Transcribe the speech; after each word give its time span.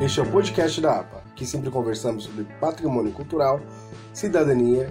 Este 0.00 0.18
é 0.18 0.22
o 0.22 0.32
podcast 0.32 0.80
da 0.80 1.00
APA, 1.00 1.20
que 1.36 1.44
sempre 1.44 1.70
conversamos 1.70 2.24
sobre 2.24 2.44
patrimônio 2.58 3.12
cultural, 3.12 3.60
cidadania 4.14 4.88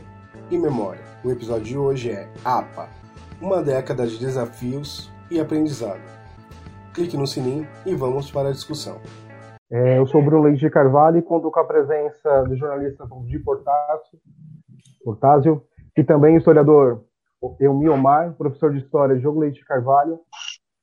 e 0.51 0.58
memória. 0.58 1.01
O 1.25 1.32
episódio 1.32 1.63
de 1.63 1.75
hoje 1.75 2.11
é 2.11 2.32
APA, 2.45 2.87
uma 3.42 3.64
década 3.64 4.06
de 4.06 4.19
desafios 4.19 5.11
e 5.32 5.40
aprendizado. 5.40 6.00
Clique 6.93 7.17
no 7.17 7.25
sininho 7.25 7.67
e 7.87 7.95
vamos 7.95 8.30
para 8.30 8.50
a 8.50 8.52
discussão. 8.52 9.01
É, 9.71 9.97
eu 9.97 10.05
sou 10.05 10.23
Bruno 10.23 10.43
Leite 10.43 10.59
de 10.59 10.69
Carvalho 10.69 11.17
e 11.17 11.23
conto 11.23 11.49
com 11.49 11.59
a 11.59 11.65
presença 11.65 12.43
do 12.43 12.55
jornalista 12.55 13.03
de 13.25 13.39
Portásio, 15.03 15.63
e 15.97 16.03
também 16.03 16.37
historiador 16.37 17.03
Elmi 17.59 17.89
Omar, 17.89 18.35
professor 18.37 18.71
de 18.71 18.77
História 18.77 19.17
Jogo 19.17 19.39
Leite 19.39 19.59
de 19.59 19.65
Carvalho 19.65 20.19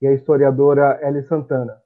e 0.03 0.07
a 0.09 0.13
historiadora 0.13 0.99
Ellie 1.01 1.23
Santana. 1.23 1.86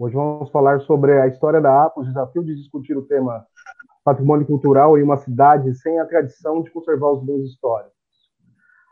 Hoje 0.00 0.14
vamos 0.14 0.48
falar 0.48 0.80
sobre 0.80 1.12
a 1.20 1.26
história 1.26 1.60
da 1.60 1.84
APA, 1.84 2.00
o 2.00 2.04
desafio 2.04 2.42
de 2.42 2.56
discutir 2.56 2.96
o 2.96 3.02
tema 3.02 3.44
patrimônio 4.02 4.46
cultural 4.46 4.96
em 4.96 5.02
uma 5.02 5.18
cidade 5.18 5.74
sem 5.74 6.00
a 6.00 6.06
tradição 6.06 6.62
de 6.62 6.70
conservar 6.70 7.10
os 7.10 7.22
bens 7.22 7.44
históricos. 7.50 7.92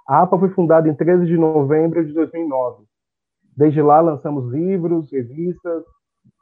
A 0.06 0.20
APA 0.20 0.38
foi 0.38 0.50
fundada 0.50 0.86
em 0.86 0.94
13 0.94 1.24
de 1.24 1.38
novembro 1.38 2.04
de 2.04 2.12
2009. 2.12 2.84
Desde 3.56 3.80
lá 3.80 4.02
lançamos 4.02 4.52
livros, 4.52 5.10
revistas, 5.10 5.82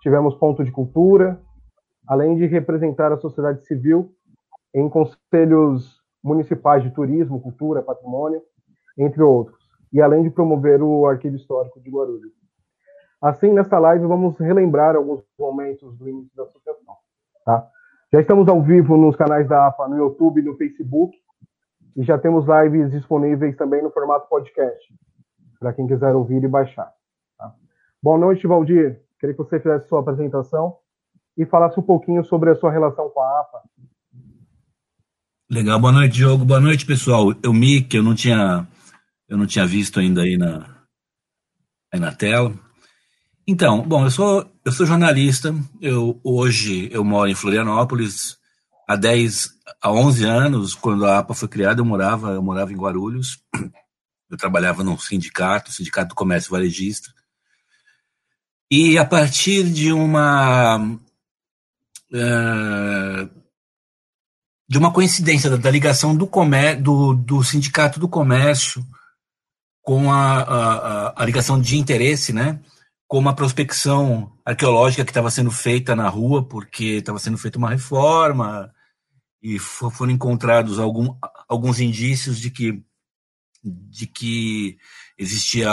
tivemos 0.02 0.34
ponto 0.34 0.64
de 0.64 0.72
cultura, 0.72 1.40
além 2.04 2.34
de 2.34 2.46
representar 2.46 3.12
a 3.12 3.18
sociedade 3.18 3.64
civil 3.68 4.10
em 4.74 4.88
conselhos 4.88 6.02
municipais 6.24 6.82
de 6.82 6.90
turismo, 6.90 7.40
cultura, 7.40 7.84
patrimônio, 7.84 8.42
entre 8.98 9.22
outros, 9.22 9.64
e 9.92 10.02
além 10.02 10.24
de 10.24 10.30
promover 10.30 10.82
o 10.82 11.06
arquivo 11.06 11.36
histórico 11.36 11.80
de 11.80 11.88
Guarulhos. 11.88 12.45
Assim, 13.20 13.52
nesta 13.52 13.78
live, 13.78 14.06
vamos 14.06 14.38
relembrar 14.38 14.94
alguns 14.94 15.22
momentos 15.38 15.96
do 15.96 16.08
início 16.08 16.30
da 16.36 16.44
associação. 16.44 16.96
Tá? 17.44 17.68
Já 18.12 18.20
estamos 18.20 18.46
ao 18.48 18.62
vivo 18.62 18.96
nos 18.96 19.16
canais 19.16 19.48
da 19.48 19.66
APA, 19.66 19.88
no 19.88 19.96
YouTube 19.96 20.40
e 20.40 20.44
no 20.44 20.56
Facebook, 20.56 21.16
e 21.96 22.02
já 22.02 22.18
temos 22.18 22.44
lives 22.46 22.90
disponíveis 22.90 23.56
também 23.56 23.82
no 23.82 23.90
formato 23.90 24.28
podcast, 24.28 24.94
para 25.58 25.72
quem 25.72 25.86
quiser 25.86 26.14
ouvir 26.14 26.44
e 26.44 26.48
baixar. 26.48 26.92
Tá? 27.38 27.54
Boa 28.02 28.18
noite, 28.18 28.46
Valdir. 28.46 29.00
Queria 29.18 29.34
que 29.34 29.42
você 29.42 29.58
fizesse 29.58 29.88
sua 29.88 30.00
apresentação 30.00 30.76
e 31.36 31.46
falasse 31.46 31.80
um 31.80 31.82
pouquinho 31.82 32.22
sobre 32.22 32.50
a 32.50 32.54
sua 32.54 32.70
relação 32.70 33.08
com 33.08 33.20
a 33.20 33.40
APA. 33.40 33.62
Legal, 35.50 35.80
boa 35.80 35.92
noite, 35.92 36.14
Diogo. 36.14 36.44
Boa 36.44 36.60
noite, 36.60 36.84
pessoal. 36.84 37.32
Eu 37.42 37.52
me 37.52 37.80
que 37.80 37.96
eu 37.96 38.02
não 38.02 38.14
tinha 38.14 38.66
eu 39.28 39.36
não 39.36 39.46
tinha 39.46 39.66
visto 39.66 40.00
ainda 40.00 40.22
aí 40.22 40.36
na 40.36 40.86
aí 41.92 42.00
na 42.00 42.14
tela. 42.14 42.65
Então, 43.48 43.80
bom, 43.86 44.04
eu 44.04 44.10
sou, 44.10 44.50
eu 44.64 44.72
sou 44.72 44.84
jornalista, 44.84 45.54
eu, 45.80 46.20
hoje 46.24 46.88
eu 46.90 47.04
moro 47.04 47.30
em 47.30 47.34
Florianópolis, 47.34 48.36
há 48.88 48.96
10, 48.96 49.50
há 49.80 49.92
11 49.92 50.24
anos, 50.24 50.74
quando 50.74 51.06
a 51.06 51.18
APA 51.18 51.32
foi 51.32 51.46
criada, 51.46 51.80
eu 51.80 51.84
morava, 51.84 52.32
eu 52.32 52.42
morava 52.42 52.72
em 52.72 52.76
Guarulhos, 52.76 53.38
eu 54.28 54.36
trabalhava 54.36 54.82
num 54.82 54.98
sindicato, 54.98 55.70
Sindicato 55.70 56.08
do 56.08 56.14
Comércio 56.16 56.50
Varejista, 56.50 57.14
e 58.68 58.98
a 58.98 59.04
partir 59.04 59.62
de 59.70 59.92
uma 59.92 60.78
uh, 62.12 63.30
de 64.68 64.76
uma 64.76 64.92
coincidência 64.92 65.48
da, 65.48 65.56
da 65.56 65.70
ligação 65.70 66.16
do, 66.16 66.26
comér 66.26 66.82
do, 66.82 67.14
do 67.14 67.44
Sindicato 67.44 68.00
do 68.00 68.08
Comércio 68.08 68.84
com 69.82 70.12
a, 70.12 70.40
a, 70.40 71.22
a 71.22 71.24
ligação 71.24 71.60
de 71.60 71.78
interesse, 71.78 72.32
né, 72.32 72.58
com 73.06 73.18
uma 73.18 73.34
prospecção 73.34 74.32
arqueológica 74.44 75.04
que 75.04 75.10
estava 75.10 75.30
sendo 75.30 75.50
feita 75.50 75.94
na 75.94 76.08
rua, 76.08 76.46
porque 76.46 76.84
estava 76.84 77.18
sendo 77.18 77.38
feita 77.38 77.58
uma 77.58 77.70
reforma 77.70 78.72
e 79.42 79.58
foram 79.58 80.10
encontrados 80.10 80.78
algum, 80.78 81.14
alguns 81.48 81.78
indícios 81.78 82.40
de 82.40 82.50
que, 82.50 82.82
de 83.62 84.06
que 84.06 84.76
existia 85.16 85.70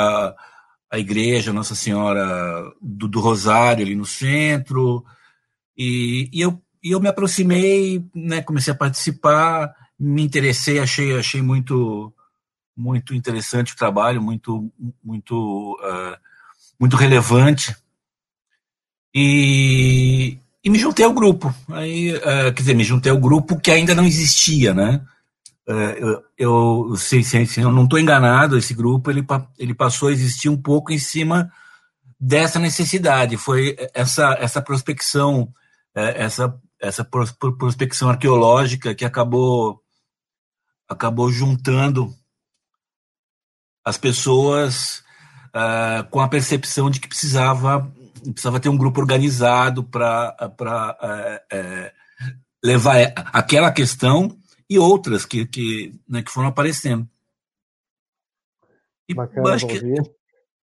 a 0.92 1.00
igreja 1.00 1.52
Nossa 1.52 1.74
Senhora 1.74 2.72
do, 2.80 3.08
do 3.08 3.20
Rosário 3.20 3.84
ali 3.84 3.96
no 3.96 4.06
centro, 4.06 5.04
e, 5.76 6.30
e, 6.32 6.42
eu, 6.42 6.62
e 6.84 6.92
eu 6.92 7.00
me 7.00 7.08
aproximei, 7.08 8.06
né, 8.14 8.44
comecei 8.44 8.72
a 8.72 8.78
participar, 8.78 9.74
me 10.00 10.22
interessei, 10.22 10.78
achei, 10.78 11.18
achei 11.18 11.42
muito, 11.42 12.14
muito 12.78 13.16
interessante 13.16 13.74
o 13.74 13.76
trabalho, 13.76 14.22
muito, 14.22 14.72
muito 15.04 15.74
uh, 15.82 16.16
muito 16.80 16.96
relevante. 16.96 17.76
E, 19.14 20.38
e 20.64 20.70
me 20.70 20.80
juntei 20.80 21.06
ao 21.06 21.14
grupo. 21.14 21.54
Aí, 21.70 22.16
uh, 22.16 22.54
quer 22.54 22.62
dizer, 22.62 22.74
me 22.74 22.84
juntei 22.84 23.12
ao 23.12 23.20
grupo 23.20 23.60
que 23.60 23.70
ainda 23.70 23.94
não 23.94 24.06
existia, 24.06 24.74
né? 24.74 25.06
Uh, 25.68 25.74
eu, 25.98 26.24
eu, 26.38 26.96
se, 26.98 27.24
se, 27.24 27.62
eu 27.62 27.72
não 27.72 27.84
estou 27.84 28.00
enganado, 28.00 28.58
esse 28.58 28.74
grupo 28.74 29.10
ele, 29.10 29.26
ele 29.58 29.74
passou 29.74 30.10
a 30.10 30.12
existir 30.12 30.50
um 30.50 30.62
pouco 30.62 30.92
em 30.92 31.00
cima 31.00 31.52
dessa 32.20 32.60
necessidade. 32.60 33.38
Foi 33.38 33.78
essa, 33.94 34.36
essa 34.40 34.62
prospecção, 34.62 35.44
uh, 35.96 36.14
essa, 36.16 36.60
essa 36.82 37.04
prospecção 37.04 38.10
arqueológica 38.10 38.96
que 38.96 39.06
acabou, 39.06 39.80
acabou 40.90 41.32
juntando 41.32 42.14
as 43.86 43.98
pessoas 43.98 45.03
uh, 45.54 46.10
com 46.10 46.20
a 46.20 46.28
percepção 46.28 46.90
de 46.90 47.00
que 47.00 47.08
precisava, 47.08 47.92
precisava 48.24 48.60
ter 48.60 48.70
um 48.70 48.78
grupo 48.78 49.00
organizado 49.00 49.84
para 49.84 50.36
uh, 50.42 51.56
uh, 51.56 51.92
levar 52.64 53.14
aquela 53.34 53.72
questão 53.72 54.36
e 54.70 54.80
outras 54.80 55.26
que, 55.26 55.46
que, 55.46 56.00
né, 56.08 56.24
que 56.24 56.32
foram 56.32 56.48
aparecendo. 56.48 57.08
E 59.08 59.14
Bacana, 59.14 59.54
acho, 59.54 59.68
que, 59.68 59.80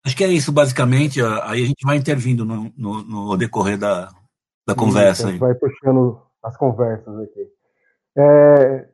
acho 0.05 0.17
que 0.17 0.23
é 0.23 0.27
isso, 0.27 0.51
basicamente. 0.51 1.21
Aí 1.21 1.63
a 1.63 1.67
gente 1.67 1.85
vai 1.85 1.97
intervindo 1.97 2.45
no, 2.45 2.71
no, 2.77 3.03
no 3.03 3.37
decorrer 3.37 3.77
da, 3.77 4.09
da 4.65 4.73
conversa. 4.73 5.27
a 5.27 5.31
gente 5.31 5.39
vai 5.39 5.53
puxando 5.53 6.21
as 6.41 6.55
conversas 6.57 7.19
aqui. 7.19 7.47
É, 8.17 8.89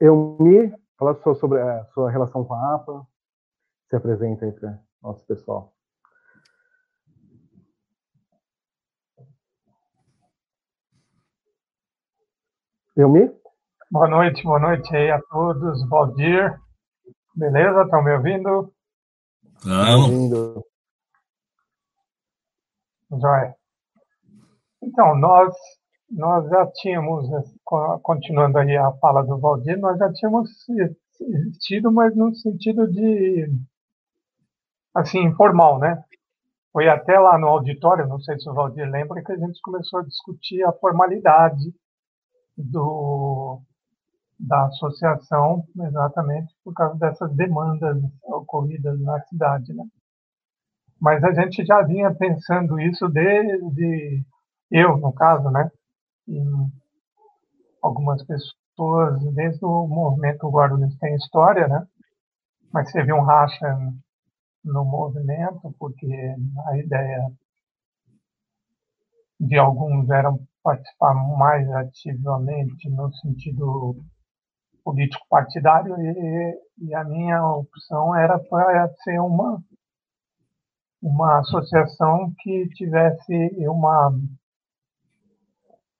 eu 0.00 0.36
me 0.40 0.72
fala 0.98 1.20
sobre 1.34 1.60
a 1.60 1.84
sua 1.92 2.10
relação 2.10 2.44
com 2.44 2.54
a 2.54 2.74
APA, 2.76 3.06
se 3.90 3.96
apresenta 3.96 4.44
aí 4.44 4.52
para 4.52 4.78
nosso 5.04 5.24
pessoal. 5.26 5.70
me? 12.96 13.30
Boa 13.90 14.08
noite, 14.08 14.42
boa 14.42 14.58
noite 14.58 14.96
aí 14.96 15.10
a 15.10 15.20
todos. 15.20 15.86
Valdir, 15.88 16.58
beleza? 17.34 17.82
Estão 17.82 18.02
me 18.02 18.14
ouvindo? 18.16 18.72
Estão. 19.66 19.94
ouvindo. 19.96 20.64
Joia. 23.10 23.54
Então, 24.82 25.16
nós, 25.18 25.54
nós 26.10 26.48
já 26.48 26.66
tínhamos, 26.72 27.28
continuando 28.02 28.58
aí 28.58 28.76
a 28.76 28.92
fala 28.92 29.22
do 29.22 29.38
Valdir, 29.38 29.78
nós 29.78 29.98
já 29.98 30.10
tínhamos 30.12 30.50
existido, 31.20 31.92
mas 31.92 32.16
no 32.16 32.34
sentido 32.34 32.90
de 32.90 33.50
assim, 34.94 35.22
informal, 35.24 35.78
né? 35.78 36.02
Foi 36.72 36.88
até 36.88 37.18
lá 37.18 37.38
no 37.38 37.48
auditório, 37.48 38.06
não 38.06 38.20
sei 38.20 38.38
se 38.38 38.48
o 38.48 38.54
Valdir 38.54 38.88
lembra, 38.90 39.22
que 39.22 39.32
a 39.32 39.36
gente 39.36 39.60
começou 39.62 40.00
a 40.00 40.04
discutir 40.04 40.62
a 40.64 40.72
formalidade 40.72 41.72
do, 42.56 43.60
da 44.38 44.66
associação, 44.66 45.64
exatamente 45.80 46.52
por 46.64 46.74
causa 46.74 46.98
dessas 46.98 47.34
demandas 47.36 47.96
ocorridas 48.22 49.00
na 49.00 49.20
cidade, 49.22 49.72
né? 49.72 49.84
Mas 51.00 51.22
a 51.22 51.32
gente 51.32 51.64
já 51.64 51.82
vinha 51.82 52.14
pensando 52.14 52.80
isso 52.80 53.08
desde 53.08 54.24
eu, 54.70 54.96
no 54.96 55.12
caso, 55.12 55.50
né? 55.50 55.70
E 56.26 56.40
algumas 57.82 58.24
pessoas, 58.24 59.22
desde 59.34 59.64
o 59.64 59.86
movimento 59.86 60.48
Guarulhos 60.48 60.96
tem 60.98 61.14
história, 61.14 61.68
né? 61.68 61.86
Mas 62.72 62.90
teve 62.90 63.12
um 63.12 63.20
racha 63.20 63.66
no 64.64 64.84
movimento, 64.84 65.74
porque 65.78 66.06
a 66.66 66.78
ideia 66.78 67.30
de 69.38 69.58
alguns 69.58 70.08
era 70.10 70.32
participar 70.62 71.14
mais 71.14 71.70
ativamente 71.72 72.88
no 72.88 73.12
sentido 73.14 73.96
político 74.82 75.26
partidário 75.28 75.94
e, 75.98 76.58
e 76.78 76.94
a 76.94 77.04
minha 77.04 77.44
opção 77.46 78.14
era 78.16 78.38
para 78.38 78.88
ser 79.02 79.20
uma 79.20 79.62
uma 81.02 81.40
associação 81.40 82.32
que 82.38 82.66
tivesse 82.70 83.34
uma 83.68 84.10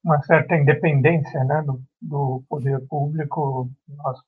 uma 0.05 0.23
certa 0.23 0.55
independência 0.57 1.43
né, 1.45 1.63
do, 1.63 1.83
do 2.01 2.45
poder 2.49 2.87
público, 2.89 3.71
nós, 3.89 4.19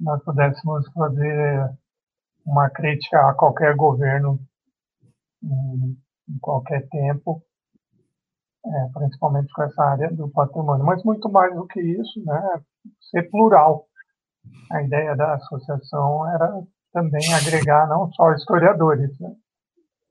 nós 0.00 0.24
pudéssemos 0.24 0.90
fazer 0.94 1.70
uma 2.46 2.70
crítica 2.70 3.28
a 3.28 3.34
qualquer 3.34 3.74
governo 3.74 4.38
em, 5.42 5.96
em 6.28 6.38
qualquer 6.40 6.88
tempo 6.88 7.42
é, 8.66 8.88
principalmente 8.92 9.52
com 9.52 9.62
essa 9.62 9.82
área 9.82 10.12
do 10.12 10.28
patrimônio. 10.28 10.84
Mas 10.84 11.02
muito 11.04 11.30
mais 11.30 11.54
do 11.54 11.66
que 11.66 11.80
isso, 11.80 12.24
né, 12.24 12.60
ser 13.10 13.30
plural. 13.30 13.86
A 14.70 14.82
ideia 14.82 15.14
da 15.16 15.34
associação 15.34 16.28
era 16.30 16.62
também 16.92 17.32
agregar 17.34 17.88
não 17.88 18.10
só 18.12 18.32
historiadores. 18.32 19.18
Né? 19.20 19.34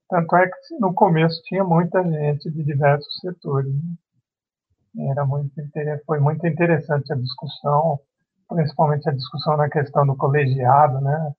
Tanto 0.09 0.35
é 0.35 0.47
que 0.47 0.79
no 0.79 0.93
começo 0.93 1.41
tinha 1.43 1.63
muita 1.63 2.03
gente 2.03 2.49
de 2.51 2.63
diversos 2.63 3.19
setores. 3.19 3.73
Né? 3.73 5.07
Era 5.09 5.25
muito, 5.25 5.53
foi 6.05 6.19
muito 6.19 6.45
interessante 6.47 7.11
a 7.11 7.15
discussão, 7.15 7.99
principalmente 8.47 9.09
a 9.09 9.13
discussão 9.13 9.57
na 9.57 9.69
questão 9.69 10.05
do 10.05 10.15
colegiado. 10.15 11.01
Né? 11.01 11.33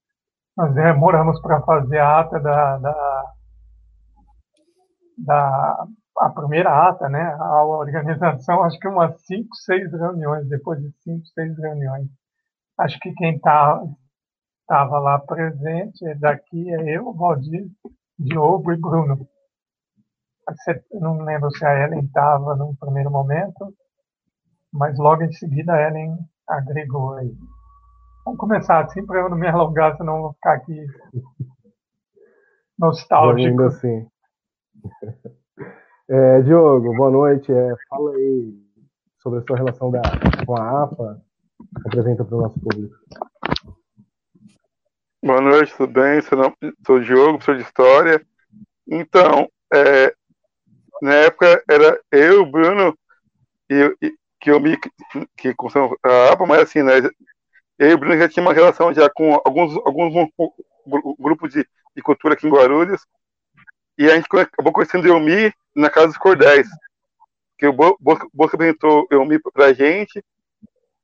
Nós 0.56 0.74
demoramos 0.74 1.40
para 1.42 1.60
fazer 1.62 1.98
a 1.98 2.20
ata 2.20 2.40
da, 2.40 2.78
da, 2.78 3.32
da 5.18 5.86
a 6.18 6.30
primeira 6.30 6.88
ata, 6.88 7.08
né, 7.08 7.36
a 7.38 7.64
organização, 7.64 8.62
acho 8.62 8.78
que 8.78 8.88
umas 8.88 9.20
cinco, 9.26 9.54
seis 9.54 9.92
reuniões, 9.92 10.48
depois 10.48 10.80
de 10.80 10.90
cinco, 11.02 11.26
seis 11.26 11.56
reuniões. 11.58 12.08
Acho 12.78 12.98
que 13.00 13.12
quem 13.12 13.36
estava 13.36 13.86
tá, 14.66 14.84
lá 14.84 15.18
presente 15.18 16.14
daqui 16.14 16.72
é 16.72 16.96
eu, 16.96 17.12
Valdir, 17.12 17.66
Diogo 18.18 18.72
e 18.72 18.80
Bruno. 18.80 19.28
Não 20.92 21.18
lembro 21.18 21.50
se 21.50 21.66
a 21.66 21.84
Ellen 21.84 22.04
estava 22.04 22.54
no 22.54 22.74
primeiro 22.76 23.10
momento, 23.10 23.74
mas 24.72 24.98
logo 24.98 25.22
em 25.22 25.32
seguida 25.32 25.74
a 25.74 25.82
Ellen 25.82 26.16
agregou 26.48 27.14
aí. 27.14 27.34
Vamos 28.26 28.40
começar 28.40 28.84
assim 28.84 29.06
para 29.06 29.20
eu 29.20 29.30
não 29.30 29.38
me 29.38 29.46
alongar, 29.46 29.96
senão 29.96 30.22
vou 30.22 30.32
ficar 30.32 30.54
aqui 30.54 30.84
nostálgico. 32.76 33.48
Ainda 33.48 33.66
assim. 33.68 34.06
É, 36.08 36.40
Diogo, 36.42 36.94
boa 36.94 37.10
noite. 37.10 37.50
É, 37.50 37.74
fala 37.88 38.12
aí 38.12 38.54
sobre 39.18 39.40
a 39.40 39.42
sua 39.42 39.56
relação 39.56 39.90
da, 39.90 40.00
com 40.46 40.56
a 40.56 40.84
APA. 40.84 41.20
Apresenta 41.84 42.24
para 42.24 42.36
o 42.36 42.42
nosso 42.42 42.60
público. 42.60 42.94
Boa 45.20 45.40
noite, 45.40 45.76
tudo 45.76 45.92
bem? 45.92 46.20
Sou 46.22 46.96
o 46.96 47.00
Diogo, 47.00 47.38
professor 47.38 47.56
de 47.56 47.62
História. 47.64 48.24
Então, 48.86 49.50
é, 49.74 50.14
na 51.02 51.12
época 51.12 51.60
era 51.68 52.00
eu, 52.12 52.42
o 52.42 52.50
Bruno, 52.52 52.96
e, 53.68 53.96
e, 54.00 54.14
que 54.38 54.52
eu 54.52 54.60
me 54.60 54.78
que 55.36 55.52
construímos 55.54 55.98
a 56.04 56.34
APA, 56.34 56.46
mas 56.46 56.60
assim, 56.60 56.84
né, 56.84 56.92
eu 57.78 57.90
e 57.90 57.94
o 57.94 57.98
Bruno 57.98 58.16
já 58.16 58.28
tinha 58.28 58.42
uma 58.42 58.54
relação 58.54 58.92
já 58.92 59.08
com 59.10 59.40
alguns, 59.44 59.76
alguns 59.84 60.28
grupos 61.18 61.52
de, 61.52 61.66
de 61.94 62.02
cultura 62.02 62.34
aqui 62.34 62.46
em 62.46 62.50
Guarulhos, 62.50 63.06
e 63.98 64.10
a 64.10 64.14
gente 64.14 64.26
acabou 64.32 64.72
conhecendo 64.72 65.04
o 65.04 65.08
Elmi 65.08 65.52
na 65.74 65.90
Casa 65.90 66.08
dos 66.08 66.18
Cordéis, 66.18 66.68
que 67.58 67.66
o 67.66 67.72
Bosco, 67.72 68.30
Bosco 68.32 68.56
apresentou 68.56 69.06
o 69.10 69.14
Elmi 69.14 69.38
pra 69.52 69.72
gente, 69.72 70.22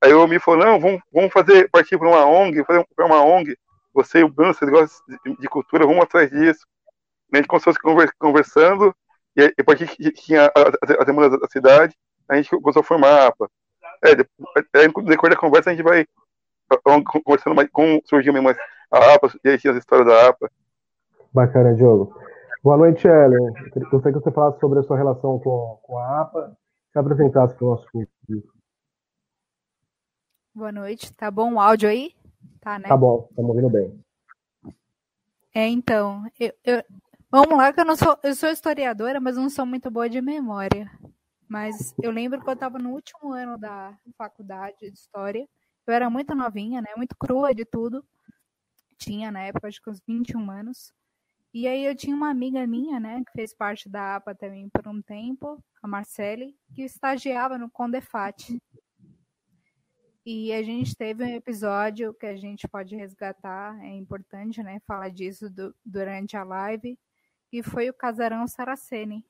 aí 0.02 0.12
o 0.12 0.20
Elmi 0.20 0.38
falou, 0.38 0.64
não, 0.64 0.80
vamos, 0.80 1.00
vamos 1.12 1.32
fazer, 1.32 1.70
partir 1.70 1.98
para 1.98 2.08
uma 2.08 2.26
ONG, 2.26 2.64
fazer 2.64 2.84
uma 2.98 3.22
ONG, 3.22 3.56
você 3.92 4.20
e 4.20 4.24
o 4.24 4.28
Bruno, 4.28 4.54
vocês 4.54 4.70
gostam 4.70 5.18
de, 5.24 5.36
de 5.36 5.48
cultura, 5.48 5.86
vamos 5.86 6.02
atrás 6.02 6.30
disso. 6.30 6.66
E 7.30 7.36
a 7.36 7.38
gente 7.38 7.48
começou 7.48 7.74
conversando, 8.18 8.94
e 9.36 9.54
a 9.58 9.64
partir 9.64 9.86
que 9.86 10.10
tinha 10.12 10.50
as 10.98 11.06
demandas 11.06 11.38
da 11.38 11.48
cidade, 11.48 11.94
a 12.28 12.36
gente 12.36 12.50
começou 12.50 12.80
a 12.80 12.84
formar 12.84 13.08
a 13.08 13.26
APA. 13.28 13.50
É, 14.02 14.14
depois, 14.14 15.06
depois 15.06 15.32
da 15.32 15.38
conversa 15.38 15.70
a 15.70 15.74
gente 15.74 15.84
vai 15.84 16.06
conversando 16.78 17.56
mais 17.56 17.68
como 17.70 18.00
surgiu 18.04 18.32
mesmo 18.32 18.50
a 18.50 19.14
APA 19.14 19.32
e 19.44 19.50
as 19.50 19.76
histórias 19.76 20.06
da 20.06 20.28
APA. 20.28 20.50
Bacana, 21.32 21.74
Diogo. 21.74 22.14
Boa 22.62 22.76
noite, 22.76 23.08
Ellen. 23.08 23.52
Gostaria 23.90 24.18
que 24.18 24.24
você 24.24 24.30
falasse 24.30 24.60
sobre 24.60 24.78
a 24.78 24.82
sua 24.82 24.96
relação 24.96 25.38
com, 25.40 25.78
com 25.82 25.98
a 25.98 26.20
APA 26.20 26.56
e 26.94 26.98
apresentasse 26.98 27.54
para 27.54 27.64
o 27.64 27.70
nosso 27.70 27.86
público. 27.90 28.52
Boa 30.54 30.70
noite. 30.70 31.12
Tá 31.14 31.30
bom 31.30 31.54
o 31.54 31.60
áudio 31.60 31.88
aí? 31.88 32.14
Tá, 32.60 32.78
né? 32.78 32.86
Tá 32.86 32.96
bom, 32.96 33.26
estamos 33.30 33.50
ouvindo 33.50 33.70
bem. 33.70 34.04
É, 35.54 35.66
então, 35.66 36.24
eu, 36.38 36.52
eu, 36.64 36.84
vamos 37.30 37.56
lá, 37.56 37.72
que 37.72 37.80
eu 37.80 37.84
não 37.84 37.96
sou, 37.96 38.16
eu 38.22 38.34
sou 38.34 38.50
historiadora, 38.50 39.20
mas 39.20 39.36
não 39.36 39.50
sou 39.50 39.66
muito 39.66 39.90
boa 39.90 40.08
de 40.08 40.20
memória. 40.20 40.90
Mas 41.48 41.94
eu 42.02 42.10
lembro 42.10 42.40
que 42.40 42.48
eu 42.48 42.54
estava 42.54 42.78
no 42.78 42.90
último 42.90 43.32
ano 43.32 43.58
da 43.58 43.94
faculdade 44.16 44.76
de 44.80 44.86
História. 44.86 45.46
Eu 45.86 45.94
era 45.94 46.08
muito 46.08 46.34
novinha, 46.34 46.80
né? 46.80 46.90
Muito 46.96 47.16
crua 47.16 47.54
de 47.54 47.64
tudo. 47.64 48.04
Tinha, 48.98 49.30
na 49.30 49.42
época, 49.42 49.68
acho 49.68 49.82
que 49.82 49.90
uns 49.90 50.00
21 50.06 50.50
anos. 50.50 50.92
E 51.54 51.66
aí 51.66 51.84
eu 51.84 51.94
tinha 51.94 52.16
uma 52.16 52.30
amiga 52.30 52.66
minha, 52.66 52.98
né, 52.98 53.22
que 53.26 53.32
fez 53.32 53.52
parte 53.52 53.86
da 53.86 54.16
APA 54.16 54.34
também 54.34 54.70
por 54.70 54.88
um 54.88 55.02
tempo, 55.02 55.62
a 55.82 55.86
Marcele, 55.86 56.56
que 56.74 56.82
estagiava 56.82 57.58
no 57.58 57.70
Condefat. 57.70 58.58
E 60.24 60.50
a 60.50 60.62
gente 60.62 60.96
teve 60.96 61.22
um 61.24 61.28
episódio 61.28 62.14
que 62.14 62.24
a 62.24 62.36
gente 62.36 62.66
pode 62.66 62.96
resgatar, 62.96 63.78
é 63.84 63.90
importante, 63.90 64.62
né, 64.62 64.80
falar 64.86 65.10
disso 65.10 65.50
do, 65.50 65.74
durante 65.84 66.38
a 66.38 66.44
live, 66.44 66.98
que 67.50 67.62
foi 67.62 67.90
o 67.90 67.94
Casarão 67.94 68.46
Saraceni 68.46 69.22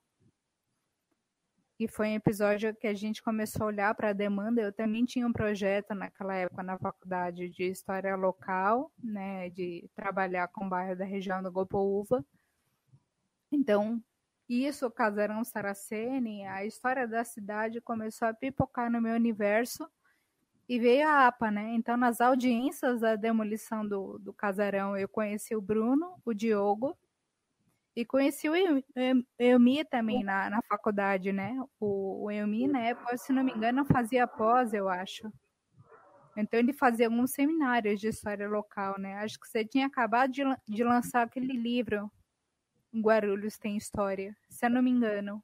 que 1.82 1.88
foi 1.88 2.11
um 2.11 2.14
episódio 2.14 2.73
que 2.76 2.87
a 2.87 2.94
gente 2.94 3.20
começou 3.20 3.64
a 3.64 3.67
olhar 3.67 3.94
para 3.96 4.11
a 4.11 4.12
demanda. 4.12 4.62
Eu 4.62 4.73
também 4.73 5.05
tinha 5.05 5.26
um 5.26 5.32
projeto 5.32 5.96
naquela 5.96 6.32
época 6.32 6.62
na 6.62 6.79
faculdade 6.79 7.49
de 7.49 7.64
história 7.64 8.14
local, 8.14 8.93
né, 9.02 9.50
de 9.50 9.90
trabalhar 9.93 10.46
com 10.46 10.64
o 10.64 10.69
bairro 10.69 10.96
da 10.96 11.05
região 11.05 11.43
do 11.43 11.50
Gopoúva. 11.50 12.25
Então, 13.50 14.00
isso, 14.49 14.87
o 14.87 14.93
Casarão 14.93 15.43
Saraceni, 15.43 16.46
a 16.46 16.64
história 16.64 17.08
da 17.08 17.25
cidade 17.25 17.81
começou 17.81 18.29
a 18.29 18.34
pipocar 18.34 18.88
no 18.88 19.02
meu 19.02 19.17
universo 19.17 19.90
e 20.69 20.79
veio 20.79 21.08
a 21.08 21.26
APA, 21.26 21.50
né? 21.50 21.75
Então, 21.75 21.96
nas 21.96 22.20
audiências 22.20 23.00
da 23.00 23.17
demolição 23.17 23.84
do, 23.84 24.20
do 24.20 24.32
casarão, 24.32 24.96
eu 24.96 25.08
conheci 25.08 25.56
o 25.56 25.61
Bruno, 25.61 26.14
o 26.25 26.32
Diogo 26.32 26.96
e 27.94 28.05
conheci 28.05 28.49
o 28.49 28.55
Elmi 29.39 29.85
também 29.85 30.25
na, 30.25 30.49
na 30.49 30.62
faculdade, 30.62 31.33
né? 31.33 31.55
O, 31.79 32.25
o 32.25 32.31
Elmi, 32.31 32.67
na 32.67 32.81
época, 32.81 33.17
se 33.19 33.33
não 33.33 33.44
me 33.44 33.53
engano, 33.53 33.85
fazia 33.85 34.27
pós, 34.27 34.73
eu 34.73 34.89
acho. 34.89 35.31
Então 36.37 36.59
ele 36.59 36.73
fazia 36.73 37.06
alguns 37.06 37.33
seminários 37.33 38.00
de 38.00 38.09
história 38.09 38.49
local, 38.49 38.99
né? 38.99 39.15
Acho 39.19 39.39
que 39.39 39.47
você 39.47 39.65
tinha 39.65 39.87
acabado 39.87 40.33
de, 40.33 40.43
de 40.67 40.83
lançar 40.83 41.27
aquele 41.27 41.53
livro, 41.53 42.11
Guarulhos 42.94 43.59
tem 43.59 43.77
História, 43.77 44.35
se 44.49 44.65
eu 44.65 44.71
não 44.71 44.83
me 44.83 44.91
engano. 44.91 45.43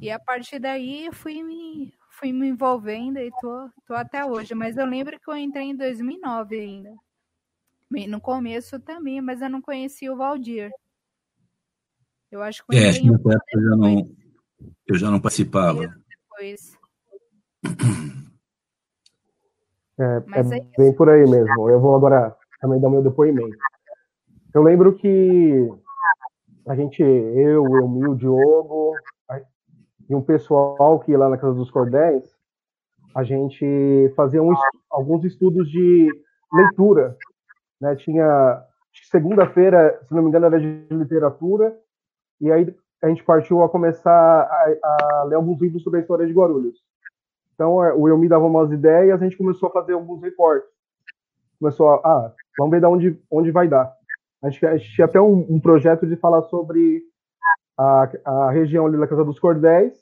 E 0.00 0.10
a 0.10 0.18
partir 0.18 0.58
daí 0.58 1.06
eu 1.06 1.12
fui 1.12 1.42
me, 1.44 1.94
fui 2.10 2.32
me 2.32 2.48
envolvendo 2.48 3.18
e 3.18 3.30
tô, 3.40 3.70
tô 3.86 3.94
até 3.94 4.24
hoje. 4.24 4.54
Mas 4.54 4.76
eu 4.76 4.86
lembro 4.86 5.18
que 5.18 5.30
eu 5.30 5.36
entrei 5.36 5.66
em 5.66 5.76
2009 5.76 6.58
ainda. 6.58 6.96
No 8.08 8.20
começo 8.20 8.80
também, 8.80 9.20
mas 9.20 9.40
eu 9.42 9.50
não 9.50 9.60
conhecia 9.60 10.12
o 10.12 10.16
Valdir. 10.16 10.70
Eu 12.30 12.42
acho 12.42 12.64
que 12.66 12.76
é, 12.76 12.84
nessa 12.84 13.00
época 13.02 13.44
eu 13.52 13.62
já, 13.62 13.76
não, 13.76 14.16
eu 14.86 14.94
já 14.98 15.10
não 15.10 15.20
participava. 15.20 15.80
Depois. 16.30 16.78
É, 20.00 20.04
é, 20.04 20.40
é 20.40 20.78
bem 20.78 20.96
por 20.96 21.08
aí 21.10 21.28
mesmo. 21.28 21.68
Eu 21.68 21.78
vou 21.78 21.94
agora 21.94 22.34
também 22.60 22.80
dar 22.80 22.88
meu 22.88 23.02
depoimento. 23.02 23.56
Eu 24.52 24.62
lembro 24.62 24.96
que 24.96 25.68
a 26.66 26.74
gente, 26.74 27.02
eu, 27.02 27.62
o 27.62 27.78
Emil, 27.78 28.12
o 28.12 28.16
Diogo 28.16 28.94
e 30.08 30.14
um 30.14 30.22
pessoal 30.22 30.98
que 31.00 31.16
lá 31.16 31.28
na 31.28 31.38
Casa 31.38 31.54
dos 31.54 31.70
Cordéis, 31.70 32.34
a 33.14 33.22
gente 33.22 34.12
fazia 34.16 34.42
um, 34.42 34.52
alguns 34.90 35.24
estudos 35.24 35.70
de 35.70 36.08
leitura 36.52 37.16
né? 37.82 37.96
Tinha 37.96 38.64
segunda-feira, 39.10 40.00
se 40.06 40.14
não 40.14 40.22
me 40.22 40.28
engano, 40.28 40.46
era 40.46 40.60
de 40.60 40.86
literatura, 40.90 41.76
e 42.40 42.50
aí 42.50 42.74
a 43.02 43.08
gente 43.08 43.24
partiu 43.24 43.62
a 43.62 43.68
começar 43.68 44.10
a, 44.12 44.76
a 44.84 45.24
ler 45.24 45.34
alguns 45.34 45.60
livros 45.60 45.82
sobre 45.82 45.98
a 45.98 46.02
história 46.02 46.26
de 46.26 46.32
Guarulhos. 46.32 46.78
Então, 47.54 47.84
é, 47.84 47.92
o 47.92 48.08
eu 48.08 48.16
me 48.16 48.28
dava 48.28 48.46
umas 48.46 48.70
ideias, 48.70 49.20
a 49.20 49.24
gente 49.24 49.36
começou 49.36 49.68
a 49.68 49.72
fazer 49.72 49.94
alguns 49.94 50.22
reportes. 50.22 50.70
Começou 51.58 51.90
a, 51.90 51.94
ah, 51.96 52.32
vamos 52.56 52.70
ver 52.70 52.80
de 52.80 52.86
onde, 52.86 53.22
onde 53.30 53.50
vai 53.50 53.66
dar. 53.66 53.92
A 54.42 54.48
gente, 54.48 54.64
a 54.64 54.76
gente 54.76 54.94
tinha 54.94 55.04
até 55.04 55.20
um, 55.20 55.46
um, 55.50 55.60
projeto 55.60 56.06
de 56.06 56.16
falar 56.16 56.42
sobre 56.42 57.02
a, 57.76 58.08
a 58.24 58.50
região 58.50 58.86
ali 58.86 58.96
da 58.96 59.08
Casa 59.08 59.24
dos 59.24 59.40
Cordéis, 59.40 59.94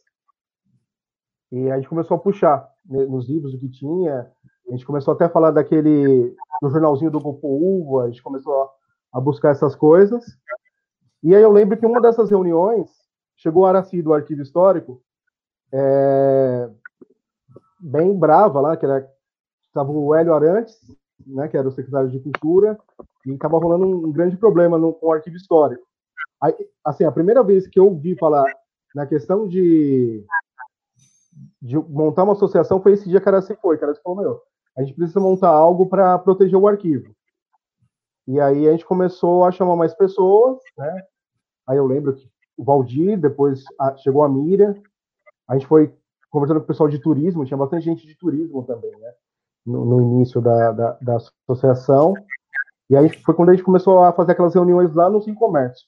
e 1.51 1.71
a 1.71 1.77
gente 1.77 1.89
começou 1.89 2.17
a 2.17 2.21
puxar 2.21 2.69
né, 2.87 3.05
nos 3.07 3.29
livros 3.29 3.55
o 3.55 3.59
que 3.59 3.69
tinha, 3.69 4.31
a 4.71 4.73
gente 4.73 4.87
começou 4.87 5.15
até 5.15 5.25
a 5.25 5.31
falar 5.31 5.51
daquele 5.51 6.35
do 6.63 6.71
jornalzinho 6.71 7.11
do 7.11 7.19
Uva, 7.43 8.05
a 8.05 8.07
gente 8.07 8.23
começou 8.23 8.71
a, 9.13 9.21
buscar 9.21 9.51
essas 9.51 9.75
coisas. 9.75 10.25
E 11.23 11.35
aí 11.35 11.43
eu 11.43 11.51
lembro 11.51 11.77
que 11.77 11.85
uma 11.85 12.01
dessas 12.01 12.31
reuniões 12.31 12.89
chegou 13.37 13.67
a 13.67 13.71
Araci 13.71 14.01
do 14.01 14.13
Arquivo 14.13 14.43
Histórico, 14.43 15.03
é, 15.73 16.71
bem 17.81 18.17
brava 18.17 18.61
lá, 18.61 18.77
que 18.77 18.85
era 18.85 19.09
estava 19.67 19.91
o 19.91 20.15
Hélio 20.15 20.35
Arantes, 20.35 20.77
né, 21.27 21.49
que 21.49 21.57
era 21.57 21.69
o 21.69 21.73
secretário 21.73 22.11
de 22.11 22.21
Cultura, 22.21 22.79
e 23.27 23.33
estava 23.33 23.59
rolando 23.59 23.87
um, 23.87 24.07
um 24.07 24.13
grande 24.13 24.37
problema 24.37 24.79
no, 24.79 24.93
com 24.93 25.07
o 25.07 25.13
Arquivo 25.13 25.37
Histórico. 25.37 25.85
Aí, 26.41 26.55
assim, 26.85 27.05
a 27.05 27.13
primeira 27.13 27.43
vez 27.43 27.67
que 27.67 27.79
eu 27.79 27.87
ouvi 27.87 28.17
falar 28.17 28.45
na 28.95 29.07
questão 29.07 29.47
de, 29.47 30.25
de 31.61 31.77
montar 31.77 32.25
uma 32.25 32.33
associação 32.33 32.81
foi 32.81 32.93
esse 32.93 33.09
dia 33.09 33.21
que 33.21 33.29
a 33.29 33.33
Araci 33.33 33.57
foi. 33.61 33.77
Que 33.77 33.85
a 33.85 33.89
Araci 33.89 34.03
falou, 34.03 34.21
meu, 34.21 34.43
a 34.77 34.83
gente 34.83 34.95
precisa 34.95 35.21
montar 35.21 35.49
algo 35.49 35.87
para 35.87 36.19
proteger 36.19 36.59
o 36.59 36.69
arquivo. 36.69 37.15
E 38.27 38.41
aí 38.41 38.69
a 38.69 38.73
gente 38.73 38.85
começou 38.85 39.45
a 39.45 39.51
chamar 39.51 39.77
mais 39.77 39.95
pessoas, 39.95 40.59
né? 40.79 41.03
Aí 41.67 41.77
eu 41.77 41.87
lembro 41.87 42.15
que 42.15 42.29
o 42.57 42.65
Valdir, 42.65 43.19
depois 43.19 43.65
a, 43.79 43.97
chegou 43.97 44.23
a 44.23 44.29
Miriam, 44.29 44.75
a 45.49 45.55
gente 45.55 45.67
foi 45.67 45.95
conversando 46.31 46.61
com 46.61 46.65
o 46.65 46.67
pessoal 46.67 46.89
de 46.89 46.99
turismo, 46.99 47.45
tinha 47.45 47.57
bastante 47.57 47.85
gente 47.85 48.07
de 48.07 48.17
turismo 48.17 48.63
também, 48.65 48.91
né? 48.99 49.13
No, 49.67 49.85
no 49.85 50.01
início 50.01 50.41
da, 50.41 50.73
da, 50.73 50.99
da, 51.01 51.19
associação. 51.49 52.15
E 52.89 52.97
aí 52.97 53.09
foi 53.09 53.35
quando 53.35 53.51
a 53.51 53.53
gente 53.53 53.65
começou 53.65 54.03
a 54.03 54.13
fazer 54.13 54.33
aquelas 54.33 54.55
reuniões 54.55 54.95
lá 54.95 55.11
no 55.11 55.21
Sim 55.21 55.35
Comércio. 55.35 55.87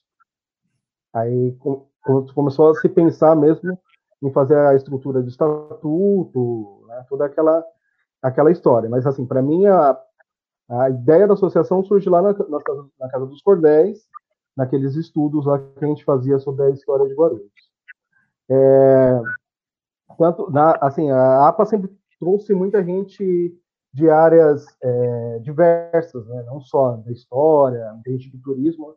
Aí 1.13 1.55
com, 1.59 1.87
começou 2.33 2.71
a 2.71 2.75
se 2.75 2.89
pensar 2.89 3.35
mesmo 3.35 3.77
em 4.21 4.31
fazer 4.31 4.57
a 4.57 4.75
estrutura 4.75 5.21
de 5.21 5.29
estatuto, 5.29 6.85
né? 6.87 7.05
toda 7.09 7.25
aquela, 7.25 7.63
aquela 8.23 8.51
história. 8.51 8.89
Mas, 8.89 9.05
assim, 9.05 9.25
para 9.25 9.41
mim, 9.41 9.65
a, 9.67 9.99
a 10.69 10.89
ideia 10.89 11.27
da 11.27 11.33
associação 11.33 11.83
surge 11.83 12.09
lá 12.09 12.21
na, 12.21 12.29
na, 12.29 12.63
casa, 12.63 12.85
na 12.99 13.09
Casa 13.09 13.25
dos 13.25 13.41
Cordéis, 13.41 13.99
naqueles 14.55 14.95
estudos 14.95 15.45
lá 15.45 15.59
que 15.59 15.83
a 15.83 15.87
gente 15.87 16.05
fazia 16.05 16.39
sobre 16.39 16.63
a 16.63 16.69
história 16.69 17.07
de 17.07 17.13
Guarulhos. 17.13 17.51
É, 18.49 19.21
tanto, 20.17 20.49
na, 20.49 20.71
assim, 20.81 21.11
a 21.11 21.47
APA 21.47 21.65
sempre 21.65 21.91
trouxe 22.19 22.53
muita 22.53 22.83
gente 22.83 23.53
de 23.93 24.09
áreas 24.09 24.65
é, 24.81 25.39
diversas, 25.39 26.25
né? 26.27 26.43
não 26.47 26.61
só 26.61 26.97
da 26.97 27.11
história, 27.11 27.93
gente 28.07 28.31
do 28.31 28.41
turismo, 28.41 28.95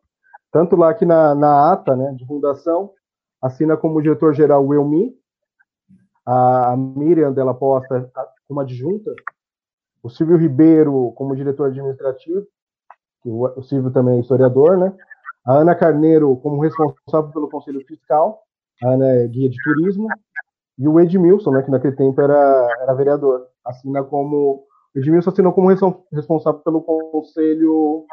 tanto 0.50 0.74
lá 0.76 0.94
que 0.94 1.04
na, 1.04 1.34
na 1.34 1.72
ata 1.72 1.94
né, 1.94 2.14
de 2.16 2.26
fundação, 2.26 2.92
assina 3.42 3.76
como 3.76 4.00
diretor-geral 4.00 4.64
o 4.64 4.72
Elmi, 4.72 5.14
a, 6.26 6.76
Miriam 6.76 7.32
Della 7.32 7.54
Posta 7.54 8.10
como 8.48 8.60
adjunta, 8.60 9.14
o 10.02 10.10
Silvio 10.10 10.36
Ribeiro 10.36 11.12
como 11.16 11.36
diretor 11.36 11.68
administrativo, 11.68 12.46
o 13.24 13.62
Silvio 13.62 13.90
também 13.90 14.18
é 14.18 14.20
historiador, 14.20 14.78
né? 14.78 14.92
A 15.44 15.54
Ana 15.54 15.74
Carneiro 15.74 16.36
como 16.36 16.60
responsável 16.60 17.32
pelo 17.32 17.48
Conselho 17.48 17.84
Fiscal, 17.86 18.42
a 18.82 18.90
Ana 18.90 19.06
é 19.06 19.26
guia 19.26 19.48
de 19.48 19.56
turismo, 19.62 20.08
e 20.78 20.86
o 20.86 21.00
Edmilson, 21.00 21.50
né, 21.52 21.62
que 21.62 21.70
naquele 21.70 21.96
tempo 21.96 22.20
era, 22.20 22.68
era 22.82 22.94
vereador, 22.94 23.46
assina 23.64 24.04
como 24.04 24.66
Edmilson 24.94 25.30
assinou 25.30 25.52
como 25.52 25.68
responsável 25.68 26.60
pelo 26.60 26.82
Conselho 26.82 28.06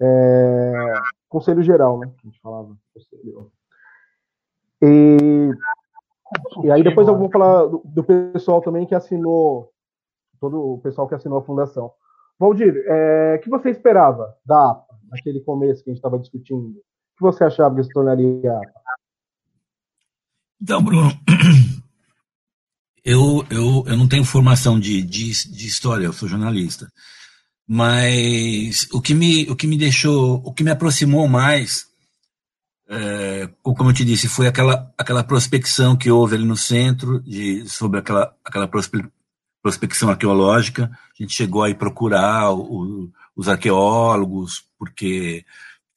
é, 0.00 0.92
Conselho 1.28 1.62
Geral, 1.62 1.98
né? 1.98 2.12
A 2.22 2.26
gente 2.26 2.40
falava. 2.40 2.76
Conselho. 2.92 3.50
E, 4.82 5.50
e 6.62 6.70
aí 6.70 6.82
depois 6.82 7.08
eu 7.08 7.16
vou 7.16 7.30
falar 7.30 7.66
do, 7.66 7.82
do, 7.84 8.04
pessoal 8.04 8.60
também 8.60 8.86
que 8.86 8.94
assinou, 8.94 9.70
todo 10.40 10.74
o 10.74 10.78
pessoal 10.78 11.08
que 11.08 11.14
assinou 11.14 11.38
a 11.38 11.44
fundação. 11.44 11.92
Valdir, 12.38 12.74
é, 12.86 13.36
o 13.36 13.40
que 13.40 13.50
você 13.50 13.70
esperava 13.70 14.36
da 14.44 14.70
APA, 14.70 14.94
naquele 15.10 15.40
começo 15.40 15.82
que 15.82 15.90
a 15.90 15.92
gente 15.92 15.98
estava 15.98 16.18
discutindo? 16.18 16.68
O 16.68 17.16
que 17.16 17.22
você 17.22 17.44
achava 17.44 17.74
que 17.74 17.84
se 17.84 17.90
tornaria 17.90 18.52
a 18.52 18.56
APA? 18.56 18.80
Então, 20.60 20.82
Bruno, 20.82 21.10
eu, 23.04 23.44
eu, 23.50 23.84
eu 23.86 23.96
não 23.96 24.08
tenho 24.08 24.24
formação 24.24 24.80
de, 24.80 25.02
de, 25.02 25.30
de 25.30 25.66
história, 25.66 26.06
eu 26.06 26.12
sou 26.12 26.28
jornalista. 26.28 26.88
Mas 27.66 28.86
o 28.92 29.00
que 29.00 29.14
me, 29.14 29.44
o 29.50 29.56
que 29.56 29.66
me 29.66 29.78
deixou, 29.78 30.42
o 30.44 30.52
que 30.52 30.62
me 30.62 30.70
aproximou 30.70 31.26
mais, 31.26 31.86
é, 32.88 33.48
como 33.62 33.90
eu 33.90 33.94
te 33.94 34.04
disse, 34.04 34.28
foi 34.28 34.46
aquela, 34.46 34.92
aquela 34.96 35.24
prospecção 35.24 35.96
que 35.96 36.10
houve 36.10 36.34
ali 36.34 36.44
no 36.44 36.56
centro, 36.56 37.20
de, 37.22 37.68
sobre 37.68 38.00
aquela, 38.00 38.34
aquela 38.44 38.68
prospecção 39.62 40.10
arqueológica. 40.10 40.90
A 40.92 41.22
gente 41.22 41.34
chegou 41.34 41.62
aí 41.62 41.74
procurar 41.74 42.52
o, 42.52 43.10
os 43.34 43.48
arqueólogos, 43.48 44.64
porque 44.78 45.44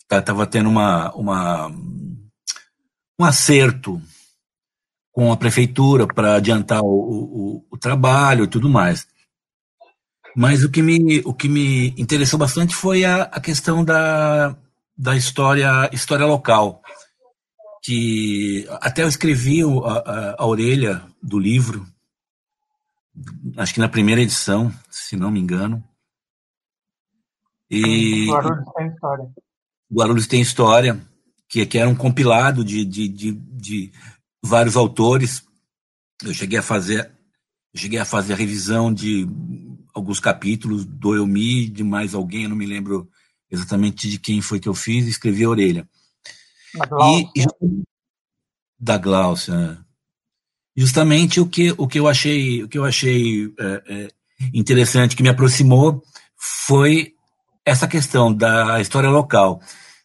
estava 0.09 0.47
tendo 0.47 0.69
uma, 0.69 1.13
uma, 1.13 1.67
um 1.67 3.25
acerto 3.25 4.01
com 5.11 5.31
a 5.31 5.37
prefeitura 5.37 6.07
para 6.07 6.35
adiantar 6.35 6.81
o, 6.81 6.87
o, 6.87 7.65
o, 7.71 7.77
trabalho 7.77 8.45
e 8.45 8.47
tudo 8.47 8.69
mais. 8.69 9.07
Mas 10.35 10.63
o 10.63 10.69
que 10.69 10.81
me, 10.81 11.19
o 11.25 11.33
que 11.33 11.49
me 11.49 11.89
interessou 11.97 12.37
bastante 12.37 12.75
foi 12.75 13.03
a, 13.03 13.23
a 13.23 13.41
questão 13.41 13.83
da, 13.83 14.55
da 14.97 15.15
história, 15.15 15.89
história 15.93 16.25
local. 16.25 16.81
Que 17.83 18.67
até 18.81 19.03
eu 19.03 19.07
escrevi 19.07 19.61
a, 19.61 19.65
a, 19.65 20.35
a 20.39 20.45
orelha 20.45 21.05
do 21.21 21.39
livro, 21.39 21.85
acho 23.55 23.73
que 23.73 23.79
na 23.79 23.87
primeira 23.87 24.21
edição, 24.21 24.73
se 24.89 25.15
não 25.15 25.31
me 25.31 25.39
engano. 25.39 25.83
E 27.69 28.27
Guarulhos 28.29 28.73
tem 28.75 28.87
história. 28.87 29.29
Guarulhos 29.91 30.27
tem 30.27 30.41
história, 30.41 31.01
que, 31.47 31.65
que 31.65 31.77
era 31.77 31.89
um 31.89 31.95
compilado 31.95 32.63
de, 32.63 32.83
de, 32.83 33.07
de, 33.07 33.31
de 33.31 33.91
vários 34.43 34.75
autores. 34.75 35.43
Eu 36.23 36.33
cheguei 36.33 36.59
a 36.59 36.63
fazer, 36.63 37.11
cheguei 37.75 37.99
a 37.99 38.05
fazer 38.05 38.33
a 38.33 38.37
revisão 38.37 38.93
de 38.93 39.27
alguns 39.93 40.19
capítulos 40.19 40.85
do 40.85 41.15
Elmi, 41.15 41.69
de 41.69 41.83
mais 41.83 42.13
alguém, 42.13 42.43
eu 42.43 42.49
não 42.49 42.55
me 42.55 42.65
lembro 42.65 43.09
exatamente 43.51 44.09
de 44.09 44.19
quem 44.19 44.41
foi 44.41 44.59
que 44.59 44.69
eu 44.69 44.73
fiz, 44.73 45.07
escrevi 45.07 45.43
a 45.43 45.49
orelha. 45.49 45.87
E, 47.35 47.41
e, 47.41 47.45
da 48.79 48.97
Glaucia. 48.97 49.53
É. 49.53 49.77
Justamente 50.75 51.39
o 51.39 51.47
que, 51.47 51.73
o 51.77 51.87
que 51.87 51.99
eu 51.99 52.07
achei, 52.07 52.63
o 52.63 52.67
que 52.67 52.77
eu 52.77 52.85
achei 52.85 53.51
é, 53.59 53.83
é, 53.87 54.07
interessante, 54.53 55.15
que 55.15 55.23
me 55.23 55.29
aproximou, 55.29 56.03
foi 56.35 57.15
essa 57.65 57.87
questão 57.87 58.31
da 58.31 58.79
história 58.79 59.09
local. 59.09 59.59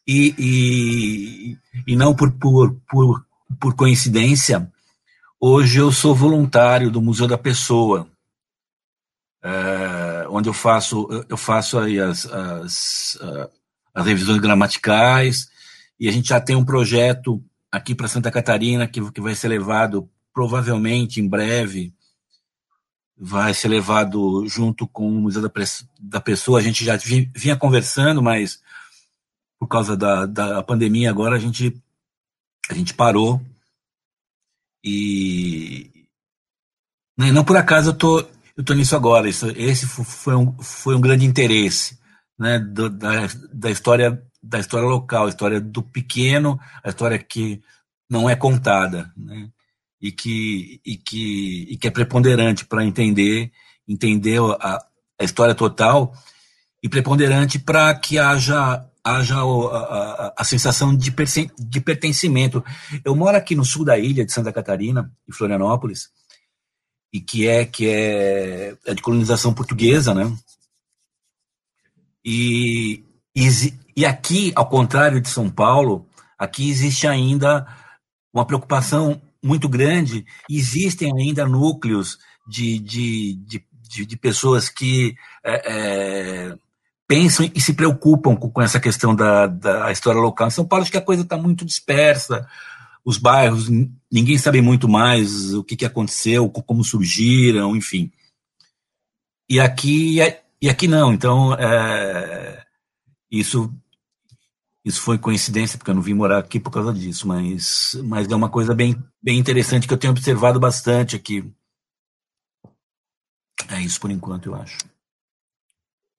E, 0.06 0.34
e, 0.38 1.58
e 1.86 1.94
não 1.94 2.14
por, 2.14 2.32
por, 2.32 2.74
por, 2.90 3.24
por 3.60 3.74
coincidência, 3.74 4.70
hoje 5.38 5.78
eu 5.78 5.92
sou 5.92 6.14
voluntário 6.14 6.90
do 6.90 7.02
Museu 7.02 7.28
da 7.28 7.36
Pessoa, 7.36 8.08
onde 10.32 10.48
eu 10.48 10.52
faço 10.52 11.08
eu 11.28 11.36
faço 11.36 11.78
aí 11.78 12.00
as, 12.00 12.26
as, 12.26 13.18
as 13.94 14.06
revisões 14.06 14.40
gramaticais 14.40 15.48
e 15.98 16.08
a 16.08 16.12
gente 16.12 16.28
já 16.28 16.40
tem 16.40 16.56
um 16.56 16.64
projeto 16.64 17.42
aqui 17.70 17.94
para 17.94 18.08
Santa 18.08 18.30
Catarina 18.30 18.86
que, 18.86 19.10
que 19.10 19.20
vai 19.20 19.34
ser 19.34 19.48
levado 19.48 20.08
provavelmente 20.32 21.20
em 21.20 21.28
breve 21.28 21.92
vai 23.24 23.54
ser 23.54 23.68
levado 23.68 24.44
junto 24.48 24.86
com 24.88 25.06
o 25.06 25.20
Museu 25.20 25.40
da, 25.40 25.50
da 26.00 26.20
Pessoa. 26.20 26.58
A 26.58 26.62
gente 26.62 26.84
já 26.84 26.96
vinha 26.96 27.56
conversando, 27.56 28.20
mas 28.20 28.60
por 29.60 29.68
causa 29.68 29.96
da, 29.96 30.26
da 30.26 30.62
pandemia 30.62 31.08
agora 31.08 31.36
a 31.36 31.38
gente 31.38 31.80
a 32.68 32.74
gente 32.74 32.94
parou 32.94 33.40
e 34.84 36.08
não 37.16 37.44
por 37.44 37.56
acaso 37.56 37.90
eu 37.90 37.94
tô 37.94 38.26
eu 38.62 38.64
estou 38.64 38.76
nisso 38.76 38.94
agora. 38.94 39.28
Isso, 39.28 39.48
esse 39.56 39.86
foi 39.86 40.36
um, 40.36 40.56
foi 40.62 40.94
um 40.94 41.00
grande 41.00 41.26
interesse 41.26 41.98
né, 42.38 42.58
do, 42.58 42.88
da, 42.88 43.28
da, 43.52 43.70
história 43.70 44.22
da 44.42 44.58
história 44.58 44.86
local, 44.86 45.26
a 45.26 45.28
história 45.28 45.60
do 45.60 45.82
pequeno, 45.82 46.58
a 46.82 46.88
história 46.88 47.18
que 47.18 47.60
não 48.08 48.30
é 48.30 48.36
contada, 48.36 49.12
né, 49.16 49.48
e 50.00 50.12
que 50.12 50.80
e 50.84 50.96
que 50.96 51.66
e 51.70 51.76
que 51.76 51.88
é 51.88 51.90
preponderante 51.90 52.64
para 52.64 52.84
entender 52.84 53.50
entender 53.88 54.40
a, 54.60 54.84
a 55.20 55.24
história 55.24 55.54
total 55.54 56.12
e 56.82 56.88
preponderante 56.88 57.58
para 57.58 57.94
que 57.94 58.18
haja 58.18 58.84
haja 59.04 59.36
a, 59.36 59.46
a, 59.46 60.34
a, 60.38 60.44
sensação 60.44 60.96
de, 60.96 61.12
de 61.58 61.80
pertencimento. 61.80 62.64
Eu 63.04 63.16
moro 63.16 63.36
aqui 63.36 63.56
no 63.56 63.64
sul 63.64 63.84
da 63.84 63.98
ilha 63.98 64.24
de 64.24 64.32
Santa 64.32 64.52
Catarina, 64.52 65.12
em 65.28 65.32
Florianópolis, 65.32 66.10
e 67.12 67.20
que 67.20 67.46
é 67.46 67.64
que 67.64 67.88
é, 67.88 68.76
é 68.86 68.94
de 68.94 69.02
colonização 69.02 69.52
portuguesa, 69.52 70.14
né? 70.14 70.34
E, 72.24 73.04
e, 73.36 73.48
e 73.96 74.06
aqui, 74.06 74.52
ao 74.54 74.68
contrário 74.68 75.20
de 75.20 75.28
São 75.28 75.50
Paulo, 75.50 76.06
aqui 76.38 76.70
existe 76.70 77.06
ainda 77.06 77.66
uma 78.32 78.46
preocupação 78.46 79.20
muito 79.42 79.68
grande. 79.68 80.24
Existem 80.48 81.12
ainda 81.12 81.46
núcleos 81.46 82.18
de, 82.48 82.78
de, 82.78 83.34
de, 83.34 83.64
de, 83.88 84.06
de 84.06 84.16
pessoas 84.16 84.68
que 84.68 85.14
é, 85.44 85.72
é, 86.50 86.58
pensam 87.06 87.50
e 87.54 87.60
se 87.60 87.74
preocupam 87.74 88.34
com, 88.36 88.48
com 88.48 88.62
essa 88.62 88.80
questão 88.80 89.14
da, 89.14 89.46
da 89.46 89.92
história 89.92 90.20
local. 90.20 90.46
Em 90.46 90.52
São 90.52 90.64
Paulo, 90.64 90.82
acho 90.82 90.92
que 90.92 90.98
a 90.98 91.02
coisa 91.02 91.22
está 91.22 91.36
muito 91.36 91.64
dispersa 91.64 92.48
os 93.04 93.18
bairros, 93.18 93.68
ninguém 94.10 94.38
sabe 94.38 94.60
muito 94.60 94.88
mais 94.88 95.54
o 95.54 95.64
que, 95.64 95.76
que 95.76 95.84
aconteceu, 95.84 96.48
como 96.48 96.84
surgiram, 96.84 97.74
enfim. 97.74 98.10
E 99.48 99.58
aqui, 99.60 100.18
e 100.60 100.70
aqui 100.70 100.86
não, 100.86 101.12
então 101.12 101.54
é, 101.54 102.64
isso 103.30 103.72
isso 104.84 105.00
foi 105.00 105.16
coincidência, 105.16 105.78
porque 105.78 105.90
eu 105.90 105.94
não 105.94 106.02
vim 106.02 106.14
morar 106.14 106.38
aqui 106.38 106.58
por 106.58 106.70
causa 106.70 106.92
disso, 106.92 107.26
mas, 107.28 107.96
mas 108.04 108.28
é 108.28 108.34
uma 108.34 108.50
coisa 108.50 108.74
bem, 108.74 108.96
bem 109.22 109.38
interessante 109.38 109.86
que 109.86 109.94
eu 109.94 109.98
tenho 109.98 110.12
observado 110.12 110.58
bastante 110.58 111.14
aqui. 111.14 111.48
É 113.70 113.80
isso 113.80 114.00
por 114.00 114.10
enquanto, 114.10 114.46
eu 114.46 114.54
acho. 114.56 114.78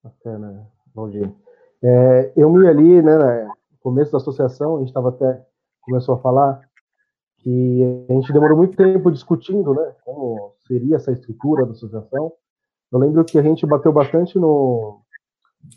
Bacana, 0.02 0.66
dia. 1.12 1.36
É, 1.84 2.34
eu 2.38 2.50
me 2.50 2.66
ali, 2.66 3.02
né, 3.02 3.46
no 3.72 3.78
começo 3.80 4.14
da 4.14 4.18
associação, 4.18 4.78
a 4.78 4.80
gente 4.80 4.90
estava 4.90 5.10
até, 5.10 5.46
começou 5.82 6.16
a 6.16 6.22
falar 6.22 6.62
que 7.44 8.06
a 8.10 8.14
gente 8.14 8.32
demorou 8.32 8.58
muito 8.58 8.78
tempo 8.78 9.12
discutindo, 9.12 9.74
né, 9.74 9.94
como 10.06 10.54
seria 10.66 10.96
essa 10.96 11.12
estrutura 11.12 11.66
da 11.66 11.74
associação. 11.74 12.32
Eu 12.90 13.00
lembro 13.00 13.26
que 13.26 13.38
a 13.38 13.42
gente 13.42 13.66
bateu 13.66 13.92
bastante 13.92 14.40
no, 14.40 15.02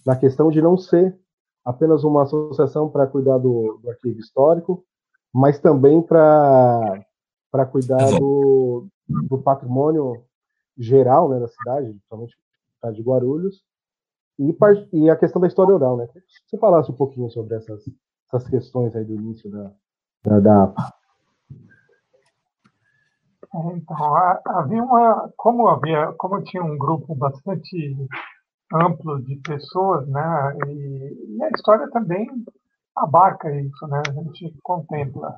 na 0.07 0.15
questão 0.15 0.49
de 0.49 0.63
não 0.63 0.79
ser 0.79 1.19
apenas 1.65 2.05
uma 2.05 2.23
associação 2.23 2.89
para 2.89 3.09
cuidar 3.09 3.39
do, 3.39 3.81
do, 3.83 3.91
arquivo 3.91 4.21
histórico, 4.21 4.85
mas 5.35 5.59
também 5.59 6.01
para 6.01 7.05
cuidar 7.73 8.17
do, 8.17 8.87
do 9.09 9.39
patrimônio 9.39 10.23
geral 10.79 11.29
né, 11.29 11.41
da 11.41 11.49
cidade, 11.49 11.89
principalmente 11.89 12.37
de 12.95 13.03
Guarulhos, 13.03 13.65
e, 14.39 14.57
e, 14.93 15.11
a 15.11 15.17
questão 15.17 15.41
da 15.41 15.49
história 15.49 15.75
oral. 15.75 15.97
Né? 15.97 16.07
Se 16.07 16.49
você 16.49 16.59
falasse 16.59 16.93
um 16.93 16.95
pouquinho 16.95 17.29
sobre 17.31 17.57
essas, 17.57 17.83
essas 18.33 18.49
questões 18.49 18.95
aí 18.95 19.05
do 19.05 19.15
início 19.15 19.51
da, 19.51 19.73
da, 20.23 20.41
da 20.41 20.63
APA. 20.65 20.95
Então, 23.55 24.15
havia 24.47 24.83
uma, 24.83 25.33
como 25.37 25.69
havia, 25.69 26.13
como 26.19 26.43
tinha 26.43 26.63
um 26.63 26.77
grupo 26.77 27.15
bastante 27.15 27.97
amplo 28.73 29.23
de 29.23 29.37
pessoas, 29.37 30.07
né? 30.09 30.57
E, 30.67 31.37
e, 31.37 31.43
a 31.43 31.49
história 31.51 31.89
também 31.91 32.27
abarca 32.97 33.51
isso, 33.55 33.87
né? 33.87 34.03
A 34.09 34.13
gente 34.13 34.55
contempla 34.63 35.37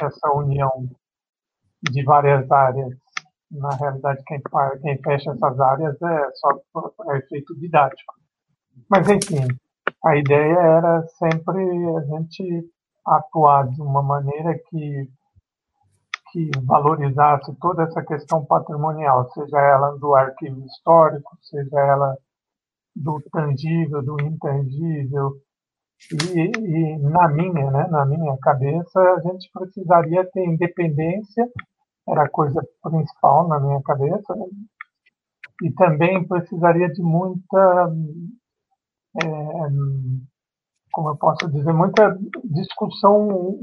essa 0.00 0.32
união 0.32 0.88
de 1.90 2.04
várias 2.04 2.50
áreas. 2.50 2.94
Na 3.50 3.70
realidade, 3.70 4.22
quem, 4.26 4.42
quem 4.82 4.98
fecha 5.02 5.30
essas 5.30 5.60
áreas 5.60 6.02
é 6.02 6.30
só 6.34 6.60
é 7.12 7.18
efeito 7.18 7.56
didático. 7.58 8.14
Mas, 8.90 9.08
enfim, 9.08 9.46
a 10.04 10.16
ideia 10.16 10.58
era 10.58 11.06
sempre 11.18 11.62
a 11.96 12.00
gente 12.00 12.70
atuar 13.06 13.68
de 13.68 13.80
uma 13.80 14.02
maneira 14.02 14.58
que 14.68 15.08
que 16.36 16.50
valorizasse 16.66 17.54
toda 17.58 17.84
essa 17.84 18.02
questão 18.04 18.44
patrimonial, 18.44 19.30
seja 19.30 19.58
ela 19.58 19.96
do 19.96 20.14
arquivo 20.14 20.66
histórico, 20.66 21.34
seja 21.40 21.80
ela 21.80 22.14
do 22.94 23.22
tangível, 23.32 24.02
do 24.02 24.20
intangível. 24.20 25.32
E, 26.34 26.52
e, 26.58 26.98
na 26.98 27.26
minha, 27.28 27.70
né, 27.70 27.88
na 27.88 28.04
minha 28.04 28.36
cabeça, 28.36 29.00
a 29.00 29.20
gente 29.20 29.50
precisaria 29.50 30.30
ter 30.30 30.44
independência, 30.44 31.48
era 32.06 32.24
a 32.24 32.28
coisa 32.28 32.62
principal 32.82 33.48
na 33.48 33.58
minha 33.58 33.80
cabeça, 33.82 34.34
e 35.62 35.70
também 35.72 36.22
precisaria 36.28 36.90
de 36.90 37.00
muita, 37.00 37.94
é, 39.22 39.26
como 40.92 41.08
eu 41.08 41.16
posso 41.16 41.50
dizer, 41.50 41.72
muita 41.72 42.14
discussão 42.44 43.58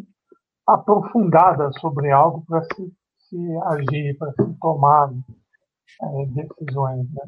aprofundada 0.68 1.72
sobre 1.80 2.12
algo 2.12 2.44
para 2.46 2.64
se, 2.64 2.94
se 3.30 3.58
agir, 3.66 4.18
para 4.18 4.32
se 4.32 4.60
tomar 4.60 5.12
é, 6.02 6.26
decisões. 6.28 7.10
Né? 7.12 7.24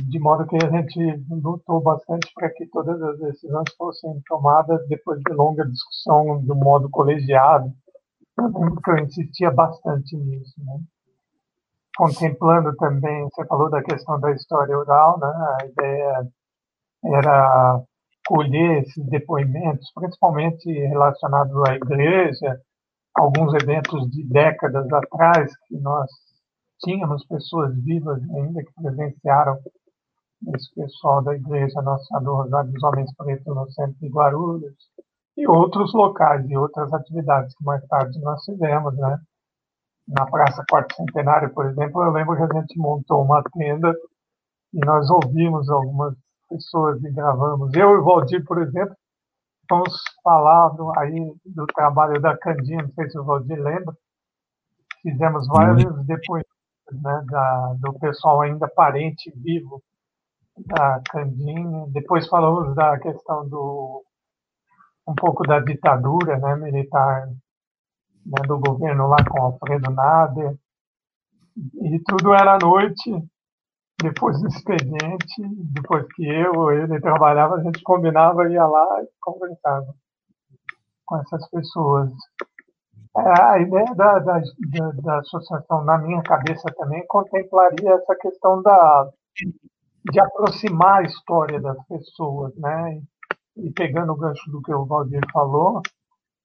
de 0.00 0.18
modo 0.18 0.46
que 0.46 0.56
a 0.56 0.70
gente 0.70 1.24
lutou 1.28 1.82
bastante 1.82 2.32
para 2.34 2.48
que 2.50 2.66
todas 2.68 3.00
as 3.02 3.18
decisões 3.18 3.74
fossem 3.76 4.22
tomadas 4.26 4.86
depois 4.88 5.20
de 5.20 5.32
longa 5.34 5.66
discussão 5.66 6.42
de 6.42 6.50
um 6.50 6.56
modo 6.56 6.88
colegiado. 6.88 7.70
Eu 8.38 8.44
lembro 8.46 8.80
que 8.80 8.90
eu 8.90 8.98
insistia 8.98 9.50
bastante 9.50 10.16
nisso. 10.16 10.54
Né? 10.64 10.80
Contemplando 11.96 12.74
também, 12.76 13.24
você 13.24 13.46
falou 13.46 13.68
da 13.68 13.82
questão 13.82 14.18
da 14.18 14.32
história 14.32 14.78
oral, 14.78 15.18
né? 15.18 15.32
a 15.60 15.66
ideia 15.66 16.28
era 17.04 17.82
colher 18.26 18.82
esses 18.82 19.04
depoimentos, 19.06 19.90
principalmente 19.94 20.70
relacionados 20.70 21.54
à 21.68 21.74
igreja, 21.74 22.60
alguns 23.14 23.54
eventos 23.54 24.10
de 24.10 24.24
décadas 24.24 24.90
atrás 24.92 25.52
que 25.66 25.76
nós 25.78 26.10
tínhamos 26.82 27.24
pessoas 27.26 27.74
vivas 27.82 28.20
ainda 28.30 28.62
que 28.62 28.72
presenciaram 28.74 29.58
esse 30.54 30.74
pessoal 30.74 31.22
da 31.22 31.34
Igreja 31.34 31.80
Nossa 31.82 32.04
Senhora 32.04 32.64
dos 32.64 32.82
Homens 32.82 33.14
Pretos 33.16 33.54
no 33.54 33.70
centro 33.70 33.96
de 34.00 34.08
Guarulhos, 34.08 34.74
e 35.36 35.46
outros 35.46 35.92
locais 35.94 36.44
e 36.48 36.56
outras 36.56 36.92
atividades 36.92 37.54
que 37.56 37.64
mais 37.64 37.86
tarde 37.86 38.18
nós 38.20 38.44
fizemos, 38.44 38.94
né? 38.96 39.18
Na 40.08 40.26
Praça 40.26 40.64
Quarto 40.68 40.94
Centenário, 40.96 41.54
por 41.54 41.66
exemplo, 41.66 42.02
eu 42.02 42.10
lembro 42.10 42.36
que 42.36 42.42
a 42.42 42.60
gente 42.60 42.78
montou 42.78 43.22
uma 43.22 43.42
tenda 43.52 43.94
e 44.74 44.84
nós 44.84 45.08
ouvimos 45.08 45.70
algumas 45.70 46.14
pessoas 46.52 47.02
e 47.02 47.10
gravamos. 47.10 47.72
Eu 47.74 47.94
e 47.94 47.98
o 47.98 48.04
Valdir, 48.04 48.44
por 48.44 48.60
exemplo, 48.62 48.94
vamos 49.68 49.94
falar 50.22 50.68
do, 50.70 50.98
aí 50.98 51.34
do 51.44 51.66
trabalho 51.66 52.20
da 52.20 52.36
Candinha, 52.36 52.82
não 52.82 52.92
sei 52.92 53.08
se 53.10 53.18
o 53.18 53.24
Valdir 53.24 53.60
lembra, 53.60 53.96
fizemos 55.02 55.46
vários 55.48 56.04
depoimentos 56.04 56.52
né, 56.92 57.24
da, 57.26 57.74
do 57.78 57.98
pessoal 57.98 58.42
ainda 58.42 58.68
parente 58.68 59.32
vivo 59.36 59.82
da 60.66 61.00
Candinha. 61.10 61.86
Depois 61.88 62.28
falamos 62.28 62.74
da 62.74 62.98
questão 62.98 63.48
do 63.48 64.04
um 65.06 65.14
pouco 65.14 65.44
da 65.44 65.58
ditadura 65.58 66.38
né, 66.38 66.54
militar 66.56 67.26
né, 68.24 68.42
do 68.46 68.58
governo 68.58 69.08
lá 69.08 69.16
com 69.28 69.42
Alfredo 69.42 69.90
Nader. 69.90 70.56
E 71.56 71.98
tudo 72.06 72.32
era 72.32 72.54
à 72.54 72.58
noite, 72.58 73.10
depois 74.00 74.40
do 74.40 74.48
expediente, 74.48 75.42
depois 75.72 76.06
que 76.14 76.26
eu 76.26 76.70
ele 76.70 77.00
trabalhava, 77.00 77.56
a 77.56 77.62
gente 77.62 77.82
combinava, 77.82 78.48
ia 78.48 78.66
lá 78.66 79.02
e 79.02 79.08
conversava 79.20 79.94
com 81.06 81.18
essas 81.18 81.48
pessoas. 81.50 82.10
É, 83.16 83.42
a 83.42 83.58
ideia 83.60 83.94
da, 83.94 84.18
da, 84.18 84.38
da, 84.38 84.90
da 85.02 85.18
associação, 85.18 85.84
na 85.84 85.98
minha 85.98 86.22
cabeça 86.22 86.64
também, 86.76 87.04
contemplaria 87.06 87.92
essa 87.92 88.14
questão 88.16 88.62
da 88.62 89.10
de 90.10 90.18
aproximar 90.18 91.00
a 91.00 91.02
história 91.02 91.60
das 91.60 91.76
pessoas, 91.86 92.54
né? 92.56 93.00
E, 93.56 93.70
pegando 93.70 94.12
o 94.12 94.16
gancho 94.16 94.50
do 94.50 94.60
que 94.62 94.72
o 94.72 94.84
Valdir 94.84 95.20
falou, 95.32 95.80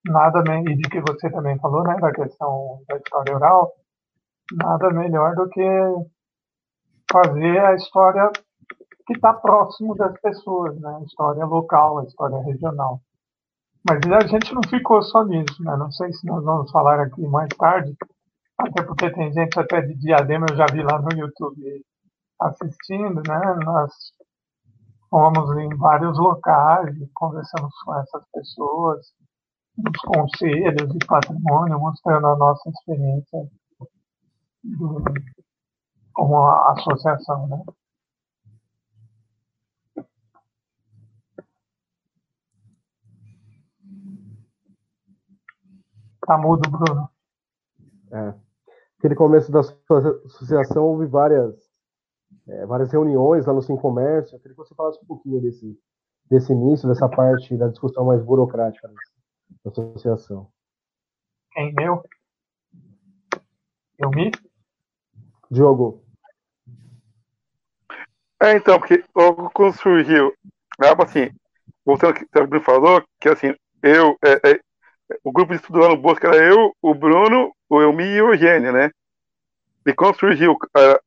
nada 0.05 0.43
e 0.69 0.75
de 0.75 0.89
que 0.89 1.01
você 1.01 1.29
também 1.31 1.57
falou, 1.59 1.83
né, 1.83 1.95
da 1.99 2.11
questão 2.11 2.81
da 2.87 2.97
história 2.97 3.35
oral, 3.35 3.73
nada 4.53 4.89
melhor 4.91 5.35
do 5.35 5.49
que 5.49 5.61
fazer 7.11 7.59
a 7.59 7.75
história 7.75 8.29
que 9.05 9.13
está 9.13 9.33
próximo 9.33 9.95
das 9.95 10.19
pessoas, 10.19 10.77
né? 10.79 10.97
A 10.99 11.03
história 11.03 11.45
local, 11.45 11.99
a 11.99 12.03
história 12.03 12.39
regional. 12.43 13.01
Mas 13.87 13.99
a 14.11 14.27
gente 14.27 14.53
não 14.53 14.61
ficou 14.69 15.01
só 15.01 15.23
nisso, 15.23 15.63
né? 15.63 15.75
Não 15.77 15.91
sei 15.91 16.11
se 16.11 16.25
nós 16.25 16.43
vamos 16.43 16.69
falar 16.71 16.99
aqui 16.99 17.25
mais 17.27 17.47
tarde, 17.57 17.95
até 18.57 18.83
porque 18.83 19.09
tem 19.11 19.31
gente 19.31 19.57
até 19.59 19.81
de 19.81 19.93
Diadema, 19.95 20.47
eu 20.49 20.57
já 20.57 20.65
vi 20.71 20.83
lá 20.83 20.99
no 20.99 21.17
YouTube 21.17 21.85
assistindo, 22.41 23.21
né? 23.27 23.55
Nós 23.63 23.93
fomos 25.09 25.57
em 25.57 25.69
vários 25.77 26.17
locais 26.17 26.95
e 26.97 27.09
conversamos 27.13 27.73
com 27.83 27.95
essas 27.95 28.23
pessoas, 28.33 29.07
nos 29.77 30.01
conselhos 30.01 30.91
de 30.91 31.05
patrimônio, 31.05 31.79
mostrando 31.79 32.27
a 32.27 32.35
nossa 32.35 32.69
experiência 32.69 33.47
do, 34.63 35.01
como 36.17 36.35
a 36.35 36.71
associação, 36.71 37.47
né? 37.47 37.63
Tá 46.25 46.37
mudo, 46.39 46.67
Bruno. 46.71 47.07
É. 48.11 48.33
Aquele 48.97 49.13
começo 49.13 49.51
da 49.51 49.59
associação 49.59 50.83
houve 50.85 51.05
várias 51.05 51.55
é, 52.47 52.65
várias 52.65 52.91
reuniões 52.91 53.45
lá 53.45 53.53
no 53.53 53.61
Sim 53.61 53.77
Comércio. 53.77 54.35
Eu 54.35 54.39
queria 54.39 54.55
que 54.55 54.63
você 54.63 54.73
falasse 54.73 54.99
um 55.03 55.05
pouquinho 55.05 55.39
desse, 55.39 55.79
desse 56.29 56.51
início, 56.51 56.89
dessa 56.89 57.07
parte 57.07 57.55
da 57.55 57.67
discussão 57.67 58.05
mais 58.05 58.23
burocrática 58.23 58.87
da 59.63 59.71
associação. 59.71 60.51
Quem, 61.51 61.71
meu? 61.75 62.03
Eu 63.99 64.09
me? 64.09 64.31
Diogo. 65.51 66.06
É, 68.41 68.55
então, 68.55 68.79
porque 68.79 69.03
logo 69.15 69.49
quando 69.51 69.75
surgiu, 69.77 70.33
assim, 70.79 71.31
voltando 71.85 72.09
ao 72.09 72.13
que 72.13 72.39
o 72.39 72.47
Bruno 72.47 72.63
falou, 72.63 73.03
que 73.19 73.29
assim, 73.29 73.55
eu, 73.81 74.17
é, 74.23 74.51
é, 74.51 74.59
o 75.23 75.31
grupo 75.31 75.53
de 75.53 75.59
estudo 75.59 75.79
lá 75.79 75.89
no 75.89 75.97
Bosque 75.97 76.27
era 76.27 76.35
eu, 76.37 76.75
o 76.81 76.93
Bruno, 76.93 77.53
o 77.69 77.81
Elmi 77.81 78.03
e 78.03 78.21
o 78.21 78.33
Eugênio, 78.33 78.71
né? 78.71 78.91
E 79.85 79.93
quando 79.93 80.19
surgiu 80.19 80.57
a, 80.73 80.99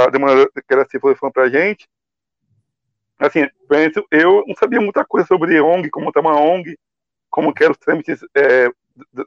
a, 0.00 0.04
a 0.04 0.10
demanda 0.10 0.50
que 0.52 0.72
era 0.74 0.86
se 0.88 0.98
falando 0.98 1.32
para 1.32 1.44
a 1.44 1.48
gente, 1.48 1.86
assim, 3.18 3.48
eu 4.10 4.44
não 4.46 4.54
sabia 4.56 4.80
muita 4.80 5.04
coisa 5.04 5.26
sobre 5.26 5.60
ONG, 5.60 5.88
como 5.90 6.12
tá 6.12 6.20
uma 6.20 6.38
ONG, 6.38 6.76
como 7.30 7.54
que 7.54 7.62
eram 7.62 7.72
os 7.72 7.78
trâmites 7.78 8.20
é, 8.34 8.68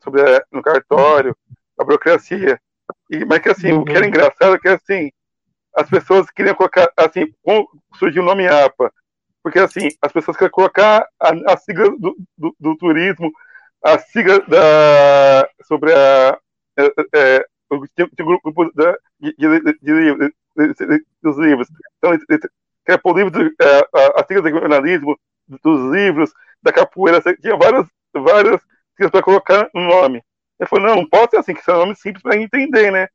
sobre 0.04 0.22
a, 0.22 0.44
no 0.52 0.62
cartório, 0.62 1.36
a 1.78 1.84
burocracia. 1.84 2.60
E, 3.10 3.24
mas 3.26 3.40
que 3.40 3.50
assim, 3.50 3.72
o 3.72 3.86
que 3.86 3.92
era 3.92 4.02
uhum. 4.02 4.08
engraçado 4.08 4.56
é 4.56 4.60
que 4.60 4.68
assim, 4.68 5.12
as 5.80 5.90
pessoas 5.90 6.30
queriam 6.30 6.56
colocar, 6.56 6.92
assim, 6.98 7.34
surgiu 7.98 8.22
o 8.22 8.26
nome 8.26 8.46
APA, 8.48 8.92
porque 9.42 9.60
assim, 9.60 9.88
as 10.02 10.12
pessoas 10.12 10.36
queriam 10.36 10.52
colocar 10.52 11.08
a, 11.18 11.54
a 11.54 11.58
sigla 11.58 11.90
do, 11.98 12.18
do, 12.38 12.56
do, 12.60 12.76
turismo, 12.76 13.32
a 13.84 13.98
sigla 13.98 14.40
da, 14.42 15.50
sobre 15.64 15.94
a, 15.94 16.38
é, 16.78 16.94
é, 17.16 17.46
o 17.70 17.80
grupo 18.42 18.70
da, 18.76 18.98
de, 19.22 19.34
de, 19.38 19.60
de, 19.82 20.74
de, 20.74 21.06
dos 21.24 21.38
livros. 21.38 21.70
Então, 21.98 22.12
que 22.86 22.92
é 22.92 22.98
por 22.98 23.16
livro 23.16 23.32
do, 23.32 23.46
é, 23.46 23.80
a, 23.94 24.22
a 24.22 24.26
sigla 24.26 24.44
do 24.44 24.50
jornalismo, 24.50 25.18
dos 25.64 25.94
livros, 25.94 26.34
da 26.62 26.74
capoeira, 26.74 27.22
tinha 27.22 27.56
várias, 27.56 27.88
várias 28.14 28.62
para 29.10 29.24
colocar 29.24 29.70
no 29.74 29.88
nome. 29.88 30.22
Ele 30.60 30.68
falou, 30.68 30.88
não, 30.88 30.96
não 30.98 31.10
pode 31.10 31.32
ser 31.32 31.38
assim, 31.38 31.54
que 31.54 31.62
é 31.72 31.74
um 31.74 31.78
nome 31.78 31.96
simples 31.96 32.22
para 32.22 32.36
entender, 32.36 32.92
né? 32.92 33.08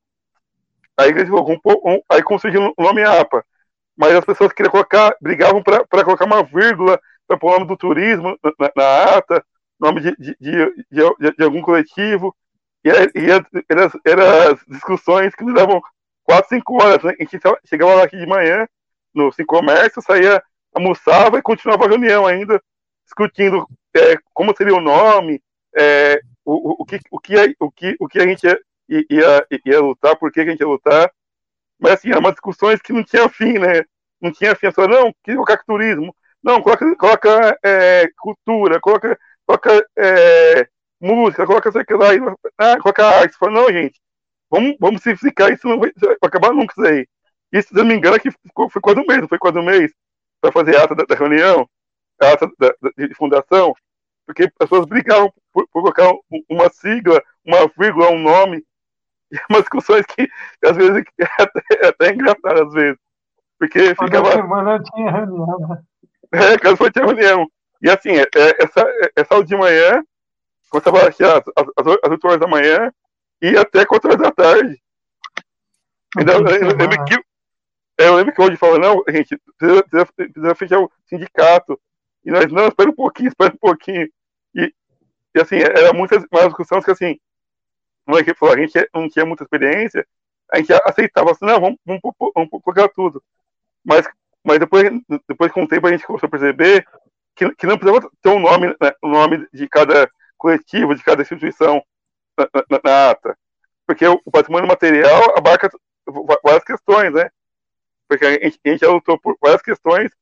Aí 0.96 1.10
ele 1.10 1.26
colocou 1.26 1.60
um, 1.64 1.92
um, 1.92 2.02
aí 2.08 2.22
conseguiu 2.22 2.72
o 2.76 2.82
nome 2.82 3.02
APA. 3.02 3.44
Mas 3.96 4.14
as 4.14 4.24
pessoas 4.24 4.52
queriam 4.52 4.72
colocar, 4.72 5.16
brigavam 5.20 5.62
para 5.62 6.04
colocar 6.04 6.24
uma 6.24 6.42
vírgula 6.42 7.00
para 7.26 7.38
o 7.40 7.50
nome 7.50 7.66
do 7.66 7.76
turismo 7.76 8.38
na, 8.58 8.72
na 8.76 9.04
ata, 9.16 9.44
nome 9.78 10.00
de, 10.00 10.16
de, 10.16 10.36
de, 10.40 11.34
de, 11.36 11.44
algum 11.44 11.62
coletivo. 11.62 12.34
E, 12.84 12.90
e 12.90 13.30
eram 13.68 13.90
era 14.04 14.52
as 14.52 14.60
discussões 14.66 15.34
que 15.34 15.44
levavam 15.44 15.80
quatro, 16.22 16.48
cinco 16.48 16.82
horas. 16.82 17.02
Né? 17.02 17.14
A 17.18 17.22
gente 17.22 17.38
chegava 17.64 17.94
lá 17.94 18.04
aqui 18.04 18.16
de 18.16 18.26
manhã, 18.26 18.66
no 19.14 19.32
Sem 19.32 19.46
Comércio, 19.46 20.02
saía, 20.02 20.42
almoçava 20.72 21.38
e 21.38 21.42
continuava 21.42 21.84
a 21.84 21.88
reunião 21.88 22.26
ainda, 22.26 22.60
discutindo 23.04 23.66
é, 23.96 24.16
como 24.32 24.54
seria 24.56 24.74
o 24.74 24.80
nome, 24.80 25.40
é, 25.76 26.20
o, 26.44 26.82
o, 26.82 26.84
que, 26.84 26.98
o, 27.10 27.20
que, 27.20 27.56
o, 27.60 27.70
que, 27.70 27.96
o 28.00 28.08
que 28.08 28.18
a 28.18 28.26
gente 28.26 28.46
ia, 28.88 29.46
ia 29.64 29.80
lutar, 29.80 30.16
por 30.16 30.32
que 30.32 30.40
a 30.40 30.44
gente 30.44 30.60
ia 30.60 30.66
lutar. 30.66 31.10
Mas 31.78 31.92
assim, 31.92 32.10
eram 32.10 32.20
umas 32.20 32.32
discussões 32.32 32.80
que 32.80 32.92
não 32.92 33.04
tinha 33.04 33.28
fim, 33.28 33.58
né? 33.58 33.84
Não 34.20 34.32
tinha 34.32 34.54
fim. 34.54 34.70
Só, 34.72 34.86
não, 34.88 35.12
que 35.24 35.34
colocar 35.34 35.62
turismo. 35.64 36.14
Não, 36.42 36.62
coloca, 36.62 36.96
coloca 36.96 37.58
é, 37.64 38.08
cultura, 38.18 38.80
coloca, 38.80 39.18
coloca 39.46 39.86
é, 39.96 40.68
música, 41.00 41.46
coloca 41.46 41.72
sei 41.72 41.82
lá, 41.90 42.36
ah, 42.58 42.78
coloca 42.80 43.06
arte. 43.06 43.36
Falou, 43.38 43.54
não, 43.54 43.72
gente, 43.72 44.00
vamos, 44.50 44.76
vamos 44.78 45.02
simplificar 45.02 45.52
isso, 45.52 45.66
não 45.68 45.78
vai, 45.80 45.90
vai 45.96 46.16
acabar 46.22 46.52
nunca 46.52 46.72
isso 46.72 46.86
aí. 46.86 47.06
Isso, 47.52 47.68
se 47.68 47.74
não 47.74 47.84
me 47.84 47.94
engano, 47.94 48.16
é 48.16 48.18
que 48.18 48.30
ficou, 48.30 48.68
foi 48.68 48.82
quase 48.82 49.00
um 49.00 49.06
mês, 49.06 49.20
não 49.20 49.28
foi 49.28 49.38
quase 49.38 49.58
um 49.58 49.64
mês, 49.64 49.92
para 50.40 50.52
fazer 50.52 50.76
a 50.76 50.84
ata 50.84 50.94
da, 50.94 51.04
da 51.04 51.14
reunião, 51.14 51.68
a 52.20 52.32
ata 52.32 52.50
da, 52.58 52.74
da, 52.82 53.06
de 53.06 53.14
fundação, 53.14 53.74
porque 54.26 54.44
as 54.44 54.50
pessoas 54.58 54.86
brigavam 54.86 55.32
por, 55.52 55.66
por 55.68 55.82
colocar 55.82 56.12
uma 56.48 56.68
sigla, 56.70 57.22
uma 57.44 57.68
vírgula, 57.78 58.10
um 58.10 58.18
nome, 58.18 58.64
e 59.34 59.38
umas 59.50 59.62
discussões 59.62 60.06
que 60.06 60.28
às 60.64 60.76
vezes 60.76 61.04
é 61.18 61.42
até, 61.42 61.60
é 61.72 61.86
até 61.88 62.10
engraçado, 62.12 62.62
às 62.62 62.72
vezes. 62.72 62.98
Porque 63.58 63.94
Quando 63.94 64.10
ficava. 64.10 64.32
semana 64.32 64.82
tinha 64.82 65.10
reunião, 65.10 65.58
né? 65.68 65.82
É, 66.32 66.58
cada 66.58 66.74
semana 66.76 66.92
tinha 66.92 67.06
reunião. 67.06 67.46
E 67.80 67.88
assim, 67.88 68.10
é, 68.10 68.22
é 68.22 68.64
essa, 68.64 68.86
essa 69.14 69.34
aula 69.34 69.44
de 69.44 69.56
manhã, 69.56 70.02
começava 70.68 71.08
às, 71.08 71.20
às, 71.20 71.96
às 72.02 72.10
8 72.10 72.26
horas 72.26 72.40
da 72.40 72.46
manhã 72.46 72.92
e 73.40 73.56
até 73.56 73.84
4 73.84 74.10
horas 74.10 74.20
da 74.20 74.32
tarde. 74.32 74.80
Então, 76.18 76.40
eu, 76.40 76.46
eu, 76.46 76.76
lembro 76.76 77.04
que, 77.04 77.14
eu 77.98 78.14
lembro 78.16 78.32
que 78.32 78.42
hoje 78.42 78.56
falou, 78.56 78.78
não, 78.78 79.04
gente, 79.08 79.38
precisa, 79.58 79.82
precisa, 79.84 80.12
precisa 80.16 80.54
fechar 80.54 80.80
o 80.80 80.90
sindicato. 81.06 81.80
E 82.24 82.30
nós, 82.30 82.50
não, 82.50 82.66
espera 82.66 82.90
um 82.90 82.94
pouquinho, 82.94 83.28
espera 83.28 83.54
um 83.54 83.58
pouquinho. 83.58 84.08
E, 84.54 84.74
e 85.34 85.40
assim, 85.40 85.56
era 85.56 85.92
muitas 85.92 86.24
mais 86.32 86.46
discussões 86.46 86.84
que 86.84 86.90
assim, 86.90 87.18
não 88.06 88.22
que 88.22 88.34
falou, 88.34 88.54
a 88.54 88.58
gente 88.58 88.88
não 88.94 89.08
tinha 89.08 89.24
muita 89.24 89.44
experiência, 89.44 90.06
a 90.52 90.58
gente 90.58 90.72
aceitava 90.84 91.30
assim, 91.30 91.44
não, 91.44 91.60
vamos, 91.60 91.78
vamos, 91.84 92.00
vamos 92.34 92.50
colocar 92.62 92.88
tudo. 92.88 93.22
Mas, 93.84 94.06
mas 94.44 94.58
depois, 94.58 94.84
depois, 95.28 95.52
com 95.52 95.64
o 95.64 95.68
tempo, 95.68 95.86
a 95.86 95.90
gente 95.90 96.06
começou 96.06 96.26
a 96.26 96.30
perceber 96.30 96.86
que, 97.34 97.50
que 97.54 97.66
não 97.66 97.78
precisava 97.78 98.10
ter 98.22 98.28
um 98.30 98.40
nome, 98.40 98.68
né, 98.68 98.92
um 99.02 99.10
nome 99.10 99.46
de 99.52 99.68
cada 99.68 100.10
coletivo, 100.36 100.94
de 100.94 101.02
cada 101.02 101.22
instituição 101.22 101.82
na, 102.38 102.48
na, 102.70 102.80
na 102.84 103.10
ata. 103.10 103.36
Porque 103.86 104.06
o, 104.06 104.20
o, 104.24 104.30
patrimônio 104.30 104.68
material 104.68 105.36
abarca 105.36 105.70
várias 106.42 106.64
questões, 106.64 107.12
né? 107.12 107.30
Porque 108.08 108.24
a 108.24 108.30
gente, 108.32 108.60
a 108.64 108.68
gente 108.68 108.80
já 108.80 108.90
lutou 108.90 109.18
por 109.18 109.36
várias 109.40 109.62
questões 109.62 110.12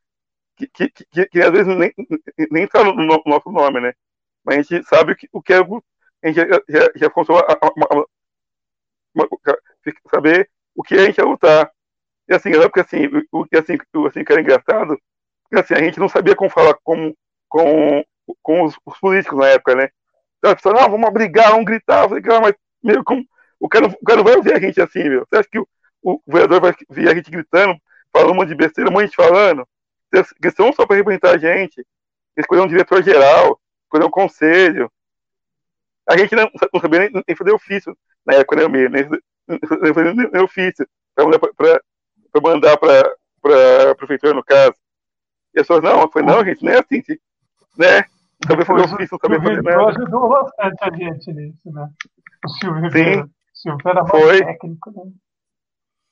que, 0.57 0.67
que, 0.69 0.89
que, 0.91 1.27
que, 1.27 1.43
às 1.43 1.51
vezes 1.51 1.77
nem, 1.77 1.93
nem 2.51 2.67
tá 2.67 2.85
no, 2.85 2.95
no, 2.95 3.23
nosso 3.27 3.51
nome, 3.51 3.81
né? 3.81 3.93
Mas 4.45 4.59
a 4.59 4.63
gente 4.63 4.89
sabe 4.89 5.13
o 5.13 5.17
que, 5.17 5.29
o 5.33 5.43
que 5.43 5.53
é. 5.53 5.59
A 6.23 6.29
gente 6.29 6.37
já, 6.37 6.47
já, 6.69 6.93
já 6.95 7.11
começou 7.11 7.39
a, 7.39 7.41
a, 7.41 7.53
a, 7.53 8.05
a, 9.21 9.57
saber 10.11 10.49
o 10.75 10.83
que 10.83 10.95
a 10.95 11.05
gente 11.07 11.19
ia 11.19 11.25
lutar. 11.25 11.71
E 12.29 12.35
assim, 12.35 12.53
porque 12.53 12.81
assim, 12.81 13.09
o 13.31 13.45
que 13.45 13.57
assim, 13.57 13.79
assim, 14.07 14.25
que 14.25 14.33
era 14.33 14.41
engraçado, 14.41 14.99
porque 15.43 15.61
assim, 15.61 15.75
a 15.75 15.85
gente 15.85 15.99
não 15.99 16.09
sabia 16.09 16.37
como 16.37 16.51
falar 16.51 16.75
com, 16.83 17.13
com, 17.49 18.05
com 18.43 18.63
os, 18.63 18.77
os 18.87 18.99
políticos 18.99 19.39
na 19.39 19.49
época, 19.49 19.75
né? 19.75 19.89
Então 20.39 20.51
as 20.51 20.57
pessoas, 20.57 20.81
não, 20.81 20.91
vamos 20.91 21.13
brigar, 21.13 21.51
vamos 21.51 21.67
gritar, 21.67 22.09
falei, 22.09 22.23
mas 22.41 22.55
meu, 22.83 23.05
como, 23.05 23.25
o, 23.61 23.69
cara, 23.69 23.87
o 23.87 24.05
cara 24.05 24.17
não 24.19 24.25
vai 24.25 24.35
ouvir 24.35 24.55
a 24.55 24.61
gente 24.61 24.81
assim, 24.81 25.09
meu. 25.09 25.27
Você 25.27 25.39
acha 25.39 25.49
que 25.49 25.59
o, 25.59 25.67
o 26.03 26.21
vereador 26.27 26.61
vai 26.61 26.75
ver 26.91 27.09
a 27.09 27.15
gente 27.15 27.31
gritando, 27.31 27.77
falando 28.13 28.33
um 28.33 28.35
monte 28.35 28.49
de 28.49 28.55
besteira, 28.57 28.91
um 28.91 28.93
monte 28.93 29.11
de 29.11 29.17
falando? 29.17 29.67
Eles 30.13 30.55
são 30.55 30.73
só 30.73 30.87
para 30.87 30.97
representar 30.97 31.35
a 31.35 31.39
gente, 31.39 31.85
escolher 32.37 32.61
um 32.61 32.67
diretor-geral, 32.67 33.59
escolher 33.85 34.05
um 34.05 34.11
conselho. 34.11 34.91
A 36.09 36.17
gente 36.17 36.35
não, 36.35 36.51
não 36.73 36.81
sabia 36.81 37.01
nem, 37.01 37.11
nem 37.27 37.37
fazer 37.37 37.53
ofício 37.53 37.97
na 38.27 38.35
época, 38.35 38.57
né, 38.57 38.69
nem, 38.69 38.89
nem, 38.89 39.09
nem 39.49 39.95
fazer 39.95 40.15
nem 40.15 40.43
ofício 40.43 40.87
para 41.15 42.41
mandar 42.43 42.77
para 42.77 43.91
a 43.91 43.95
prefeitura, 43.95 44.35
no 44.35 44.45
caso. 44.45 44.75
E 45.55 45.61
as 45.61 45.67
pessoas, 45.67 45.83
não, 45.83 46.11
foi 46.11 46.23
não, 46.23 46.45
gente, 46.45 46.65
não 46.65 46.73
é 46.73 46.79
assim, 46.81 47.03
né? 47.77 48.05
Sabia 48.47 48.65
fazer 48.65 48.85
ofício, 48.85 49.09
não 49.13 49.19
sabia 49.19 49.41
fazer 49.41 49.63
nada. 49.63 49.89
ajudou 49.89 50.29
bastante 50.29 50.79
a 50.81 50.91
gente 50.91 51.33
nisso, 51.33 51.73
né? 51.73 51.89
O 52.45 52.49
Silvio 52.49 52.83
Ribeiro. 52.83 53.23
Sim, 53.23 53.23
o 53.23 53.31
Silvio 53.55 53.89
era 53.89 54.03
mais 54.03 54.11
foi. 54.11 54.45
técnico, 54.45 54.91
né? 54.91 55.13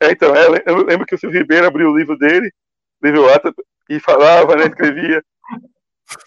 É, 0.03 0.13
então, 0.13 0.35
é, 0.35 0.63
eu 0.67 0.85
lembro 0.85 1.07
que 1.07 1.15
o 1.15 1.19
Silvio 1.19 1.41
Ribeiro 1.41 1.67
abriu 1.67 1.91
o 1.91 1.97
livro 1.97 2.17
dele, 2.17 2.53
livro 3.03 3.33
Ata, 3.33 3.53
e 3.89 3.99
falava, 3.99 4.55
né, 4.57 4.67
escrevia. 4.67 5.23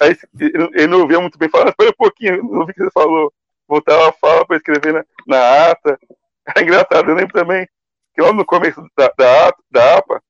Aí 0.01 0.15
ele 0.39 0.87
não 0.87 1.01
ouvia 1.01 1.19
muito 1.19 1.37
bem, 1.37 1.49
falava, 1.49 1.71
espera 1.71 1.89
um 1.89 1.93
pouquinho, 1.97 2.43
não 2.43 2.59
ouvi 2.59 2.71
o 2.71 2.75
que 2.75 2.83
você 2.83 2.91
falou. 2.91 3.33
Voltava 3.73 4.09
a 4.09 4.13
fala 4.13 4.45
para 4.45 4.57
escrever 4.57 4.93
na, 4.93 5.05
na 5.25 5.71
ata. 5.71 5.99
É 6.55 6.61
engraçado, 6.61 7.09
eu 7.09 7.15
lembro 7.15 7.33
também 7.33 7.67
que 8.13 8.21
lá 8.21 8.31
no 8.31 8.45
começo 8.45 8.79
da, 8.95 9.11
da, 9.17 9.55
da 9.71 9.97
APA, 9.97 10.21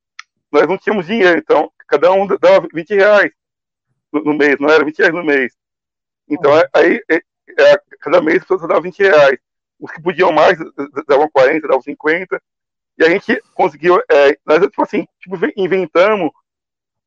nós 0.50 0.66
não 0.66 0.78
tínhamos 0.78 1.04
dinheiro, 1.04 1.38
então 1.38 1.70
cada 1.86 2.10
um 2.10 2.26
dava 2.26 2.66
20 2.72 2.94
reais 2.94 3.30
no, 4.10 4.24
no 4.24 4.32
mês, 4.32 4.56
não 4.58 4.70
era 4.70 4.82
20 4.82 4.96
reais 4.96 5.12
no 5.12 5.22
mês. 5.22 5.52
Então 6.26 6.52
aí, 6.72 7.02
é, 7.10 7.16
é, 7.16 7.80
cada 8.00 8.22
mês 8.22 8.38
as 8.38 8.44
pessoas 8.44 8.62
davam 8.62 8.80
20 8.80 8.98
reais. 9.00 9.38
Os 9.78 9.90
que 9.90 10.00
podiam 10.00 10.32
mais 10.32 10.56
davam 11.06 11.28
40, 11.28 11.68
davam 11.68 11.82
50. 11.82 12.40
E 12.96 13.04
a 13.04 13.10
gente 13.10 13.42
conseguiu, 13.52 14.00
é, 14.10 14.38
nós, 14.46 14.62
tipo 14.62 14.82
assim, 14.82 15.06
tipo, 15.20 15.36
inventamos 15.54 16.30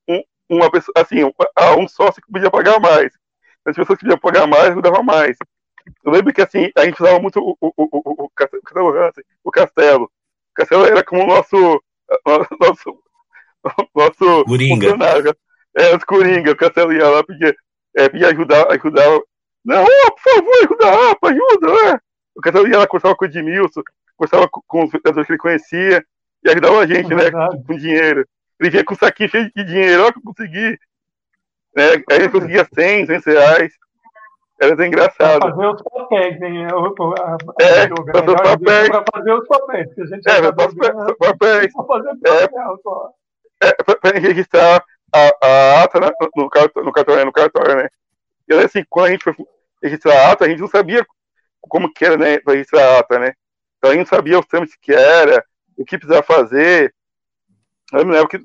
um, 0.08 0.22
uma 0.48 0.70
pessoa, 0.70 0.94
assim, 0.98 1.24
um, 1.24 1.32
um 1.80 1.88
sócio 1.88 2.22
que 2.22 2.32
podia 2.32 2.52
pagar 2.52 2.80
mais. 2.80 3.12
As 3.66 3.76
pessoas 3.76 3.98
que 3.98 4.06
podiam 4.06 4.20
pagar 4.20 4.46
mais, 4.46 4.80
davam 4.84 5.02
mais. 5.02 5.36
Eu 6.04 6.12
lembro 6.12 6.34
que, 6.34 6.42
assim, 6.42 6.72
a 6.76 6.86
gente 6.86 7.02
usava 7.02 7.20
muito 7.20 7.40
o, 7.40 7.58
o, 7.60 7.72
o, 7.78 8.26
o, 8.26 8.30
Castelo 8.30 8.98
Hansen, 8.98 9.24
o 9.44 9.52
Castelo. 9.52 10.06
O 10.06 10.54
Castelo 10.56 10.86
era 10.86 11.04
como 11.04 11.24
o 11.24 11.28
nosso, 11.28 11.84
nosso, 12.60 13.00
nosso 13.96 14.46
Coringa. 14.46 15.36
É, 15.76 15.96
os 15.96 16.04
Coringa, 16.04 16.52
o 16.52 16.56
Castelo 16.56 16.94
ia 16.94 17.08
lá, 17.10 17.24
pedia, 17.24 17.56
é, 17.96 18.10
pedia 18.10 18.30
ajudar, 18.30 18.72
ajudar. 18.72 19.06
Não, 19.64 19.84
oh, 19.84 20.12
por 20.12 20.22
favor, 20.22 20.54
ajuda 20.64 20.88
a 20.88 21.12
APA, 21.12 21.30
ajuda, 21.30 21.68
né? 21.68 22.00
O 22.36 22.42
Castelo 22.42 22.68
ia 22.68 22.78
lá, 22.78 22.88
conversava 22.88 23.16
com 23.16 23.26
o 23.26 23.28
Edmilson, 23.28 23.82
conversava 24.16 24.48
com, 24.50 24.62
com 24.66 24.86
os 24.86 24.92
vereadores 24.92 25.28
que 25.28 25.34
ele 25.34 25.40
conhecia, 25.40 26.06
e 26.44 26.50
ajudava 26.50 26.80
a 26.80 26.88
gente, 26.88 27.14
né, 27.14 27.32
com 27.32 27.78
dinheiro. 27.78 28.28
Ele 28.60 28.70
vinha 28.70 28.84
com 28.84 28.94
um 28.94 28.98
saquinho 28.98 29.30
cheio 29.30 29.52
de 29.56 29.64
dinheiro, 29.64 30.04
olha 30.04 30.14
que 30.14 30.20
eu 30.20 30.24
consegui. 30.24 30.80
Né? 31.76 31.84
Aí 32.10 32.18
ele 32.18 32.30
conseguia 32.30 32.68
100, 32.74 33.06
100 33.06 33.20
reais. 33.20 33.74
Era 34.60 34.74
até 34.74 34.88
engraçado. 34.88 35.40
Pra 35.40 35.52
fazer 35.52 35.68
os 35.68 35.82
papéis, 35.84 36.42
hein? 36.42 36.68
Eu, 36.70 36.80
a, 36.80 37.38
é, 37.62 37.84
a, 37.84 37.90
fazer 38.12 38.32
os 38.32 38.42
papéis. 38.42 38.90
Pra 38.90 39.04
fazer 39.14 39.34
os 39.34 39.48
papéis. 39.48 40.00
A 40.00 40.06
gente 40.06 40.30
é, 40.30 40.40
os 40.40 41.18
papéis. 41.18 41.74
Pra 41.74 41.86
fazer 41.86 42.10
é, 42.10 42.48
papel, 42.48 42.80
só. 42.82 43.10
É, 43.62 43.84
pra, 43.84 43.96
pra 43.96 44.20
registrar 44.20 44.84
a, 45.14 45.48
a 45.48 45.84
ata 45.84 46.00
né, 46.00 46.12
no, 46.20 46.44
no, 46.44 46.50
cartório, 46.50 47.26
no 47.26 47.32
cartório, 47.32 47.76
né? 47.76 47.90
E 48.48 48.54
assim, 48.54 48.84
quando 48.90 49.08
a 49.08 49.12
gente 49.12 49.24
foi 49.24 49.36
registrar 49.82 50.14
a 50.14 50.32
ata, 50.32 50.46
a 50.46 50.50
gente 50.50 50.62
não 50.62 50.68
sabia 50.68 51.06
como 51.62 51.92
que 51.92 52.06
era, 52.06 52.18
né, 52.18 52.40
pra 52.40 52.54
registrar 52.54 52.82
a 52.82 53.00
ata, 53.00 53.20
né? 53.20 53.34
Então 53.78 53.92
a 53.92 53.94
gente 53.94 54.10
não 54.10 54.18
sabia 54.18 54.40
os 54.40 54.46
trâmites 54.46 54.76
que 54.82 54.94
era, 54.94 55.44
o 55.78 55.86
que 55.86 55.98
precisava 55.98 56.26
fazer. 56.26 56.94
Eu 57.94 58.06
me 58.06 58.12
lembro 58.12 58.28
que 58.28 58.38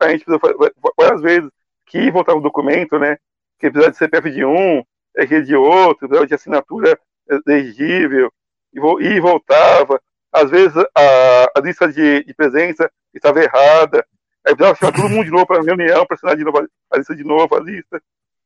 a 0.00 0.08
gente 0.08 0.24
precisou 0.24 0.40
fazer 0.40 0.74
várias 0.98 1.20
vezes 1.20 1.50
que 1.86 2.10
voltar 2.10 2.34
o 2.34 2.40
documento, 2.40 2.98
né? 2.98 3.16
Que 3.58 3.70
precisava 3.70 3.92
de 3.92 3.98
CPF 3.98 4.30
de 4.30 4.44
um, 4.44 4.82
RG 5.16 5.42
de 5.42 5.56
outro, 5.56 6.08
precisava 6.08 6.26
de 6.26 6.34
assinatura 6.34 6.98
elegível, 7.46 8.32
e 8.72 9.20
voltava. 9.20 10.00
Às 10.32 10.50
vezes 10.50 10.76
a, 10.76 11.58
a 11.58 11.60
lista 11.60 11.90
de, 11.90 12.24
de, 12.24 12.34
presença 12.34 12.90
estava 13.12 13.42
errada. 13.42 14.06
Aí 14.46 14.54
precisava 14.54 14.76
chamar 14.76 14.92
todo 14.92 15.08
mundo 15.10 15.24
de 15.24 15.30
novo 15.30 15.46
para 15.46 15.60
a 15.60 15.64
reunião, 15.64 16.06
para 16.06 16.14
assinar 16.14 16.36
de 16.36 16.44
novo 16.44 16.66
a 16.90 16.96
lista 16.96 17.14
de 17.14 17.24
novo, 17.24 17.54
a 17.54 17.60
lista. 17.60 18.00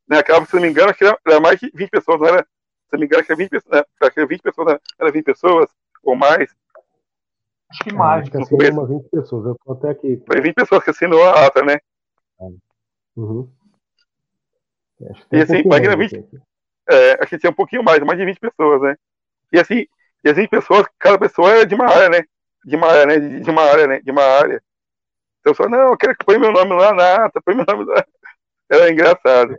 Né? 0.09 0.18
Acaba, 0.18 0.46
se 0.46 0.55
não 0.55 0.62
me 0.62 0.68
engano, 0.68 0.90
acho 0.90 0.98
que 0.98 1.05
era, 1.05 1.18
era 1.27 1.40
mais 1.40 1.61
de 1.61 1.70
20 1.74 1.90
pessoas, 1.90 2.20
não 2.20 2.29
era? 2.29 2.42
Se 2.42 2.92
não 2.92 3.00
me 3.00 3.07
engano, 3.07 3.20
acho 3.20 3.27
que 3.27 3.33
era 3.33 3.38
20, 3.38 3.53
né? 3.53 3.85
acho 4.00 4.11
que 4.12 4.20
era 4.20 4.29
20 4.29 4.42
pessoas, 4.42 4.66
né? 4.68 4.79
era 4.98 5.12
20 5.12 5.24
pessoas 5.24 5.70
ou 6.03 6.16
mais. 6.16 6.50
Acho 7.70 7.85
que 7.85 7.92
mais. 7.92 8.22
Acho 8.22 8.31
que 8.31 8.37
assinou 8.38 8.72
umas 8.72 8.88
20 8.88 9.11
pessoas, 9.11 9.46
eu 9.46 9.57
tô 9.64 9.72
até 9.72 9.90
aqui. 9.90 10.22
Foi 10.27 10.40
20 10.40 10.55
pessoas 10.55 10.85
que 10.85 10.90
assinou 10.90 11.22
a 11.22 11.46
ata, 11.46 11.62
né? 11.62 11.79
Uhum. 13.16 13.48
E 15.33 15.40
assim, 15.40 15.59
imagina 15.59 15.96
20. 15.96 16.24
É, 16.88 17.27
que 17.27 17.38
tinha 17.38 17.51
um 17.51 17.55
pouquinho 17.55 17.83
mais, 17.83 17.99
mais 18.01 18.18
de 18.18 18.25
20 18.25 18.38
pessoas, 18.38 18.83
né? 18.83 18.97
E 19.53 19.59
assim, 19.59 19.87
e 20.25 20.31
as 20.31 20.37
20 20.37 20.49
pessoas, 20.49 20.87
cada 20.99 21.18
pessoa 21.18 21.51
é 21.51 21.64
de 21.64 21.75
uma 21.75 21.87
área, 21.87 22.09
né? 22.09 22.25
De 22.64 22.77
uma 22.77 22.87
área, 22.88 23.07
né? 23.07 23.18
De, 23.18 23.40
de 23.40 23.51
uma 23.51 23.62
área, 23.62 23.87
né? 23.87 24.01
De 24.01 24.11
uma 24.11 24.23
área. 24.23 24.62
Então 25.40 25.51
eu 25.51 25.55
só, 25.55 25.68
não, 25.68 25.90
eu 25.90 25.97
quero 25.97 26.16
que 26.16 26.25
põe 26.25 26.38
meu 26.38 26.53
nome 26.53 26.73
lá 26.73 26.94
na 26.94 27.27
ata, 27.27 27.40
põe 27.44 27.55
meu 27.55 27.64
nome 27.66 27.85
lá. 27.85 28.05
Era 28.70 28.90
engraçado. 28.90 29.55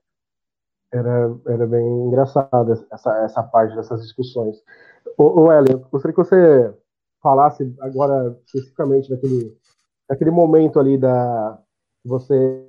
Era, 0.92 1.36
era 1.48 1.68
bem 1.68 1.86
engraçado 1.86 2.86
essa, 2.92 3.18
essa 3.24 3.44
parte 3.44 3.76
dessas 3.76 4.02
discussões. 4.02 4.56
Ô, 5.18 5.42
ô 5.42 5.52
Ellen, 5.52 5.78
gostaria 5.92 6.16
que 6.16 6.24
você 6.24 6.74
falasse 7.22 7.76
agora 7.82 8.36
especificamente 8.46 9.10
daquele, 9.10 9.58
daquele 10.10 10.32
momento 10.32 10.80
ali 10.80 10.98
da 10.98 11.60
você 12.04 12.66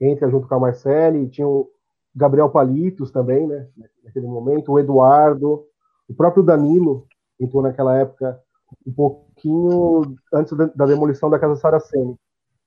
entra 0.00 0.30
junto 0.30 0.48
com 0.48 0.54
a 0.54 0.60
Marcele, 0.60 1.28
tinha 1.28 1.46
o 1.46 1.70
Gabriel 2.14 2.50
Palitos 2.50 3.10
também, 3.10 3.46
né? 3.46 3.68
Naquele 4.04 4.26
momento, 4.26 4.72
o 4.72 4.78
Eduardo, 4.78 5.64
o 6.08 6.14
próprio 6.14 6.42
Danilo 6.42 7.06
entrou 7.38 7.62
naquela 7.62 7.96
época 7.96 8.40
um 8.86 8.92
pouquinho 8.92 10.16
antes 10.32 10.56
da, 10.56 10.86
demolição 10.86 11.30
da 11.30 11.38
Casa 11.38 11.56
Saraceni. 11.56 12.16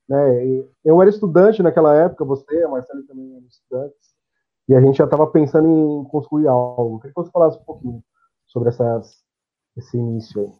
Né? 0.06 0.66
eu 0.84 1.00
era 1.00 1.08
estudante 1.08 1.62
naquela 1.62 1.94
época, 1.96 2.26
você, 2.26 2.62
a 2.62 2.68
Marcele 2.68 3.04
também 3.04 3.36
eram 3.36 3.46
estudantes, 3.46 4.14
e 4.68 4.74
a 4.74 4.80
gente 4.80 4.98
já 4.98 5.04
estava 5.04 5.26
pensando 5.26 5.66
em 5.66 6.04
construir 6.10 6.46
algo. 6.46 6.98
Queria 6.98 7.14
que 7.14 7.22
você 7.22 7.30
falasse 7.30 7.58
um 7.58 7.64
pouquinho 7.64 8.04
sobre 8.46 8.68
essas, 8.68 9.24
esse 9.76 9.96
início 9.96 10.42
aí. 10.42 10.52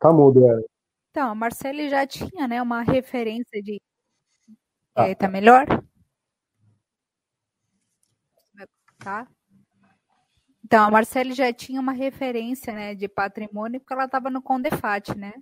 Tá 0.00 0.12
mudo, 0.12 0.44
é. 0.46 0.64
Então, 1.10 1.30
a 1.30 1.34
Marcele 1.34 1.88
já 1.88 2.06
tinha, 2.06 2.46
né, 2.46 2.62
uma 2.62 2.82
referência 2.82 3.60
de. 3.62 3.80
Ah. 4.98 5.14
Tá 5.14 5.28
melhor? 5.28 5.64
Tá? 8.98 9.28
Então, 10.64 10.84
a 10.84 10.90
Marcele 10.90 11.32
já 11.32 11.52
tinha 11.52 11.80
uma 11.80 11.92
referência, 11.92 12.72
né, 12.74 12.96
de 12.96 13.06
patrimônio, 13.06 13.78
porque 13.78 13.92
ela 13.92 14.06
estava 14.06 14.28
no 14.28 14.42
Condefat, 14.42 15.16
né? 15.16 15.32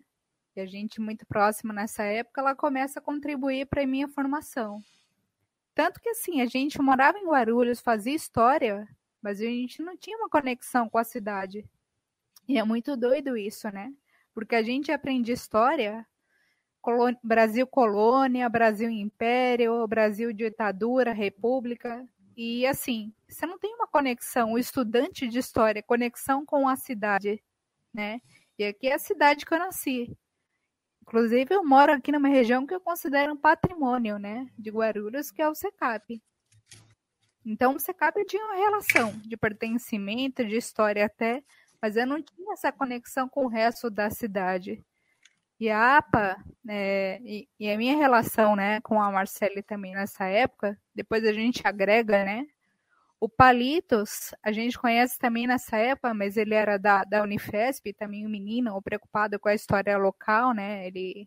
E 0.54 0.60
a 0.60 0.66
gente 0.66 1.00
muito 1.00 1.26
próximo 1.26 1.72
nessa 1.72 2.04
época, 2.04 2.42
ela 2.42 2.54
começa 2.54 2.98
a 2.98 3.02
contribuir 3.02 3.66
para 3.66 3.82
a 3.82 3.86
minha 3.86 4.06
formação. 4.08 4.78
Tanto 5.74 6.00
que 6.00 6.10
assim, 6.10 6.42
a 6.42 6.46
gente 6.46 6.80
morava 6.80 7.18
em 7.18 7.26
Guarulhos, 7.26 7.80
fazia 7.80 8.14
história, 8.14 8.86
mas 9.22 9.40
a 9.40 9.44
gente 9.44 9.82
não 9.82 9.96
tinha 9.96 10.18
uma 10.18 10.28
conexão 10.28 10.88
com 10.88 10.98
a 10.98 11.04
cidade. 11.04 11.68
E 12.46 12.58
é 12.58 12.62
muito 12.62 12.94
doido 12.94 13.36
isso, 13.38 13.70
né? 13.70 13.92
Porque 14.34 14.54
a 14.54 14.62
gente 14.62 14.92
aprende 14.92 15.32
história, 15.32 16.06
Brasil 17.22 17.66
colônia, 17.66 18.48
Brasil 18.48 18.90
império, 18.90 19.86
Brasil 19.86 20.32
ditadura, 20.32 21.12
república, 21.12 22.06
e 22.36 22.66
assim, 22.66 23.14
você 23.26 23.46
não 23.46 23.58
tem 23.58 23.74
uma 23.74 23.86
conexão, 23.86 24.52
o 24.52 24.58
estudante 24.58 25.26
de 25.26 25.38
história, 25.38 25.82
conexão 25.82 26.44
com 26.44 26.68
a 26.68 26.76
cidade, 26.76 27.42
né? 27.94 28.20
E 28.58 28.64
aqui 28.64 28.88
é 28.88 28.94
a 28.94 28.98
cidade 28.98 29.46
que 29.46 29.54
eu 29.54 29.58
nasci. 29.58 30.14
Inclusive, 31.00 31.54
eu 31.54 31.64
moro 31.64 31.92
aqui 31.92 32.12
numa 32.12 32.28
região 32.28 32.66
que 32.66 32.74
eu 32.74 32.80
considero 32.80 33.32
um 33.32 33.36
patrimônio, 33.36 34.18
né? 34.18 34.46
De 34.58 34.70
Guarulhos, 34.70 35.30
que 35.30 35.40
é 35.40 35.48
o 35.48 35.54
SECAP. 35.54 36.22
Então, 37.44 37.74
o 37.76 37.80
SECAP 37.80 38.24
tinha 38.26 38.44
uma 38.44 38.56
relação 38.56 39.12
de 39.20 39.36
pertencimento, 39.36 40.44
de 40.44 40.56
história 40.56 41.06
até, 41.06 41.42
mas 41.80 41.96
eu 41.96 42.06
não 42.06 42.20
tinha 42.20 42.52
essa 42.52 42.70
conexão 42.70 43.28
com 43.28 43.46
o 43.46 43.48
resto 43.48 43.88
da 43.88 44.10
cidade. 44.10 44.84
E 45.58 45.70
a 45.70 45.96
APA, 45.96 46.36
é, 46.68 47.18
e, 47.24 47.48
e, 47.58 47.70
a 47.70 47.78
minha 47.78 47.96
relação 47.96 48.54
né, 48.54 48.80
com 48.82 49.00
a 49.00 49.10
Marcele 49.10 49.62
também 49.62 49.94
nessa 49.94 50.26
época, 50.26 50.78
depois 50.94 51.24
a 51.24 51.32
gente 51.32 51.66
agrega, 51.66 52.24
né? 52.24 52.46
O 53.18 53.28
Palitos, 53.28 54.34
a 54.42 54.52
gente 54.52 54.78
conhece 54.78 55.18
também 55.18 55.46
nessa 55.46 55.78
época, 55.78 56.12
mas 56.12 56.36
ele 56.36 56.54
era 56.54 56.78
da, 56.78 57.02
da 57.04 57.22
Unifesp, 57.22 57.94
também 57.94 58.26
um 58.26 58.28
menino, 58.30 58.80
preocupado 58.82 59.38
com 59.40 59.48
a 59.48 59.54
história 59.54 59.96
local, 59.96 60.52
né? 60.52 60.86
Ele, 60.86 61.26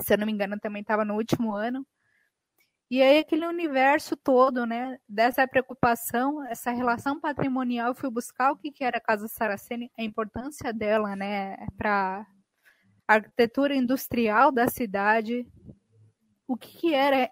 se 0.00 0.12
eu 0.12 0.18
não 0.18 0.26
me 0.26 0.32
engano, 0.32 0.60
também 0.60 0.82
estava 0.82 1.04
no 1.04 1.14
último 1.14 1.54
ano. 1.54 1.86
E 2.90 3.02
aí 3.02 3.18
aquele 3.18 3.46
universo 3.46 4.16
todo, 4.16 4.66
né, 4.66 4.98
dessa 5.08 5.48
preocupação, 5.48 6.44
essa 6.46 6.70
relação 6.70 7.18
patrimonial, 7.18 7.88
eu 7.88 7.94
fui 7.94 8.10
buscar 8.10 8.52
o 8.52 8.56
que, 8.56 8.70
que 8.70 8.84
era 8.84 8.98
a 8.98 9.00
Casa 9.00 9.26
Saraceni, 9.26 9.90
a 9.98 10.02
importância 10.02 10.72
dela, 10.72 11.16
né, 11.16 11.56
para 11.78 12.26
arquitetura 13.06 13.74
industrial 13.74 14.50
da 14.50 14.68
cidade, 14.68 15.46
o 16.46 16.56
que, 16.56 16.76
que 16.76 16.94
era 16.94 17.30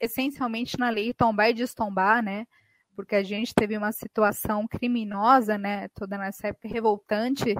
essencialmente 0.00 0.78
na 0.78 0.90
lei 0.90 1.12
tombar 1.12 1.50
e 1.50 1.54
destombar, 1.54 2.22
né? 2.22 2.46
Porque 2.94 3.14
a 3.14 3.22
gente 3.22 3.54
teve 3.54 3.76
uma 3.76 3.92
situação 3.92 4.66
criminosa, 4.66 5.58
né? 5.58 5.88
Toda 5.88 6.16
nessa 6.16 6.48
época 6.48 6.68
revoltante. 6.68 7.54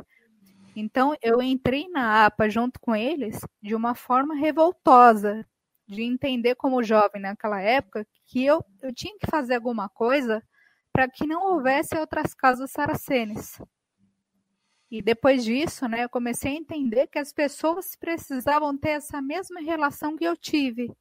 Então 0.74 1.14
eu 1.22 1.42
entrei 1.42 1.88
na 1.88 2.26
APA 2.26 2.48
junto 2.48 2.80
com 2.80 2.94
eles 2.94 3.38
de 3.62 3.74
uma 3.74 3.94
forma 3.94 4.34
revoltosa, 4.34 5.46
de 5.86 6.02
entender 6.02 6.54
como 6.54 6.82
jovem 6.82 7.22
naquela 7.22 7.60
época 7.60 8.06
que 8.26 8.44
eu, 8.44 8.64
eu 8.82 8.92
tinha 8.92 9.16
que 9.18 9.26
fazer 9.30 9.54
alguma 9.54 9.88
coisa 9.88 10.42
para 10.92 11.08
que 11.08 11.26
não 11.26 11.52
houvesse 11.52 11.96
outras 11.96 12.34
casas 12.34 12.70
saracenes. 12.70 13.60
E 14.90 15.02
depois 15.02 15.44
disso, 15.44 15.88
né, 15.88 16.04
eu 16.04 16.08
comecei 16.08 16.52
a 16.52 16.56
entender 16.56 17.08
que 17.08 17.18
as 17.18 17.32
pessoas 17.32 17.96
precisavam 17.96 18.76
ter 18.76 18.90
essa 18.90 19.20
mesma 19.20 19.60
relação 19.60 20.16
que 20.16 20.24
eu 20.24 20.36
tive, 20.36 20.92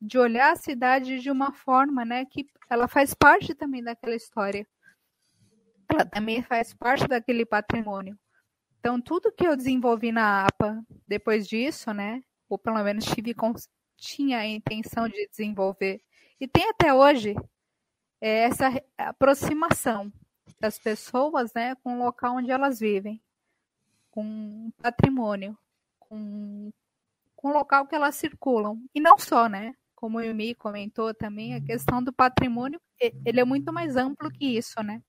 de 0.00 0.18
olhar 0.18 0.52
a 0.52 0.56
cidade 0.56 1.20
de 1.20 1.30
uma 1.30 1.52
forma, 1.52 2.04
né, 2.04 2.24
que 2.26 2.46
ela 2.68 2.86
faz 2.86 3.14
parte 3.14 3.54
também 3.54 3.82
daquela 3.82 4.14
história. 4.14 4.66
Ela 5.88 6.04
também 6.04 6.42
faz 6.42 6.74
parte 6.74 7.06
daquele 7.06 7.46
patrimônio. 7.46 8.18
Então, 8.78 9.00
tudo 9.00 9.32
que 9.32 9.46
eu 9.46 9.56
desenvolvi 9.56 10.12
na 10.12 10.46
APA 10.46 10.82
depois 11.06 11.48
disso, 11.48 11.92
né, 11.94 12.22
ou 12.48 12.58
pelo 12.58 12.82
menos 12.82 13.06
tive 13.06 13.34
tinha 13.96 14.38
a 14.38 14.46
intenção 14.46 15.08
de 15.08 15.28
desenvolver, 15.28 16.02
e 16.38 16.48
tem 16.48 16.68
até 16.70 16.92
hoje, 16.92 17.34
é 18.20 18.44
essa 18.44 18.70
aproximação 18.96 20.12
das 20.58 20.78
pessoas, 20.78 21.52
né, 21.54 21.74
com 21.76 21.94
o 21.94 22.04
local 22.04 22.36
onde 22.36 22.50
elas 22.50 22.80
vivem 22.80 23.22
com 24.10 24.70
patrimônio, 24.82 25.56
com, 25.98 26.70
com 27.36 27.48
o 27.48 27.52
local 27.52 27.86
que 27.86 27.94
elas 27.94 28.14
circulam. 28.16 28.82
E 28.94 29.00
não 29.00 29.18
só, 29.18 29.48
né? 29.48 29.74
Como 29.94 30.18
o 30.18 30.20
Yumi 30.22 30.54
comentou 30.54 31.14
também, 31.14 31.54
a 31.54 31.60
questão 31.60 32.02
do 32.02 32.12
patrimônio, 32.12 32.80
ele 33.24 33.40
é 33.40 33.44
muito 33.44 33.72
mais 33.72 33.96
amplo 33.96 34.30
que 34.30 34.56
isso, 34.56 34.82
né? 34.82 35.02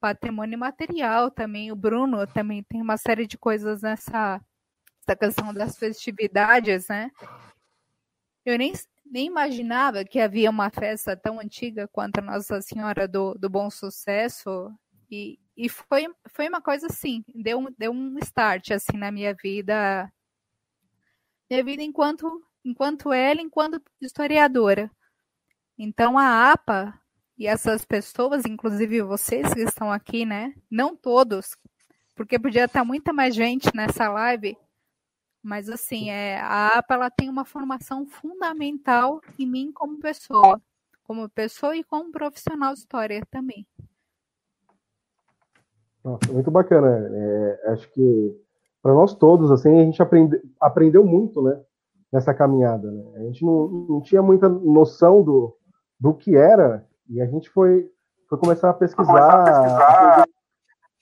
Patrimônio 0.00 0.58
material 0.58 1.30
também, 1.30 1.72
o 1.72 1.76
Bruno 1.76 2.26
também 2.26 2.62
tem 2.62 2.82
uma 2.82 2.96
série 2.96 3.26
de 3.26 3.38
coisas 3.38 3.80
nessa, 3.80 4.40
nessa 5.06 5.18
questão 5.18 5.54
das 5.54 5.78
festividades, 5.78 6.88
né? 6.88 7.10
Eu 8.44 8.58
nem, 8.58 8.74
nem 9.06 9.26
imaginava 9.26 10.04
que 10.04 10.20
havia 10.20 10.50
uma 10.50 10.68
festa 10.68 11.16
tão 11.16 11.40
antiga 11.40 11.88
quanto 11.88 12.18
a 12.18 12.22
Nossa 12.22 12.60
Senhora 12.60 13.08
do, 13.08 13.34
do 13.34 13.48
Bom 13.48 13.70
Sucesso, 13.70 14.70
e, 15.14 15.38
e 15.56 15.68
foi, 15.68 16.06
foi 16.32 16.48
uma 16.48 16.60
coisa 16.60 16.86
assim, 16.86 17.24
deu, 17.34 17.72
deu 17.78 17.92
um 17.92 18.18
start 18.18 18.72
assim 18.72 18.96
na 18.96 19.12
minha 19.12 19.34
vida, 19.34 20.12
minha 21.48 21.62
vida 21.62 21.82
enquanto 21.82 22.42
enquanto 22.64 23.12
ela, 23.12 23.42
enquanto 23.42 23.82
historiadora. 24.00 24.90
Então 25.78 26.18
a 26.18 26.50
APA 26.52 26.98
e 27.36 27.46
essas 27.46 27.84
pessoas, 27.84 28.44
inclusive 28.46 29.02
vocês 29.02 29.52
que 29.52 29.60
estão 29.60 29.92
aqui, 29.92 30.24
né? 30.24 30.54
Não 30.70 30.96
todos, 30.96 31.56
porque 32.14 32.38
podia 32.38 32.64
estar 32.64 32.84
muita 32.84 33.12
mais 33.12 33.34
gente 33.34 33.68
nessa 33.74 34.08
live, 34.08 34.56
mas 35.42 35.68
assim, 35.68 36.10
é, 36.10 36.40
a 36.40 36.78
APA 36.78 36.94
ela 36.94 37.10
tem 37.10 37.28
uma 37.28 37.44
formação 37.44 38.06
fundamental 38.06 39.20
em 39.38 39.46
mim 39.46 39.72
como 39.72 39.98
pessoa, 39.98 40.60
como 41.02 41.28
pessoa 41.28 41.76
e 41.76 41.84
como 41.84 42.10
profissional 42.10 42.72
de 42.72 42.80
história 42.80 43.26
também. 43.30 43.66
Nossa, 46.04 46.32
muito 46.32 46.50
bacana. 46.50 47.08
É, 47.10 47.72
acho 47.72 47.90
que 47.92 48.36
para 48.82 48.92
nós 48.92 49.14
todos, 49.14 49.50
assim, 49.50 49.80
a 49.80 49.84
gente 49.84 50.02
aprende, 50.02 50.40
aprendeu 50.60 51.04
muito, 51.04 51.40
né? 51.42 51.58
nessa 52.14 52.32
caminhada. 52.32 52.88
Né? 52.92 53.02
A 53.16 53.18
gente 53.24 53.44
não, 53.44 53.66
não 53.66 54.00
tinha 54.00 54.22
muita 54.22 54.48
noção 54.48 55.20
do, 55.20 55.56
do 55.98 56.14
que 56.14 56.36
era 56.36 56.86
e 57.10 57.20
a 57.20 57.26
gente 57.26 57.50
foi, 57.50 57.90
foi 58.28 58.38
começar 58.38 58.70
a 58.70 58.74
pesquisar, 58.74 59.12
começar 59.12 59.42
a 59.42 60.24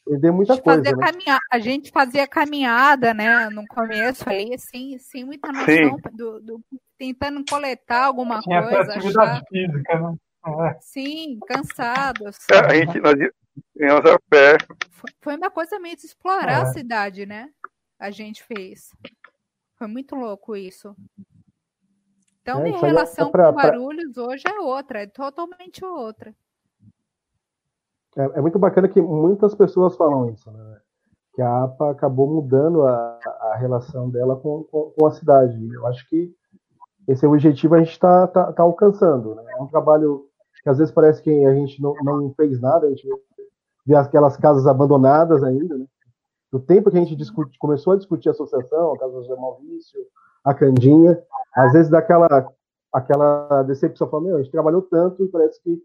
pesquisar. 0.07 0.33
Muita 0.33 0.61
coisa. 0.61 0.81
Né? 0.83 0.93
Caminha... 0.95 1.39
A 1.53 1.59
gente 1.59 1.91
fazia 1.91 2.27
caminhada, 2.27 3.15
né, 3.15 3.49
no 3.51 3.65
começo 3.69 4.29
ali, 4.29 4.55
assim, 4.55 4.99
sem 4.99 5.25
muita 5.25 5.53
noção, 5.53 5.97
do, 6.13 6.41
do, 6.41 6.61
tentando 6.99 7.45
coletar 7.49 8.07
alguma 8.07 8.41
Tinha 8.41 8.63
coisa. 8.63 8.95
atividade 8.95 9.31
achar... 9.31 9.45
física, 9.49 10.01
né? 10.01 10.17
É. 10.45 10.79
Sim, 10.81 11.39
cansados. 11.47 12.37
É, 12.51 12.59
a 12.59 12.75
gente, 12.75 12.99
nós 13.01 13.15
íamos 13.77 14.11
a 14.11 14.19
pé. 14.31 14.59
Foi 15.21 15.37
uma 15.37 15.51
coisa 15.51 15.79
meio 15.79 15.97
de 15.97 16.07
explorar 16.07 16.53
é. 16.53 16.63
a 16.63 16.67
cidade, 16.67 17.27
né? 17.27 17.51
A 17.99 18.11
gente 18.11 18.43
fez. 18.43 18.91
Foi 19.77 19.87
muito 19.87 20.15
louco 20.15 20.57
isso. 20.57 20.95
Então, 22.41 22.61
é, 22.61 22.63
minha 22.65 22.79
é 22.79 22.81
relação 22.81 23.31
pra, 23.31 23.53
com 23.53 23.59
Guarulhos 23.59 24.13
pra... 24.15 24.25
hoje 24.25 24.45
é 24.47 24.61
outra, 24.61 25.03
é 25.03 25.07
totalmente 25.07 25.85
outra. 25.85 26.35
É, 28.17 28.23
é, 28.23 28.41
muito 28.41 28.59
bacana 28.59 28.89
que 28.89 29.01
muitas 29.01 29.55
pessoas 29.55 29.97
falam 29.97 30.31
isso, 30.31 30.51
né? 30.51 30.81
Que 31.35 31.41
a 31.41 31.65
APA 31.65 31.93
acabou 31.93 32.29
mudando 32.29 32.83
a, 32.83 33.19
a 33.53 33.57
relação 33.57 34.11
dela 34.11 34.37
com, 34.37 34.65
com, 34.65 34.91
com, 34.91 35.07
a 35.07 35.11
cidade. 35.13 35.67
Eu 35.73 35.87
acho 35.87 36.07
que 36.09 36.31
esse 37.09 37.25
é 37.25 37.29
o 37.29 37.33
objetivo 37.33 37.75
a 37.75 37.79
gente 37.79 37.93
está 37.93 38.27
tá, 38.27 38.53
tá 38.53 38.63
alcançando. 38.63 39.35
Né? 39.35 39.45
É 39.57 39.63
um 39.63 39.67
trabalho 39.67 40.29
que 40.63 40.69
às 40.69 40.79
vezes 40.79 40.93
parece 40.93 41.23
que 41.23 41.45
a 41.47 41.55
gente 41.55 41.81
não, 41.81 41.95
não 42.03 42.33
fez 42.35 42.61
nada, 42.61 42.87
a 42.87 42.91
gente 42.91 43.09
vê 43.85 43.95
aquelas 43.95 44.37
casas 44.37 44.67
abandonadas 44.67 45.43
ainda, 45.43 45.77
né? 45.77 45.87
Do 46.51 46.61
tempo 46.61 46.91
que 46.91 46.97
a 46.99 47.01
gente 47.01 47.17
discute, 47.17 47.59
começou 47.59 47.95
a 47.95 47.97
discutir 47.97 48.29
a 48.29 48.33
associação, 48.33 48.93
a 48.93 48.99
Casa 48.99 49.15
José 49.23 49.35
Maurício, 49.35 49.99
a 50.45 50.53
Candinha, 50.53 51.19
às 51.55 51.73
vezes 51.73 51.91
dá 51.91 51.99
aquela, 51.99 53.63
decepção, 53.63 54.09
fala, 54.09 54.25
meu, 54.25 54.37
a 54.37 54.43
gente 54.43 54.53
trabalhou 54.53 54.83
tanto 54.83 55.25
e 55.25 55.29
parece 55.29 55.63
que 55.63 55.83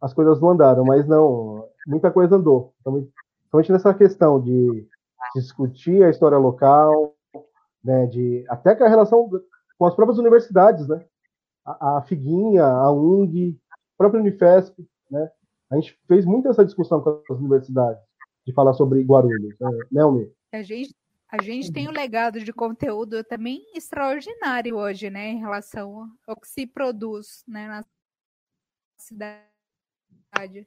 as 0.00 0.12
coisas 0.12 0.40
não 0.40 0.50
andaram, 0.50 0.84
mas 0.84 1.06
não, 1.06 1.66
muita 1.86 2.10
coisa 2.10 2.36
andou. 2.36 2.74
Então, 2.80 3.06
principalmente 3.40 3.72
nessa 3.72 3.94
questão 3.94 4.40
de 4.40 4.86
discutir 5.34 6.02
a 6.04 6.10
história 6.10 6.38
local, 6.38 7.14
né, 7.82 8.06
de 8.06 8.44
até 8.48 8.74
que 8.74 8.82
a 8.82 8.88
relação 8.88 9.28
com 9.78 9.86
as 9.86 9.94
próprias 9.94 10.18
universidades, 10.18 10.86
né? 10.86 11.02
A, 11.64 11.98
a 11.98 12.02
Figuinha, 12.02 12.64
a 12.64 12.92
UNG, 12.92 13.58
a 13.72 13.76
própria 13.96 14.20
Unifesp, 14.20 14.86
né? 15.10 15.30
A 15.70 15.76
gente 15.76 15.98
fez 16.08 16.24
muito 16.24 16.48
essa 16.48 16.64
discussão 16.64 17.00
com 17.00 17.10
as 17.10 17.38
universidades 17.38 18.02
de 18.46 18.52
falar 18.52 18.72
sobre 18.74 19.02
Guarulhos, 19.02 19.54
né, 19.92 20.02
Almir? 20.02 20.32
A 20.52 20.62
gente, 20.62 20.94
a 21.30 21.40
gente 21.40 21.72
tem 21.72 21.88
um 21.88 21.92
legado 21.92 22.40
de 22.40 22.52
conteúdo 22.52 23.22
também 23.22 23.64
extraordinário 23.74 24.76
hoje, 24.76 25.08
né, 25.08 25.28
em 25.28 25.38
relação 25.38 26.08
ao 26.26 26.36
que 26.36 26.48
se 26.48 26.66
produz, 26.66 27.44
né, 27.46 27.68
na 27.68 27.84
cidade. 28.98 30.66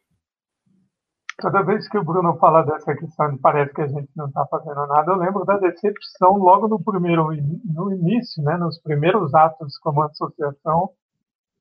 Toda 1.42 1.64
vez 1.64 1.90
que 1.90 1.98
o 1.98 2.04
Bruno 2.04 2.38
fala 2.38 2.62
dessa 2.62 2.96
questão 2.96 3.34
de 3.34 3.40
parece 3.40 3.74
que 3.74 3.82
a 3.82 3.88
gente 3.88 4.10
não 4.16 4.28
está 4.28 4.46
fazendo 4.46 4.88
nada, 4.88 5.12
eu 5.12 5.18
lembro 5.18 5.44
da 5.44 5.58
decepção 5.58 6.38
logo 6.38 6.68
no 6.68 6.82
primeiro, 6.82 7.28
no 7.66 7.92
início, 7.92 8.42
né, 8.44 8.56
nos 8.56 8.80
primeiros 8.80 9.34
atos 9.34 9.78
como 9.80 10.04
associação, 10.04 10.92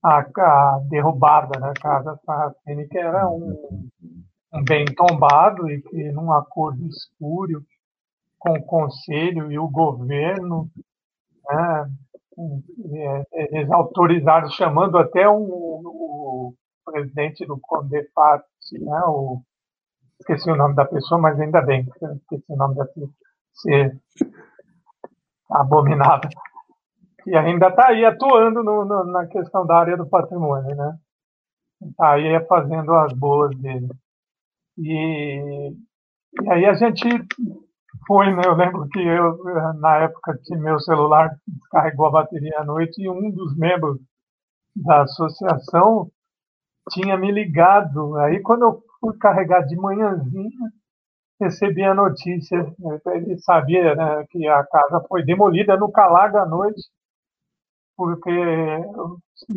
a, 0.02 0.18
a 0.20 0.80
derrubada 0.88 1.58
da 1.58 1.68
né, 1.68 1.72
Casa 1.80 2.18
Sarraceni, 2.24 2.88
que 2.88 2.98
era 2.98 3.28
um, 3.28 3.88
um 4.52 4.64
bem 4.64 4.84
tombado 4.86 5.70
e 5.70 5.80
que 5.82 6.10
num 6.10 6.32
acordo 6.32 6.84
espúrio 6.86 7.62
com 8.38 8.52
o 8.52 8.64
Conselho 8.64 9.52
e 9.52 9.58
o 9.58 9.68
governo, 9.68 10.68
né, 11.48 11.90
é, 12.94 13.26
eles 13.32 13.70
autorizaram, 13.70 14.48
chamando 14.50 14.98
até 14.98 15.28
o 15.28 16.52
presidente 16.84 17.46
do 17.46 17.58
Condefat, 17.60 18.42
né, 18.72 19.02
o 19.06 19.40
esqueci 20.18 20.50
o 20.50 20.56
nome 20.56 20.74
da 20.74 20.84
pessoa, 20.84 21.20
mas 21.20 21.38
ainda 21.40 21.60
bem 21.60 21.84
que 21.84 22.04
eu 22.04 22.14
esqueci 22.14 22.44
o 22.48 22.56
nome 22.56 22.76
da 22.76 22.84
pessoa, 22.86 23.10
ser 23.54 24.00
abominada. 25.50 26.28
E 27.26 27.36
ainda 27.36 27.68
está 27.68 27.88
aí 27.88 28.04
atuando 28.04 28.62
no, 28.62 28.84
no, 28.84 29.04
na 29.04 29.26
questão 29.26 29.66
da 29.66 29.76
área 29.78 29.96
do 29.96 30.08
patrimônio, 30.08 30.74
né? 30.74 30.96
Está 31.82 32.12
aí 32.12 32.44
fazendo 32.46 32.92
as 32.94 33.12
boas 33.12 33.56
dele. 33.58 33.88
E, 34.78 35.72
e 36.42 36.50
aí 36.50 36.66
a 36.66 36.74
gente 36.74 37.08
foi, 38.06 38.34
né? 38.34 38.42
Eu 38.44 38.54
lembro 38.54 38.88
que 38.88 39.00
eu, 39.00 39.38
na 39.74 39.98
época 39.98 40.38
que 40.44 40.56
meu 40.56 40.80
celular 40.80 41.36
descarregou 41.46 42.06
a 42.06 42.12
bateria 42.12 42.60
à 42.60 42.64
noite 42.64 43.00
e 43.02 43.08
um 43.08 43.30
dos 43.30 43.56
membros 43.56 43.98
da 44.74 45.02
associação 45.02 46.10
tinha 46.90 47.16
me 47.16 47.30
ligado. 47.30 48.16
Aí 48.18 48.40
quando 48.40 48.62
eu 48.64 48.82
fui 49.00 49.16
carregar 49.18 49.62
de 49.62 49.76
manhãzinha, 49.76 50.72
recebi 51.40 51.82
a 51.84 51.94
notícia. 51.94 52.58
Ele 53.06 53.38
sabia 53.38 53.94
né, 53.94 54.24
que 54.30 54.46
a 54.46 54.64
casa 54.64 55.04
foi 55.08 55.24
demolida 55.24 55.76
no 55.76 55.90
calar 55.90 56.32
da 56.32 56.46
noite, 56.46 56.80
porque 58.02 58.30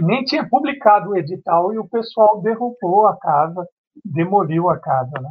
nem 0.01 0.23
tinha 0.23 0.47
publicado 0.47 1.09
o 1.09 1.17
edital 1.17 1.73
e 1.73 1.79
o 1.79 1.87
pessoal 1.87 2.41
derrubou 2.41 3.07
a 3.07 3.17
casa, 3.17 3.67
demoliu 4.03 4.69
a 4.69 4.79
casa. 4.79 5.11
Né? 5.19 5.29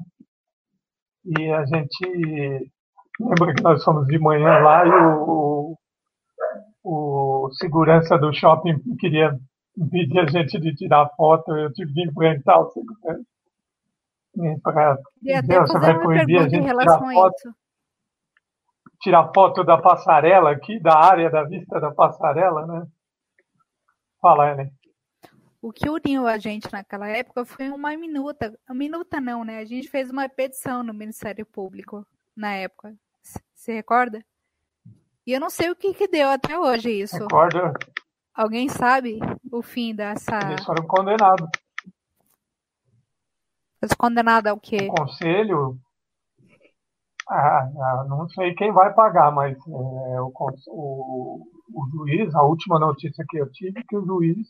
E 1.38 1.53
a 1.53 1.64
gente 1.64 2.72
lembra 3.20 3.55
que 3.55 3.62
nós 3.62 3.83
fomos 3.85 4.07
de 4.07 4.18
manhã 4.18 4.59
lá 4.59 4.87
e 4.87 4.90
o, 4.90 5.77
o, 6.83 7.46
o 7.46 7.53
segurança 7.55 8.18
do 8.18 8.33
shopping 8.33 8.79
queria 8.98 9.38
impedir 9.79 10.20
a 10.20 10.27
gente 10.27 10.59
de 10.61 10.74
tirar 10.74 11.09
foto, 11.16 11.57
eu 11.57 11.72
tive 11.72 11.92
que 11.92 12.05
enfrentar 12.05 12.61
o 12.61 12.70
segurança 12.70 13.24
para 14.62 14.98
Deus, 15.42 15.70
você 15.70 15.79
vai 15.79 15.98
proibir 15.98 16.38
a 16.38 16.48
gente 16.48 16.66
tirar 16.66 16.98
foto, 16.98 17.55
tirar 19.00 19.33
foto 19.35 19.64
da 19.64 19.79
passarela 19.79 20.50
aqui, 20.50 20.81
da 20.81 20.96
área 20.96 21.31
da 21.31 21.44
vista 21.44 21.81
da 21.81 21.92
passarela, 21.92 22.66
né? 22.66 22.87
Fala, 24.24 24.52
Ellen. 24.52 24.72
O 25.60 25.70
que 25.70 25.87
uniu 25.87 26.26
a 26.26 26.38
gente 26.38 26.72
naquela 26.72 27.06
época 27.06 27.44
foi 27.44 27.68
uma 27.68 27.94
minuta, 27.94 28.58
minuta 28.70 29.20
não, 29.20 29.44
né? 29.44 29.58
A 29.58 29.66
gente 29.66 29.87
fez 29.87 30.10
uma 30.10 30.26
petição 30.30 30.82
no 30.82 30.94
Ministério 30.94 31.44
Público 31.44 32.06
na 32.34 32.54
época. 32.54 32.96
Se 33.54 33.70
recorda? 33.70 34.24
E 35.26 35.32
eu 35.34 35.38
não 35.38 35.50
sei 35.50 35.70
o 35.70 35.76
que, 35.76 35.92
que 35.92 36.08
deu 36.08 36.30
até 36.30 36.58
hoje 36.58 36.90
isso. 36.90 37.18
Alguém 38.34 38.66
sabe 38.70 39.18
o 39.52 39.60
fim 39.60 39.94
dessa. 39.94 40.38
Eles 40.50 40.64
foram 40.64 40.87
condenados. 40.87 41.46
Mas 43.78 43.92
condenado 43.92 44.46
ao 44.46 44.58
quê? 44.58 44.88
O 44.90 44.94
conselho. 44.94 45.78
Ah, 47.28 47.58
ah, 47.60 48.06
não 48.08 48.26
sei 48.30 48.54
quem 48.54 48.72
vai 48.72 48.90
pagar, 48.94 49.30
mas 49.30 49.54
é, 49.58 50.20
o, 50.22 50.32
o, 50.68 51.46
o, 51.72 51.87
juiz, 51.90 52.35
a 52.35 52.42
última 52.42 52.79
notícia 52.79 53.24
que 53.29 53.38
eu 53.38 53.50
tive, 53.50 53.83
que 53.85 53.96
o 53.96 54.05
juiz 54.05 54.48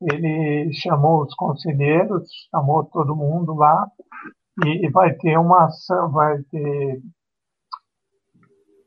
ele 0.00 0.72
chamou 0.72 1.24
os 1.24 1.34
conselheiros, 1.34 2.28
chamou 2.50 2.84
todo 2.84 3.16
mundo 3.16 3.54
lá 3.54 3.90
e, 4.64 4.86
e 4.86 4.90
vai 4.90 5.14
ter 5.14 5.36
uma 5.38 5.64
ação, 5.64 6.10
vai 6.10 6.40
ter 6.44 7.02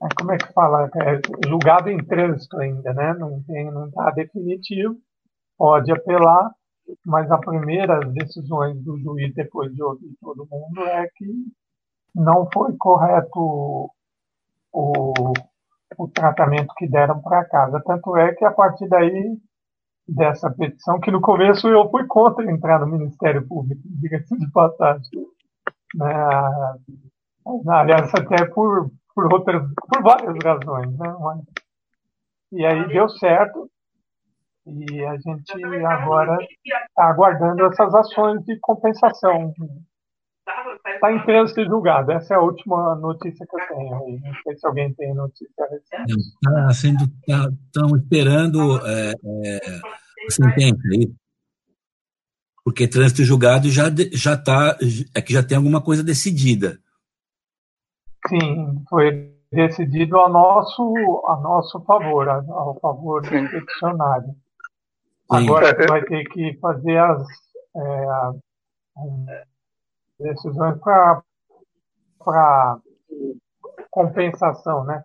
é, 0.03 0.07
como 0.17 0.31
é 0.31 0.37
que 0.37 0.51
fala? 0.53 0.89
É, 0.95 1.47
julgado 1.47 1.89
em 1.89 2.03
trânsito 2.03 2.57
ainda, 2.57 2.91
né? 2.93 3.13
Não 3.13 3.41
tem, 3.43 3.71
não 3.71 3.87
está 3.87 4.09
definitivo. 4.11 4.97
Pode 5.57 5.91
apelar, 5.91 6.51
mas 7.05 7.29
a 7.29 7.37
primeira 7.37 7.99
decisões 7.99 8.83
do 8.83 8.97
juiz, 8.97 9.31
depois 9.35 9.71
de 9.73 9.83
ouvir 9.83 10.15
todo 10.19 10.47
mundo, 10.49 10.81
é 10.81 11.07
que 11.15 11.27
não 12.15 12.49
foi 12.51 12.75
correto 12.77 13.91
o, 14.73 15.13
o 15.97 16.07
tratamento 16.07 16.73
que 16.75 16.87
deram 16.87 17.21
para 17.21 17.45
casa. 17.45 17.81
Tanto 17.85 18.15
é 18.17 18.33
que 18.33 18.45
a 18.45 18.51
partir 18.51 18.87
daí, 18.87 19.37
dessa 20.07 20.49
petição, 20.49 20.99
que 20.99 21.11
no 21.11 21.21
começo 21.21 21.67
eu 21.67 21.89
fui 21.89 22.05
contra 22.07 22.49
entrar 22.51 22.79
no 22.79 22.87
Ministério 22.87 23.47
Público, 23.47 23.81
diga-se 24.01 24.37
de 24.37 24.49
passagem. 24.51 25.25
Né? 25.95 26.13
Aliás, 27.67 28.13
até 28.13 28.45
por, 28.45 28.91
por, 29.15 29.33
outras, 29.33 29.61
por 29.89 30.03
várias 30.03 30.35
razões. 30.43 30.97
Né? 30.97 31.15
E 32.53 32.65
aí 32.65 32.87
deu 32.87 33.07
certo, 33.09 33.69
e 34.65 35.03
a 35.05 35.17
gente 35.17 35.85
agora 35.85 36.37
está 36.41 37.09
aguardando 37.09 37.65
essas 37.65 37.93
ações 37.95 38.43
de 38.45 38.59
compensação. 38.59 39.53
Está 40.93 41.11
em 41.11 41.23
trânsito 41.25 41.65
julgado. 41.65 42.11
Essa 42.11 42.33
é 42.33 42.37
a 42.37 42.41
última 42.41 42.95
notícia 42.95 43.45
que 43.45 43.55
eu 43.55 43.67
tenho. 43.67 44.19
Não 44.19 44.33
sei 44.43 44.57
se 44.57 44.67
alguém 44.67 44.93
tem 44.93 45.13
notícia 45.13 45.67
recente. 45.69 46.13
Está 46.13 46.73
sendo. 46.73 47.03
Estão 47.03 47.89
tá, 47.89 47.97
esperando 47.97 48.85
é, 48.85 49.13
é, 49.45 49.57
a 50.27 50.31
sentença 50.31 50.81
aí. 50.93 51.11
Porque 52.63 52.87
trânsito 52.87 53.23
julgado 53.23 53.69
já 53.69 53.85
já 54.13 54.37
tá, 54.37 54.77
é 55.15 55.21
que 55.21 55.33
já 55.33 55.41
tem 55.41 55.57
alguma 55.57 55.81
coisa 55.81 56.03
decidida. 56.03 56.77
Sim, 58.27 58.83
foi 58.87 59.35
decidido 59.51 60.19
a 60.19 60.29
nosso, 60.29 60.93
a 61.27 61.37
nosso 61.37 61.81
favor, 61.81 62.29
ao 62.29 62.79
favor 62.79 63.21
do 63.21 63.29
peticionário. 63.29 64.35
Agora 65.29 65.75
vai 65.87 66.03
ter 66.03 66.23
que 66.25 66.57
fazer 66.59 66.97
as, 66.97 67.23
é, 67.75 68.05
as 68.97 69.50
decisões 70.21 70.77
para 70.79 71.21
compensação, 73.89 74.83
né? 74.85 75.03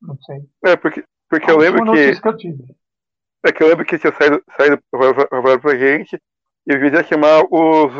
Não 0.00 0.16
sei. 0.22 0.44
É, 0.64 0.76
porque, 0.76 1.04
porque 1.28 1.50
eu 1.50 1.58
lembro 1.58 1.92
que. 1.92 2.20
que 2.20 2.48
eu. 2.48 2.76
É 3.44 3.52
que 3.52 3.62
eu 3.62 3.68
lembro 3.68 3.84
que 3.84 3.98
tinha 3.98 4.12
saído, 4.12 4.42
saído 4.56 4.82
para 4.90 5.78
gente 5.78 6.20
e 6.66 6.72
eu 6.72 6.80
queria 6.80 7.04
chamar 7.04 7.44
os, 7.48 7.92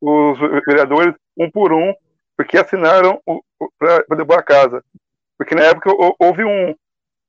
os 0.00 0.38
vereadores 0.64 1.14
um 1.36 1.50
por 1.50 1.72
um, 1.72 1.92
porque 2.36 2.56
assinaram 2.56 3.20
para 3.78 4.04
derrubar 4.10 4.38
a 4.38 4.44
casa. 4.44 4.84
Porque 5.36 5.54
na 5.54 5.62
época 5.62 5.90
houve 6.20 6.44
um, 6.44 6.74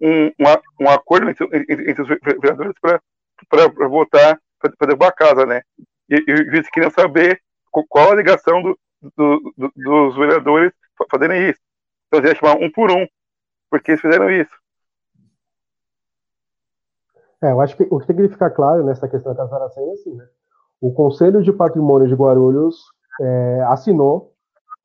um, 0.02 0.32
um 0.80 0.90
acordo 0.90 1.30
entre, 1.30 1.48
entre 1.68 2.02
os 2.02 2.08
vereadores 2.08 2.76
para 2.80 3.88
votar 3.88 4.40
para 4.60 4.88
derrubar 4.88 5.08
a 5.08 5.14
casa, 5.14 5.46
né? 5.46 5.62
E, 6.10 6.16
e 6.16 6.32
eles 6.32 6.70
queriam 6.70 6.92
saber 6.92 7.42
qual 7.88 8.12
a 8.12 8.16
ligação 8.16 8.62
do, 8.62 8.80
do, 9.02 9.54
do, 9.58 9.72
dos 9.76 10.16
vereadores 10.16 10.74
fazerem 11.10 11.50
isso. 11.50 11.60
Então 12.08 12.20
eles 12.20 12.32
iam 12.32 12.40
chamar 12.40 12.64
um 12.64 12.72
por 12.72 12.92
um, 12.92 13.06
porque 13.70 13.92
eles 13.92 14.02
fizeram 14.02 14.30
isso. 14.30 14.56
É, 17.44 17.52
eu 17.52 17.62
acho 17.62 17.78
que 17.78 17.88
o 17.90 18.00
que 18.00 18.08
tem 18.08 18.16
que 18.16 18.30
ficar 18.30 18.50
claro 18.50 18.84
nessa 18.84 19.08
questão 19.08 19.34
da 19.34 19.44
Casa 19.44 19.56
Aracém 19.56 19.88
é 19.88 19.94
assim, 19.94 20.16
né? 20.16 20.28
O 20.82 20.92
Conselho 20.92 21.42
de 21.44 21.52
Patrimônio 21.52 22.08
de 22.08 22.16
Guarulhos 22.16 22.92
é, 23.22 23.62
assinou 23.68 24.34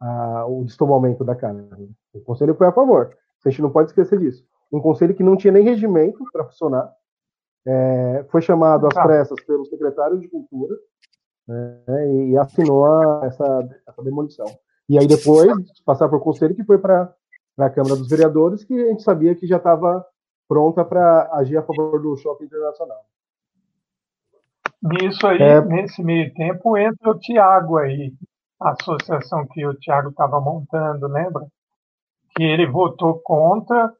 ah, 0.00 0.46
o 0.46 0.64
destoamento 0.64 1.24
da 1.24 1.34
casa. 1.34 1.66
O 2.12 2.20
conselho 2.20 2.54
foi 2.54 2.66
a 2.66 2.72
favor. 2.72 3.16
A 3.44 3.48
gente 3.48 3.62
não 3.62 3.70
pode 3.70 3.90
esquecer 3.90 4.18
disso. 4.18 4.44
Um 4.72 4.80
conselho 4.80 5.14
que 5.14 5.22
não 5.22 5.36
tinha 5.36 5.52
nem 5.52 5.62
regimento 5.62 6.24
para 6.32 6.44
funcionar, 6.44 6.92
é, 7.66 8.24
foi 8.30 8.42
chamado 8.42 8.86
às 8.86 8.94
tá. 8.94 9.02
pressas 9.02 9.40
pelo 9.44 9.64
secretário 9.66 10.18
de 10.18 10.28
Cultura 10.28 10.74
né, 11.46 12.30
e, 12.30 12.36
assinou 12.38 12.86
essa, 13.24 13.68
essa 13.86 14.02
demolição. 14.02 14.46
E 14.88 14.98
aí 14.98 15.06
depois 15.06 15.52
passar 15.84 16.08
por 16.08 16.20
conselho 16.20 16.54
que 16.54 16.64
foi 16.64 16.78
para 16.78 17.12
a 17.58 17.70
Câmara 17.70 17.96
dos 17.96 18.08
Vereadores, 18.08 18.64
que 18.64 18.74
a 18.74 18.88
gente 18.88 19.02
sabia 19.02 19.34
que 19.34 19.46
já 19.46 19.56
estava 19.56 20.04
pronta 20.48 20.84
para 20.84 21.30
agir 21.32 21.56
a 21.56 21.62
favor 21.62 22.00
do 22.00 22.16
shopping 22.16 22.44
internacional. 22.44 23.00
Nisso 24.82 25.26
aí, 25.26 25.40
é... 25.40 25.60
nesse 25.60 26.02
meio 26.02 26.32
tempo, 26.34 26.76
entra 26.76 27.10
o 27.10 27.18
Tiago 27.18 27.78
aí, 27.78 28.12
a 28.60 28.70
associação 28.72 29.46
que 29.46 29.64
o 29.66 29.74
Tiago 29.74 30.10
estava 30.10 30.40
montando, 30.40 31.06
lembra? 31.06 31.46
Que 32.36 32.42
ele 32.42 32.66
votou 32.66 33.20
contra, 33.22 33.92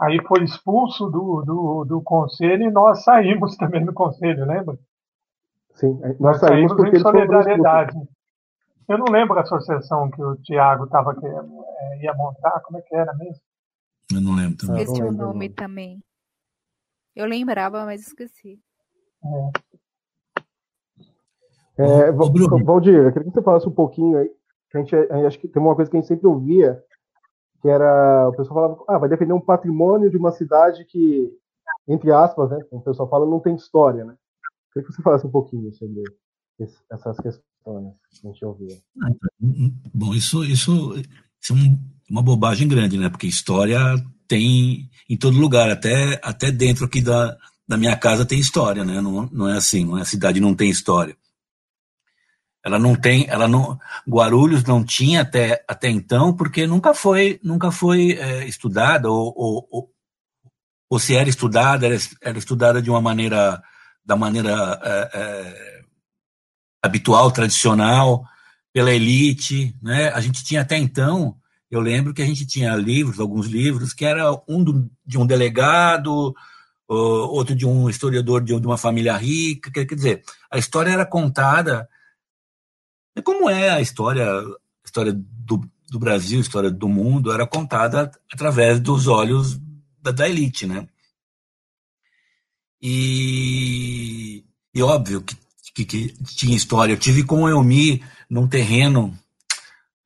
aí 0.00 0.18
foi 0.26 0.44
expulso 0.44 1.10
do, 1.10 1.42
do, 1.42 1.84
do 1.84 2.02
conselho 2.02 2.64
e 2.64 2.70
nós 2.70 3.04
saímos 3.04 3.56
também 3.58 3.84
do 3.84 3.92
conselho, 3.92 4.46
lembra? 4.46 4.78
Sim, 5.74 5.98
nós, 6.00 6.18
nós 6.18 6.40
saímos, 6.40 6.72
saímos 6.72 6.98
em 6.98 7.00
solidariedade. 7.00 7.96
Eu 8.88 8.98
não 8.98 9.06
lembro 9.06 9.38
a 9.38 9.42
associação 9.42 10.10
que 10.10 10.22
o 10.22 10.36
Tiago 10.36 10.86
tava 10.88 11.16
é, 11.22 12.04
ia 12.04 12.14
montar, 12.14 12.60
como 12.60 12.78
é 12.78 12.82
que 12.82 12.94
era 12.94 13.12
mesmo? 13.14 13.42
Eu 14.12 14.20
não 14.20 14.34
lembro 14.34 14.58
também. 14.58 14.82
Esqueci 14.82 15.02
o 15.02 15.12
nome 15.12 15.48
também. 15.48 16.02
Eu 17.14 17.26
lembrava, 17.26 17.84
mas 17.84 18.06
esqueci. 18.06 18.58
É. 19.24 19.82
É, 21.78 22.12
Valdir, 22.12 22.94
eu 22.94 23.12
queria 23.12 23.28
que 23.28 23.34
você 23.34 23.42
falasse 23.42 23.66
um 23.66 23.72
pouquinho 23.72 24.18
aí. 24.18 24.30
A 24.74 24.78
gente, 24.78 24.94
a 24.94 25.26
acho 25.26 25.38
que 25.38 25.48
tem 25.48 25.62
uma 25.62 25.74
coisa 25.74 25.90
que 25.90 25.96
a 25.96 26.00
gente 26.00 26.08
sempre 26.08 26.26
ouvia, 26.26 26.82
que 27.60 27.68
era 27.68 28.28
o 28.28 28.32
pessoal 28.32 28.54
falava, 28.54 28.84
ah, 28.88 28.98
vai 28.98 29.08
defender 29.08 29.32
um 29.32 29.40
patrimônio 29.40 30.10
de 30.10 30.16
uma 30.16 30.32
cidade 30.32 30.84
que, 30.84 31.30
entre 31.86 32.10
aspas, 32.10 32.50
né, 32.50 32.58
como 32.68 32.80
o 32.80 32.84
pessoal 32.84 33.08
fala, 33.08 33.26
não 33.26 33.40
tem 33.40 33.54
história, 33.54 34.04
né? 34.04 34.16
Queria 34.72 34.86
que 34.86 34.94
você 34.94 35.02
falasse 35.02 35.26
um 35.26 35.30
pouquinho 35.30 35.72
sobre 35.72 36.02
essas 36.90 37.16
questões 37.18 37.42
que 37.64 38.26
a 38.26 38.30
gente 38.30 38.44
ouvia. 38.44 38.78
Ah, 39.02 39.10
bom, 39.92 40.14
isso, 40.14 40.44
isso, 40.44 40.94
isso 41.40 41.52
é 41.52 41.56
um, 41.56 41.78
uma 42.10 42.22
bobagem 42.22 42.66
grande, 42.68 42.98
né? 42.98 43.08
Porque 43.08 43.26
história 43.26 43.78
tem 44.26 44.88
em 45.08 45.16
todo 45.16 45.38
lugar, 45.38 45.70
até, 45.70 46.18
até 46.22 46.50
dentro 46.50 46.86
aqui 46.86 47.02
da, 47.02 47.36
da 47.66 47.76
minha 47.76 47.96
casa 47.96 48.24
tem 48.24 48.38
história, 48.38 48.84
né? 48.84 49.00
Não, 49.00 49.28
não 49.32 49.48
é 49.48 49.56
assim, 49.56 49.98
é, 49.98 50.02
a 50.02 50.04
cidade 50.04 50.40
não 50.40 50.54
tem 50.54 50.70
história. 50.70 51.16
Ela 52.64 52.78
não 52.78 52.94
tem, 52.94 53.26
ela 53.28 53.48
não, 53.48 53.78
Guarulhos 54.08 54.62
não 54.64 54.84
tinha 54.84 55.22
até, 55.22 55.64
até 55.66 55.90
então, 55.90 56.34
porque 56.34 56.66
nunca 56.66 56.94
foi, 56.94 57.40
nunca 57.42 57.72
foi 57.72 58.12
é, 58.12 58.46
estudada, 58.46 59.10
ou, 59.10 59.34
ou, 59.36 59.68
ou, 59.70 59.90
ou, 60.88 60.98
se 60.98 61.16
era 61.16 61.28
estudada, 61.28 61.86
era, 61.86 61.96
era, 62.22 62.38
estudada 62.38 62.80
de 62.80 62.88
uma 62.88 63.00
maneira, 63.00 63.60
da 64.04 64.16
maneira 64.16 64.80
é, 64.82 65.10
é, 65.14 65.84
habitual, 66.82 67.30
tradicional, 67.30 68.24
pela 68.72 68.92
elite, 68.92 69.76
né? 69.82 70.08
A 70.10 70.20
gente 70.20 70.44
tinha 70.44 70.62
até 70.62 70.76
então, 70.76 71.36
eu 71.70 71.80
lembro 71.80 72.12
que 72.12 72.22
a 72.22 72.26
gente 72.26 72.46
tinha 72.46 72.74
livros, 72.74 73.20
alguns 73.20 73.46
livros, 73.46 73.92
que 73.92 74.04
era 74.04 74.30
um 74.48 74.62
do, 74.62 74.90
de 75.04 75.18
um 75.18 75.26
delegado, 75.26 76.34
outro 76.88 77.54
de 77.54 77.66
um 77.66 77.88
historiador 77.88 78.42
de 78.42 78.54
uma 78.54 78.76
família 78.76 79.16
rica, 79.16 79.70
quer 79.70 79.86
dizer, 79.86 80.22
a 80.50 80.58
história 80.58 80.90
era 80.90 81.06
contada 81.06 81.88
como 83.20 83.50
é 83.50 83.68
a 83.68 83.80
história, 83.80 84.26
a 84.26 84.44
história 84.84 85.12
do, 85.12 85.60
do 85.90 85.98
Brasil, 85.98 86.38
a 86.38 86.42
história 86.42 86.70
do 86.70 86.88
mundo, 86.88 87.32
era 87.32 87.46
contada 87.46 88.10
através 88.32 88.80
dos 88.80 89.06
olhos 89.06 89.60
da, 90.00 90.12
da 90.12 90.28
elite, 90.28 90.66
né? 90.66 90.88
E, 92.82 94.44
e 94.74 94.82
óbvio 94.82 95.22
que, 95.22 95.36
que, 95.74 95.84
que, 95.84 96.14
tinha 96.24 96.56
história. 96.56 96.92
Eu 96.92 96.98
tive 96.98 97.22
com 97.22 97.42
o 97.42 97.48
Elmi 97.48 98.02
num 98.28 98.48
terreno, 98.48 99.16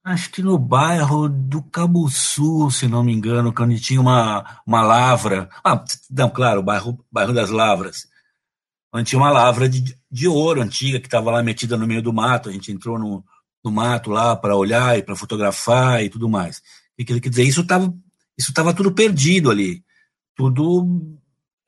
acho 0.04 0.30
que 0.30 0.42
no 0.42 0.58
bairro 0.58 1.28
do 1.28 1.62
Cabuçu, 1.62 2.70
se 2.70 2.86
não 2.86 3.02
me 3.02 3.12
engano, 3.12 3.52
quando 3.52 3.78
tinha 3.80 4.00
uma, 4.00 4.60
uma 4.66 4.82
lavra. 4.82 5.48
Ah, 5.64 5.82
não, 6.10 6.28
claro, 6.28 6.60
o 6.60 6.62
bairro, 6.62 7.04
bairro 7.10 7.32
das 7.32 7.50
Lavras 7.50 8.06
onde 8.96 9.10
tinha 9.10 9.20
uma 9.20 9.30
lavra 9.30 9.68
de, 9.68 9.96
de 10.10 10.28
ouro 10.28 10.62
antiga 10.62 10.98
que 10.98 11.06
estava 11.06 11.30
lá 11.30 11.42
metida 11.42 11.76
no 11.76 11.86
meio 11.86 12.02
do 12.02 12.12
mato. 12.12 12.48
A 12.48 12.52
gente 12.52 12.72
entrou 12.72 12.98
no, 12.98 13.24
no 13.62 13.70
mato 13.70 14.10
lá 14.10 14.34
para 14.34 14.56
olhar 14.56 14.98
e 14.98 15.02
para 15.02 15.16
fotografar 15.16 16.02
e 16.02 16.08
tudo 16.08 16.28
mais. 16.28 16.62
E 16.98 17.04
quer 17.04 17.18
dizer, 17.20 17.44
isso 17.44 17.60
estava 17.60 17.94
isso 18.38 18.52
tava 18.52 18.74
tudo 18.74 18.92
perdido 18.92 19.50
ali, 19.50 19.82
tudo 20.34 21.16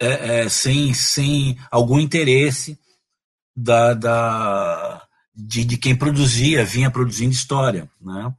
é, 0.01 0.43
é, 0.43 0.49
sem, 0.49 0.95
sem 0.95 1.59
algum 1.71 1.99
interesse 1.99 2.79
da, 3.55 3.95
da, 3.95 5.09
de, 5.35 5.65
de 5.65 5.77
quem 5.77 5.97
produzia, 5.97 6.65
vinha 6.65 6.91
produzindo 6.91 7.33
história. 7.33 7.91
Né? 8.01 8.35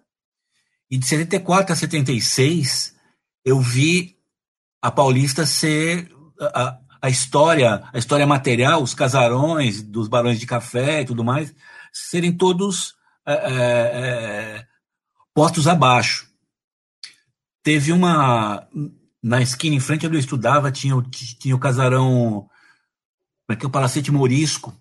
E 0.89 0.97
de 0.97 1.05
74 1.05 1.73
a 1.73 1.75
76, 1.75 2.95
eu 3.43 3.59
vi 3.59 4.17
a 4.81 4.91
Paulista 4.91 5.45
ser 5.45 6.11
a, 6.39 6.79
a 7.01 7.09
história, 7.09 7.83
a 7.91 7.97
história 7.97 8.25
material, 8.25 8.81
os 8.81 8.93
casarões 8.93 9.81
dos 9.81 10.07
barões 10.07 10.39
de 10.39 10.45
café 10.45 11.01
e 11.01 11.05
tudo 11.05 11.23
mais, 11.23 11.53
serem 11.91 12.31
todos 12.31 12.95
é, 13.25 13.33
é, 13.33 14.67
postos 15.33 15.67
abaixo. 15.67 16.27
Teve 17.63 17.91
uma. 17.91 18.67
Na 19.23 19.41
esquina 19.41 19.75
em 19.75 19.79
frente 19.79 20.05
onde 20.05 20.17
eu 20.17 20.19
estudava, 20.19 20.71
tinha, 20.71 20.93
tinha 21.39 21.55
o 21.55 21.59
casarão. 21.59 22.47
Como 23.47 23.51
é 23.51 23.55
que 23.55 23.65
é 23.65 23.67
o 23.67 23.71
Palacete 23.71 24.11
Morisco. 24.11 24.73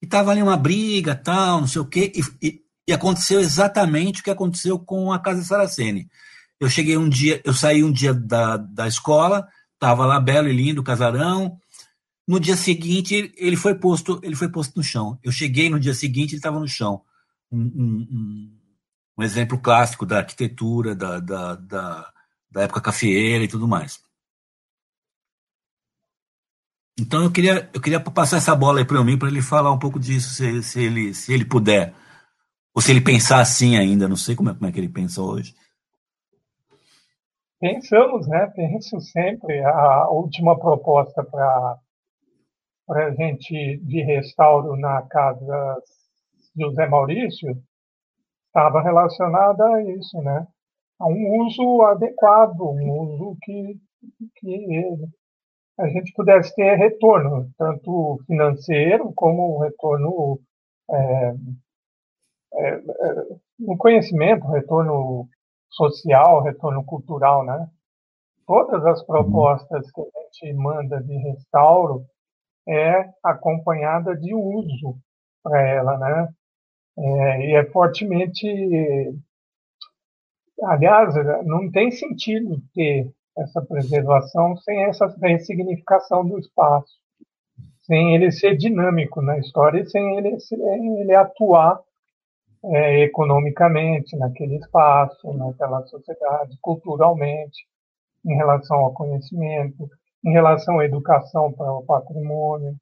E 0.00 0.06
tava 0.06 0.30
ali 0.30 0.42
uma 0.42 0.56
briga, 0.56 1.14
tal, 1.14 1.60
não 1.60 1.68
sei 1.68 1.80
o 1.80 1.86
quê. 1.86 2.12
E, 2.14 2.46
e, 2.46 2.65
e 2.86 2.92
aconteceu 2.92 3.40
exatamente 3.40 4.20
o 4.20 4.24
que 4.24 4.30
aconteceu 4.30 4.78
com 4.78 5.12
a 5.12 5.18
Casa 5.18 5.42
Saraceni. 5.42 6.08
Eu 6.58 6.70
cheguei 6.70 6.96
um 6.96 7.08
dia, 7.08 7.40
eu 7.44 7.52
saí 7.52 7.82
um 7.82 7.92
dia 7.92 8.14
da, 8.14 8.56
da 8.56 8.86
escola, 8.86 9.46
estava 9.74 10.06
lá 10.06 10.20
belo 10.20 10.48
e 10.48 10.52
lindo 10.52 10.80
o 10.80 10.84
casarão. 10.84 11.58
No 12.26 12.40
dia 12.40 12.56
seguinte, 12.56 13.32
ele 13.36 13.56
foi 13.56 13.74
posto, 13.74 14.20
ele 14.22 14.34
foi 14.34 14.48
posto 14.48 14.76
no 14.76 14.82
chão. 14.82 15.18
Eu 15.22 15.30
cheguei 15.30 15.68
no 15.68 15.78
dia 15.78 15.94
seguinte, 15.94 16.30
ele 16.30 16.38
estava 16.38 16.58
no 16.58 16.66
chão. 16.66 17.02
Um, 17.52 17.60
um, 17.60 18.58
um, 19.18 19.22
exemplo 19.22 19.58
clássico 19.58 20.06
da 20.06 20.18
arquitetura, 20.18 20.94
da, 20.94 21.20
da, 21.20 21.54
da, 21.54 22.12
da 22.50 22.62
época 22.62 22.80
cafeeira 22.80 23.44
e 23.44 23.48
tudo 23.48 23.68
mais. 23.68 24.00
Então 26.98 27.22
eu 27.22 27.30
queria, 27.30 27.70
eu 27.74 27.80
queria 27.80 28.00
passar 28.00 28.38
essa 28.38 28.56
bola 28.56 28.78
aí 28.78 28.84
para 28.84 29.04
mim 29.04 29.18
para 29.18 29.28
ele 29.28 29.42
falar 29.42 29.70
um 29.70 29.78
pouco 29.78 30.00
disso, 30.00 30.30
se, 30.30 30.62
se, 30.62 30.80
ele, 30.80 31.12
se 31.12 31.32
ele 31.32 31.44
puder. 31.44 31.94
Ou 32.76 32.82
se 32.82 32.90
ele 32.90 33.00
pensar 33.00 33.40
assim 33.40 33.78
ainda, 33.78 34.06
não 34.06 34.16
sei 34.16 34.36
como 34.36 34.50
é, 34.50 34.54
como 34.54 34.66
é 34.66 34.70
que 34.70 34.78
ele 34.78 34.90
pensa 34.90 35.22
hoje. 35.22 35.54
Pensamos, 37.58 38.28
né? 38.28 38.52
Penso 38.54 39.00
sempre. 39.00 39.64
A 39.64 40.10
última 40.10 40.58
proposta 40.58 41.24
para 41.24 41.80
a 42.90 43.10
gente 43.12 43.78
de 43.78 44.02
restauro 44.02 44.76
na 44.76 45.00
casa 45.08 45.82
José 46.54 46.86
Maurício 46.86 47.56
estava 48.48 48.82
relacionada 48.82 49.64
a 49.64 49.82
isso, 49.82 50.20
né? 50.20 50.46
A 51.00 51.06
um 51.06 51.46
uso 51.46 51.80
adequado, 51.82 52.60
um 52.60 53.00
uso 53.00 53.38
que, 53.40 53.80
que 54.36 54.84
a 55.78 55.88
gente 55.88 56.12
pudesse 56.12 56.54
ter 56.54 56.74
retorno, 56.76 57.50
tanto 57.56 58.20
financeiro 58.26 59.12
como 59.14 59.60
retorno 59.60 60.38
é, 60.90 61.34
é, 62.56 62.68
é, 62.68 62.82
no 63.58 63.76
conhecimento, 63.76 64.46
retorno 64.46 65.28
social, 65.70 66.42
retorno 66.42 66.84
cultural, 66.84 67.44
né? 67.44 67.68
Todas 68.46 68.84
as 68.86 69.00
uhum. 69.00 69.06
propostas 69.06 69.90
que 69.90 70.00
a 70.00 70.04
gente 70.04 70.54
manda 70.54 71.02
de 71.02 71.16
restauro 71.16 72.04
é 72.68 73.10
acompanhada 73.22 74.16
de 74.16 74.34
uso 74.34 74.96
para 75.42 75.60
ela, 75.62 75.98
né? 75.98 76.28
É, 76.98 77.46
e 77.46 77.54
é 77.54 77.64
fortemente, 77.66 78.46
aliás, 80.62 81.14
não 81.44 81.70
tem 81.70 81.90
sentido 81.90 82.62
ter 82.74 83.10
essa 83.36 83.60
preservação 83.60 84.56
sem 84.58 84.84
essa 84.84 85.06
ressignificação 85.20 86.26
do 86.26 86.38
espaço, 86.38 86.94
sem 87.82 88.14
ele 88.14 88.32
ser 88.32 88.56
dinâmico 88.56 89.20
na 89.20 89.38
história 89.38 89.80
e 89.80 89.86
sem 89.86 90.16
ele, 90.16 90.38
ele 91.00 91.14
atuar 91.14 91.80
é, 92.64 93.00
economicamente 93.00 94.16
naquele 94.16 94.56
espaço, 94.56 95.32
naquela 95.34 95.82
sociedade, 95.86 96.56
culturalmente, 96.60 97.66
em 98.24 98.34
relação 98.34 98.78
ao 98.78 98.92
conhecimento, 98.92 99.88
em 100.24 100.32
relação 100.32 100.80
à 100.80 100.84
educação 100.84 101.52
para 101.52 101.72
o 101.72 101.84
patrimônio, 101.84 102.74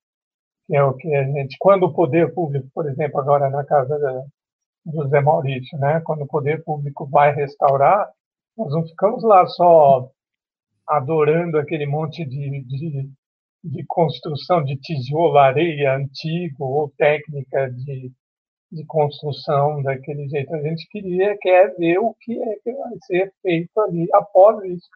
que 0.67 0.77
é 0.77 0.83
o 0.83 0.95
que 0.95 1.15
a 1.15 1.25
gente, 1.25 1.57
quando 1.59 1.85
o 1.85 1.93
poder 1.93 2.33
público, 2.33 2.67
por 2.75 2.89
exemplo, 2.89 3.21
agora 3.21 3.51
na 3.51 3.65
casa 3.65 3.99
do 4.85 4.93
José 4.93 5.21
Maurício, 5.21 5.79
né, 5.79 6.01
quando 6.05 6.23
o 6.23 6.27
poder 6.27 6.65
público 6.65 7.07
vai 7.07 7.35
restaurar, 7.35 8.09
nós 8.57 8.73
não 8.73 8.87
ficamos 8.87 9.23
lá 9.23 9.47
só 9.47 10.09
adorando 10.87 11.59
aquele 11.59 11.87
monte 11.87 12.25
de, 12.25 12.63
de, 12.65 13.11
de 13.63 13.85
construção 13.87 14.63
de 14.63 14.77
tijolo, 14.77 15.37
areia 15.39 15.97
antigo 15.97 16.65
ou 16.65 16.93
técnica 16.97 17.71
de 17.71 18.13
de 18.71 18.85
construção 18.87 19.83
daquele 19.83 20.29
jeito. 20.29 20.55
A 20.55 20.61
gente 20.61 20.89
queria, 20.89 21.37
quer 21.39 21.75
ver 21.77 21.99
o 21.99 22.15
que 22.21 22.41
é 22.43 22.57
que 22.57 22.73
vai 22.73 22.93
ser 23.07 23.33
feito 23.43 23.81
ali 23.81 24.09
após 24.13 24.63
isso. 24.65 24.89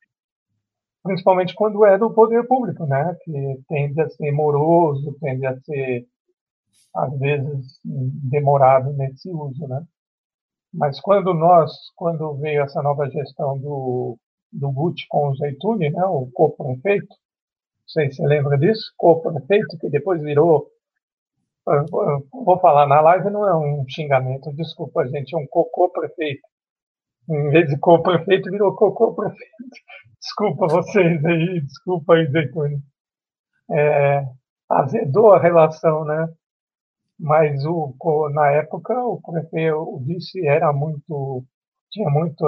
Principalmente 1.03 1.55
quando 1.55 1.85
é 1.85 1.97
do 1.97 2.13
poder 2.13 2.47
público, 2.47 2.85
né? 2.87 3.17
Que 3.23 3.61
tende 3.69 4.01
a 4.01 4.09
ser 4.11 4.33
moroso, 4.33 5.17
tende 5.21 5.47
a 5.47 5.59
ser, 5.61 6.07
às 6.95 7.19
vezes, 7.19 7.81
demorado 7.85 8.93
nesse 8.93 9.31
uso, 9.31 9.67
né? 9.69 9.85
Mas 10.73 11.01
quando 11.01 11.33
nós, 11.33 11.73
quando 11.97 12.35
veio 12.35 12.63
essa 12.63 12.83
nova 12.83 13.09
gestão 13.09 13.59
do, 13.59 14.19
do 14.53 14.71
Gucci 14.71 15.07
com 15.09 15.29
o 15.29 15.37
Zeituni, 15.37 15.91
né? 15.91 16.05
O 16.05 16.29
co-prefeito, 16.33 17.09
não 17.09 17.89
sei 17.89 18.11
se 18.11 18.17
você 18.17 18.27
lembra 18.27 18.59
disso, 18.59 18.93
co-prefeito, 18.97 19.79
que 19.79 19.89
depois 19.89 20.23
virou 20.23 20.69
vou 22.33 22.59
falar 22.61 22.87
na 22.87 23.01
live 23.01 23.31
não 23.31 23.49
é 23.49 23.57
um 23.57 23.85
xingamento, 23.89 24.53
desculpa, 24.53 25.07
gente, 25.09 25.35
é 25.35 25.39
um 25.39 25.47
cocô 25.47 25.89
prefeito. 25.91 26.43
Em 27.29 27.51
vez 27.51 27.69
de 27.69 27.79
co-prefeito, 27.79 28.51
virou 28.51 28.75
cocô 28.75 29.15
prefeito. 29.15 29.53
Desculpa 30.21 30.67
vocês 30.67 31.25
aí, 31.25 31.61
desculpa 31.61 32.15
aí, 32.15 32.27
Zeitune. 32.27 32.83
É, 33.71 34.25
azedou 34.69 35.33
a 35.33 35.41
relação, 35.41 36.05
né? 36.05 36.29
Mas 37.19 37.65
o, 37.67 37.95
na 38.33 38.51
época 38.53 38.95
o 39.05 39.21
prefeito, 39.21 39.77
o 39.77 39.99
vice 39.99 40.47
era 40.47 40.73
muito, 40.73 41.45
tinha 41.91 42.09
muito 42.09 42.47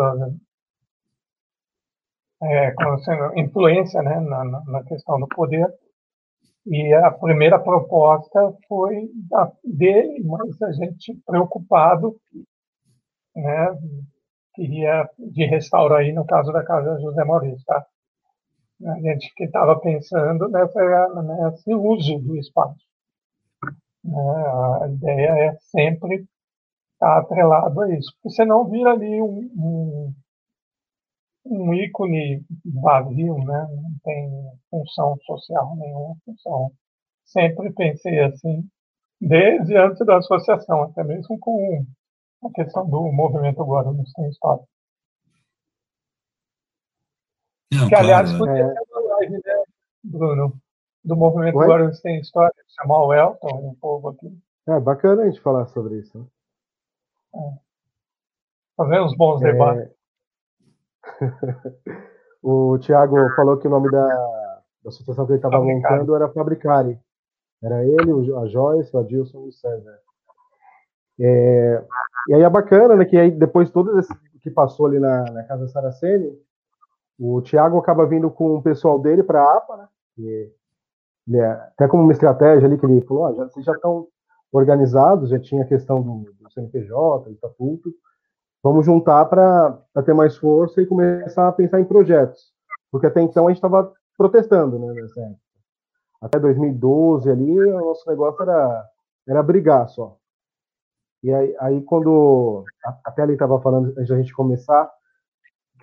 é, 2.43 2.75
influência 3.37 4.03
né, 4.03 4.19
na, 4.21 4.45
na 4.45 4.83
questão 4.85 5.19
do 5.21 5.29
poder 5.29 5.67
e 6.67 6.93
a 6.95 7.11
primeira 7.11 7.59
proposta 7.59 8.55
foi 8.69 9.09
dele, 9.65 10.23
mas 10.25 10.61
a 10.63 10.73
gente 10.73 11.19
preocupado, 11.27 12.17
né, 13.35 13.79
queria 14.55 15.09
de 15.19 15.45
restaurar 15.47 16.01
aí 16.01 16.13
no 16.13 16.27
caso 16.27 16.53
da 16.53 16.63
casa 16.65 17.01
José 17.01 17.25
Maurício, 17.25 17.65
tá? 17.65 17.87
A 18.87 19.01
gente 19.01 19.33
que 19.35 19.45
estava 19.45 19.79
pensando 19.79 20.49
nessa, 20.49 20.81
nesse 21.23 21.75
uso 21.75 22.19
do 22.19 22.37
espaço. 22.37 22.81
Né? 24.03 24.17
A 24.83 24.89
ideia 24.89 25.29
é 25.29 25.57
sempre 25.61 26.25
estar 26.95 27.19
atrelado 27.19 27.81
a 27.81 27.95
isso, 27.95 28.11
porque 28.23 28.35
senão 28.35 28.69
vira 28.69 28.93
ali 28.93 29.21
um, 29.21 29.51
um 29.55 30.15
um 31.45 31.75
ícone 31.75 32.45
vazio, 32.65 33.39
né? 33.39 33.69
não 33.71 33.93
tem 34.05 34.31
função 34.71 35.17
social 35.25 35.77
nenhuma 35.77 36.17
função. 36.25 36.73
Sempre 37.25 37.73
pensei 37.73 38.21
assim, 38.21 38.69
desde 39.21 39.77
antes 39.77 40.05
da 40.05 40.19
associação, 40.19 40.83
até 40.83 41.05
mesmo 41.05 41.39
com 41.39 41.85
a 42.45 42.51
questão 42.51 42.89
do 42.89 43.13
movimento 43.13 43.63
Guarulhos 43.63 44.13
tem 44.13 44.29
história. 44.29 44.65
Não, 47.73 47.89
que, 47.89 47.95
aliás, 47.95 48.31
claro, 48.31 48.47
podia 48.47 48.65
é... 48.65 48.75
ter 48.75 48.83
uma 48.91 49.15
live, 49.15 49.33
né, 49.33 49.65
Bruno? 50.03 50.61
Do 51.05 51.17
movimento 51.17 51.57
Oi? 51.57 51.67
Guarulhos 51.67 52.01
tem 52.01 52.21
história, 52.21 52.55
chamar 52.69 53.05
o 53.05 53.15
Elton, 53.15 53.71
um 53.71 53.75
povo 53.75 54.09
aqui. 54.09 54.37
É 54.67 54.79
bacana 54.81 55.23
a 55.23 55.31
gente 55.31 55.41
falar 55.41 55.67
sobre 55.67 55.99
isso. 55.99 56.19
Né? 56.19 56.27
É. 57.35 57.59
Fazer 58.77 59.01
uns 59.01 59.17
bons 59.17 59.41
é... 59.43 59.53
debates. 59.53 60.00
o 62.43 62.79
Thiago 62.79 63.17
falou 63.35 63.59
que 63.59 63.67
o 63.67 63.71
nome 63.71 63.91
da, 63.91 64.07
da 64.83 64.89
associação 64.89 65.27
que 65.27 65.33
ele 65.33 65.39
estava 65.39 65.63
montando 65.63 66.15
era 66.15 66.29
Fabricare. 66.29 66.99
Era 67.63 67.85
ele, 67.85 68.13
a 68.37 68.47
Joyce, 68.47 68.95
o 68.95 69.01
Adilson 69.01 69.45
e 69.45 69.49
o 69.49 69.53
César. 69.53 69.99
É, 71.21 71.85
e 72.29 72.35
aí 72.35 72.43
é 72.43 72.49
bacana, 72.49 72.97
né, 72.97 73.05
que 73.05 73.17
aí 73.17 73.31
depois 73.31 73.71
tudo 73.71 73.99
esse 73.99 74.13
que 74.41 74.51
passou 74.51 74.87
ali 74.87 74.99
na, 74.99 75.25
na 75.25 75.43
Casa 75.45 75.69
Saraceni, 75.69 76.33
o 77.19 77.43
Thiago 77.43 77.79
acaba 77.79 78.07
vindo 78.07 78.31
com 78.31 78.55
o 78.55 78.63
pessoal 78.63 78.99
dele 78.99 79.23
para 79.23 79.43
a 79.43 79.57
APA, 79.59 79.77
né? 79.77 79.89
E, 80.19 80.51
é, 81.35 81.45
até 81.47 81.87
como 81.87 82.03
uma 82.03 82.13
estratégia 82.13 82.67
ali 82.67 82.79
que 82.79 82.87
ele 82.87 83.03
falou, 83.03 83.27
ah, 83.27 83.35
já, 83.35 83.45
vocês 83.45 83.65
já 83.65 83.73
estão 83.73 84.09
organizados, 84.51 85.29
já 85.29 85.39
tinha 85.39 85.63
a 85.63 85.67
questão 85.67 86.03
do, 86.03 86.33
do 86.33 86.51
CNPJ, 86.51 87.25
do 87.25 87.33
estatuto, 87.33 87.95
vamos 88.63 88.87
juntar 88.87 89.25
para 89.27 89.79
ter 90.05 90.15
mais 90.15 90.37
força 90.37 90.81
e 90.81 90.87
começar 90.87 91.49
a 91.49 91.53
pensar 91.53 91.81
em 91.81 91.85
projetos. 91.85 92.53
Porque 92.91 93.07
até 93.07 93.21
então 93.21 93.47
a 93.47 93.51
gente 93.51 93.59
estava 93.59 93.93
protestando, 94.17 94.79
né, 94.79 94.93
nessa 94.93 95.21
época. 95.21 95.41
Até 96.21 96.39
2012 96.39 97.31
ali, 97.31 97.59
o 97.59 97.81
nosso 97.81 98.09
negócio 98.09 98.43
era, 98.43 98.89
era 99.27 99.43
brigar 99.43 99.89
só. 99.89 100.19
E 101.23 101.33
aí, 101.33 101.57
aí 101.61 101.83
quando, 101.83 102.65
até 103.05 103.23
ali 103.23 103.35
estava 103.35 103.61
falando, 103.61 103.89
antes 103.97 104.09
da 104.09 104.17
gente 104.17 104.35
começar, 104.35 104.91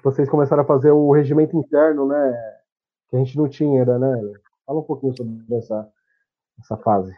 vocês 0.03 0.30
começaram 0.30 0.63
a 0.63 0.65
fazer 0.65 0.91
o 0.91 1.11
regimento 1.11 1.57
interno, 1.57 2.07
né, 2.07 2.57
que 3.09 3.15
a 3.15 3.19
gente 3.19 3.38
não 3.38 3.47
tinha, 3.47 3.82
era, 3.82 3.97
né? 3.97 4.34
Fala 4.65 4.80
um 4.80 4.84
pouquinho 4.84 5.15
sobre 5.15 5.55
essa, 5.55 5.89
essa 6.59 6.78
fase. 6.78 7.13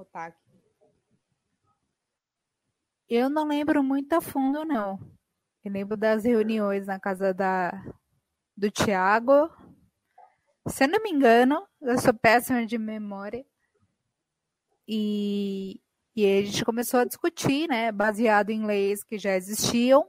Aqui. 0.00 0.52
Eu 3.08 3.28
não 3.28 3.46
lembro 3.46 3.82
muito 3.82 4.12
a 4.14 4.20
fundo, 4.20 4.64
não. 4.64 4.98
Eu 5.64 5.70
lembro 5.70 5.96
das 5.96 6.24
reuniões 6.24 6.86
na 6.86 6.98
casa 6.98 7.32
da, 7.34 7.70
do 8.56 8.70
Tiago. 8.70 9.50
Se 10.66 10.84
eu 10.84 10.88
não 10.88 11.02
me 11.02 11.10
engano, 11.10 11.66
eu 11.80 11.98
sou 11.98 12.14
péssima 12.14 12.64
de 12.64 12.78
memória. 12.78 13.44
E, 14.88 15.80
e 16.16 16.26
a 16.26 16.44
gente 16.44 16.64
começou 16.64 17.00
a 17.00 17.04
discutir, 17.04 17.68
né, 17.68 17.92
baseado 17.92 18.50
em 18.50 18.64
leis 18.64 19.04
que 19.04 19.18
já 19.18 19.36
existiam, 19.36 20.08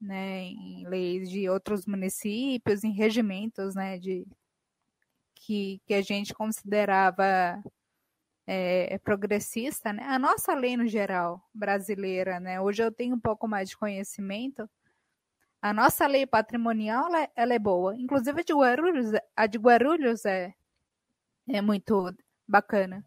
né, 0.00 0.44
em 0.44 0.86
leis 0.86 1.28
de 1.28 1.48
outros 1.48 1.86
municípios, 1.86 2.84
em 2.84 2.92
regimentos, 2.92 3.74
né, 3.74 3.98
de 3.98 4.26
que, 5.34 5.80
que 5.86 5.94
a 5.94 6.02
gente 6.02 6.32
considerava 6.34 7.62
é, 8.50 8.96
progressista, 8.96 9.92
né? 9.92 10.02
A 10.04 10.18
nossa 10.18 10.54
lei 10.54 10.74
no 10.74 10.86
geral 10.86 11.46
brasileira, 11.52 12.40
né? 12.40 12.58
Hoje 12.58 12.82
eu 12.82 12.90
tenho 12.90 13.14
um 13.14 13.20
pouco 13.20 13.46
mais 13.46 13.68
de 13.68 13.76
conhecimento. 13.76 14.68
A 15.60 15.74
nossa 15.74 16.06
lei 16.06 16.26
patrimonial 16.26 17.08
ela, 17.08 17.22
é, 17.24 17.30
ela 17.36 17.52
é 17.54 17.58
boa. 17.58 17.94
Inclusive 17.94 18.40
a 18.40 18.44
de 18.44 18.54
Guarulhos, 18.54 19.12
a 19.36 19.46
de 19.46 19.58
Guarulhos 19.58 20.24
é, 20.24 20.54
é 21.46 21.60
muito 21.60 22.10
bacana. 22.48 23.04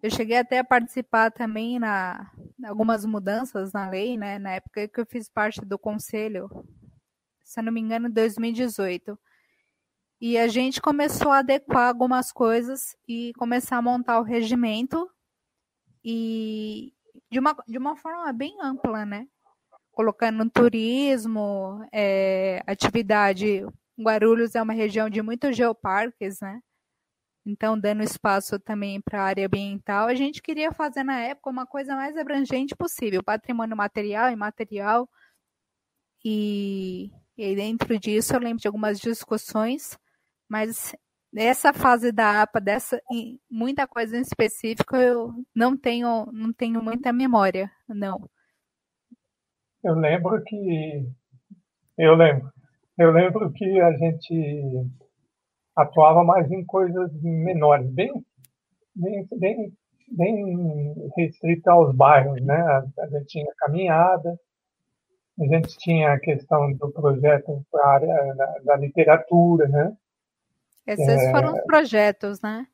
Eu 0.00 0.10
cheguei 0.12 0.38
até 0.38 0.60
a 0.60 0.64
participar 0.64 1.32
também 1.32 1.80
na 1.80 2.30
algumas 2.64 3.04
mudanças 3.04 3.72
na 3.72 3.90
lei, 3.90 4.16
né? 4.16 4.38
Na 4.38 4.52
época 4.52 4.86
que 4.86 5.00
eu 5.00 5.06
fiz 5.06 5.28
parte 5.28 5.60
do 5.64 5.76
conselho, 5.76 6.48
se 7.42 7.58
eu 7.58 7.64
não 7.64 7.72
me 7.72 7.80
engano, 7.80 8.06
em 8.06 8.12
2018. 8.12 9.18
E 10.24 10.38
a 10.38 10.46
gente 10.46 10.80
começou 10.80 11.32
a 11.32 11.38
adequar 11.38 11.88
algumas 11.88 12.30
coisas 12.30 12.96
e 13.08 13.32
começar 13.36 13.78
a 13.78 13.82
montar 13.82 14.20
o 14.20 14.22
regimento 14.22 15.10
e 16.04 16.94
de 17.28 17.40
uma, 17.40 17.56
de 17.66 17.76
uma 17.76 17.96
forma 17.96 18.32
bem 18.32 18.56
ampla, 18.62 19.04
né? 19.04 19.26
Colocando 19.90 20.48
turismo, 20.48 21.84
é, 21.92 22.62
atividade. 22.68 23.66
Guarulhos 24.00 24.54
é 24.54 24.62
uma 24.62 24.72
região 24.72 25.10
de 25.10 25.20
muitos 25.20 25.56
geoparques, 25.56 26.40
né? 26.40 26.60
Então, 27.44 27.76
dando 27.76 28.04
espaço 28.04 28.60
também 28.60 29.00
para 29.00 29.22
a 29.22 29.24
área 29.24 29.46
ambiental, 29.46 30.06
a 30.06 30.14
gente 30.14 30.40
queria 30.40 30.70
fazer 30.70 31.02
na 31.02 31.18
época 31.18 31.50
uma 31.50 31.66
coisa 31.66 31.96
mais 31.96 32.16
abrangente 32.16 32.76
possível, 32.76 33.24
patrimônio 33.24 33.76
material 33.76 34.30
e 34.30 34.34
imaterial. 34.34 35.10
E, 36.24 37.10
e 37.36 37.56
dentro 37.56 37.98
disso 37.98 38.36
eu 38.36 38.38
lembro 38.38 38.60
de 38.60 38.68
algumas 38.68 39.00
discussões 39.00 39.98
mas 40.52 40.94
essa 41.34 41.72
fase 41.72 42.12
da 42.12 42.42
APA, 42.42 42.60
dessa 42.60 43.00
muita 43.50 43.86
coisa 43.86 44.18
em 44.18 44.20
específico, 44.20 44.94
eu 44.94 45.32
não 45.54 45.74
tenho, 45.74 46.26
não 46.30 46.52
tenho 46.52 46.82
muita 46.82 47.10
memória, 47.10 47.70
não. 47.88 48.28
Eu 49.82 49.94
lembro 49.94 50.42
que 50.44 51.08
eu 51.96 52.14
lembro, 52.14 52.52
eu 52.98 53.10
lembro 53.10 53.50
que 53.54 53.80
a 53.80 53.92
gente 53.96 54.90
atuava 55.74 56.22
mais 56.22 56.50
em 56.50 56.62
coisas 56.66 57.10
menores, 57.22 57.90
bem, 57.90 58.12
bem, 58.94 59.26
bem, 59.38 59.72
bem 60.06 60.94
restrita 61.16 61.72
aos 61.72 61.96
bairros, 61.96 62.42
né? 62.42 62.60
A 62.98 63.06
gente 63.06 63.26
tinha 63.28 63.54
caminhada, 63.56 64.38
a 65.40 65.44
gente 65.46 65.78
tinha 65.78 66.12
a 66.12 66.20
questão 66.20 66.74
do 66.74 66.92
projeto 66.92 67.64
para 67.70 67.82
a 67.82 67.94
área 67.94 68.34
da, 68.34 68.58
da 68.66 68.76
literatura, 68.76 69.66
né? 69.66 69.96
Esses 70.86 71.08
é, 71.08 71.30
foram 71.30 71.52
os 71.52 71.60
projetos, 71.64 72.40
né? 72.40 72.66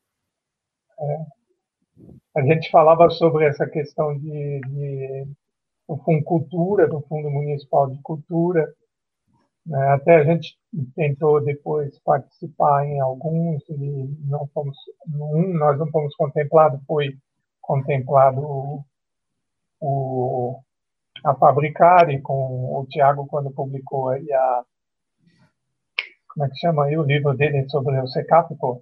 É, 1.01 1.27
a 2.37 2.43
gente 2.43 2.71
falava 2.71 3.11
sobre 3.11 3.47
essa 3.47 3.67
questão 3.67 4.17
de, 4.19 4.61
de 4.61 5.29
do 5.89 5.97
Fundo 5.99 6.23
Cultura, 6.23 6.87
do 6.87 7.01
Fundo 7.03 7.31
Municipal 7.31 7.91
de 7.91 8.01
Cultura. 8.03 8.67
Né? 9.67 9.89
Até 9.89 10.17
a 10.17 10.25
gente 10.25 10.57
tentou 10.95 11.43
depois 11.43 11.99
participar 12.01 12.87
em 12.87 13.01
alguns 13.01 13.63
e 13.71 14.17
não 14.27 14.47
fomos, 14.49 14.77
um, 15.07 15.55
nós 15.55 15.79
não 15.79 15.91
fomos 15.91 16.15
contemplados, 16.15 16.81
foi 16.87 17.17
contemplado 17.61 18.41
o, 18.41 18.85
o 19.81 20.61
a 21.25 21.35
Fabricare 21.35 22.21
com 22.21 22.79
o 22.81 22.87
Tiago 22.87 23.27
quando 23.27 23.51
publicou 23.51 24.11
aí 24.11 24.33
a 24.33 24.65
como 26.39 26.47
é 26.47 26.51
que 26.51 26.59
chama 26.61 26.85
aí 26.85 26.97
o 26.97 27.03
livro 27.03 27.37
dele 27.37 27.69
sobre 27.69 28.01
o 28.01 28.07
SECAP, 28.07 28.55
pô. 28.61 28.81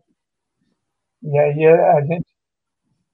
E 1.23 1.39
aí 1.39 1.67
a 1.67 2.03
gente, 2.03 2.27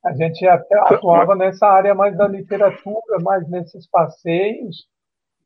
a 0.05 0.13
gente 0.15 0.45
até 0.49 0.77
atuava 0.81 1.37
nessa 1.37 1.69
área 1.69 1.95
mais 1.95 2.17
da 2.17 2.27
literatura, 2.27 3.21
mais 3.23 3.49
nesses 3.49 3.89
passeios, 3.89 4.89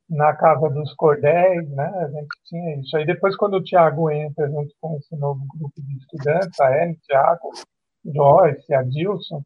na 0.08 0.34
Casa 0.34 0.70
dos 0.70 0.94
Cordéis, 0.94 1.68
né? 1.72 1.84
A 1.84 2.08
gente 2.08 2.28
tinha 2.46 2.76
isso. 2.80 2.96
Aí 2.96 3.04
depois, 3.04 3.36
quando 3.36 3.58
o 3.58 3.62
Tiago 3.62 4.10
entra 4.10 4.48
junto 4.48 4.74
com 4.80 4.96
esse 4.96 5.14
novo 5.14 5.40
grupo 5.58 5.74
de 5.76 5.98
estudantes, 5.98 6.58
a 6.58 6.82
Ellen, 6.82 6.98
Tiago, 7.04 7.50
Joyce, 8.02 8.72
Adilson, 8.72 9.42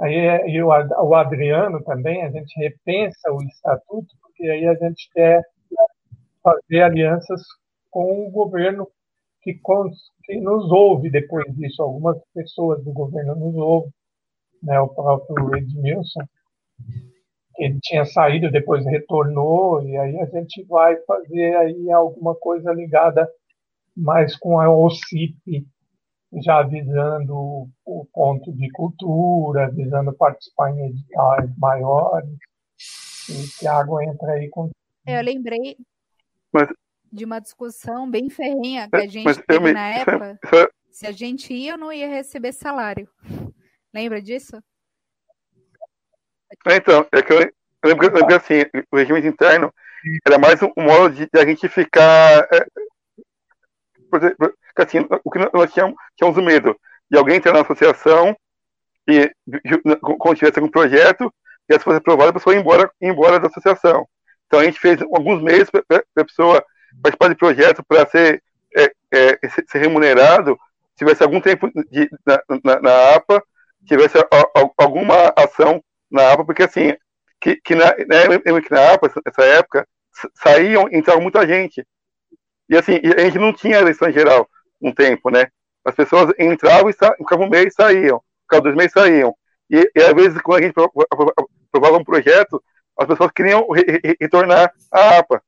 aí 0.00 0.16
e 0.46 0.62
o, 0.62 0.68
o 0.68 1.14
Adriano 1.14 1.82
também, 1.84 2.22
a 2.22 2.30
gente 2.30 2.58
repensa 2.58 3.30
o 3.30 3.42
estatuto, 3.42 4.16
porque 4.22 4.44
aí 4.44 4.66
a 4.66 4.74
gente 4.74 5.10
quer 5.12 5.42
fazer 6.42 6.82
alianças 6.82 7.42
com 7.92 8.26
o 8.26 8.30
governo 8.30 8.88
que, 9.42 9.60
que 10.24 10.40
nos 10.40 10.72
ouve 10.72 11.10
depois 11.10 11.44
disso. 11.54 11.82
Algumas 11.82 12.18
pessoas 12.34 12.82
do 12.82 12.92
governo 12.92 13.36
nos 13.36 13.54
ouvem, 13.54 13.92
né? 14.62 14.80
o 14.80 14.88
próprio 14.88 15.54
Edmilson, 15.54 16.22
ele 17.58 17.78
tinha 17.82 18.04
saído, 18.06 18.50
depois 18.50 18.84
retornou, 18.86 19.82
e 19.86 19.96
aí 19.96 20.18
a 20.20 20.26
gente 20.26 20.64
vai 20.64 20.96
fazer 21.02 21.54
aí 21.56 21.90
alguma 21.92 22.34
coisa 22.34 22.72
ligada 22.72 23.28
mais 23.94 24.34
com 24.36 24.58
a 24.58 24.74
OCIP, 24.74 25.66
já 26.42 26.60
avisando 26.60 27.68
o 27.84 28.06
ponto 28.10 28.50
de 28.52 28.70
cultura, 28.70 29.66
avisando 29.66 30.14
participar 30.14 30.70
em 30.70 30.86
editais 30.86 31.54
maiores. 31.58 32.38
E 33.28 33.32
o 33.32 33.58
Thiago 33.58 34.00
entra 34.00 34.32
aí 34.32 34.48
com. 34.48 34.70
Eu 35.06 35.22
lembrei. 35.22 35.76
Mas 36.50 36.68
de 37.12 37.24
uma 37.24 37.40
discussão 37.40 38.10
bem 38.10 38.30
ferrenha 38.30 38.88
que 38.88 38.96
a 38.96 39.06
gente 39.06 39.24
Mas 39.24 39.36
teve 39.36 39.60
me... 39.60 39.72
na 39.72 39.88
época. 40.00 40.38
Se 40.90 41.06
a 41.06 41.12
gente 41.12 41.52
ia 41.52 41.72
ou 41.72 41.78
não 41.78 41.92
ia 41.92 42.08
receber 42.08 42.52
salário. 42.52 43.08
Lembra 43.92 44.22
disso? 44.22 44.56
É, 46.66 46.76
então, 46.76 47.06
é 47.12 47.22
que 47.22 47.32
eu, 47.32 47.38
lembro, 47.38 47.54
eu 47.82 48.12
lembro 48.12 48.26
que 48.26 48.34
assim, 48.34 48.62
o 48.90 48.96
regime 48.96 49.26
interno 49.26 49.72
era 50.26 50.38
mais 50.38 50.60
um, 50.62 50.72
modo 50.76 51.14
de, 51.14 51.28
de 51.32 51.40
a 51.40 51.46
gente 51.46 51.68
ficar. 51.68 52.48
É, 52.52 52.66
assim, 54.76 55.06
o 55.24 55.30
que 55.30 55.38
nós 55.38 55.72
tínhamos, 55.72 55.96
tínhamos 56.16 56.44
medo 56.44 56.78
de 57.10 57.18
alguém 57.18 57.36
entrar 57.36 57.52
na 57.52 57.60
associação 57.60 58.36
e 59.08 59.30
quando 60.00 60.36
tivesse 60.36 60.58
algum 60.58 60.70
projeto, 60.70 61.32
e 61.68 61.78
se 61.78 61.84
fosse 61.84 61.98
aprovado, 61.98 62.30
a 62.30 62.32
pessoa 62.34 62.54
ia 62.54 62.60
embora, 62.60 62.90
ia 63.00 63.08
embora 63.08 63.40
da 63.40 63.48
associação. 63.48 64.06
Então 64.46 64.60
a 64.60 64.64
gente 64.64 64.78
fez 64.78 65.00
alguns 65.00 65.42
meses 65.42 65.70
para 65.70 66.04
a 66.16 66.24
pessoa 66.24 66.64
participar 67.00 67.28
de 67.28 67.34
projeto 67.34 67.82
para 67.86 68.06
ser, 68.06 68.42
é, 68.76 68.92
é, 69.12 69.38
ser 69.68 69.78
remunerado, 69.78 70.58
tivesse 70.96 71.22
algum 71.22 71.40
tempo 71.40 71.70
de, 71.90 72.10
na, 72.26 72.42
na, 72.64 72.80
na, 72.80 73.14
APA, 73.14 73.42
tivesse 73.86 74.18
a, 74.18 74.22
a, 74.22 74.70
alguma 74.78 75.32
ação 75.36 75.82
na 76.10 76.32
APA, 76.32 76.44
porque 76.44 76.62
assim, 76.62 76.94
que, 77.40 77.56
que, 77.56 77.74
na, 77.74 77.86
né, 77.86 78.60
que 78.60 78.70
na 78.70 78.92
APA, 78.92 79.12
nessa 79.24 79.44
época, 79.44 79.86
saíam, 80.34 80.88
entravam 80.92 81.22
muita 81.22 81.46
gente. 81.46 81.86
E 82.68 82.76
assim, 82.76 83.00
a 83.16 83.20
gente 83.20 83.38
não 83.38 83.52
tinha 83.52 83.78
eleição 83.78 84.10
geral 84.10 84.48
um 84.80 84.92
tempo, 84.92 85.30
né? 85.30 85.46
As 85.84 85.94
pessoas 85.94 86.32
entravam 86.38 86.90
e 86.90 86.92
ficavam 86.92 87.46
um 87.46 87.50
mês 87.50 87.74
saíam, 87.74 88.22
ficavam 88.42 88.64
dois 88.64 88.76
meses 88.76 88.92
saíam. 88.92 89.34
E, 89.70 89.90
e 89.94 90.02
às 90.02 90.14
vezes, 90.14 90.40
quando 90.42 90.62
a 90.62 90.66
gente 90.66 90.74
aprovava 91.70 91.98
um 91.98 92.04
projeto, 92.04 92.62
as 92.98 93.06
pessoas 93.06 93.32
queriam 93.32 93.68
re 93.70 93.82
re 93.82 94.16
retornar 94.20 94.72
à 94.90 95.18
APA. 95.18 95.42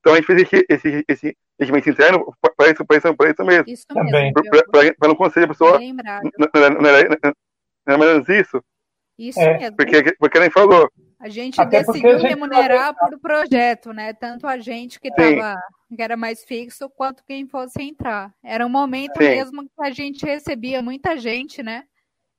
Então 0.00 0.12
a 0.12 0.16
gente 0.16 0.26
fez 0.26 0.42
esse, 0.42 0.66
esse, 0.68 1.04
esse 1.08 1.36
regimento 1.58 1.90
interno 1.90 2.24
para 2.56 2.70
isso, 2.70 2.84
isso, 2.90 3.08
isso 3.08 3.44
mesmo. 3.44 3.64
Isso 3.66 3.86
mesmo. 3.94 4.32
Para 4.98 5.08
não 5.08 5.16
conselho 5.16 5.46
a 5.46 5.48
pessoa. 5.48 5.78
Não, 5.78 6.80
não, 6.80 6.90
era, 6.90 7.98
menos 7.98 8.28
isso? 8.28 8.62
Isso 9.18 9.40
é. 9.40 9.58
mesmo. 9.58 9.76
Porque, 9.76 10.16
porque 10.18 10.38
nem 10.38 10.50
falou. 10.50 10.88
A 11.20 11.28
gente 11.28 11.60
Até 11.60 11.80
decidiu 11.80 12.10
a 12.10 12.18
gente 12.18 12.28
remunerar 12.28 12.94
por 12.94 13.18
projeto, 13.18 13.92
né? 13.92 14.12
Tanto 14.12 14.46
a 14.46 14.56
gente 14.58 15.00
que 15.00 15.10
tava, 15.12 15.60
que 15.94 16.00
era 16.00 16.16
mais 16.16 16.44
fixo, 16.44 16.88
quanto 16.90 17.24
quem 17.24 17.44
fosse 17.48 17.82
entrar. 17.82 18.32
Era 18.42 18.64
um 18.64 18.68
momento 18.68 19.18
Sim. 19.18 19.28
mesmo 19.28 19.62
que 19.64 19.82
a 19.82 19.90
gente 19.90 20.24
recebia 20.24 20.80
muita 20.80 21.18
gente, 21.18 21.60
né? 21.60 21.84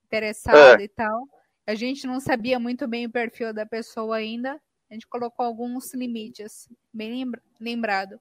Interessada 0.05 0.81
é. 0.81 0.85
e 0.85 0.87
tal. 0.87 1.27
A 1.67 1.75
gente 1.75 2.07
não 2.07 2.21
sabia 2.21 2.57
muito 2.57 2.87
bem 2.87 3.05
o 3.05 3.11
perfil 3.11 3.53
da 3.53 3.65
pessoa 3.65 4.15
ainda. 4.15 4.57
A 4.89 4.93
gente 4.93 5.07
colocou 5.07 5.45
alguns 5.45 5.93
limites, 5.93 6.67
bem 6.91 7.25
lembrado. 7.59 8.19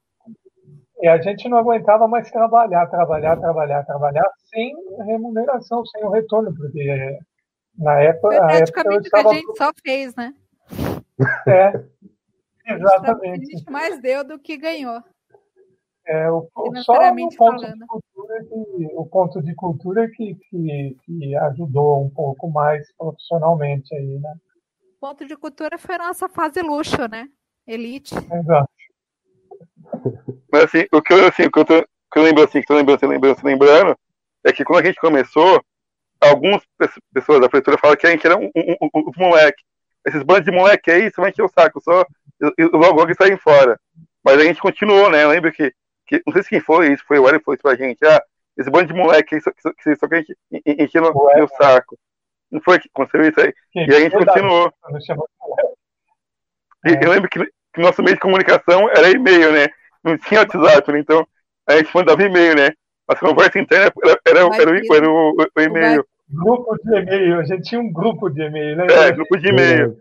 E 1.01 1.07
a 1.07 1.19
gente 1.19 1.49
não 1.49 1.57
aguentava 1.57 2.07
mais 2.07 2.29
trabalhar, 2.29 2.85
trabalhar, 2.87 3.37
trabalhar, 3.37 3.83
trabalhar 3.85 4.29
sem 4.49 4.75
remuneração, 5.05 5.83
sem 5.85 6.03
o 6.03 6.09
retorno, 6.09 6.53
porque 6.55 7.17
na 7.77 8.01
época. 8.01 8.27
Foi 8.27 8.37
praticamente 8.37 9.07
o 9.07 9.11
que 9.11 9.17
a 9.17 9.33
gente 9.33 9.57
só 9.57 9.71
fez, 9.83 10.15
né? 10.15 10.35
É, 11.47 11.73
exatamente. 12.67 13.53
A 13.53 13.57
gente 13.57 13.71
mais 13.71 13.99
deu 14.01 14.23
do 14.23 14.37
que 14.37 14.57
ganhou. 14.57 15.01
É, 16.05 16.29
o, 16.29 16.47
só 16.83 16.93
o 16.93 17.35
ponto, 17.37 17.65
de 17.65 17.85
cultura 17.85 18.43
que, 18.43 18.89
o 18.95 19.05
ponto 19.05 19.41
de 19.41 19.55
cultura 19.55 20.09
que, 20.09 20.35
que, 20.35 20.97
que 21.03 21.35
ajudou 21.35 22.03
um 22.03 22.09
pouco 22.09 22.49
mais 22.49 22.91
profissionalmente 22.97 23.93
aí, 23.95 24.19
né? 24.19 24.35
O 25.01 25.07
ponto 25.07 25.25
de 25.25 25.35
cultura 25.37 25.77
foi 25.77 25.95
a 25.95 25.99
nossa 25.99 26.27
fase 26.27 26.61
luxo, 26.61 27.07
né? 27.09 27.27
Elite. 27.65 28.13
Exato. 28.15 28.69
Mas 30.51 30.63
assim, 30.63 30.85
o 30.91 31.01
que 31.01 31.13
eu, 31.13 31.27
assim, 31.27 31.43
o 31.43 31.51
que 31.51 31.59
eu, 31.59 31.65
tô, 31.65 31.81
que 31.81 32.19
eu 32.19 32.23
lembro 32.23 32.43
assim, 32.43 32.61
que 32.61 32.71
eu 32.71 32.75
lembrando, 32.75 33.07
lembrando, 33.07 33.43
lembrando, 33.43 33.99
é 34.43 34.51
que 34.51 34.63
quando 34.63 34.83
a 34.83 34.85
gente 34.85 34.99
começou, 34.99 35.63
algumas 36.19 36.61
pessoas 37.13 37.39
da 37.39 37.47
prefeitura 37.47 37.77
falam 37.77 37.95
que 37.95 38.07
a 38.07 38.11
gente 38.11 38.25
era 38.25 38.37
um, 38.37 38.51
um, 38.55 38.75
um, 38.81 38.89
um 38.93 39.11
moleque 39.17 39.63
esses 40.05 40.23
bandos 40.23 40.45
de 40.45 40.51
moleque 40.51 40.91
aí, 40.91 41.09
você 41.09 41.21
vai 41.21 41.29
encher 41.29 41.43
o 41.43 41.49
saco, 41.49 41.81
só 41.81 42.05
logo 42.73 42.99
logo 42.99 43.15
saem 43.15 43.37
fora. 43.37 43.79
Mas 44.23 44.39
a 44.39 44.43
gente 44.43 44.61
continuou, 44.61 45.09
né? 45.09 45.23
Eu 45.23 45.29
lembro 45.29 45.51
que, 45.51 45.73
que 46.07 46.21
não 46.25 46.33
sei 46.33 46.43
se 46.43 46.49
quem 46.49 46.59
foi 46.59 46.93
isso, 46.93 47.03
foi 47.05 47.19
o 47.19 47.27
Hélio 47.27 47.41
foi 47.43 47.55
isso 47.55 47.63
pra 47.63 47.75
gente. 47.75 48.03
Ah, 48.05 48.21
esse 48.57 48.69
bando 48.69 48.87
de 48.87 48.93
moleque 48.93 49.35
aí, 49.35 49.41
só, 49.41 49.51
só, 49.59 49.71
só 49.99 50.07
que 50.07 50.15
a 50.15 50.17
gente 50.17 50.37
encheu 50.65 51.03
o 51.03 51.47
saco. 51.47 51.97
Não 52.51 52.61
foi 52.61 52.79
que 52.79 52.89
aconteceu 52.93 53.29
isso 53.29 53.39
aí? 53.39 53.53
e 53.75 53.95
a 53.95 53.99
gente 53.99 54.13
continuou. 54.13 54.73
E 56.85 57.05
eu 57.05 57.11
lembro 57.11 57.29
que, 57.29 57.45
que 57.73 57.81
nosso 57.81 58.01
meio 58.01 58.15
de 58.15 58.21
comunicação 58.21 58.89
era 58.89 59.09
e-mail, 59.09 59.51
né? 59.51 59.67
Não 60.03 60.17
tinha 60.17 60.41
WhatsApp, 60.41 60.91
né? 60.91 60.99
então 60.99 61.27
a 61.67 61.77
gente 61.77 61.93
mandava 61.93 62.23
e-mail, 62.23 62.55
né? 62.55 62.71
A 63.07 63.15
conversa 63.15 63.59
interna 63.59 63.91
era, 64.03 64.19
era, 64.25 64.39
era, 64.39 64.39
era, 64.39 64.71
o, 64.71 64.95
era 64.95 65.09
o, 65.09 65.35
o 65.55 65.61
e-mail. 65.61 66.05
Grupo 66.29 66.77
de 66.83 66.95
e-mail, 66.95 67.39
a 67.39 67.43
gente 67.43 67.63
tinha 67.63 67.81
um 67.81 67.91
grupo 67.91 68.29
de 68.29 68.41
e-mail, 68.41 68.77
né? 68.77 68.85
É, 68.87 69.11
grupo 69.11 69.37
de 69.37 69.49
e-mail. 69.49 69.99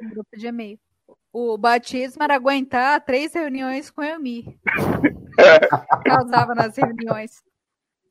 Grupo 0.00 0.36
de 0.36 0.46
e-mail. 0.46 0.78
O 1.32 1.58
batismo 1.58 2.22
era 2.22 2.34
aguentar 2.34 3.04
três 3.04 3.34
reuniões 3.34 3.90
com 3.90 4.00
o 4.00 4.04
Elmi. 4.04 4.58
Causava 6.04 6.54
nas 6.54 6.76
reuniões. 6.76 7.42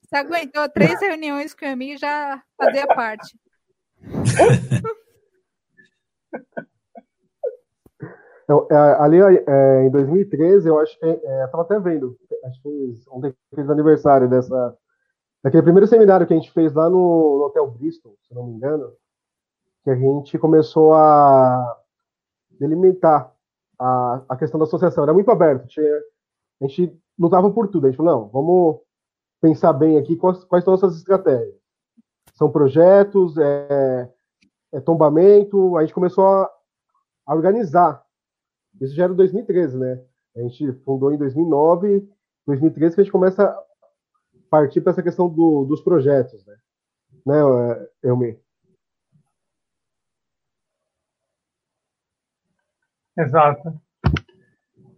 Se 0.08 0.16
aguentou 0.16 0.70
três 0.70 1.00
reuniões 1.02 1.54
com 1.54 1.66
o 1.66 1.68
Elmi, 1.68 1.98
já 1.98 2.42
fazia 2.58 2.88
parte. 2.88 3.38
Então, 8.44 8.66
ali 9.00 9.18
é, 9.20 9.86
em 9.86 9.92
2013, 9.92 10.70
eu 10.70 10.80
acho 10.80 10.98
que. 10.98 11.06
É, 11.06 11.44
eu 11.44 11.52
tava 11.52 11.64
até 11.64 11.78
vendo, 11.82 12.18
acho 12.46 12.62
que 12.62 12.94
ontem 13.10 13.36
fez 13.54 13.70
aniversário 13.70 14.30
dessa, 14.30 14.78
Naquele 15.44 15.64
primeiro 15.64 15.88
seminário 15.88 16.26
que 16.26 16.34
a 16.34 16.36
gente 16.36 16.52
fez 16.52 16.74
lá 16.74 16.90
no, 16.90 17.38
no 17.38 17.46
Hotel 17.46 17.70
Bristol, 17.72 18.18
se 18.28 18.34
não 18.34 18.46
me 18.46 18.54
engano, 18.54 18.92
que 19.84 19.90
a 19.90 19.96
gente 19.96 20.38
começou 20.38 20.94
a 20.94 21.78
delimitar 22.60 23.34
a, 23.80 24.24
a 24.28 24.36
questão 24.36 24.60
da 24.60 24.66
associação. 24.66 25.04
Era 25.04 25.14
muito 25.14 25.32
aberto. 25.32 25.68
Tinha, 25.68 25.86
a 26.62 26.68
gente 26.68 27.00
lutava 27.18 27.50
por 27.52 27.68
tudo. 27.68 27.86
A 27.86 27.90
gente 27.90 27.98
falou, 27.98 28.12
não, 28.12 28.28
vamos 28.28 28.82
pensar 29.42 29.74
bem 29.74 29.98
aqui 29.98 30.16
quais, 30.16 30.44
quais 30.46 30.64
são 30.64 30.74
nossas 30.74 30.98
estratégias. 30.98 31.56
São 32.34 32.52
projetos, 32.52 33.38
é, 33.38 34.12
é 34.74 34.80
tombamento. 34.80 35.78
A 35.78 35.82
gente 35.82 35.94
começou 35.94 36.26
a, 36.26 36.52
a 37.26 37.36
organizar. 37.36 38.04
Isso 38.80 38.96
já 38.96 39.06
era 39.06 39.14
2013, 39.14 39.78
né? 39.78 40.04
A 40.36 40.42
gente 40.42 40.72
fundou 40.84 41.12
em 41.12 41.18
2009, 41.18 42.08
2013 42.46 42.96
que 42.96 43.02
a 43.02 43.04
gente 43.04 43.12
começa 43.12 43.58
partir 44.50 44.82
para 44.82 44.92
essa 44.92 45.04
questão 45.04 45.30
do, 45.30 45.66
dos 45.66 45.82
projetos, 45.82 46.46
né? 46.46 46.58
Né, 47.26 47.36
Elmi? 48.04 48.40
Exato. 53.18 53.82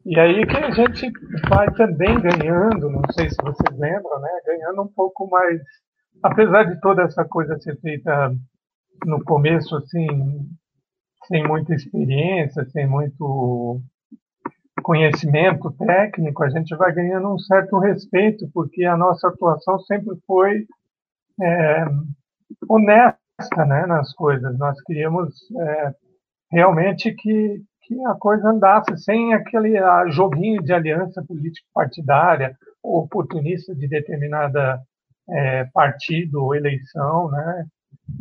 E 0.05 0.19
aí 0.19 0.45
que 0.45 0.57
a 0.57 0.71
gente 0.71 1.11
vai 1.49 1.71
também 1.73 2.19
ganhando, 2.19 2.89
não 2.89 3.01
sei 3.11 3.29
se 3.29 3.35
vocês 3.41 3.77
lembram, 3.77 4.19
né? 4.19 4.29
Ganhando 4.45 4.81
um 4.83 4.87
pouco 4.87 5.29
mais, 5.29 5.61
apesar 6.23 6.63
de 6.63 6.79
toda 6.79 7.03
essa 7.03 7.25
coisa 7.25 7.59
ser 7.59 7.79
feita 7.79 8.33
no 9.05 9.23
começo, 9.23 9.75
assim, 9.75 10.07
sem 11.27 11.47
muita 11.47 11.73
experiência, 11.73 12.65
sem 12.71 12.87
muito 12.87 13.81
conhecimento 14.81 15.71
técnico, 15.73 16.43
a 16.43 16.49
gente 16.49 16.75
vai 16.75 16.91
ganhando 16.93 17.33
um 17.33 17.37
certo 17.37 17.77
respeito, 17.79 18.49
porque 18.53 18.85
a 18.85 18.97
nossa 18.97 19.27
atuação 19.27 19.79
sempre 19.81 20.17
foi 20.25 20.65
é, 21.41 21.85
honesta 22.67 23.65
né, 23.67 23.85
nas 23.85 24.13
coisas. 24.13 24.57
Nós 24.57 24.81
queríamos 24.83 25.35
é, 25.59 25.93
realmente 26.51 27.13
que, 27.13 27.61
que 27.89 28.05
a 28.05 28.13
coisa 28.13 28.49
andasse 28.49 28.95
sem 28.99 29.33
aquele 29.33 29.73
joguinho 30.11 30.61
de 30.61 30.71
aliança 30.71 31.25
político-partidária 31.27 32.55
oportunista 32.83 33.73
de 33.73 33.87
determinada 33.87 34.79
é, 35.27 35.65
partido 35.73 36.43
ou 36.43 36.55
eleição. 36.55 37.31
Né? 37.31 37.65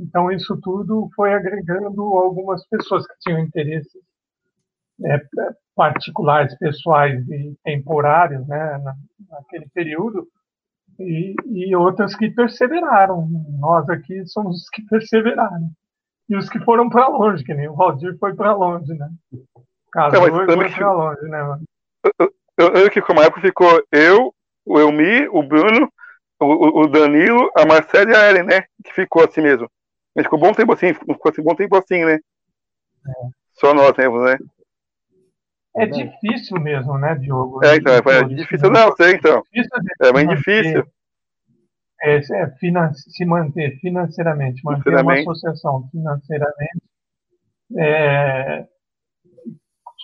Então, 0.00 0.32
isso 0.32 0.58
tudo 0.62 1.10
foi 1.14 1.34
agregando 1.34 2.00
algumas 2.02 2.66
pessoas 2.68 3.06
que 3.06 3.14
tinham 3.20 3.40
interesses 3.40 4.02
é, 5.04 5.20
particulares, 5.76 6.56
pessoais 6.58 7.28
e 7.28 7.54
temporários, 7.62 8.46
né, 8.48 8.82
naquele 9.30 9.68
período, 9.72 10.26
e, 10.98 11.34
e 11.46 11.76
outras 11.76 12.16
que 12.16 12.30
perseveraram. 12.30 13.28
Nós 13.60 13.88
aqui 13.88 14.26
somos 14.26 14.62
os 14.62 14.70
que 14.70 14.82
perseveraram. 14.86 15.70
E 16.28 16.36
os 16.36 16.48
que 16.48 16.58
foram 16.60 16.90
para 16.90 17.08
longe, 17.08 17.42
que 17.42 17.54
nem 17.54 17.68
o 17.68 17.74
Valdir 17.74 18.18
foi 18.18 18.34
para 18.34 18.52
longe, 18.54 18.92
né? 18.92 19.08
Casou 19.92 20.28
e 20.28 20.30
foi 20.30 20.46
para 20.46 20.92
longe, 20.92 21.22
né, 21.22 21.42
mano? 21.42 21.62
Eu 22.56 22.72
lembro 22.72 22.90
que 22.90 23.00
como 23.00 23.22
época 23.22 23.40
ficou 23.40 23.82
eu, 23.92 24.34
o 24.66 24.78
Elmi, 24.78 25.28
o 25.28 25.42
Bruno, 25.42 25.90
o, 26.40 26.82
o 26.82 26.86
Danilo, 26.88 27.50
a 27.56 27.64
Marcela 27.64 28.10
e 28.10 28.16
a 28.16 28.30
Ellen, 28.30 28.44
né? 28.44 28.62
Que 28.84 28.92
ficou 28.92 29.24
assim 29.24 29.40
mesmo. 29.40 29.70
Mas 30.14 30.24
ficou 30.24 30.38
bom 30.38 30.52
tempo 30.52 30.72
assim, 30.72 30.92
ficou 30.92 31.30
assim, 31.30 31.42
bom 31.42 31.54
tempo 31.54 31.76
assim, 31.76 32.04
né? 32.04 32.14
É. 32.14 33.12
Só 33.52 33.72
nós 33.72 33.92
temos, 33.92 34.24
né? 34.24 34.38
É 35.76 35.86
difícil 35.86 36.60
mesmo, 36.60 36.98
né, 36.98 37.14
Diogo? 37.14 37.64
É, 37.64 37.76
então, 37.76 37.94
é, 37.94 38.24
difícil, 38.24 38.70
não, 38.70 38.94
sei 38.96 39.14
então. 39.14 39.42
É 40.02 40.12
bem 40.12 40.26
difícil. 40.26 40.84
É, 42.02 42.16
é 42.16 42.20
se 42.96 43.24
manter 43.24 43.78
financeiramente, 43.80 44.62
manter 44.64 44.82
financeiramente. 44.82 45.26
uma 45.26 45.32
associação 45.32 45.88
financeiramente, 45.90 46.82
é, 47.76 48.66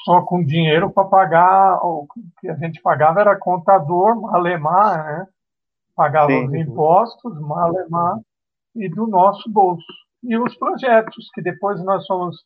só 0.05 0.20
com 0.22 0.44
dinheiro 0.44 0.90
para 0.90 1.09
pagar, 1.09 1.78
o 1.82 2.07
que 2.38 2.48
a 2.48 2.55
gente 2.57 2.80
pagava 2.82 3.20
era 3.20 3.38
contador, 3.38 4.20
malemar, 4.20 5.05
né? 5.05 5.26
Pagava 5.96 6.28
Sim. 6.28 6.46
os 6.46 6.55
impostos, 6.55 7.40
malemar, 7.40 8.18
e 8.76 8.88
do 8.88 9.07
nosso 9.07 9.50
bolso. 9.50 9.86
E 10.22 10.36
os 10.36 10.55
projetos, 10.57 11.30
que 11.32 11.40
depois 11.40 11.82
nós 11.82 12.07
fomos 12.07 12.36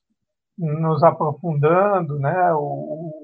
nos 0.56 1.02
aprofundando, 1.02 2.18
né? 2.20 2.52
O, 2.54 2.60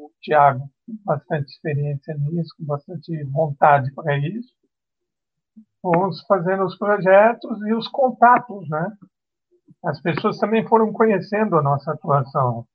o 0.06 0.10
Tiago 0.20 0.68
bastante 1.04 1.50
experiência 1.50 2.14
nisso, 2.14 2.54
com 2.58 2.64
bastante 2.64 3.24
vontade 3.24 3.92
para 3.94 4.16
isso. 4.18 4.52
Fomos 5.80 6.24
fazendo 6.26 6.64
os 6.64 6.76
projetos 6.76 7.60
e 7.66 7.74
os 7.74 7.86
contatos, 7.88 8.68
né? 8.68 8.92
As 9.84 10.00
pessoas 10.00 10.38
também 10.38 10.66
foram 10.66 10.92
conhecendo 10.92 11.56
a 11.56 11.62
nossa 11.62 11.92
atuação. 11.92 12.66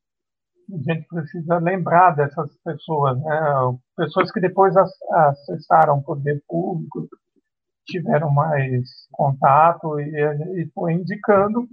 A 0.72 0.78
gente 0.78 1.08
precisa 1.08 1.58
lembrar 1.58 2.12
dessas 2.16 2.56
pessoas, 2.64 3.20
né? 3.22 3.40
Pessoas 3.96 4.32
que 4.32 4.40
depois 4.40 4.76
acessaram 4.78 5.98
o 5.98 6.04
poder 6.04 6.44
público, 6.48 7.08
tiveram 7.86 8.30
mais 8.30 8.88
contato 9.12 10.00
e, 10.00 10.62
e 10.62 10.70
foi 10.74 10.94
indicando 10.94 11.68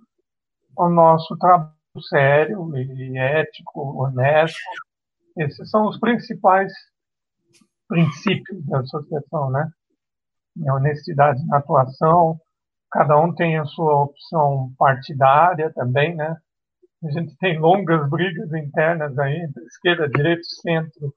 o 0.77 0.89
nosso 0.89 1.37
trabalho 1.37 1.73
sério 2.09 2.77
e 2.77 3.19
ético, 3.19 4.03
honesto. 4.03 4.59
Esses 5.37 5.71
são 5.71 5.87
os 5.89 5.99
principais 5.99 6.73
princípios 7.89 8.65
da 8.67 8.81
associação, 8.81 9.51
né? 9.51 9.71
A 10.67 10.75
honestidade 10.75 11.45
na 11.47 11.59
atuação, 11.59 12.41
cada 12.91 13.19
um 13.19 13.35
tem 13.35 13.59
a 13.59 13.65
sua 13.67 14.05
opção 14.05 14.73
partidária 14.79 15.71
também, 15.75 16.15
né? 16.15 16.37
A 17.07 17.11
gente 17.11 17.37
tem 17.39 17.59
longas 17.59 18.09
brigas 18.11 18.53
internas 18.53 19.17
aí 19.19 19.37
entre 19.37 19.63
esquerda, 19.65 20.09
direita, 20.09 20.43
centro, 20.43 21.15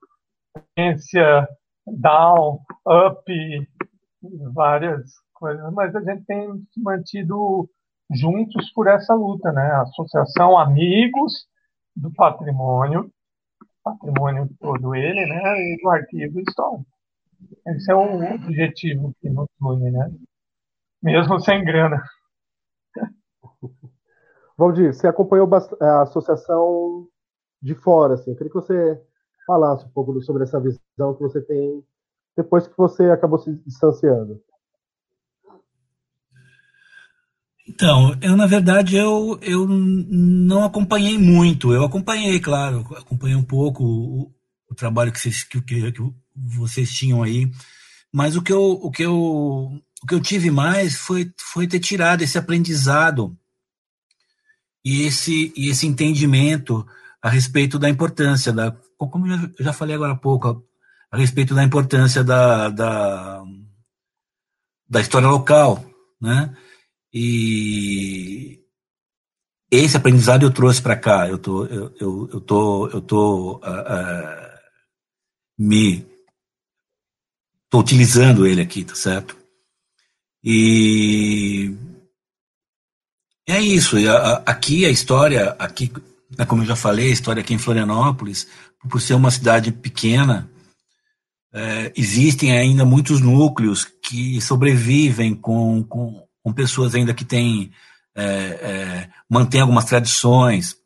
ciência, 0.78 1.48
down, 1.86 2.60
up, 2.86 3.68
várias 4.52 5.10
coisas, 5.34 5.72
mas 5.72 5.94
a 5.96 6.00
gente 6.00 6.24
tem 6.26 6.46
se 6.72 6.80
mantido 6.80 7.68
juntos 8.12 8.70
por 8.72 8.86
essa 8.86 9.14
luta, 9.14 9.50
né? 9.52 9.62
A 9.62 9.82
Associação 9.82 10.56
Amigos 10.56 11.46
do 11.96 12.12
Patrimônio, 12.12 13.10
patrimônio 13.82 14.48
todo 14.60 14.94
ele, 14.94 15.26
né? 15.26 15.40
E 15.58 15.78
do 15.82 15.88
arquivo 15.90 16.40
histórico. 16.40 16.86
Esse 17.66 17.90
é 17.90 17.94
o 17.94 18.34
objetivo 18.34 19.12
que 19.20 19.28
nos 19.28 19.48
une, 19.60 19.90
né? 19.90 20.08
Mesmo 21.02 21.40
sem 21.40 21.64
grana. 21.64 22.00
Valdir, 24.60 24.92
você 24.92 25.06
acompanhou 25.06 25.48
a 25.80 26.02
associação 26.02 27.08
de 27.62 27.74
fora, 27.74 28.12
assim. 28.12 28.30
Eu 28.30 28.36
queria 28.36 28.52
que 28.52 28.60
você 28.60 29.00
falasse 29.46 29.86
um 29.86 29.88
pouco 29.88 30.20
sobre 30.20 30.42
essa 30.42 30.60
visão 30.60 31.14
que 31.14 31.22
você 31.22 31.40
tem 31.40 31.82
depois 32.36 32.68
que 32.68 32.76
você 32.76 33.04
acabou 33.04 33.38
se 33.38 33.50
distanciando. 33.66 34.38
Então, 37.66 38.14
eu 38.20 38.36
na 38.36 38.46
verdade 38.46 38.96
eu, 38.96 39.38
eu 39.40 39.66
não 39.66 40.62
acompanhei 40.62 41.16
muito. 41.16 41.72
Eu 41.72 41.82
acompanhei, 41.82 42.38
claro, 42.38 42.80
acompanhei 42.98 43.36
um 43.36 43.44
pouco 43.44 43.82
o, 43.82 44.30
o 44.70 44.74
trabalho 44.74 45.10
que 45.10 45.20
vocês, 45.20 45.42
que, 45.42 45.58
que, 45.62 45.90
que, 45.90 46.02
vocês 46.36 46.92
tinham 46.92 47.22
aí, 47.22 47.50
mas 48.12 48.36
o 48.36 48.42
que 48.42 48.52
eu, 48.52 48.62
o 48.62 48.90
que 48.90 49.04
eu, 49.04 49.16
o 49.16 50.06
que 50.06 50.14
eu 50.14 50.20
tive 50.20 50.50
mais 50.50 50.96
foi, 50.96 51.32
foi 51.38 51.66
ter 51.66 51.80
tirado 51.80 52.20
esse 52.20 52.36
aprendizado 52.36 53.34
e 54.84 55.02
esse, 55.02 55.52
e 55.56 55.68
esse 55.68 55.86
entendimento 55.86 56.86
a 57.22 57.28
respeito 57.28 57.78
da 57.78 57.88
importância 57.88 58.52
da, 58.52 58.72
como 58.96 59.26
eu 59.26 59.52
já 59.58 59.72
falei 59.72 59.94
agora 59.94 60.12
há 60.12 60.16
pouco, 60.16 60.64
a 61.10 61.16
respeito 61.16 61.54
da 61.54 61.62
importância 61.62 62.24
da, 62.24 62.68
da, 62.70 63.42
da 64.88 65.00
história 65.00 65.28
local, 65.28 65.84
né? 66.20 66.56
E 67.12 68.60
esse 69.70 69.96
aprendizado 69.96 70.44
eu 70.44 70.50
trouxe 70.50 70.80
para 70.80 70.96
cá. 70.96 71.28
Eu 71.28 71.38
tô, 71.38 71.64
eu, 71.66 71.94
eu, 72.00 72.30
eu 72.32 72.40
tô, 72.40 72.88
eu 72.88 73.00
tô 73.00 73.56
uh, 73.56 73.58
uh, 73.58 74.50
me 75.58 76.06
tô 77.68 77.78
utilizando 77.78 78.46
ele 78.46 78.60
aqui, 78.60 78.84
tá 78.84 78.94
certo? 78.94 79.36
E 80.42 81.74
é 83.50 83.60
isso. 83.60 83.96
Aqui 84.46 84.84
a 84.84 84.90
história, 84.90 85.54
aqui, 85.58 85.92
né, 86.36 86.44
como 86.44 86.62
eu 86.62 86.66
já 86.66 86.76
falei, 86.76 87.08
a 87.08 87.12
história 87.12 87.40
aqui 87.40 87.54
em 87.54 87.58
Florianópolis, 87.58 88.46
por 88.88 89.00
ser 89.00 89.14
uma 89.14 89.30
cidade 89.30 89.72
pequena, 89.72 90.50
é, 91.52 91.92
existem 91.96 92.56
ainda 92.56 92.84
muitos 92.84 93.20
núcleos 93.20 93.84
que 93.84 94.40
sobrevivem 94.40 95.34
com, 95.34 95.82
com 95.82 96.22
com 96.42 96.52
pessoas 96.52 96.94
ainda 96.94 97.14
que 97.14 97.24
têm 97.24 97.70
é, 98.14 98.24
é, 98.24 99.10
mantém 99.28 99.60
algumas 99.60 99.84
tradições. 99.84 100.76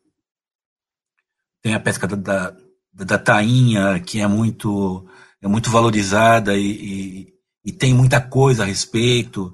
Tem 1.61 1.73
a 1.73 1.79
pesca 1.79 2.07
da, 2.07 2.15
da, 2.15 2.55
da 2.93 3.17
tainha, 3.17 3.99
que 3.99 4.19
é 4.19 4.27
muito, 4.27 5.07
é 5.41 5.47
muito 5.47 5.69
valorizada 5.69 6.55
e, 6.55 6.71
e, 6.71 7.33
e 7.65 7.71
tem 7.71 7.93
muita 7.93 8.21
coisa 8.21 8.63
a 8.63 8.65
respeito. 8.65 9.53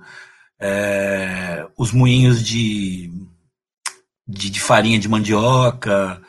É, 0.61 1.67
os 1.77 1.91
moinhos 1.91 2.43
de, 2.43 3.11
de, 4.27 4.49
de, 4.49 4.59
farinha 4.59 4.99
de 4.99 5.09
mandioca, 5.09 6.21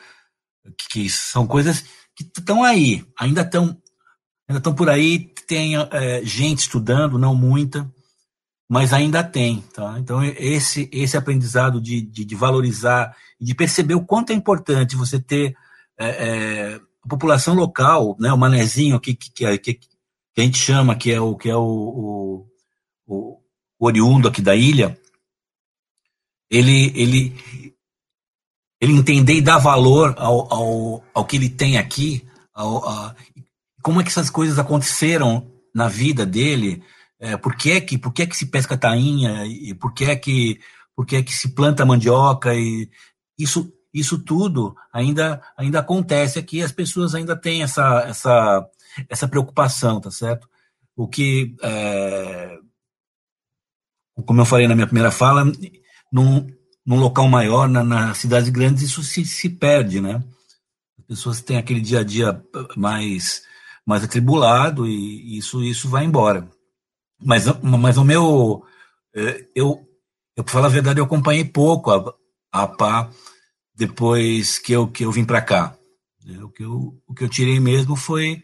que, 0.79 0.89
que 0.89 1.11
são 1.11 1.47
coisas 1.47 1.85
que 2.17 2.25
estão 2.25 2.65
aí, 2.65 3.05
ainda 3.19 3.43
estão 3.43 3.77
ainda 4.49 4.59
estão 4.59 4.75
por 4.75 4.89
aí, 4.89 5.33
tem 5.47 5.77
é, 5.77 6.25
gente 6.25 6.61
estudando, 6.61 7.19
não 7.19 7.35
muita, 7.35 7.91
mas 8.69 8.93
ainda 8.93 9.23
tem. 9.23 9.61
Tá? 9.75 9.99
Então, 9.99 10.25
esse, 10.25 10.89
esse 10.93 11.17
aprendizado 11.17 11.81
de, 11.81 12.01
de, 12.01 12.25
de 12.25 12.35
valorizar 12.35 13.15
de 13.43 13.55
perceber 13.55 13.95
o 13.95 14.05
quanto 14.05 14.31
é 14.31 14.35
importante 14.35 14.97
você 14.97 15.19
ter 15.19 15.57
é, 15.99 16.07
é, 16.07 16.81
a 17.05 17.09
população 17.09 17.55
local, 17.55 18.17
né, 18.19 18.33
o 18.33 18.39
manezinho 18.39 19.01
que, 19.01 19.15
que, 19.15 19.59
que, 19.59 19.75
que, 19.75 19.81
a 20.39 20.41
gente 20.41 20.59
chama, 20.59 20.95
que 20.95 21.11
é 21.11 21.21
o, 21.21 21.37
que 21.37 21.51
é 21.51 21.57
o, 21.57 21.61
o, 21.61 22.47
o 23.07 23.42
oriundo 23.85 24.29
aqui 24.29 24.41
da 24.41 24.55
ilha, 24.55 24.97
ele, 26.49 26.93
ele, 26.95 27.75
ele 28.81 28.93
entender 28.93 29.35
e 29.35 29.41
dar 29.41 29.59
valor 29.59 30.15
ao, 30.19 30.53
ao, 30.53 31.05
ao 31.13 31.25
que 31.25 31.37
ele 31.37 31.49
tem 31.49 31.77
aqui, 31.77 32.25
ao, 32.55 32.89
a, 32.89 33.17
como 33.83 34.01
é 34.01 34.05
que 34.05 34.11
essas 34.11 34.31
coisas 34.31 34.59
aconteceram 34.59 35.51
na 35.75 35.89
vida 35.89 36.25
dele, 36.25 36.83
é, 37.19 37.37
por 37.37 37.57
que 37.57 37.81
que, 37.81 37.99
por 37.99 38.13
que 38.13 38.27
que 38.27 38.37
se 38.37 38.47
pesca 38.47 38.77
tainha 38.77 39.45
e 39.47 39.75
por 39.75 39.93
que 39.93 40.15
que, 40.17 40.61
por 40.95 41.05
que 41.05 41.23
que 41.23 41.33
se 41.33 41.49
planta 41.49 41.85
mandioca 41.85 42.55
e 42.55 42.89
isso, 43.37 43.73
isso 43.93 44.19
tudo 44.19 44.77
ainda, 44.93 45.43
ainda 45.57 45.81
acontece 45.81 46.39
aqui, 46.39 46.63
as 46.63 46.71
pessoas 46.71 47.15
ainda 47.17 47.35
têm 47.35 47.63
essa, 47.63 48.05
essa, 48.07 48.65
essa 49.09 49.27
preocupação, 49.27 50.01
tá 50.01 50.11
certo? 50.11 50.49
O 50.95 51.09
que, 51.09 51.57
é, 51.63 52.52
como 54.27 54.41
eu 54.41 54.47
falei 54.47 54.69
na 54.69 54.75
minha 54.75 54.87
primeira 54.87 55.11
fala, 55.11 55.45
num, 56.13 56.47
num 56.85 57.01
local 57.01 57.29
maior, 57.29 57.69
na, 57.69 57.83
nas 57.83 58.19
cidades 58.19 58.49
grandes, 58.51 58.83
isso 58.83 59.03
se, 59.03 59.25
se 59.25 59.49
perde, 59.49 60.01
né? 60.01 60.23
As 60.99 61.07
pessoas 61.07 61.41
têm 61.41 61.57
aquele 61.57 61.81
dia 61.81 62.01
a 62.01 62.05
dia 62.05 62.43
mais, 62.77 63.43
mais 63.87 64.05
atribulado 64.05 64.87
e 64.87 65.39
isso, 65.39 65.63
isso 65.63 65.89
vai 65.89 66.05
embora. 66.05 66.49
Mas, 67.21 67.45
mas 67.63 67.97
o 67.97 68.05
meu. 68.05 68.65
É, 69.15 69.47
eu, 69.55 69.87
eu, 70.37 70.45
para 70.45 70.53
falar 70.53 70.67
a 70.67 70.71
verdade, 70.71 71.01
eu 71.01 71.05
acompanhei 71.05 71.45
pouco 71.45 71.91
a, 71.91 72.15
a 72.53 72.67
PA 72.67 73.11
depois 73.75 74.59
que 74.59 74.73
eu, 74.73 74.89
que 74.89 75.05
eu 75.05 75.13
vim 75.13 75.25
para 75.25 75.41
cá. 75.41 75.77
O 76.43 76.49
que, 76.49 76.63
eu, 76.63 77.03
o 77.07 77.15
que 77.15 77.25
eu 77.25 77.29
tirei 77.29 77.59
mesmo 77.59 77.97
foi 77.97 78.43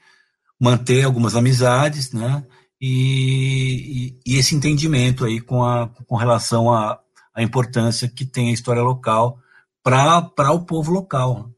manter 0.61 1.05
algumas 1.05 1.37
amizades, 1.37 2.13
né? 2.13 2.45
E, 2.81 4.19
e, 4.25 4.39
esse 4.39 4.55
entendimento 4.55 5.25
aí 5.25 5.41
com, 5.41 5.65
a, 5.65 5.91
com 6.07 6.17
relação 6.17 6.73
à, 6.73 7.01
importância 7.39 8.09
que 8.09 8.25
tem 8.25 8.51
a 8.51 8.53
história 8.53 8.83
local 8.83 9.39
para 9.83 10.53
o 10.53 10.65
povo 10.65 10.93
local. 10.93 11.51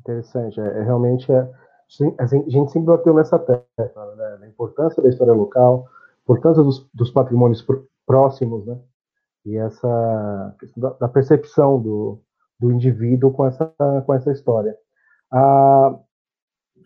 Interessante. 0.00 0.60
É, 0.60 0.80
é 0.80 0.82
realmente 0.82 1.30
é, 1.30 1.50
a 2.18 2.26
gente 2.26 2.72
sempre 2.72 2.86
bateu 2.86 3.14
nessa 3.14 3.38
tecla, 3.38 4.14
né, 4.16 4.36
da 4.40 4.48
importância 4.48 5.02
da 5.02 5.08
história 5.08 5.32
local, 5.32 5.86
importância 6.22 6.62
dos, 6.62 6.88
dos 6.92 7.10
patrimônios 7.10 7.64
próximos, 8.06 8.66
né, 8.66 8.78
e 9.44 9.56
essa 9.56 10.56
da, 10.76 10.90
da 10.90 11.08
percepção 11.08 11.80
do, 11.80 12.20
do 12.58 12.72
indivíduo 12.72 13.30
com 13.30 13.46
essa, 13.46 13.72
com 14.06 14.14
essa 14.14 14.32
história. 14.32 14.76
A, 15.30 15.98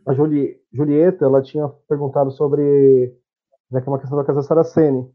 a 0.09 0.15
Juli, 0.15 0.59
Julieta, 0.73 1.27
ela 1.27 1.43
tinha 1.43 1.69
perguntado 1.87 2.31
sobre, 2.31 3.15
já 3.71 3.81
que 3.81 3.87
é 3.87 3.93
uma 3.93 3.99
questão 3.99 4.17
da 4.17 4.25
Casa 4.25 4.43
Saraceni, 4.43 5.07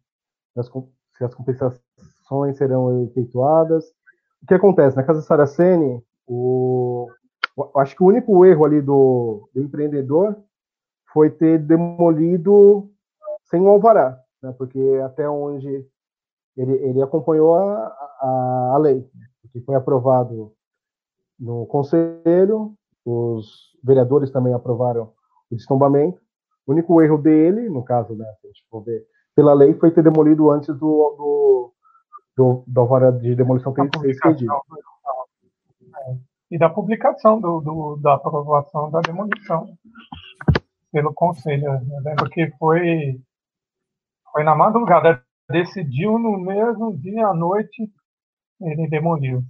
se 1.17 1.23
as 1.23 1.33
compensações 1.33 2.57
serão 2.57 3.03
efetuadas. 3.05 3.85
O 4.43 4.45
que 4.45 4.53
acontece? 4.53 4.95
Na 4.95 5.03
Casa 5.03 5.21
Saraceni, 5.21 5.99
o, 6.27 7.09
acho 7.77 7.95
que 7.95 8.03
o 8.03 8.07
único 8.07 8.45
erro 8.45 8.65
ali 8.65 8.81
do, 8.81 9.49
do 9.51 9.63
empreendedor 9.63 10.37
foi 11.11 11.31
ter 11.31 11.57
demolido 11.57 12.91
sem 13.45 13.59
um 13.59 13.69
alvará, 13.69 14.19
né? 14.43 14.53
porque 14.55 14.79
até 15.03 15.27
onde 15.27 15.87
ele, 16.55 16.73
ele 16.73 17.01
acompanhou 17.01 17.55
a, 17.55 17.87
a, 18.21 18.71
a 18.75 18.77
lei, 18.77 19.09
que 19.51 19.59
foi 19.61 19.73
aprovado 19.73 20.53
no 21.39 21.65
conselho, 21.65 22.75
os 23.05 23.73
vereadores 23.83 24.31
também 24.31 24.53
aprovaram 24.53 25.11
o 25.51 25.55
destombamento. 25.55 26.19
O 26.65 26.71
único 26.71 27.01
erro 27.01 27.17
dele, 27.17 27.69
no 27.69 27.83
caso, 27.83 28.15
né, 28.15 28.25
se 28.39 28.47
a 28.47 28.49
gente 28.49 28.65
for 28.69 28.81
ver, 28.83 29.05
pela 29.35 29.53
lei, 29.53 29.73
foi 29.73 29.91
ter 29.91 30.03
demolido 30.03 30.49
antes 30.49 30.69
do, 30.69 30.77
do, 30.77 31.73
do, 32.37 32.63
do 32.65 32.81
alvará 32.81 33.11
de 33.11 33.35
demolição 33.35 33.73
ter 33.73 33.83
sido 33.83 34.09
expedido 34.09 34.53
e 36.53 36.57
da 36.57 36.69
publicação 36.69 37.41
do, 37.41 37.59
do, 37.61 37.95
da 37.95 38.13
aprovação 38.13 38.91
da 38.91 39.01
demolição 39.01 39.75
pelo 40.91 41.11
conselho. 41.11 41.65
Eu 41.65 42.03
lembro 42.03 42.29
que 42.29 42.47
foi, 42.59 43.19
foi 44.31 44.43
na 44.43 44.55
madrugada, 44.55 45.25
decidiu 45.49 46.19
no 46.19 46.37
mesmo 46.37 46.95
dia 46.95 47.25
à 47.25 47.33
noite, 47.33 47.91
ele 48.61 48.87
demoliu. 48.87 49.43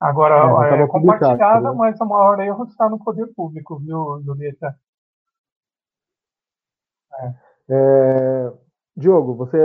Agora, 0.00 0.68
É, 0.76 0.82
é, 0.82 0.86
compartilhada, 0.86 1.70
né? 1.70 1.76
mas 1.76 2.00
a 2.00 2.04
maior 2.04 2.38
erro 2.40 2.64
está 2.64 2.88
no 2.88 3.02
poder 3.02 3.26
público, 3.34 3.78
viu, 3.78 4.22
Julieta? 4.22 4.78
É, 7.68 8.52
Diogo, 8.96 9.34
você, 9.34 9.58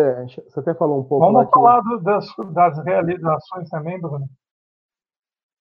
você 0.49 0.59
até 0.59 0.73
falou 0.73 0.99
um 0.99 1.03
pouco 1.03 1.25
Vamos 1.25 1.45
que- 1.45 1.51
falar 1.51 1.81
do- 1.81 1.99
das, 2.01 2.25
das 2.53 2.77
realizações 2.83 3.69
também, 3.69 3.99
Bruno? 3.99 4.27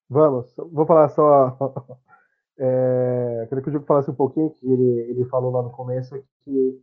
Vamos, 0.08 0.54
vou 0.56 0.86
falar 0.86 1.08
só. 1.10 1.56
É, 2.58 3.46
queria 3.48 3.62
que 3.62 3.68
o 3.68 3.72
Diogo 3.72 3.86
falasse 3.86 4.10
um 4.10 4.14
pouquinho, 4.14 4.50
que 4.50 4.70
ele, 4.70 5.10
ele 5.10 5.24
falou 5.24 5.50
lá 5.50 5.62
no 5.62 5.70
começo 5.70 6.22
que 6.44 6.80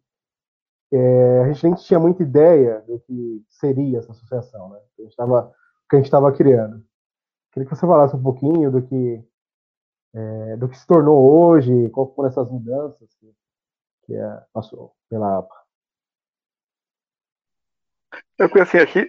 é, 0.92 1.42
a 1.44 1.48
gente 1.48 1.64
nem 1.64 1.76
tinha 1.76 2.00
muita 2.00 2.24
ideia 2.24 2.82
do 2.82 3.00
que 3.02 3.46
seria 3.48 4.00
essa 4.00 4.12
associação, 4.12 4.70
né? 4.70 4.80
Que 4.98 5.04
que 5.08 5.96
a 5.96 6.00
gente 6.00 6.06
estava 6.06 6.32
criando. 6.34 6.84
Queria 7.52 7.68
que 7.68 7.76
você 7.76 7.82
falasse 7.82 8.16
um 8.16 8.24
pouquinho 8.24 8.72
do 8.72 8.82
que, 8.82 9.24
é, 10.14 10.58
do 10.58 10.70
que 10.70 10.78
se 10.78 10.86
tornou 10.86 11.48
hoje, 11.48 11.90
qual 11.90 12.14
foram 12.14 12.30
essas 12.30 12.50
mudanças 12.50 13.10
que, 13.16 13.34
que 14.06 14.16
é, 14.16 14.44
passou 14.54 14.94
pela 15.10 15.40
APA. 15.40 15.56
Eu 18.38 18.62
assim, 18.62 18.78
aqui, 18.78 19.08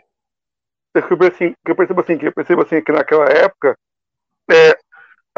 eu 0.95 1.03
percebo 1.03 1.27
assim, 1.27 1.55
eu 1.67 1.77
percebo 1.77 2.01
assim, 2.01 2.19
que 2.19 2.27
eu 2.27 2.33
percebo 2.33 2.63
assim 2.63 2.83
que 2.83 2.93
naquela 2.93 3.27
época 3.27 3.79
é, 4.51 4.71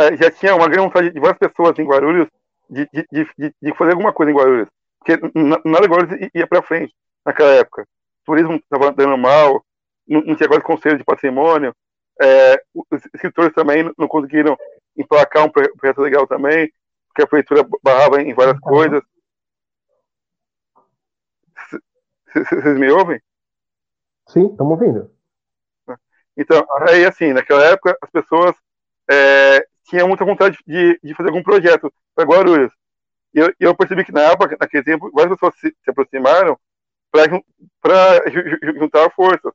é, 0.01 0.17
já 0.17 0.31
tinha 0.31 0.55
uma 0.55 0.69
grande 0.69 0.87
vontade 0.87 1.11
de 1.11 1.21
várias 1.21 1.39
pessoas 1.39 1.79
em 1.79 1.87
Guarulhos 1.87 2.29
de, 2.71 2.89
de, 2.93 3.27
de, 3.37 3.55
de 3.61 3.77
fazer 3.77 3.93
alguma 3.93 4.13
coisa 4.13 4.33
em 4.33 4.35
Guarulhos. 4.35 4.69
Porque 4.99 5.19
nada 5.69 5.87
Guarulhos 5.87 6.31
ia 6.35 6.47
para 6.47 6.63
frente 6.63 6.95
naquela 7.25 7.53
época. 7.53 7.83
O 7.83 8.25
turismo 8.25 8.55
estava 8.55 8.93
dando 8.93 9.19
mal, 9.19 9.63
não, 10.09 10.23
não 10.23 10.37
tinha 10.37 10.49
quase 10.49 10.65
conselho 10.65 10.97
de 10.97 11.05
patrimônio, 11.05 11.75
é, 12.23 12.63
os 12.75 13.01
escritores 13.15 13.53
também 13.55 13.85
não- 13.99 14.09
conseguiram 14.09 14.57
emplacar 14.97 15.45
um 15.45 15.51
pro- 15.51 15.77
projeto 15.77 16.01
legal 16.01 16.27
também, 16.27 16.73
porque 17.09 17.23
a 17.23 17.27
prefeitura 17.27 17.69
barrava 17.83 18.23
em 18.23 18.35
várias 18.35 18.57
Uhum. 18.57 18.61
coisas. 18.63 19.03
Vocês 22.35 22.79
me 22.79 22.91
ouvem? 22.91 23.21
Sim, 24.29 24.47
estamos 24.51 24.73
ouvindo. 24.73 25.11
Então, 26.37 26.65
aí 26.89 27.05
assim, 27.05 27.33
naquela 27.33 27.65
época 27.65 27.97
as 28.01 28.11
pessoas 28.11 28.55
é, 29.11 29.67
tinham 29.85 30.09
muita 30.09 30.25
vontade 30.25 30.59
de, 30.67 30.99
de 31.03 31.15
fazer 31.15 31.29
algum 31.29 31.43
projeto 31.43 31.93
para 32.15 32.25
Guarulhos. 32.25 32.73
E 33.35 33.41
eu, 33.41 33.55
eu 33.61 33.77
percebi 33.77 34.05
que 34.05 34.13
na 34.13 34.23
época, 34.23 34.57
naquele 34.61 34.85
tempo, 34.85 35.11
várias 35.13 35.35
pessoas 35.35 35.55
se, 35.61 35.69
se 35.85 35.91
aproximaram 35.91 36.59
para 37.13 38.23
juntar 38.79 39.11
forças. 39.13 39.53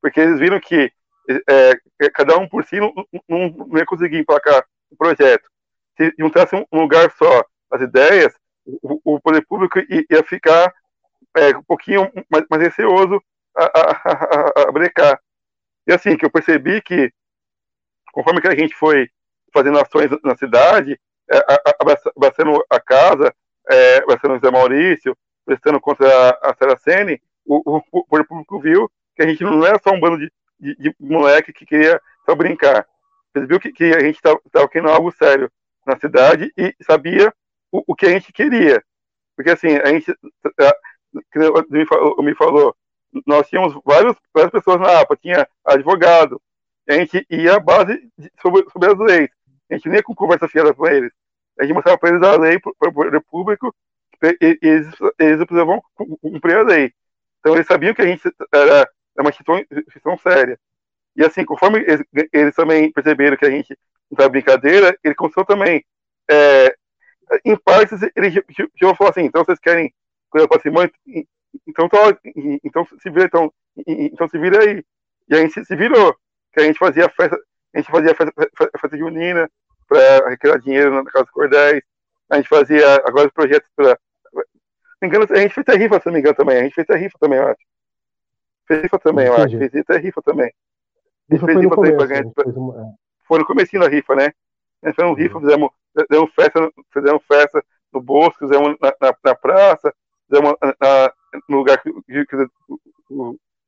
Porque 0.00 0.20
eles 0.20 0.38
viram 0.40 0.60
que 0.60 0.92
é, 1.28 2.10
cada 2.10 2.36
um 2.38 2.48
por 2.48 2.64
si 2.64 2.80
não, 2.80 2.92
não, 3.28 3.48
não 3.50 3.78
ia 3.78 3.86
conseguir 3.86 4.18
emplacar 4.18 4.64
o 4.90 4.96
projeto. 4.96 5.48
Se 5.96 6.12
juntasse 6.18 6.56
um 6.56 6.80
lugar 6.80 7.10
só 7.12 7.44
as 7.70 7.80
ideias, 7.80 8.34
o, 8.82 9.00
o 9.04 9.20
poder 9.20 9.44
público 9.46 9.78
ia 9.88 10.24
ficar 10.24 10.72
é, 11.36 11.56
um 11.56 11.62
pouquinho 11.62 12.10
mais, 12.30 12.44
mais 12.50 12.62
receoso 12.62 13.22
a, 13.56 13.64
a, 13.64 13.90
a, 14.64 14.68
a 14.68 14.72
brecar. 14.72 15.20
E 15.86 15.92
assim, 15.92 16.16
que 16.16 16.24
eu 16.24 16.30
percebi 16.30 16.80
que, 16.82 17.12
conforme 18.12 18.40
que 18.40 18.48
a 18.48 18.56
gente 18.56 18.74
foi 18.74 19.08
fazendo 19.52 19.78
ações 19.78 20.10
na 20.22 20.36
cidade, 20.36 20.98
é, 21.30 21.38
abraçando 22.16 22.64
a 22.68 22.80
casa, 22.80 23.34
é, 23.70 23.98
abraçando 23.98 24.32
o 24.32 24.34
José 24.36 24.50
Maurício, 24.50 25.16
prestando 25.44 25.80
contra 25.80 26.06
a, 26.08 26.50
a 26.50 26.54
Saraceni, 26.54 27.20
o, 27.46 27.82
o, 27.90 28.04
poder 28.04 28.24
público 28.24 28.60
viu 28.60 28.90
que 29.16 29.22
a 29.22 29.26
gente 29.26 29.42
não 29.42 29.64
era 29.64 29.80
só 29.82 29.90
um 29.90 30.00
bando 30.00 30.18
de, 30.18 30.30
de, 30.60 30.74
de 30.76 30.94
moleque 31.00 31.52
que 31.52 31.66
queria 31.66 32.00
só 32.24 32.34
brincar. 32.34 32.86
Eles 33.34 33.48
viu 33.48 33.60
que, 33.60 33.72
que 33.72 33.84
a 33.84 34.00
gente 34.00 34.16
estava 34.16 34.68
querendo 34.68 34.90
algo 34.90 35.12
sério 35.12 35.50
na 35.86 35.96
cidade 35.96 36.52
e 36.56 36.74
sabia 36.82 37.32
o, 37.70 37.82
o 37.86 37.94
que 37.94 38.06
a 38.06 38.10
gente 38.10 38.32
queria. 38.32 38.82
Porque 39.36 39.50
assim, 39.50 39.76
a 39.76 39.86
gente, 39.86 40.14
me 41.70 41.86
falou, 41.86 42.22
me 42.22 42.34
falou 42.34 42.76
nós 43.26 43.48
tínhamos 43.48 43.74
várias 43.84 44.16
pessoas 44.52 44.80
na 44.80 45.00
APA, 45.00 45.16
tinha 45.16 45.48
advogado, 45.64 46.40
a 46.88 46.94
gente 46.94 47.26
ia 47.28 47.56
à 47.56 47.60
base 47.60 48.08
de, 48.16 48.30
sobre, 48.40 48.64
sobre 48.70 48.92
as 48.92 48.98
leis, 48.98 49.30
a 49.70 49.74
gente 49.74 49.88
nem 49.88 49.96
ia 49.96 50.02
com 50.02 50.14
conversa 50.14 50.48
fiada 50.48 50.72
com 50.72 50.86
eles, 50.86 51.12
a 51.58 51.64
gente 51.64 51.74
mostrava 51.74 51.98
para 51.98 52.10
eles 52.10 52.22
a 52.22 52.36
lei, 52.36 52.58
para 52.60 52.88
o 52.88 52.92
poder 52.92 53.20
público, 53.22 53.74
e 54.22 54.58
eles, 54.62 54.86
eles 55.18 55.38
precisavam 55.38 55.82
cumprir 56.20 56.56
a 56.56 56.62
lei. 56.62 56.92
Então 57.38 57.54
eles 57.54 57.66
sabiam 57.66 57.94
que 57.94 58.02
a 58.02 58.06
gente 58.06 58.22
era 58.52 58.88
uma 59.22 59.30
instituição, 59.30 59.64
instituição 59.70 60.18
séria. 60.18 60.58
E 61.16 61.24
assim, 61.24 61.44
conforme 61.44 61.80
eles, 61.80 62.02
eles, 62.32 62.54
também 62.54 62.90
perceberam 62.92 63.36
que 63.36 63.44
a 63.44 63.50
gente 63.50 63.76
não 64.10 64.16
estava 64.16 64.28
brincadeira, 64.28 64.96
ele 65.02 65.14
começou 65.14 65.44
também, 65.44 65.84
é, 66.30 66.74
em 67.44 67.56
partes, 67.56 68.00
ele 68.16 68.28
a 68.82 68.94
falar 68.94 69.10
assim, 69.10 69.22
então 69.22 69.44
vocês 69.44 69.58
querem 69.58 69.92
coisa 70.28 70.48
para 70.48 70.56
patrimônio, 70.56 70.92
então, 71.66 71.88
tô, 71.88 71.98
então 72.64 72.86
se 73.00 73.10
vira 73.10 73.26
então, 73.26 73.52
então 73.86 74.28
se 74.28 74.38
vira 74.38 74.62
aí. 74.62 74.84
E 75.28 75.34
a 75.34 75.38
gente 75.38 75.64
se 75.64 75.76
virou 75.76 76.16
que 76.52 76.60
a 76.60 76.64
gente 76.64 76.78
fazia 76.78 77.08
festa 77.08 77.38
a 77.74 77.78
gente 77.78 77.90
fazia 77.90 78.14
festa, 78.14 78.32
festa, 78.80 78.96
junina 78.98 79.48
para 79.88 80.26
arrecadar 80.26 80.58
dinheiro 80.58 80.92
na 80.92 81.04
casa 81.04 81.24
dos 81.24 81.32
cordéis. 81.32 81.82
A 82.28 82.36
gente 82.36 82.48
fazia 82.48 82.96
agora 83.06 83.28
os 83.28 83.32
projetos 83.32 83.68
para 83.76 83.96
engano 85.02 85.26
a 85.30 85.38
gente 85.38 85.54
fez 85.54 85.68
a 85.68 85.78
rifa 85.78 86.00
se 86.00 86.06
não 86.06 86.12
me 86.12 86.20
engano 86.20 86.36
também. 86.36 86.56
A 86.58 86.62
gente 86.64 86.74
fez 86.74 86.90
a 86.90 86.96
rifa 86.96 87.16
também 87.20 87.38
eu 87.38 87.48
acho 87.48 87.69
fez 88.74 88.82
rifa 88.82 88.98
também 88.98 89.26
eu 89.26 89.34
acho. 89.34 89.58
Fez 89.58 90.02
rifa 90.02 90.22
também. 90.22 90.52
Gente 91.30 91.44
fez 91.44 91.58
rifa 91.58 91.76
também 91.76 91.96
para 91.96 92.06
ganhar 92.06 92.24
uma... 92.56 92.94
foi 93.26 93.38
no 93.38 93.46
comecinho 93.46 93.82
da 93.82 93.88
rifa 93.88 94.14
né? 94.14 94.32
A 94.82 94.88
gente 94.88 94.96
fez 94.96 95.08
um 95.08 95.14
rifa 95.14 95.40
fizemos, 95.40 95.70
fizemos 96.08 96.34
festa 96.34 96.70
fizemos 96.92 97.22
festa 97.26 97.64
no 97.92 98.00
bosque 98.00 98.38
fizemos 98.38 98.76
na, 98.80 98.94
na, 99.00 99.14
na 99.24 99.34
praça 99.34 99.94
fizemos 100.28 100.54
na, 100.60 101.12
no 101.48 101.58
lugar 101.58 101.82
que, 101.82 101.92
que, 102.04 102.26
que 102.26 102.46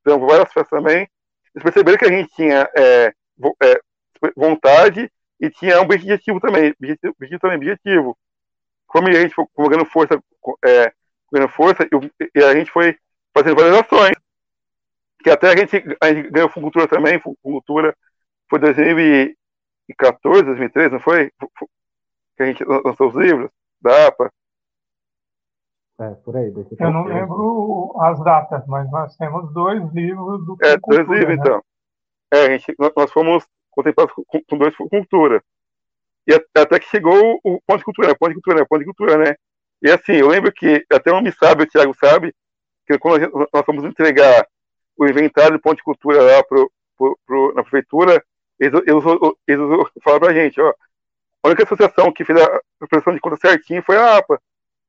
fizemos 0.02 0.28
várias 0.28 0.52
festas 0.52 0.68
também, 0.68 1.08
eles 1.54 1.62
perceberam 1.62 1.98
que 1.98 2.04
a 2.04 2.10
gente 2.12 2.34
tinha 2.34 2.68
é, 2.76 3.14
é, 3.62 3.80
vontade 4.36 5.10
e 5.40 5.50
tinha 5.50 5.80
um 5.80 5.84
objetivo 5.84 6.40
também, 6.40 6.70
objetivo, 6.70 7.14
objetivo 7.16 7.40
também, 7.40 7.56
objetivo. 7.56 8.18
Como 8.86 9.08
a 9.08 9.12
gente 9.12 9.34
foi 9.34 9.46
ganhando 9.68 9.86
força, 9.86 10.22
é, 10.64 10.92
ganhando 11.32 11.50
força, 11.50 11.86
e, 12.34 12.44
a 12.44 12.54
gente 12.54 12.70
foi 12.70 12.96
fazendo 13.34 13.56
várias 13.56 13.78
ações, 13.78 14.14
que 15.22 15.30
até 15.30 15.48
a 15.48 15.56
gente, 15.56 15.96
a 16.00 16.12
gente 16.12 16.30
ganhou 16.30 16.50
Cultura 16.50 16.88
também, 16.88 17.20
Cultura 17.42 17.96
foi 18.48 18.58
2014, 18.58 20.44
2013, 20.44 20.92
não 20.92 21.00
foi? 21.00 21.30
Que 22.36 22.42
a 22.42 22.46
gente 22.46 22.64
lançou 22.64 23.08
os 23.08 23.14
livros 23.14 23.50
da 23.80 24.08
APA. 24.08 24.30
É, 26.00 26.10
por 26.16 26.36
aí. 26.36 26.52
Eu 26.78 26.90
não 26.90 27.04
lembro 27.04 27.94
as 28.00 28.22
datas, 28.24 28.66
mas 28.66 28.90
nós 28.90 29.16
temos 29.16 29.52
dois 29.52 29.82
livros 29.92 30.44
do 30.44 30.56
É, 30.62 30.76
dois 30.76 30.80
Cultura, 30.80 31.18
livros, 31.18 31.36
né? 31.36 31.42
então. 31.44 31.64
É, 32.32 32.46
a 32.46 32.50
gente, 32.50 32.74
nós 32.96 33.12
fomos 33.12 33.46
contemplados 33.70 34.12
com, 34.14 34.42
com 34.42 34.58
dois 34.58 34.74
cultura. 34.76 35.42
E 36.26 36.34
até 36.56 36.78
que 36.78 36.88
chegou 36.88 37.40
o 37.42 37.60
ponto 37.66 37.78
de 37.78 37.84
cultura, 37.84 38.16
ponto 38.16 38.28
de 38.28 38.34
cultura, 38.40 38.66
ponto 38.66 38.78
de 38.78 38.84
cultura, 38.84 39.18
né? 39.18 39.34
E 39.82 39.90
assim, 39.90 40.12
eu 40.12 40.28
lembro 40.28 40.52
que, 40.52 40.84
até 40.92 41.10
o 41.10 41.16
homem 41.16 41.32
sabe, 41.32 41.64
o 41.64 41.66
Thiago 41.66 41.94
sabe, 41.94 42.32
que 42.86 42.98
quando 42.98 43.20
gente, 43.20 43.32
nós 43.32 43.64
fomos 43.66 43.84
entregar 43.84 44.46
o 44.96 45.06
inventário 45.06 45.52
do 45.52 45.60
ponto 45.60 45.76
de 45.76 45.82
cultura 45.82 46.22
lá 46.22 46.42
pro, 46.44 46.70
pro, 46.96 47.18
pro, 47.26 47.54
na 47.54 47.62
prefeitura, 47.62 48.22
eles, 48.58 48.80
eles, 48.86 49.04
eles 49.46 49.90
falaram 50.02 50.20
pra 50.20 50.34
gente, 50.34 50.60
ó, 50.60 50.72
a 51.42 51.48
única 51.48 51.64
associação 51.64 52.12
que 52.12 52.24
fez 52.24 52.40
a 52.40 52.60
prestação 52.78 53.14
de 53.14 53.20
conta 53.20 53.36
certinho 53.36 53.82
foi 53.82 53.96
a 53.96 54.18
APA. 54.18 54.40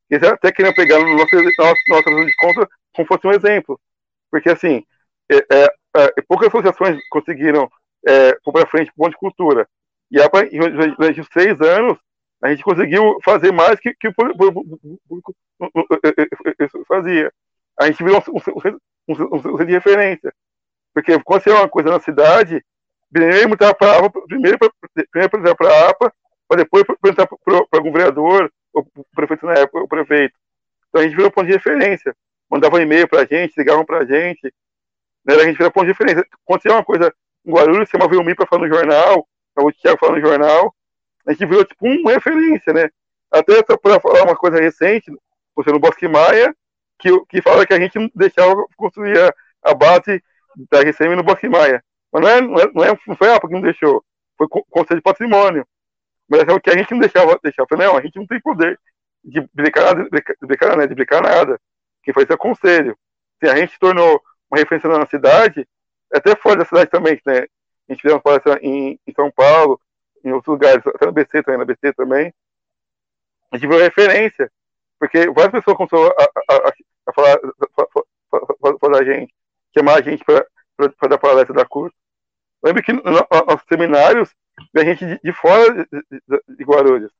Eles 0.09 0.27
até 0.27 0.51
queriam 0.51 0.73
pegar 0.73 0.99
no 0.99 1.15
nosso, 1.15 1.35
nossa, 1.35 1.81
nossa 1.87 2.25
de 2.25 2.35
conta 2.35 2.69
como 2.93 3.07
fosse 3.07 3.25
um 3.25 3.31
exemplo. 3.31 3.79
Porque, 4.29 4.49
assim, 4.49 4.83
é, 5.31 5.37
é, 5.37 5.67
é, 5.95 6.21
poucas 6.27 6.49
associações 6.49 6.99
conseguiram 7.09 7.69
é, 8.05 8.35
pôr 8.43 8.51
para 8.51 8.67
frente 8.67 8.91
o 8.91 8.95
ponto 8.95 9.11
de 9.11 9.17
cultura. 9.17 9.67
E 10.11 10.17
durante 10.97 11.21
os 11.21 11.27
seis 11.33 11.59
anos, 11.59 11.97
a 12.43 12.49
gente 12.49 12.63
conseguiu 12.63 13.17
fazer 13.23 13.51
mais 13.51 13.79
que, 13.79 13.95
que 13.95 14.09
o 14.09 14.13
público 14.13 14.65
fazia. 16.87 17.31
A 17.79 17.87
gente 17.87 18.03
virou 18.03 18.23
um, 18.27 18.37
um, 18.37 18.77
um 19.07 19.65
de 19.65 19.71
referência. 19.71 20.33
Porque 20.93 21.13
é 21.13 21.53
uma 21.53 21.69
coisa 21.69 21.89
na 21.89 21.99
cidade, 21.99 22.63
primeiro 23.11 23.57
para 23.57 23.69
a 23.69 24.09
primeiro 24.09 25.29
para 25.57 25.69
a 25.69 25.89
APA, 25.89 26.13
para 26.47 26.57
depois 26.57 26.83
apresentar 26.87 27.27
para 27.27 27.65
algum 27.71 27.91
vereador, 27.91 28.51
o 28.73 28.83
prefeito 29.15 29.45
na 29.45 29.53
época, 29.53 29.83
o 29.83 29.87
prefeito. 29.87 30.35
Então 30.89 31.01
a 31.01 31.03
gente 31.03 31.15
virou 31.15 31.31
ponto 31.31 31.47
de 31.47 31.53
referência. 31.53 32.15
Mandavam 32.49 32.81
e-mail 32.81 33.07
pra 33.07 33.25
gente, 33.25 33.57
ligavam 33.57 33.85
pra 33.85 34.05
gente. 34.05 34.53
Né? 35.25 35.35
A 35.35 35.45
gente 35.45 35.57
virou 35.57 35.71
ponto 35.71 35.85
de 35.85 35.91
referência. 35.91 36.25
Acontecia 36.43 36.71
uma 36.71 36.83
coisa 36.83 37.13
em 37.45 37.51
Guarulhos, 37.51 37.89
você 37.89 37.97
movia 37.97 38.19
o 38.19 38.23
Mi 38.23 38.35
pra 38.35 38.45
falar 38.45 38.67
no 38.67 38.73
jornal, 38.73 39.27
o 39.57 39.71
Thiago 39.71 39.99
falar 39.99 40.13
no 40.13 40.21
jornal. 40.21 40.73
A 41.25 41.31
gente 41.31 41.45
virou 41.45 41.65
tipo 41.65 41.85
uma 41.85 42.11
referência, 42.11 42.73
né? 42.73 42.89
Até 43.31 43.63
para 43.63 43.99
falar 43.99 44.23
uma 44.23 44.35
coisa 44.35 44.59
recente, 44.59 45.11
você 45.55 45.71
no 45.71 45.79
Bosque 45.79 46.07
Maia, 46.07 46.55
que, 47.03 47.25
que 47.25 47.41
fala 47.41 47.65
que 47.65 47.73
a 47.73 47.79
gente 47.79 47.99
não 47.99 48.09
deixava 48.15 48.55
construir 48.77 49.19
a, 49.19 49.33
a 49.71 49.73
base 49.73 50.23
da 50.71 50.79
RCM 50.81 51.15
no 51.15 51.23
Bosque 51.23 51.49
Maia. 51.49 51.83
Mas 52.11 52.21
não, 52.21 52.29
é, 52.29 52.41
não, 52.41 52.59
é, 52.59 52.71
não, 52.73 52.83
é, 52.83 52.99
não 53.07 53.15
foi 53.15 53.29
a 53.29 53.35
APA 53.35 53.47
que 53.47 53.53
não 53.53 53.61
deixou. 53.61 54.03
foi 54.37 54.47
o 54.49 54.65
Conselho 54.69 54.99
de 54.99 55.03
Patrimônio. 55.03 55.67
Mas 56.29 56.47
é 56.47 56.53
o 56.53 56.61
que 56.61 56.69
a 56.69 56.77
gente 56.77 56.91
não 56.91 56.99
deixava, 56.99 57.37
deixava. 57.43 57.67
Falei, 57.67 57.87
não, 57.87 57.97
a 57.97 58.01
gente 58.01 58.15
não 58.15 58.25
tem 58.25 58.39
poder 58.39 58.79
de 59.23 59.39
nada, 59.39 60.03
de 60.03 60.47
blicar, 60.47 60.77
né, 60.77 60.87
de 60.87 60.95
blicar 60.95 61.21
nada. 61.21 61.59
Quem 62.03 62.13
faz 62.13 62.29
é 62.29 62.33
o 62.33 62.37
Conselho. 62.37 62.97
Se 63.39 63.49
a 63.49 63.55
gente 63.55 63.77
tornou 63.79 64.21
uma 64.49 64.59
referência 64.59 64.89
na 64.89 65.05
cidade, 65.05 65.67
até 66.13 66.35
fora 66.35 66.57
da 66.57 66.65
cidade 66.65 66.89
também, 66.89 67.19
né? 67.25 67.45
A 67.89 67.93
gente 67.93 68.01
fez 68.01 68.13
uma 68.13 68.21
palestra 68.21 68.59
em, 68.61 68.99
em 69.05 69.13
São 69.13 69.31
Paulo, 69.31 69.79
em 70.23 70.31
outros 70.31 70.53
lugares, 70.53 70.85
até 70.85 71.05
no 71.05 71.11
BC 71.11 71.43
também, 71.43 71.57
na 71.57 71.65
BC 71.65 71.93
também. 71.93 72.33
A 73.51 73.57
gente 73.57 73.67
viu 73.67 73.77
referência, 73.77 74.51
porque 74.99 75.29
várias 75.29 75.51
pessoas 75.51 75.77
começaram 75.77 76.07
a, 76.49 76.52
a, 77.07 77.13
falar, 77.13 77.37
falar 78.79 78.99
a 78.99 79.03
gente, 79.03 79.33
chamar 79.73 79.99
a 79.99 80.01
gente 80.01 80.23
para 80.23 81.07
dar 81.09 81.17
palestra 81.17 81.55
da 81.55 81.65
curso. 81.65 81.95
Lembro 82.63 82.81
que 82.81 82.93
nos 82.93 83.03
seminários, 83.67 84.33
a 84.75 84.83
gente 84.83 85.05
de, 85.05 85.19
de 85.19 85.33
fora 85.33 85.85
de, 85.85 86.05
de, 86.47 86.63
Guarulhos. 86.63 87.11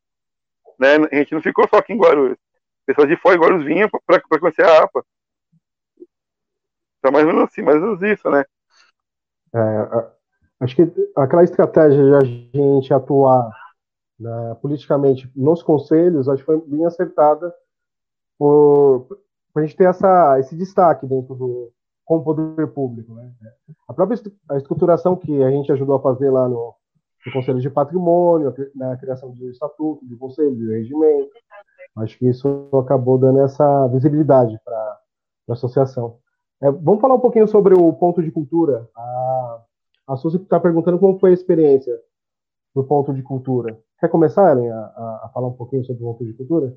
Né? 0.79 0.95
A 1.11 1.15
gente 1.15 1.33
não 1.33 1.41
ficou 1.41 1.67
só 1.67 1.77
aqui 1.77 1.93
em 1.93 1.97
Guarulhos. 1.97 2.37
Pessoas 2.85 3.07
de 3.07 3.17
fora 3.17 3.35
de 3.35 3.41
Guarulhos 3.41 3.65
vinham 3.65 3.89
para 4.05 4.39
conhecer 4.39 4.63
a 4.63 4.83
APA. 4.83 5.03
Então, 6.99 7.11
mais 7.11 7.25
ou 7.25 7.33
menos 7.33 7.49
assim, 7.49 7.61
mais 7.61 7.75
ou 7.77 7.97
menos 7.97 8.01
isso, 8.01 8.29
né? 8.29 8.45
É, 9.53 10.11
acho 10.61 10.75
que 10.75 10.83
aquela 11.15 11.43
estratégia 11.43 12.01
de 12.01 12.15
a 12.15 12.21
gente 12.21 12.93
atuar 12.93 13.51
né, 14.17 14.55
politicamente 14.61 15.29
nos 15.35 15.61
conselhos, 15.61 16.29
acho 16.29 16.39
que 16.39 16.45
foi 16.45 16.61
bem 16.61 16.85
acertada 16.85 17.53
por 18.37 19.19
a 19.55 19.61
gente 19.61 19.75
ter 19.75 19.85
essa, 19.85 20.39
esse 20.39 20.55
destaque 20.55 21.05
dentro 21.05 21.35
do 21.35 21.71
com 22.05 22.17
o 22.17 22.23
poder 22.23 22.67
público. 22.67 23.13
Né? 23.13 23.31
A 23.87 23.93
própria 23.93 24.19
a 24.49 24.57
estruturação 24.57 25.15
que 25.15 25.41
a 25.41 25.49
gente 25.49 25.71
ajudou 25.71 25.95
a 25.95 26.01
fazer 26.01 26.29
lá 26.29 26.47
no, 26.49 26.75
no 27.25 27.31
Conselho 27.31 27.59
de 27.59 27.69
Patrimônio, 27.69 28.53
na 28.75 28.97
criação 28.97 29.31
de 29.31 29.49
estatuto, 29.49 30.05
de 30.05 30.15
conselho, 30.17 30.55
de 30.55 30.69
regimento, 30.69 31.31
acho 31.97 32.17
que 32.17 32.27
isso 32.27 32.69
acabou 32.73 33.17
dando 33.17 33.39
essa 33.39 33.87
visibilidade 33.87 34.59
para 34.65 34.99
a 35.49 35.53
associação. 35.53 36.17
É, 36.61 36.71
vamos 36.71 37.01
falar 37.01 37.15
um 37.15 37.19
pouquinho 37.19 37.47
sobre 37.47 37.73
o 37.73 37.93
ponto 37.93 38.21
de 38.21 38.31
cultura. 38.31 38.89
A, 38.95 39.61
a 40.07 40.15
Suzy 40.17 40.37
está 40.37 40.59
perguntando 40.59 40.99
como 40.99 41.19
foi 41.19 41.31
a 41.31 41.33
experiência 41.33 41.97
do 42.75 42.83
ponto 42.83 43.13
de 43.13 43.21
cultura. 43.21 43.77
Quer 43.99 44.09
começar, 44.09 44.51
Ellen, 44.51 44.69
a, 44.71 45.21
a, 45.23 45.31
falar 45.33 45.47
um 45.47 45.53
pouquinho 45.53 45.85
sobre 45.85 46.03
o 46.03 46.07
ponto 46.07 46.25
de 46.25 46.33
cultura? 46.33 46.75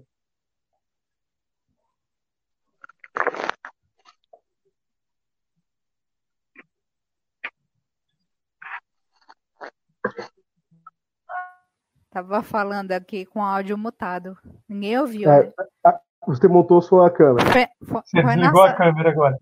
Tava 12.16 12.42
falando 12.42 12.92
aqui 12.92 13.26
com 13.26 13.44
áudio 13.44 13.76
mutado. 13.76 14.38
Ninguém 14.66 14.98
ouviu. 14.98 15.30
É, 15.30 15.52
né? 15.84 15.98
Você 16.26 16.48
montou 16.48 16.80
sua 16.80 17.10
câmera. 17.10 17.44
Foi, 17.52 17.66
foi, 17.86 18.02
você 18.06 18.22
desligou 18.22 18.62
a 18.62 18.72
câmera 18.72 19.10
agora. 19.10 19.38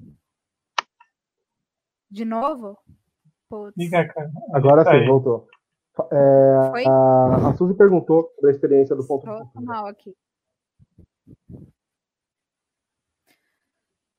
De 2.10 2.24
novo? 2.24 2.76
Putz. 3.48 3.76
Liga 3.76 4.00
a 4.00 4.08
câmera. 4.12 4.32
Agora 4.52 4.82
sim, 4.82 4.90
aí. 4.90 5.06
voltou. 5.06 5.46
É, 6.10 6.88
a, 6.88 7.50
a 7.50 7.56
Suzy 7.56 7.74
perguntou 7.74 8.32
sobre 8.34 8.50
a 8.50 8.54
experiência 8.54 8.96
do 8.96 9.06
ponto. 9.06 9.24
Estou 9.24 9.62
mal 9.62 9.86
aqui. 9.86 10.12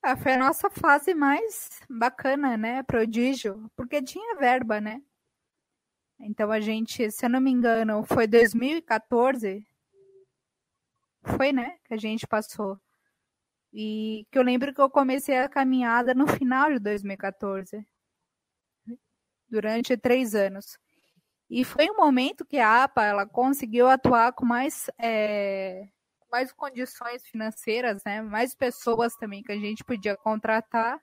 Ah, 0.02 0.16
foi 0.16 0.32
a 0.32 0.40
nossa 0.40 0.70
fase 0.70 1.14
mais 1.14 1.82
bacana, 1.90 2.56
né? 2.56 2.84
Prodígio, 2.84 3.70
porque 3.76 4.02
tinha 4.02 4.38
verba, 4.38 4.80
né? 4.80 5.02
Então 6.20 6.52
a 6.52 6.60
gente, 6.60 7.12
se 7.12 7.26
eu 7.26 7.30
não 7.30 7.42
me 7.42 7.52
engano, 7.52 8.04
foi 8.04 8.28
2014. 8.28 9.66
Foi, 11.24 11.52
né? 11.52 11.78
Que 11.86 11.94
a 11.94 11.98
gente 11.98 12.28
passou. 12.28 12.80
E 13.74 14.26
que 14.32 14.40
eu 14.40 14.44
lembro 14.44 14.74
que 14.74 14.80
eu 14.82 14.90
comecei 14.90 15.38
a 15.38 15.50
caminhada 15.50 16.14
no 16.14 16.28
final 16.28 16.72
de 16.72 16.80
2014. 16.80 17.86
Durante 19.50 19.98
três 19.98 20.34
anos. 20.34 20.78
E 21.50 21.64
foi 21.64 21.90
um 21.90 21.98
momento 21.98 22.46
que 22.46 22.58
a 22.58 22.84
APA 22.84 23.04
ela 23.04 23.26
conseguiu 23.26 23.88
atuar 23.88 24.34
com 24.34 24.46
mais, 24.46 24.90
é, 24.98 25.88
mais 26.32 26.52
condições 26.52 27.24
financeiras, 27.28 28.04
né? 28.04 28.22
mais 28.22 28.56
pessoas 28.56 29.16
também 29.16 29.44
que 29.44 29.52
a 29.52 29.60
gente 29.60 29.84
podia 29.84 30.18
contratar 30.18 31.00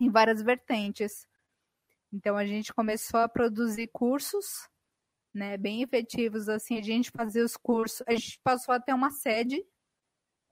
em 0.00 0.10
várias 0.10 0.42
vertentes. 0.42 1.26
Então 2.12 2.36
a 2.36 2.44
gente 2.44 2.72
começou 2.72 3.20
a 3.20 3.28
produzir 3.28 3.88
cursos, 3.92 4.68
né, 5.32 5.56
bem 5.56 5.82
efetivos 5.82 6.48
assim, 6.48 6.76
a 6.76 6.82
gente 6.82 7.10
fazia 7.10 7.44
os 7.44 7.56
cursos, 7.56 8.02
a 8.06 8.12
gente 8.12 8.40
passou 8.42 8.74
a 8.74 8.80
ter 8.80 8.92
uma 8.92 9.10
sede, 9.10 9.56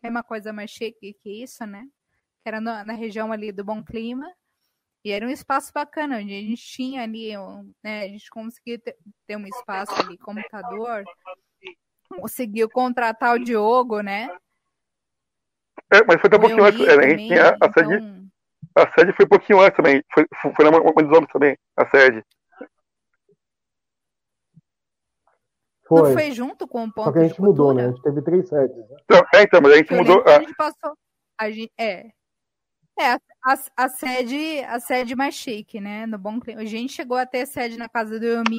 que 0.00 0.06
é 0.06 0.08
uma 0.08 0.22
coisa 0.22 0.52
mais 0.52 0.70
chique 0.70 1.14
que 1.14 1.42
isso, 1.42 1.66
né? 1.66 1.84
Que 2.42 2.48
era 2.48 2.60
na, 2.60 2.84
na 2.84 2.92
região 2.92 3.32
ali 3.32 3.50
do 3.50 3.64
Bom 3.64 3.82
Clima. 3.82 4.32
E 5.04 5.10
era 5.10 5.26
um 5.26 5.30
espaço 5.30 5.72
bacana, 5.72 6.18
onde 6.18 6.32
a 6.32 6.40
gente 6.40 6.62
tinha 6.62 7.02
ali, 7.02 7.32
né, 7.82 8.02
a 8.02 8.08
gente 8.08 8.28
conseguia 8.30 8.78
ter, 8.78 8.96
ter 9.26 9.36
um 9.36 9.46
espaço 9.46 9.92
ali, 9.94 10.18
computador, 10.18 11.04
conseguiu 12.08 12.68
contratar 12.68 13.34
o 13.34 13.38
Diogo, 13.38 14.00
né? 14.00 14.28
É, 15.90 16.04
mas 16.04 16.20
foi 16.20 16.28
até 16.28 16.36
um 16.36 16.40
pouquinho 16.40 16.64
antes, 16.64 16.80
é, 16.80 16.94
a 16.94 17.08
gente 17.08 17.26
tinha 17.28 17.56
a 17.60 17.72
sede, 17.72 17.94
então 17.94 18.17
a 18.82 18.92
sede 18.92 19.12
foi 19.12 19.24
um 19.24 19.28
pouquinho 19.28 19.60
antes 19.60 19.76
também. 19.76 20.02
Foi, 20.12 20.26
foi 20.54 20.64
na 20.64 20.70
Mãe 20.70 21.06
dos 21.06 21.16
Homens 21.16 21.32
também, 21.32 21.58
a 21.76 21.86
sede. 21.88 22.24
Foi. 25.88 26.02
Não 26.02 26.12
foi 26.12 26.30
junto 26.32 26.68
com 26.68 26.84
o 26.84 26.92
ponto 26.92 27.04
Só 27.04 27.12
que 27.12 27.18
a 27.18 27.26
gente 27.26 27.40
mudou, 27.40 27.72
né? 27.72 27.86
A 27.86 27.88
gente 27.88 28.02
teve 28.02 28.22
três 28.22 28.48
sedes. 28.48 28.76
Né? 28.76 28.96
Então, 29.04 29.26
é, 29.34 29.42
então, 29.42 29.60
mas 29.62 29.72
a 29.72 29.76
gente 29.76 29.94
mudou. 29.94 30.22
A... 30.26 30.36
a 30.36 30.40
gente 30.40 30.54
passou. 30.54 30.96
A 31.40 31.50
gente, 31.50 31.72
é. 31.78 32.10
É, 33.00 33.12
a, 33.12 33.20
a, 33.46 33.56
a, 33.76 33.88
sede, 33.88 34.60
a 34.66 34.80
sede 34.80 35.16
mais 35.16 35.34
chique, 35.34 35.80
né? 35.80 36.04
No 36.04 36.18
bom 36.18 36.38
clima. 36.40 36.60
A 36.60 36.64
gente 36.64 36.92
chegou 36.92 37.16
a 37.16 37.24
ter 37.24 37.46
sede 37.46 37.78
na 37.78 37.88
casa 37.88 38.18
do 38.18 38.26
Yomi, 38.26 38.58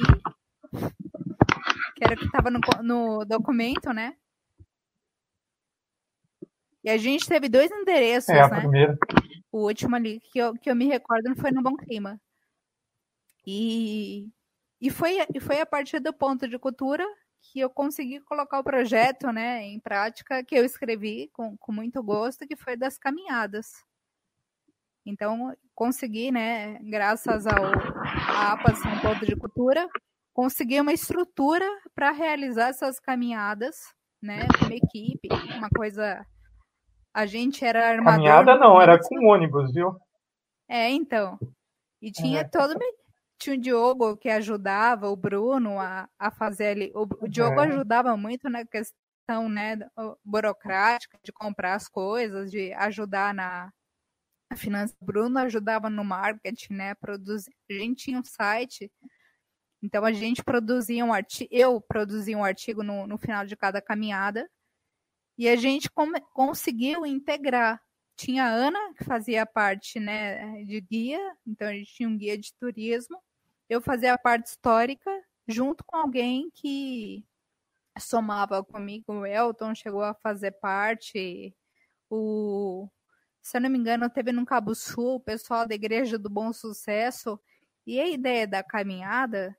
que 1.94 2.04
era 2.04 2.14
o 2.14 2.16
que 2.16 2.24
estava 2.24 2.50
no, 2.50 2.58
no 2.82 3.24
documento, 3.24 3.92
né? 3.92 4.14
E 6.82 6.88
a 6.90 6.96
gente 6.96 7.28
teve 7.28 7.48
dois 7.48 7.70
endereços, 7.70 8.30
é, 8.30 8.40
a 8.40 8.48
né? 8.48 8.60
Primeira. 8.60 8.98
O 9.52 9.66
último 9.66 9.96
ali 9.96 10.20
que 10.20 10.38
eu, 10.38 10.54
que 10.54 10.70
eu 10.70 10.76
me 10.76 10.86
recordo 10.86 11.34
foi 11.36 11.50
no 11.50 11.62
Bom 11.62 11.76
Clima. 11.76 12.20
E, 13.46 14.28
e, 14.80 14.90
foi, 14.90 15.18
foi 15.40 15.60
a 15.60 15.66
partir 15.66 15.98
do 16.00 16.12
ponto 16.12 16.46
de 16.48 16.58
cultura 16.58 17.04
que 17.40 17.60
eu 17.60 17.70
consegui 17.70 18.20
colocar 18.20 18.58
o 18.58 18.64
projeto 18.64 19.32
né, 19.32 19.62
em 19.64 19.80
prática, 19.80 20.44
que 20.44 20.54
eu 20.54 20.64
escrevi 20.64 21.28
com, 21.32 21.56
com 21.56 21.72
muito 21.72 22.02
gosto, 22.02 22.46
que 22.46 22.56
foi 22.56 22.76
das 22.76 22.98
caminhadas. 22.98 23.72
Então, 25.04 25.56
consegui, 25.74 26.30
né, 26.30 26.78
graças 26.82 27.46
ao 27.46 27.72
APAS, 28.52 28.78
um 28.84 29.00
ponto 29.00 29.24
de 29.24 29.34
cultura, 29.34 29.88
consegui 30.32 30.80
uma 30.80 30.92
estrutura 30.92 31.66
para 31.94 32.10
realizar 32.10 32.68
essas 32.68 33.00
caminhadas, 33.00 33.76
né, 34.22 34.46
uma 34.62 34.74
equipe, 34.74 35.28
uma 35.56 35.70
coisa 35.70 36.24
a 37.12 37.26
gente 37.26 37.64
era 37.64 37.88
armador. 37.88 38.12
Caminhada 38.12 38.56
não, 38.56 38.80
era 38.80 38.98
com 38.98 39.26
ônibus, 39.26 39.72
viu? 39.72 39.96
É, 40.68 40.88
então. 40.88 41.38
E 42.00 42.10
tinha 42.10 42.40
é. 42.40 42.44
todo. 42.44 42.78
Tinha 43.38 43.56
o 43.56 43.60
Diogo 43.60 44.16
que 44.16 44.28
ajudava 44.28 45.08
o 45.08 45.16
Bruno 45.16 45.78
a, 45.78 46.08
a 46.18 46.30
fazer 46.30 46.68
ali. 46.68 46.92
O, 46.94 47.06
o 47.24 47.28
Diogo 47.28 47.60
é. 47.60 47.66
ajudava 47.66 48.16
muito 48.16 48.48
na 48.48 48.64
questão 48.64 49.48
né, 49.48 49.78
burocrática, 50.24 51.18
de 51.22 51.32
comprar 51.32 51.74
as 51.74 51.88
coisas, 51.88 52.50
de 52.50 52.72
ajudar 52.74 53.34
na 53.34 53.72
finança. 54.56 54.94
O 55.00 55.04
Bruno 55.04 55.38
ajudava 55.38 55.88
no 55.88 56.04
marketing, 56.04 56.74
né? 56.74 56.94
Produzir. 56.94 57.52
A 57.70 57.74
gente 57.74 58.04
tinha 58.04 58.18
um 58.18 58.24
site. 58.24 58.90
Então 59.82 60.04
a 60.04 60.12
gente 60.12 60.44
produzia 60.44 61.04
um 61.04 61.12
artigo. 61.12 61.48
Eu 61.50 61.80
produzia 61.80 62.36
um 62.36 62.44
artigo 62.44 62.82
no, 62.82 63.06
no 63.06 63.18
final 63.18 63.46
de 63.46 63.56
cada 63.56 63.80
caminhada 63.80 64.48
e 65.40 65.48
a 65.48 65.56
gente 65.56 65.88
conseguiu 66.34 67.06
integrar. 67.06 67.82
Tinha 68.14 68.44
a 68.44 68.50
Ana, 68.50 68.92
que 68.92 69.02
fazia 69.04 69.46
parte 69.46 69.98
né, 69.98 70.62
de 70.64 70.82
guia, 70.82 71.34
então 71.46 71.66
a 71.66 71.72
gente 71.72 71.94
tinha 71.94 72.06
um 72.06 72.18
guia 72.18 72.36
de 72.36 72.52
turismo. 72.60 73.16
Eu 73.66 73.80
fazia 73.80 74.12
a 74.12 74.18
parte 74.18 74.48
histórica, 74.48 75.10
junto 75.48 75.82
com 75.82 75.96
alguém 75.96 76.50
que 76.50 77.24
somava 77.98 78.62
comigo. 78.62 79.14
O 79.14 79.24
Elton 79.24 79.74
chegou 79.74 80.02
a 80.02 80.12
fazer 80.12 80.50
parte. 80.60 81.56
O, 82.10 82.86
se 83.40 83.56
eu 83.56 83.62
não 83.62 83.70
me 83.70 83.78
engano, 83.78 84.10
teve 84.10 84.32
no 84.32 84.44
Cabo 84.44 84.74
Sul 84.74 85.14
o 85.14 85.20
pessoal 85.20 85.66
da 85.66 85.74
Igreja 85.74 86.18
do 86.18 86.28
Bom 86.28 86.52
Sucesso. 86.52 87.40
E 87.86 87.98
a 87.98 88.06
ideia 88.06 88.46
da 88.46 88.62
caminhada 88.62 89.56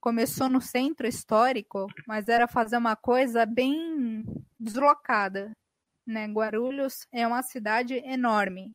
começou 0.00 0.48
no 0.48 0.60
centro 0.60 1.06
histórico, 1.06 1.86
mas 2.06 2.28
era 2.28 2.46
fazer 2.46 2.76
uma 2.76 2.96
coisa 2.96 3.44
bem 3.44 4.24
deslocada. 4.58 5.52
Né? 6.06 6.26
Guarulhos 6.26 7.06
é 7.10 7.26
uma 7.26 7.42
cidade 7.42 7.94
enorme. 7.94 8.72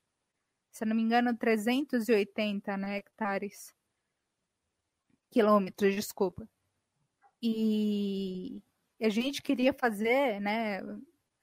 Se 0.71 0.85
não 0.85 0.95
me 0.95 1.01
engano, 1.01 1.35
380 1.35 2.77
né, 2.77 2.97
hectares. 2.97 3.73
Quilômetros, 5.29 5.95
desculpa. 5.95 6.47
E 7.41 8.61
a 9.01 9.09
gente 9.09 9.41
queria 9.41 9.73
fazer, 9.73 10.39
né? 10.39 10.81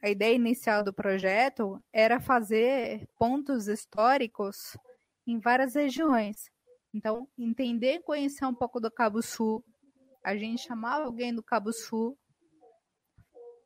A 0.01 0.09
ideia 0.09 0.35
inicial 0.35 0.85
do 0.85 0.93
projeto 0.93 1.83
era 1.93 2.21
fazer 2.21 3.09
pontos 3.19 3.67
históricos 3.67 4.77
em 5.27 5.41
várias 5.41 5.75
regiões. 5.75 6.51
Então, 6.99 7.29
entender 7.39 7.95
e 7.95 8.03
conhecer 8.03 8.45
um 8.45 8.53
pouco 8.53 8.81
do 8.81 8.91
Cabo 8.91 9.23
Sul. 9.23 9.65
A 10.21 10.37
gente 10.37 10.67
chamava 10.67 11.05
alguém 11.05 11.33
do 11.33 11.45
Cabo 11.45 11.73
Sul. 11.73 12.19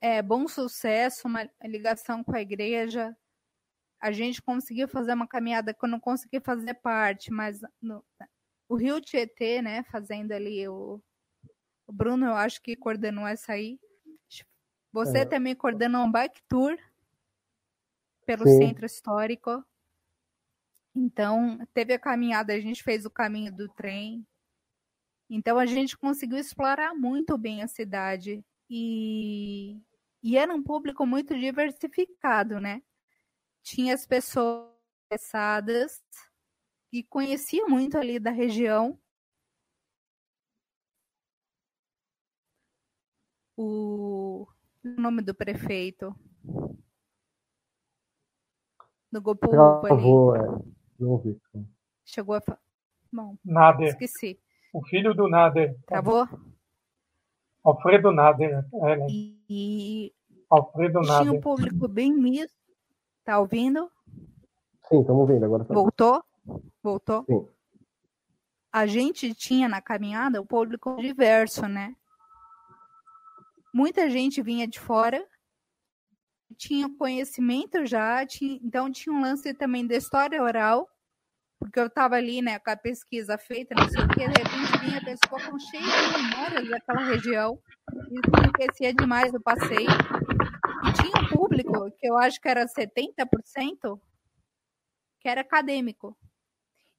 É, 0.03 0.21
bom 0.21 0.47
sucesso, 0.47 1.27
uma 1.27 1.49
ligação 1.63 2.23
com 2.23 2.37
a 2.37 2.43
igreja. 2.43 3.17
A 3.99 4.13
gente 4.13 4.43
conseguiu 4.43 4.87
fazer 4.87 5.15
uma 5.15 5.27
caminhada 5.27 5.73
que 5.73 5.83
eu 5.83 5.89
não 5.89 5.99
consegui 5.99 6.41
fazer 6.41 6.75
parte, 6.75 7.33
mas 7.33 7.63
no, 7.81 8.05
o 8.69 8.77
Rio 8.77 9.01
Tietê, 9.01 9.63
né, 9.63 9.83
fazendo 9.85 10.33
ali 10.33 10.69
o, 10.69 11.01
o 11.87 11.93
Bruno, 11.93 12.27
eu 12.27 12.35
acho 12.35 12.61
que 12.61 12.77
coordenou 12.77 13.27
essa 13.27 13.55
aí. 13.55 13.81
Você 14.93 15.21
é. 15.21 15.25
também 15.25 15.55
coordenou 15.55 16.05
um 16.05 16.13
bike 16.13 16.43
tour 16.47 16.77
pelo 18.27 18.47
Sim. 18.47 18.59
centro 18.59 18.85
histórico. 18.85 19.65
Então, 20.95 21.59
teve 21.73 21.95
a 21.95 21.99
caminhada, 21.99 22.53
a 22.53 22.61
gente 22.61 22.83
fez 22.83 23.05
o 23.07 23.11
caminho 23.11 23.55
do 23.55 23.69
trem. 23.69 24.27
Então, 25.31 25.59
a 25.59 25.67
gente 25.67 25.97
conseguiu 25.97 26.39
explorar 26.39 26.95
muito 26.95 27.39
bem 27.39 27.63
a 27.63 27.69
cidade. 27.69 28.45
E, 28.69 29.81
e 30.23 30.37
era 30.37 30.55
um 30.55 30.63
público 30.63 31.07
muito 31.07 31.39
diversificado, 31.39 32.61
né? 32.61 32.83
Tinha 33.63 33.95
as 33.95 34.07
pessoas 34.07 34.71
interessadas 35.07 36.03
que 36.91 37.03
conheciam 37.05 37.69
muito 37.69 37.97
ali 37.97 38.19
da 38.19 38.31
região 38.31 38.99
o 43.57 44.47
nome 44.83 45.23
do 45.23 45.35
prefeito 45.35 46.15
do 49.11 49.21
Gopupo 49.21 49.87
ali. 49.87 50.73
Não. 50.99 51.23
Chegou 52.05 52.35
a. 52.35 52.41
Bom, 53.13 53.37
Nader. 53.45 53.89
esqueci. 53.89 54.39
O 54.73 54.85
filho 54.87 55.15
do 55.15 55.29
Nader. 55.29 55.77
Travou? 55.87 56.27
Alfredo 57.63 58.11
Nader. 58.11 58.65
É, 58.75 58.97
né? 58.97 59.07
E 59.11 60.13
Alfredo 60.49 61.01
Nader. 61.01 61.23
tinha 61.23 61.33
um 61.33 61.41
público 61.41 61.89
bem 61.89 62.13
misto. 62.13 62.57
Tá 63.25 63.39
ouvindo? 63.39 63.91
Sim, 64.89 65.01
estamos 65.01 65.21
ouvindo. 65.21 65.45
Agora 65.45 65.65
tá... 65.65 65.75
Voltou? 65.75 66.25
Voltou? 66.83 67.25
Sim. 67.25 67.47
A 68.73 68.87
gente 68.87 69.35
tinha 69.35 69.69
na 69.69 69.83
caminhada 69.83 70.41
o 70.41 70.45
um 70.45 70.47
público 70.47 70.97
diverso, 70.97 71.67
né? 71.69 71.95
muita 73.73 74.11
gente 74.11 74.43
vinha 74.43 74.69
de 74.69 74.79
fora, 74.79 75.25
tinha 76.53 76.89
conhecimento 76.97 77.85
já, 77.87 78.25
tinha, 78.27 78.59
então 78.63 78.91
tinha 78.91 79.15
um 79.15 79.21
lance 79.21 79.53
também 79.55 79.87
da 79.87 79.97
história 79.97 80.43
oral, 80.43 80.89
porque 81.59 81.79
eu 81.79 81.87
estava 81.87 82.17
ali, 82.17 82.43
né, 82.43 82.59
com 82.59 82.71
a 82.71 82.77
pesquisa 82.77 83.39
feita, 83.39 83.75
não 83.75 83.89
sei 83.89 84.03
o 84.03 84.09
que, 84.09 84.27
de 84.27 84.27
repente 84.27 84.79
vinha 84.81 84.99
a 84.99 85.05
pessoa 85.05 85.51
com 85.51 85.59
cheio 85.59 85.83
de 85.83 86.23
memórias 86.23 86.69
daquela 86.69 87.05
região, 87.05 87.59
isso 88.11 88.31
enriquecia 88.43 88.95
demais 88.95 89.33
o 89.33 89.41
passeio. 89.41 89.89
E 90.89 90.93
tinha 90.93 91.25
um 91.25 91.29
público, 91.29 91.91
que 91.99 92.09
eu 92.09 92.19
acho 92.19 92.41
que 92.41 92.49
era 92.49 92.67
70%, 92.67 94.01
que 95.21 95.29
era 95.29 95.41
acadêmico. 95.43 96.17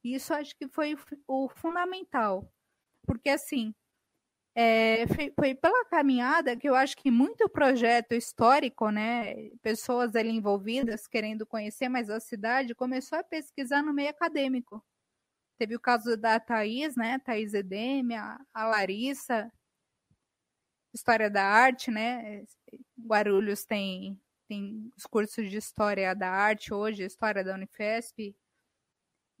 Isso 0.02 0.32
acho 0.32 0.56
que 0.56 0.68
foi 0.68 0.96
o 1.26 1.48
fundamental, 1.48 2.50
porque 3.06 3.28
assim, 3.28 3.74
é, 4.54 5.04
foi 5.34 5.54
pela 5.54 5.84
caminhada 5.86 6.56
que 6.56 6.68
eu 6.68 6.76
acho 6.76 6.96
que 6.96 7.10
muito 7.10 7.48
projeto 7.48 8.12
histórico, 8.12 8.88
né, 8.90 9.50
pessoas 9.60 10.14
ali 10.14 10.30
envolvidas 10.30 11.08
querendo 11.08 11.44
conhecer 11.44 11.88
mais 11.88 12.08
a 12.08 12.20
cidade, 12.20 12.74
começou 12.74 13.18
a 13.18 13.24
pesquisar 13.24 13.82
no 13.82 13.92
meio 13.92 14.10
acadêmico. 14.10 14.84
Teve 15.58 15.76
o 15.76 15.80
caso 15.80 16.16
da 16.16 16.38
Thaís, 16.38 16.96
né, 16.96 17.18
Thaís 17.20 17.54
Edemia, 17.54 18.38
a 18.52 18.64
Larissa, 18.66 19.50
História 20.92 21.28
da 21.28 21.44
Arte, 21.44 21.90
né, 21.90 22.44
Guarulhos 22.96 23.64
tem, 23.64 24.20
tem 24.48 24.92
os 24.96 25.04
cursos 25.06 25.50
de 25.50 25.56
História 25.56 26.14
da 26.14 26.30
Arte 26.30 26.72
hoje, 26.72 27.04
História 27.04 27.42
da 27.42 27.54
Unifesp, 27.54 28.36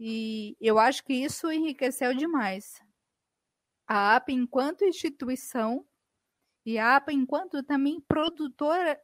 e 0.00 0.56
eu 0.60 0.76
acho 0.76 1.04
que 1.04 1.14
isso 1.14 1.52
enriqueceu 1.52 2.12
demais 2.14 2.83
a 3.86 4.16
APA 4.16 4.32
enquanto 4.32 4.84
instituição 4.84 5.84
e 6.64 6.78
a 6.78 6.96
APA 6.96 7.12
enquanto 7.12 7.62
também 7.62 8.00
produtora, 8.00 8.98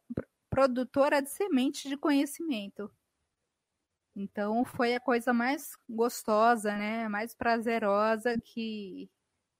produtora 0.49 1.21
de 1.21 1.31
semente 1.31 1.89
de 1.89 1.97
conhecimento. 1.97 2.91
Então 4.17 4.65
foi 4.65 4.95
a 4.95 5.01
coisa 5.01 5.33
mais 5.33 5.77
gostosa, 5.89 6.77
né, 6.77 7.09
mais 7.09 7.35
prazerosa 7.35 8.37
que 8.41 9.11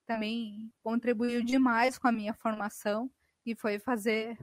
também 0.07 0.73
contribuiu 0.83 1.45
demais 1.45 1.97
com 1.99 2.09
a 2.09 2.13
minha 2.13 2.35
formação 2.35 3.11
e 3.47 3.55
foi 3.55 3.79
fazer 3.79 4.37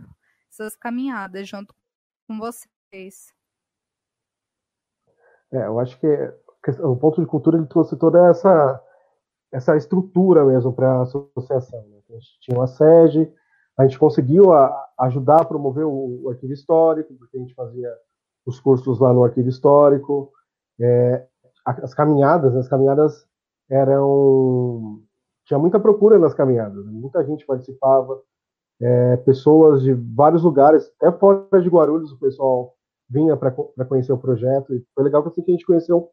essas 0.49 0.76
caminhadas 0.76 1.48
junto 1.48 1.76
com 2.28 2.38
vocês. 2.38 3.34
É, 5.52 5.66
eu 5.66 5.80
acho 5.80 5.99
que 5.99 6.08
o 6.80 6.95
ponto 6.95 7.22
de 7.22 7.28
cultura 7.28 7.58
ele 7.58 7.68
trouxe 7.68 7.98
toda 7.98 8.30
essa 8.30 8.84
essa 9.52 9.76
estrutura 9.76 10.45
mesmo 10.45 10.74
para 10.74 10.99
a 10.99 11.02
associação. 11.02 11.80
Né? 11.90 11.98
A 12.10 12.14
gente 12.14 12.40
tinha 12.41 12.57
uma 12.57 12.68
sede, 12.68 13.32
a 13.78 13.84
gente 13.84 13.99
conseguiu 13.99 14.53
a, 14.53 14.88
ajudar 14.99 15.41
a 15.41 15.45
promover 15.45 15.86
o, 15.86 16.24
o, 16.24 16.30
arquivo 16.30 16.53
histórico, 16.53 17.14
porque 17.15 17.38
a 17.38 17.40
gente 17.40 17.53
fazia 17.53 17.94
os 18.45 18.60
cursos 18.60 18.99
lá 18.99 19.14
no 19.14 19.24
arquivo 19.24 19.49
histórico. 19.49 20.32
É, 20.80 21.26
as 21.65 21.94
caminhadas, 21.94 22.56
as 22.56 22.68
caminhadas 22.68 23.28
eram 23.69 25.02
tinha 25.45 25.57
muita 25.57 25.80
procura 25.80 26.19
nas 26.19 26.34
caminhadas, 26.34 26.86
né? 26.86 26.91
muita 26.91 27.24
gente 27.24 27.45
participava, 27.45 28.22
é, 28.82 29.18
pessoas 29.18 29.82
de 29.82 29.94
vários 29.94 30.44
lugares, 30.44 30.91
até 30.99 31.11
fora 31.18 31.61
de 31.61 31.69
Guarulhos 31.69 32.11
o 32.11 32.19
pessoal 32.19 32.74
vinha 33.10 33.36
para 33.38 33.52
conhecer 33.86 34.11
o 34.11 34.18
projeto 34.18 34.74
e 34.74 34.86
foi 34.94 35.06
legal 35.06 35.24
que 35.24 35.30
assim 35.30 35.41
que 35.41 35.52
a 35.52 35.53
gente 35.53 35.65
conheceu 35.65 36.10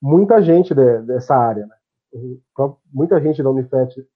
muita 0.00 0.42
gente 0.42 0.74
de, 0.74 1.02
dessa 1.02 1.34
área. 1.34 1.66
Né? 1.66 1.74
Muita 2.92 3.20
gente 3.20 3.42
da 3.42 3.50
Unifest, 3.50 4.06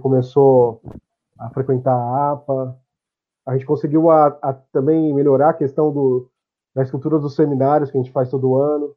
começou 0.00 0.82
a 1.38 1.50
frequentar 1.50 1.94
a 1.94 2.32
APA. 2.32 2.78
A 3.46 3.52
gente 3.54 3.66
conseguiu 3.66 4.10
a, 4.10 4.26
a, 4.42 4.52
também 4.72 5.12
melhorar 5.14 5.50
a 5.50 5.54
questão 5.54 5.92
do, 5.92 6.30
da 6.74 6.82
estrutura 6.82 7.18
dos 7.18 7.34
seminários 7.34 7.90
que 7.90 7.98
a 7.98 8.02
gente 8.02 8.12
faz 8.12 8.30
todo 8.30 8.56
ano. 8.56 8.94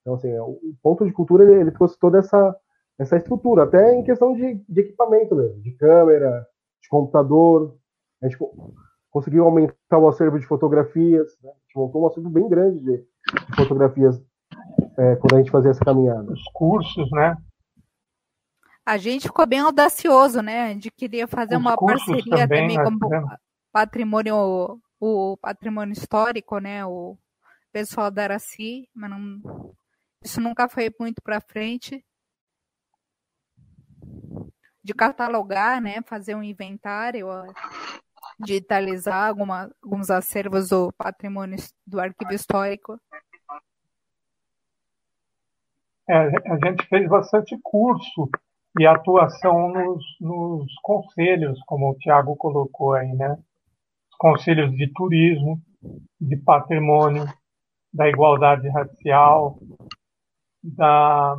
Então, 0.00 0.14
assim, 0.14 0.36
o 0.38 0.74
ponto 0.82 1.04
de 1.04 1.12
cultura 1.12 1.44
ele, 1.44 1.60
ele 1.60 1.70
trouxe 1.70 1.98
toda 1.98 2.18
essa, 2.18 2.56
essa 2.98 3.16
estrutura, 3.16 3.64
até 3.64 3.94
em 3.94 4.04
questão 4.04 4.32
de, 4.34 4.54
de 4.68 4.80
equipamento 4.80 5.34
mesmo, 5.34 5.60
de 5.60 5.72
câmera, 5.72 6.46
de 6.80 6.88
computador. 6.88 7.76
A 8.22 8.28
gente 8.28 8.38
conseguiu 9.10 9.44
aumentar 9.44 9.98
o 9.98 10.08
acervo 10.08 10.38
de 10.38 10.46
fotografias. 10.46 11.36
Né? 11.42 11.50
A 11.50 11.60
gente 11.66 11.76
montou 11.76 12.02
um 12.02 12.06
acervo 12.06 12.30
bem 12.30 12.48
grande 12.48 12.80
de, 12.80 12.96
de 12.96 13.56
fotografias 13.56 14.22
é, 15.00 15.16
quando 15.16 15.34
a 15.34 15.38
gente 15.38 15.50
fazia 15.50 15.70
essa 15.70 15.84
caminhada. 15.84 16.30
Os 16.30 16.44
cursos, 16.52 17.10
né? 17.10 17.34
A 18.84 18.98
gente 18.98 19.28
ficou 19.28 19.46
bem 19.46 19.60
audacioso, 19.60 20.42
né? 20.42 20.64
A 20.64 20.68
gente 20.74 20.90
queria 20.90 21.26
fazer 21.26 21.56
Os 21.56 21.60
uma 21.60 21.76
parceria 21.76 22.46
também, 22.46 22.76
também 22.76 22.98
com 22.98 23.06
o 23.06 23.38
patrimônio, 23.72 24.80
o 25.00 25.36
patrimônio 25.38 25.92
histórico, 25.92 26.58
né? 26.58 26.84
O 26.84 27.16
pessoal 27.72 28.10
da 28.10 28.24
Araci, 28.24 28.88
mas 28.94 29.10
não, 29.10 29.74
isso 30.22 30.40
nunca 30.40 30.68
foi 30.68 30.94
muito 31.00 31.22
para 31.22 31.40
frente. 31.40 32.04
De 34.82 34.92
catalogar, 34.92 35.80
né? 35.80 36.02
Fazer 36.02 36.34
um 36.34 36.42
inventário, 36.42 37.28
digitalizar 38.38 39.28
alguma, 39.28 39.70
alguns 39.82 40.10
acervos 40.10 40.68
do 40.68 40.92
patrimônio 40.92 41.58
do 41.86 42.00
arquivo 42.00 42.32
histórico. 42.32 43.00
É, 45.99 45.99
a 46.12 46.66
gente 46.66 46.86
fez 46.88 47.08
bastante 47.08 47.58
curso 47.62 48.28
e 48.78 48.86
atuação 48.86 49.72
nos, 49.72 50.04
nos 50.20 50.72
conselhos, 50.82 51.60
como 51.66 51.90
o 51.90 51.98
Tiago 51.98 52.36
colocou 52.36 52.94
aí, 52.94 53.12
né? 53.12 53.32
Os 54.10 54.16
conselhos 54.18 54.70
de 54.76 54.92
turismo, 54.92 55.60
de 56.20 56.36
patrimônio, 56.36 57.26
da 57.92 58.08
igualdade 58.08 58.68
racial, 58.68 59.58
da 60.62 61.36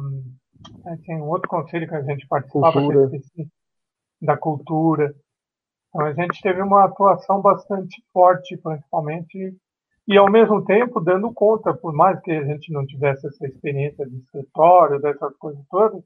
é, 0.86 0.96
tem 1.06 1.16
um 1.18 1.30
outro 1.30 1.50
conselho 1.50 1.88
que 1.88 1.96
a 1.96 2.04
gente 2.04 2.28
participava 2.28 2.74
cultura. 2.74 3.10
da 4.22 4.38
cultura. 4.38 5.16
Então 5.90 6.06
a 6.06 6.14
gente 6.14 6.42
teve 6.42 6.62
uma 6.62 6.86
atuação 6.86 7.42
bastante 7.42 8.04
forte, 8.14 8.58
principalmente 8.58 9.56
e 10.08 10.18
ao 10.18 10.30
mesmo 10.30 10.64
tempo 10.66 11.00
dando 11.00 11.32
conta, 11.34 11.74
por 11.74 11.94
mais 11.94 12.20
que 12.22 12.32
a 12.32 12.44
gente 12.44 12.72
não 12.72 12.86
tivesse 12.86 13.28
essa 13.28 13.46
experiência 13.46 14.06
de 14.08 14.18
escritório, 14.18 15.00
dessas 15.00 15.36
coisas 15.38 15.64
todas, 15.70 16.04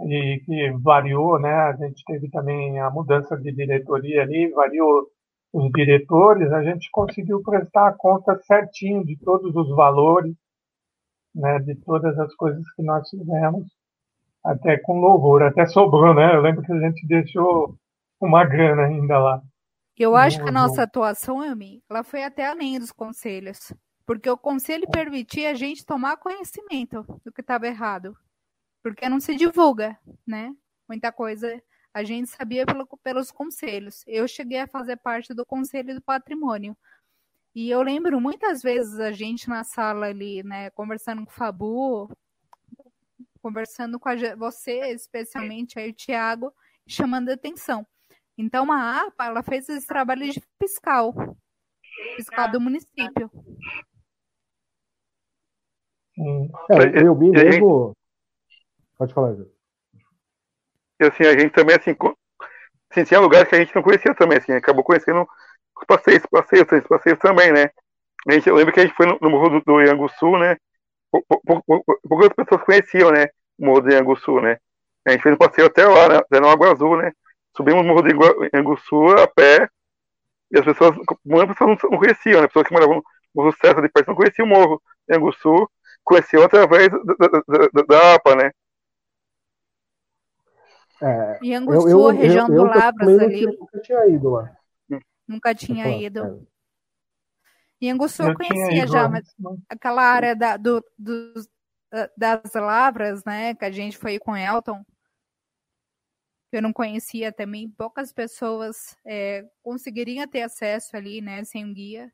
e 0.00 0.42
que 0.44 0.70
variou, 0.82 1.38
né? 1.38 1.52
A 1.52 1.72
gente 1.72 2.04
teve 2.04 2.28
também 2.30 2.80
a 2.80 2.90
mudança 2.90 3.36
de 3.36 3.52
diretoria 3.52 4.22
ali, 4.22 4.50
variou 4.50 5.06
os 5.52 5.70
diretores, 5.70 6.52
a 6.52 6.62
gente 6.64 6.90
conseguiu 6.90 7.42
prestar 7.42 7.88
a 7.88 7.92
conta 7.92 8.36
certinho 8.42 9.04
de 9.04 9.16
todos 9.18 9.54
os 9.54 9.68
valores, 9.74 10.34
né? 11.34 11.60
De 11.60 11.76
todas 11.76 12.18
as 12.18 12.34
coisas 12.34 12.68
que 12.74 12.82
nós 12.82 13.08
fizemos, 13.08 13.66
até 14.44 14.76
com 14.78 15.00
louvor, 15.00 15.42
até 15.42 15.66
sobrou, 15.66 16.12
né? 16.14 16.34
Eu 16.34 16.42
lembro 16.42 16.62
que 16.62 16.72
a 16.72 16.80
gente 16.80 17.06
deixou 17.06 17.76
uma 18.20 18.44
grana 18.44 18.82
ainda 18.84 19.18
lá. 19.18 19.42
Eu 19.96 20.16
acho 20.16 20.42
que 20.42 20.48
a 20.48 20.52
nossa 20.52 20.82
atuação, 20.82 21.40
Ami, 21.40 21.82
ela 21.88 22.02
foi 22.02 22.24
até 22.24 22.46
além 22.46 22.78
dos 22.78 22.90
conselhos. 22.90 23.72
Porque 24.04 24.28
o 24.28 24.36
conselho 24.36 24.88
permitia 24.90 25.50
a 25.50 25.54
gente 25.54 25.86
tomar 25.86 26.16
conhecimento 26.16 27.02
do 27.24 27.32
que 27.32 27.40
estava 27.40 27.66
errado. 27.66 28.16
Porque 28.82 29.08
não 29.08 29.20
se 29.20 29.34
divulga, 29.34 29.98
né? 30.26 30.54
Muita 30.88 31.10
coisa 31.10 31.62
a 31.94 32.02
gente 32.02 32.28
sabia 32.28 32.66
pelo, 32.66 32.86
pelos 33.02 33.30
conselhos. 33.30 34.02
Eu 34.06 34.26
cheguei 34.26 34.58
a 34.58 34.66
fazer 34.66 34.96
parte 34.96 35.32
do 35.32 35.46
conselho 35.46 35.94
do 35.94 36.02
patrimônio. 36.02 36.76
E 37.54 37.70
eu 37.70 37.80
lembro 37.82 38.20
muitas 38.20 38.62
vezes 38.62 38.98
a 38.98 39.12
gente 39.12 39.48
na 39.48 39.62
sala 39.62 40.06
ali, 40.06 40.42
né, 40.42 40.70
conversando 40.70 41.24
com 41.24 41.30
o 41.30 41.34
Fabu, 41.34 42.10
conversando 43.40 44.00
com 44.00 44.08
a, 44.08 44.14
você, 44.36 44.88
especialmente 44.88 45.78
aí 45.78 45.90
o 45.90 45.94
Tiago, 45.94 46.52
chamando 46.84 47.28
atenção. 47.28 47.86
Então 48.36 48.70
a 48.72 49.06
APA 49.06 49.26
ela 49.26 49.42
fez 49.42 49.68
esse 49.68 49.86
trabalho 49.86 50.28
de 50.30 50.42
fiscal, 50.60 51.14
fiscal 52.16 52.50
do 52.50 52.60
município. 52.60 53.30
É, 56.70 57.06
eu 57.06 57.14
vi 57.16 57.30
mesmo. 57.30 57.96
Pode 58.96 59.14
falar, 59.14 59.34
Zé. 59.34 59.44
E 61.00 61.04
assim, 61.04 61.24
a 61.24 61.38
gente 61.38 61.52
também, 61.52 61.76
assim, 61.76 61.96
assim, 62.90 63.04
tinha 63.04 63.20
lugares 63.20 63.48
que 63.48 63.56
a 63.56 63.58
gente 63.58 63.74
não 63.74 63.82
conhecia 63.82 64.14
também, 64.14 64.38
assim, 64.38 64.52
acabou 64.52 64.84
conhecendo 64.84 65.26
os 65.76 65.84
passeios, 65.86 66.24
passeios, 66.26 66.66
os 66.70 66.86
passeios 66.86 67.18
também, 67.18 67.52
né? 67.52 67.70
A 68.28 68.32
gente, 68.32 68.48
eu 68.48 68.54
lembro 68.54 68.72
que 68.72 68.80
a 68.80 68.84
gente 68.84 68.94
foi 68.94 69.06
no, 69.06 69.18
no 69.20 69.30
Morro 69.30 69.50
do, 69.50 69.60
do 69.64 69.80
Ianguçu, 69.80 70.38
né? 70.38 70.56
Poucas 72.08 72.32
pessoas 72.34 72.62
conheciam, 72.64 73.10
né? 73.10 73.26
O 73.58 73.66
Morro 73.66 73.82
do 73.82 73.92
Ianguçu, 73.92 74.40
né? 74.40 74.58
A 75.06 75.10
gente 75.12 75.22
fez 75.22 75.34
um 75.34 75.38
passeio 75.38 75.66
até 75.66 75.86
lá, 75.86 76.08
né? 76.08 76.16
até 76.16 76.40
no 76.40 76.48
Água 76.48 76.72
Azul, 76.72 76.96
né? 76.96 77.12
Subimos 77.56 77.82
o 77.82 77.84
Morro 77.84 78.02
do 78.02 78.08
Ianguçu 78.54 79.08
a 79.18 79.26
pé, 79.26 79.68
e 80.50 80.58
as 80.58 80.64
pessoas, 80.64 80.96
muitas 81.24 81.56
pessoas 81.56 81.78
não, 81.90 81.98
conheciam, 81.98 82.40
né? 82.40 82.48
Pessoas 82.48 82.66
que 82.66 82.72
moravam 82.72 82.96
no 82.96 83.04
Morro 83.34 83.56
César 83.60 83.80
de 83.80 83.88
perto 83.88 84.08
não 84.08 84.14
conheciam 84.14 84.46
o 84.46 84.48
Morro 84.48 84.82
do 85.08 85.14
Ianguçu, 85.14 85.70
conheciam 86.02 86.42
através 86.42 86.88
da, 86.90 87.28
da, 87.28 87.68
da, 87.72 87.82
da 87.82 88.14
APA, 88.14 88.36
né? 88.36 88.50
É, 91.02 91.38
e 91.42 91.54
Anguçu, 91.54 91.88
eu, 91.88 92.00
eu, 92.00 92.16
região 92.16 92.48
eu, 92.48 92.54
do 92.54 92.64
Labras 92.64 93.18
ali. 93.18 93.46
Nunca 93.46 93.80
tinha 93.80 94.06
ido 94.06 94.30
lá. 94.30 94.56
Nunca 95.26 95.54
tinha 95.54 95.88
ido. 95.88 96.20
É. 96.20 96.54
E 97.80 97.90
Anguçu 97.90 98.22
eu, 98.22 98.34
conhecia 98.34 98.86
já, 98.86 99.08
mas 99.08 99.24
aquela 99.68 100.02
área 100.02 100.34
da, 100.34 100.56
do, 100.56 100.82
do, 100.98 101.34
das 102.16 102.52
Lavras, 102.54 103.24
né, 103.24 103.54
que 103.54 103.64
a 103.64 103.70
gente 103.70 103.98
foi 103.98 104.18
com 104.18 104.36
Elton, 104.36 104.82
eu 106.56 106.62
não 106.62 106.72
conhecia 106.72 107.32
também, 107.32 107.70
poucas 107.70 108.12
pessoas 108.12 108.96
é, 109.04 109.44
conseguiriam 109.62 110.26
ter 110.26 110.42
acesso 110.42 110.96
ali, 110.96 111.20
né, 111.20 111.44
sem 111.44 111.64
um 111.64 111.72
guia. 111.72 112.12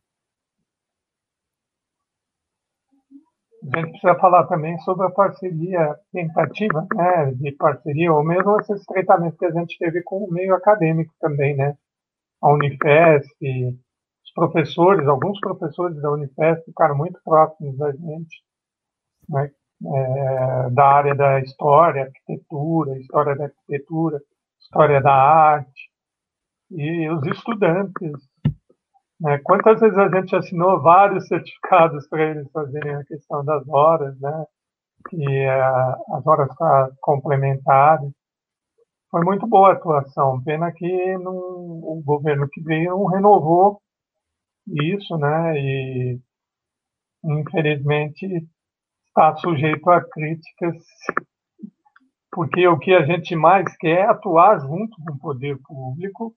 A 3.73 3.79
gente 3.79 3.91
precisa 3.91 4.15
falar 4.15 4.47
também 4.47 4.79
sobre 4.79 5.07
a 5.07 5.11
parceria, 5.11 5.95
tentativa 6.13 6.87
né, 6.95 7.33
de 7.35 7.53
parceria, 7.53 8.13
ou 8.13 8.25
mesmo 8.25 8.59
esse 8.59 8.73
estreitamento 8.73 9.37
que 9.37 9.45
a 9.45 9.51
gente 9.51 9.77
teve 9.79 10.03
com 10.03 10.25
o 10.25 10.33
meio 10.33 10.55
acadêmico 10.55 11.13
também, 11.21 11.55
né? 11.55 11.77
A 12.41 12.51
Unifesp, 12.55 13.79
os 14.25 14.33
professores, 14.35 15.07
alguns 15.07 15.39
professores 15.41 16.01
da 16.01 16.11
Unifesp 16.11 16.65
ficaram 16.65 16.97
muito 16.97 17.21
próximos 17.23 17.77
da 17.77 17.93
gente, 17.93 18.43
né? 19.29 19.51
É, 19.83 20.71
da 20.71 20.85
área 20.85 21.15
da 21.15 21.41
história, 21.41 22.03
arquitetura, 22.05 22.99
história 22.99 23.35
da 23.35 23.45
arquitetura, 23.45 24.21
história 24.61 25.01
da 25.01 25.13
arte, 25.13 25.91
e 26.71 27.09
os 27.09 27.27
estudantes 27.27 28.13
né? 29.21 29.39
Quantas 29.45 29.81
vezes 29.81 29.99
a 29.99 30.09
gente 30.09 30.35
assinou 30.35 30.81
vários 30.81 31.27
certificados 31.29 32.09
para 32.09 32.23
eles 32.31 32.51
fazerem 32.51 32.95
a 32.95 33.05
questão 33.05 33.45
das 33.45 33.69
horas, 33.69 34.19
né? 34.21 34.47
E 35.13 35.47
uh, 35.47 36.17
as 36.17 36.27
horas 36.27 36.49
complementares. 37.01 38.11
Foi 39.11 39.23
muito 39.25 39.47
boa 39.47 39.71
a 39.71 39.73
atuação. 39.73 40.43
Pena 40.43 40.73
que 40.73 41.19
não, 41.19 41.35
o 41.35 42.03
governo 42.05 42.49
que 42.49 42.63
veio 42.63 42.91
não 42.91 43.07
renovou 43.07 43.81
isso, 44.67 45.17
né? 45.19 45.59
E 45.59 46.21
infelizmente 47.25 48.27
está 49.11 49.37
sujeito 49.37 49.91
a 49.91 50.01
críticas, 50.01 50.77
porque 52.33 52.67
o 52.67 52.79
que 52.79 52.95
a 52.95 53.05
gente 53.05 53.35
mais 53.35 53.77
quer 53.77 53.99
é 53.99 54.07
atuar 54.07 54.61
junto 54.61 54.97
com 55.05 55.13
o 55.13 55.19
poder 55.19 55.59
público 55.63 56.35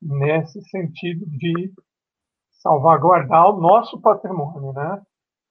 nesse 0.00 0.62
sentido 0.68 1.26
de 1.26 1.72
salvaguardar 2.60 3.48
o 3.50 3.60
nosso 3.60 4.00
patrimônio, 4.00 4.72
né? 4.72 5.02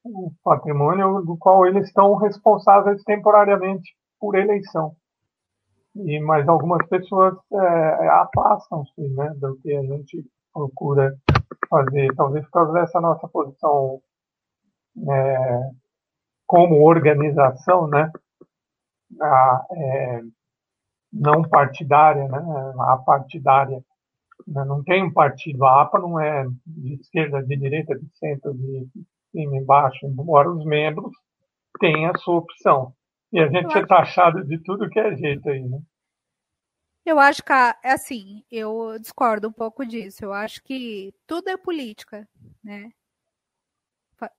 O 0.05 0.31
patrimônio 0.43 1.21
do 1.21 1.35
qual 1.37 1.65
eles 1.65 1.87
estão 1.87 2.15
responsáveis 2.15 3.03
temporariamente 3.03 3.93
por 4.19 4.35
eleição. 4.35 4.95
E 5.95 6.19
mas 6.19 6.47
algumas 6.47 6.87
pessoas 6.87 7.35
é, 7.51 8.07
afastam-se, 8.09 9.01
né, 9.15 9.33
do 9.37 9.57
que 9.57 9.75
a 9.75 9.81
gente 9.81 10.23
procura 10.53 11.17
fazer, 11.69 12.13
talvez 12.15 12.45
por 12.45 12.51
causa 12.51 12.73
dessa 12.73 13.01
nossa 13.01 13.27
posição 13.27 13.99
é, 15.09 15.71
como 16.47 16.83
organização, 16.83 17.87
né, 17.87 18.11
a, 19.21 19.65
é, 19.71 20.21
não 21.13 21.43
partidária, 21.43 22.27
né, 22.27 22.39
a 22.79 22.97
partidária 22.97 23.83
né? 24.45 24.63
Não 24.65 24.83
tem 24.83 25.03
um 25.03 25.11
partido. 25.11 25.63
A 25.65 25.81
APA 25.81 25.99
não 25.99 26.19
é 26.19 26.45
de 26.65 26.95
esquerda, 26.95 27.43
de 27.43 27.55
direita, 27.55 27.97
de 27.97 28.07
centro, 28.17 28.53
de 28.53 28.87
cima, 29.31 29.57
embaixo, 29.57 30.05
embora 30.05 30.51
os 30.51 30.65
membros 30.65 31.11
tenham 31.79 32.11
a 32.11 32.17
sua 32.17 32.35
opção. 32.35 32.93
E 33.31 33.39
a 33.39 33.47
gente 33.47 33.77
é 33.77 33.85
taxado 33.85 34.43
de 34.45 34.57
tudo 34.59 34.89
que 34.89 34.99
é 34.99 35.15
jeito 35.15 35.49
aí, 35.49 35.61
né? 35.67 35.79
Eu 37.05 37.19
acho 37.19 37.41
que, 37.41 37.53
é 37.53 37.91
assim, 37.91 38.43
eu 38.51 38.97
discordo 38.99 39.47
um 39.47 39.51
pouco 39.51 39.85
disso. 39.85 40.25
Eu 40.25 40.33
acho 40.33 40.61
que 40.63 41.13
tudo 41.25 41.49
é 41.49 41.57
política, 41.57 42.27
né? 42.63 42.89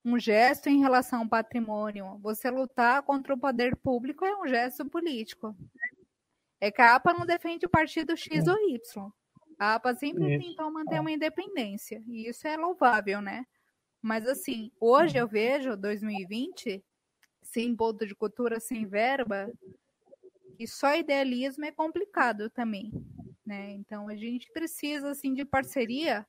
Um 0.05 0.19
gesto 0.19 0.69
em 0.69 0.81
relação 0.81 1.21
ao 1.21 1.29
patrimônio, 1.29 2.19
você 2.19 2.51
lutar 2.51 3.03
contra 3.03 3.35
o 3.35 3.39
poder 3.39 3.77
público 3.77 4.25
é 4.25 4.37
um 4.37 4.47
gesto 4.47 4.85
político. 4.87 5.57
É 6.61 6.71
que 6.71 6.83
a 6.83 6.97
APA 6.97 7.13
não 7.13 7.25
defende 7.25 7.67
o 7.67 7.71
partido 7.71 8.17
X 8.17 8.49
ou 8.49 8.57
Y. 8.71 9.13
A 9.59 9.75
APA 9.75 9.95
sempre 9.95 10.37
isso. 10.37 10.49
tentou 10.49 10.71
manter 10.73 10.97
é. 10.97 11.01
uma 11.01 11.11
independência, 11.11 12.03
e 12.07 12.29
isso 12.29 12.47
é 12.47 12.57
louvável, 12.57 13.21
né? 13.21 13.45
Mas 14.01 14.27
assim, 14.27 14.71
hoje 14.81 15.17
eu 15.17 15.27
vejo 15.27 15.77
2020 15.77 16.85
sem 17.43 17.75
ponto 17.75 18.07
de 18.07 18.15
cultura, 18.15 18.61
sem 18.61 18.87
verba, 18.87 19.51
e 20.59 20.67
só 20.67 20.95
idealismo 20.95 21.65
é 21.65 21.73
complicado 21.73 22.51
também, 22.51 22.93
né? 23.45 23.73
Então 23.73 24.09
a 24.09 24.17
gente 24.17 24.51
precisa 24.53 25.11
assim 25.11 25.35
de 25.35 25.45
parceria 25.45 26.27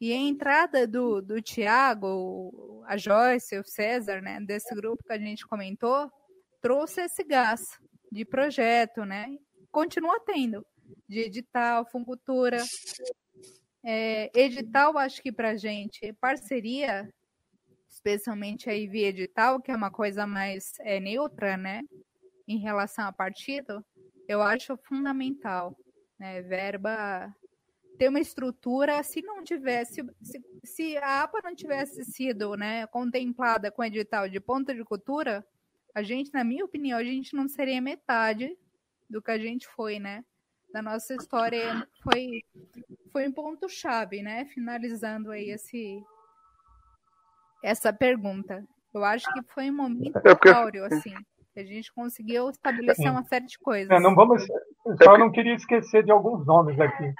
e 0.00 0.12
a 0.12 0.16
entrada 0.16 0.84
do, 0.84 1.22
do 1.22 1.40
Tiago, 1.40 2.82
a 2.86 2.96
Joyce, 2.96 3.56
o 3.56 3.64
César, 3.64 4.20
né, 4.20 4.40
desse 4.40 4.74
grupo 4.74 5.04
que 5.04 5.12
a 5.12 5.18
gente 5.18 5.46
comentou, 5.46 6.10
trouxe 6.60 7.02
esse 7.02 7.22
gás 7.22 7.78
de 8.10 8.24
projeto, 8.24 9.04
né? 9.04 9.38
Continua 9.70 10.18
tendo 10.26 10.66
de 11.08 11.20
edital, 11.20 11.86
Funcultura. 11.88 12.58
É, 13.84 14.30
edital, 14.34 14.98
acho 14.98 15.22
que 15.22 15.30
para 15.30 15.56
gente, 15.56 16.12
parceria, 16.14 17.08
especialmente 17.88 18.68
aí 18.68 18.88
via 18.88 19.08
edital, 19.08 19.60
que 19.60 19.70
é 19.70 19.76
uma 19.76 19.90
coisa 19.90 20.26
mais 20.26 20.72
é, 20.80 20.98
neutra, 20.98 21.56
né, 21.56 21.82
em 22.48 22.58
relação 22.58 23.06
a 23.06 23.12
partido, 23.12 23.84
eu 24.28 24.42
acho 24.42 24.76
fundamental, 24.78 25.76
né, 26.18 26.42
verba 26.42 27.32
ter 27.98 28.08
uma 28.08 28.20
estrutura, 28.20 29.02
se 29.02 29.22
não 29.22 29.42
tivesse, 29.42 30.04
se, 30.22 30.42
se 30.64 30.96
a 30.98 31.22
APA 31.22 31.40
não 31.44 31.54
tivesse 31.54 32.04
sido, 32.04 32.56
né, 32.56 32.86
contemplada 32.88 33.70
com 33.70 33.84
edital 33.84 34.28
de 34.28 34.40
ponta 34.40 34.74
de 34.74 34.84
cultura, 34.84 35.46
a 35.94 36.02
gente, 36.02 36.32
na 36.32 36.42
minha 36.42 36.64
opinião, 36.64 36.98
a 36.98 37.04
gente 37.04 37.34
não 37.34 37.48
seria 37.48 37.80
metade 37.80 38.56
do 39.08 39.20
que 39.20 39.30
a 39.30 39.38
gente 39.38 39.68
foi, 39.68 39.98
né? 39.98 40.24
da 40.72 40.80
nossa 40.80 41.14
história 41.14 41.86
foi 42.02 42.42
foi 43.12 43.28
um 43.28 43.32
ponto 43.32 43.68
chave, 43.68 44.22
né? 44.22 44.46
Finalizando 44.46 45.30
aí 45.30 45.50
esse 45.50 46.02
essa 47.62 47.92
pergunta. 47.92 48.64
Eu 48.92 49.04
acho 49.04 49.30
que 49.32 49.42
foi 49.52 49.70
um 49.70 49.76
momento 49.76 50.16
é 50.16 50.50
áureo, 50.50 50.84
assim. 50.84 51.14
A 51.54 51.62
gente 51.62 51.92
conseguiu 51.92 52.48
estabelecer 52.48 53.10
uma 53.10 53.22
série 53.24 53.46
de 53.46 53.58
coisas. 53.58 53.90
É, 53.90 54.00
não 54.00 54.14
vamos, 54.14 54.42
eu 54.86 54.96
só 55.02 55.18
não 55.18 55.30
queria 55.30 55.54
esquecer 55.54 56.02
de 56.02 56.10
alguns 56.10 56.46
nomes 56.46 56.80
aqui. 56.80 57.12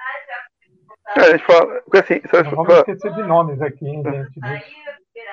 É, 1.16 1.20
a 1.20 1.30
gente 1.30 1.44
fala, 1.44 1.82
porque 1.82 1.98
assim, 1.98 2.20
não 2.44 2.64
vamos 2.64 2.78
esquecer 2.78 3.12
de 3.12 3.22
nomes 3.22 3.60
aqui, 3.60 3.86
hein, 3.86 4.02
gente, 4.02 4.40
dos, 4.40 4.60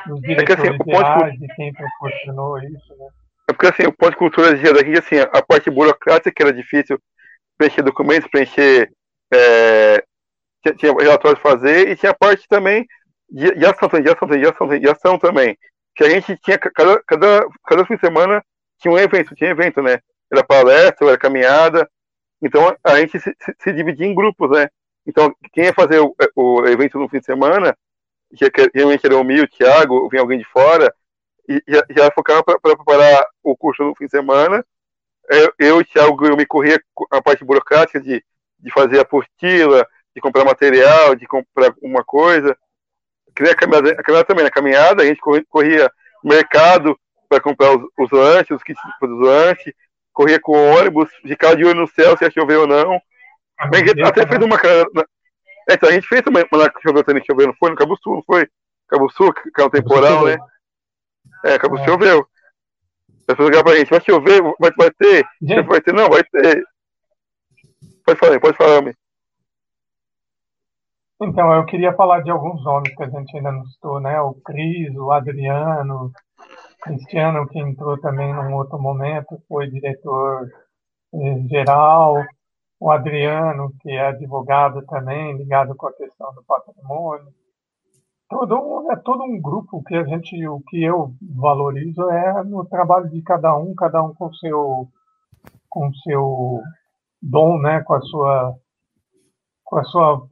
dos 0.07 0.21
diretores 0.21 0.65
é 0.65 0.77
que, 0.77 0.81
assim, 0.81 0.91
gerais, 0.91 1.39
de 1.39 1.47
quem 1.55 1.73
proporcionou 1.73 2.57
isso, 2.59 2.95
né? 2.97 3.07
É 3.49 3.53
porque 3.53 3.67
assim, 3.67 3.83
o 3.83 3.93
ponto 3.93 4.11
de 4.11 4.17
cultura 4.17 4.55
dizia 4.55 4.73
daqui, 4.73 4.97
assim, 4.97 5.19
a 5.19 5.41
parte 5.41 5.71
burocrática 5.71 6.31
que 6.31 6.43
era 6.43 6.53
difícil 6.53 6.99
preencher 7.57 7.81
documentos, 7.81 8.29
preencher 8.29 8.91
é, 9.33 10.03
tinha, 10.61 10.75
tinha 10.75 10.93
relatórios 10.93 11.41
fazer 11.41 11.89
e 11.89 11.95
tinha 11.95 12.11
a 12.11 12.15
parte 12.15 12.47
também 12.47 12.85
de, 13.29 13.51
de 13.55 13.65
ação, 13.65 13.89
de 13.89 14.09
ação, 14.09 14.27
de 14.27 14.47
ação, 14.47 14.79
de 14.79 14.89
ação 14.89 15.19
também. 15.19 15.57
Que 15.95 16.03
a 16.03 16.09
gente 16.09 16.37
tinha 16.37 16.57
cada, 16.57 17.01
cada, 17.03 17.47
cada 17.65 17.85
fim 17.85 17.95
de 17.95 18.01
semana 18.01 18.43
tinha 18.79 18.93
um 18.93 18.97
evento, 18.97 19.35
tinha 19.35 19.49
evento, 19.49 19.81
né? 19.81 19.99
Era 20.31 20.43
palestra, 20.43 21.07
era 21.07 21.17
caminhada. 21.17 21.89
Então 22.41 22.75
a 22.83 22.99
gente 22.99 23.19
se, 23.19 23.35
se, 23.39 23.55
se 23.59 23.73
dividia 23.73 24.05
em 24.05 24.15
grupos, 24.15 24.49
né? 24.51 24.69
Então 25.10 25.36
quem 25.52 25.65
ia 25.65 25.73
fazer 25.73 25.99
o, 25.99 26.15
o 26.36 26.68
evento 26.68 26.99
no 26.99 27.10
fim 27.10 27.19
de 27.19 27.26
semana, 27.26 27.76
que, 28.36 28.72
realmente 28.73 29.06
era 29.06 29.18
o 29.18 29.23
Mi, 29.23 29.41
o 29.41 29.48
Thiago, 29.48 30.07
vinha 30.07 30.22
alguém 30.22 30.38
de 30.38 30.45
fora, 30.45 30.94
e 31.48 31.61
já, 31.68 31.84
já 31.90 32.11
focava 32.11 32.44
para 32.44 32.60
preparar 32.60 33.26
o 33.44 33.57
curso 33.57 33.84
no 33.84 33.95
fim 33.95 34.06
de 34.06 34.11
semana. 34.11 34.64
Eu, 35.27 35.53
eu 35.57 35.77
o 35.77 35.84
Thiago, 35.84 36.27
eu 36.27 36.38
me 36.38 36.45
corria 36.45 36.80
a 37.11 37.22
parte 37.22 37.44
burocrática 37.44 37.99
de, 37.99 38.23
de 38.60 38.72
fazer 38.72 38.99
a 38.99 39.02
apostila, 39.02 39.86
de 40.15 40.22
comprar 40.22 40.45
material, 40.45 41.15
de 41.15 41.26
comprar 41.26 41.73
uma 41.81 42.03
coisa. 42.03 42.56
Queria 43.36 43.53
a 43.53 43.56
caminhada, 43.56 43.91
a 43.91 44.03
caminhada 44.03 44.27
também, 44.27 44.44
na 44.44 44.52
caminhada 44.52 45.02
a 45.02 45.06
gente 45.07 45.22
corria 45.49 45.91
mercado 46.23 46.99
para 47.27 47.41
comprar 47.41 47.76
os, 47.76 47.84
os, 47.98 48.11
lanches, 48.11 48.52
os 48.52 48.64
kits 48.64 48.80
dos 49.02 49.19
lanches, 49.22 49.73
corria 50.14 50.40
com 50.40 50.72
ônibus, 50.72 51.10
ficava 51.23 51.56
de 51.56 51.65
olho 51.65 51.81
no 51.81 51.88
céu 51.88 52.15
se 52.15 52.26
ia 52.26 52.31
chover 52.31 52.57
ou 52.57 52.68
não. 52.68 53.02
Ah, 53.60 53.68
até 54.07 54.26
fez 54.26 54.41
uma 54.41 54.57
caminhada. 54.57 55.06
É, 55.69 55.73
então, 55.73 55.90
a 55.90 55.91
gente 55.91 56.07
fez 56.07 56.23
uma, 56.26 56.44
que 56.44 56.81
choveu 56.81 57.03
também, 57.03 57.23
choveu, 57.23 57.48
não 57.48 57.53
foi? 57.53 57.69
No 57.69 57.76
Cabo 57.76 57.95
Sul, 57.98 58.15
não 58.15 58.23
foi? 58.23 58.48
Cabo 58.88 59.10
Sul, 59.11 59.31
que 59.34 59.61
é 59.61 59.65
um 59.65 59.69
temporal, 59.69 60.26
né? 60.26 60.38
É, 61.45 61.60
Cabo 61.60 61.77
Sul 61.77 61.86
é. 61.86 61.90
choveu. 61.90 62.27
As 63.19 63.26
pessoas 63.36 63.49
ligaram 63.49 63.65
pra 63.65 63.76
gente, 63.76 63.90
vai 63.90 64.02
chover, 64.02 64.41
vai, 64.60 64.72
vai 64.76 64.91
ter? 64.91 65.23
Gente. 65.41 65.68
Vai 65.68 65.81
ter? 65.81 65.94
Não, 65.94 66.10
vai 66.10 66.23
ter. 66.23 66.64
Pode 68.03 68.19
falar, 68.19 68.40
pode 68.40 68.57
falar, 68.57 68.80
homem. 68.80 68.95
Então, 71.22 71.53
eu 71.53 71.65
queria 71.65 71.94
falar 71.94 72.22
de 72.22 72.31
alguns 72.31 72.64
nomes 72.64 72.95
que 72.95 73.03
a 73.03 73.10
gente 73.10 73.38
ainda 73.38 73.52
não 73.52 73.65
citou, 73.65 73.99
né? 73.99 74.19
O 74.22 74.34
Cris, 74.34 74.95
o 74.95 75.11
Adriano, 75.11 76.11
Cristiano, 76.81 77.48
que 77.48 77.60
entrou 77.60 77.99
também 77.99 78.34
num 78.34 78.56
outro 78.56 78.80
momento, 78.80 79.40
foi 79.48 79.69
diretor 79.69 80.49
eh, 81.14 81.48
geral, 81.49 82.26
o 82.80 82.89
Adriano, 82.91 83.73
que 83.81 83.91
é 83.91 84.07
advogado 84.07 84.85
também, 84.85 85.35
ligado 85.35 85.76
com 85.76 85.88
a 85.88 85.93
questão 85.93 86.34
do 86.34 86.43
patrimônio. 86.43 87.27
Todo, 88.30 88.91
é 88.91 88.95
todo 88.95 89.23
um 89.23 89.41
grupo 89.41 89.84
que 89.84 89.95
a 89.95 90.03
gente, 90.03 90.47
o 90.47 90.61
que 90.61 90.84
eu 90.84 91.14
valorizo 91.22 92.10
é 92.10 92.43
no 92.43 92.64
trabalho 92.65 93.10
de 93.10 93.22
cada 93.23 93.57
um, 93.57 93.73
cada 93.76 94.03
um 94.03 94.14
com 94.14 94.31
seu 94.34 94.88
com 95.68 95.93
seu 95.93 96.61
dom, 97.22 97.60
né, 97.60 97.81
com 97.84 97.93
a 97.93 98.01
sua 98.01 98.56
com 99.64 99.77
a 99.77 99.84
sua 99.84 100.27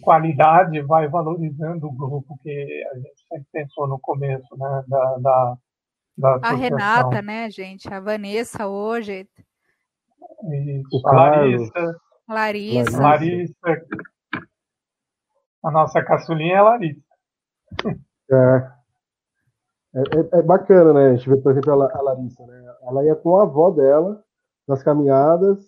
qualidade 0.00 0.80
vai 0.82 1.08
valorizando 1.08 1.86
o 1.86 1.92
grupo 1.92 2.38
que 2.42 2.86
a 2.92 2.96
gente 2.96 3.28
sempre 3.28 3.46
pensou 3.52 3.86
no 3.86 3.98
começo, 3.98 4.56
né? 4.56 4.84
Da, 4.86 5.16
da, 5.18 5.58
da 6.16 6.40
a 6.42 6.52
Renata, 6.52 7.20
né, 7.20 7.50
gente? 7.50 7.92
A 7.92 8.00
Vanessa 8.00 8.66
hoje. 8.66 9.28
Isso, 10.44 11.08
a 11.08 11.12
Larissa. 11.12 12.00
Larissa. 12.28 13.00
Larissa. 13.00 13.86
A 15.64 15.70
nossa 15.70 16.02
caçulinha 16.02 16.54
é 16.54 16.58
a 16.58 16.62
Larissa. 16.62 17.00
É. 18.30 18.78
É, 19.94 20.00
é, 20.00 20.38
é, 20.38 20.42
bacana, 20.42 20.92
né? 20.92 21.06
A 21.08 21.16
gente 21.16 21.28
vê, 21.28 21.36
por 21.38 21.52
exemplo, 21.52 21.72
a, 21.72 22.02
Larissa, 22.02 22.46
né? 22.46 22.74
Ela 22.82 23.04
ia 23.04 23.16
com 23.16 23.36
a 23.38 23.42
avó 23.42 23.70
dela 23.70 24.22
nas 24.66 24.82
caminhadas, 24.82 25.58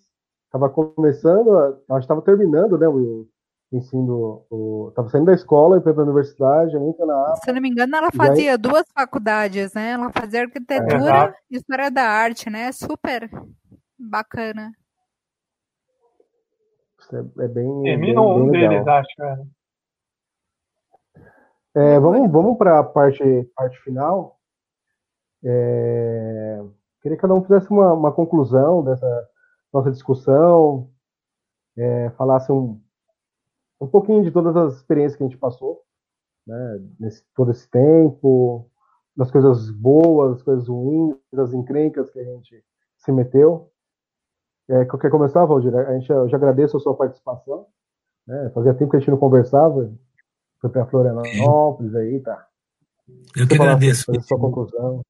estava 0.45 0.69
começando, 0.69 1.49
ela 1.89 1.99
estava 1.99 2.21
terminando, 2.21 2.77
né, 2.77 2.87
o, 2.87 3.27
ensino, 3.73 4.45
o, 4.51 4.93
tava 4.95 5.09
saindo 5.09 5.27
da 5.27 5.33
escola 5.33 5.79
e 5.79 5.83
foi 5.83 5.95
para 5.95 6.03
a 6.03 6.05
universidade, 6.05 6.77
entra 6.77 7.07
na 7.07 7.23
APA, 7.23 7.37
Se 7.37 7.53
não 7.53 7.63
me 7.63 7.71
engano, 7.71 7.97
ela 7.97 8.11
fazia 8.11 8.53
aí... 8.53 8.59
duas 8.59 8.85
faculdades, 8.93 9.73
né? 9.73 9.93
Ela 9.93 10.11
fazia 10.13 10.43
arquitetura 10.43 11.29
é, 11.29 11.35
e 11.51 11.57
história 11.57 11.91
da 11.91 12.03
arte, 12.03 12.51
né? 12.51 12.71
Super 12.73 13.31
bacana. 14.01 14.73
É, 17.13 17.45
é 17.45 17.49
bem. 17.49 17.83
Termina 17.83 18.21
um 18.21 18.51
bem 18.51 18.69
deles, 18.69 18.87
acho, 18.87 19.09
né? 19.19 19.47
É, 21.75 22.01
vamos 22.01 22.31
vamos 22.31 22.59
para 22.59 22.81
a 22.81 22.85
parte, 22.85 23.25
parte 23.55 23.79
final. 23.81 24.39
É, 25.45 26.61
queria 27.01 27.17
que 27.17 27.23
cada 27.23 27.35
um 27.35 27.43
fizesse 27.43 27.71
uma, 27.71 27.93
uma 27.93 28.13
conclusão 28.13 28.85
dessa 28.85 29.29
nossa 29.73 29.91
discussão, 29.91 30.91
é, 31.77 32.11
falasse 32.11 32.51
um, 32.51 32.81
um 33.81 33.87
pouquinho 33.87 34.23
de 34.23 34.31
todas 34.31 34.57
as 34.57 34.77
experiências 34.77 35.17
que 35.17 35.23
a 35.23 35.27
gente 35.27 35.39
passou, 35.39 35.83
né, 36.47 36.81
nesse 36.99 37.25
todo 37.35 37.53
esse 37.53 37.69
tempo, 37.71 38.69
das 39.17 39.31
coisas 39.31 39.71
boas, 39.71 40.33
das 40.33 40.43
coisas 40.43 40.69
ruins, 40.69 41.17
das 41.33 41.55
encrencas 41.55 42.11
que 42.11 42.19
a 42.19 42.25
gente 42.25 42.65
se 42.99 43.13
meteu. 43.13 43.71
É, 44.71 44.85
quer 44.85 45.11
começar, 45.11 45.45
Valdir? 45.45 45.75
A 45.75 45.93
gente, 45.95 46.09
eu 46.09 46.29
já 46.29 46.37
agradeço 46.37 46.77
a 46.77 46.81
sua 46.81 46.95
participação. 46.95 47.67
Né? 48.27 48.51
Fazia 48.55 48.73
tempo 48.75 48.91
que 48.91 48.97
a 48.97 49.01
gente 49.01 49.11
não 49.11 49.19
conversava. 49.19 49.93
Foi 50.61 50.71
para 50.71 50.87
Florianópolis 50.87 51.95
aí, 51.97 52.21
tá. 52.21 52.47
Eu 53.35 53.49
que 53.49 53.55
agradeço. 53.55 54.05
Fazer 54.07 54.23
sua 54.23 54.39
conclusão. 54.39 55.01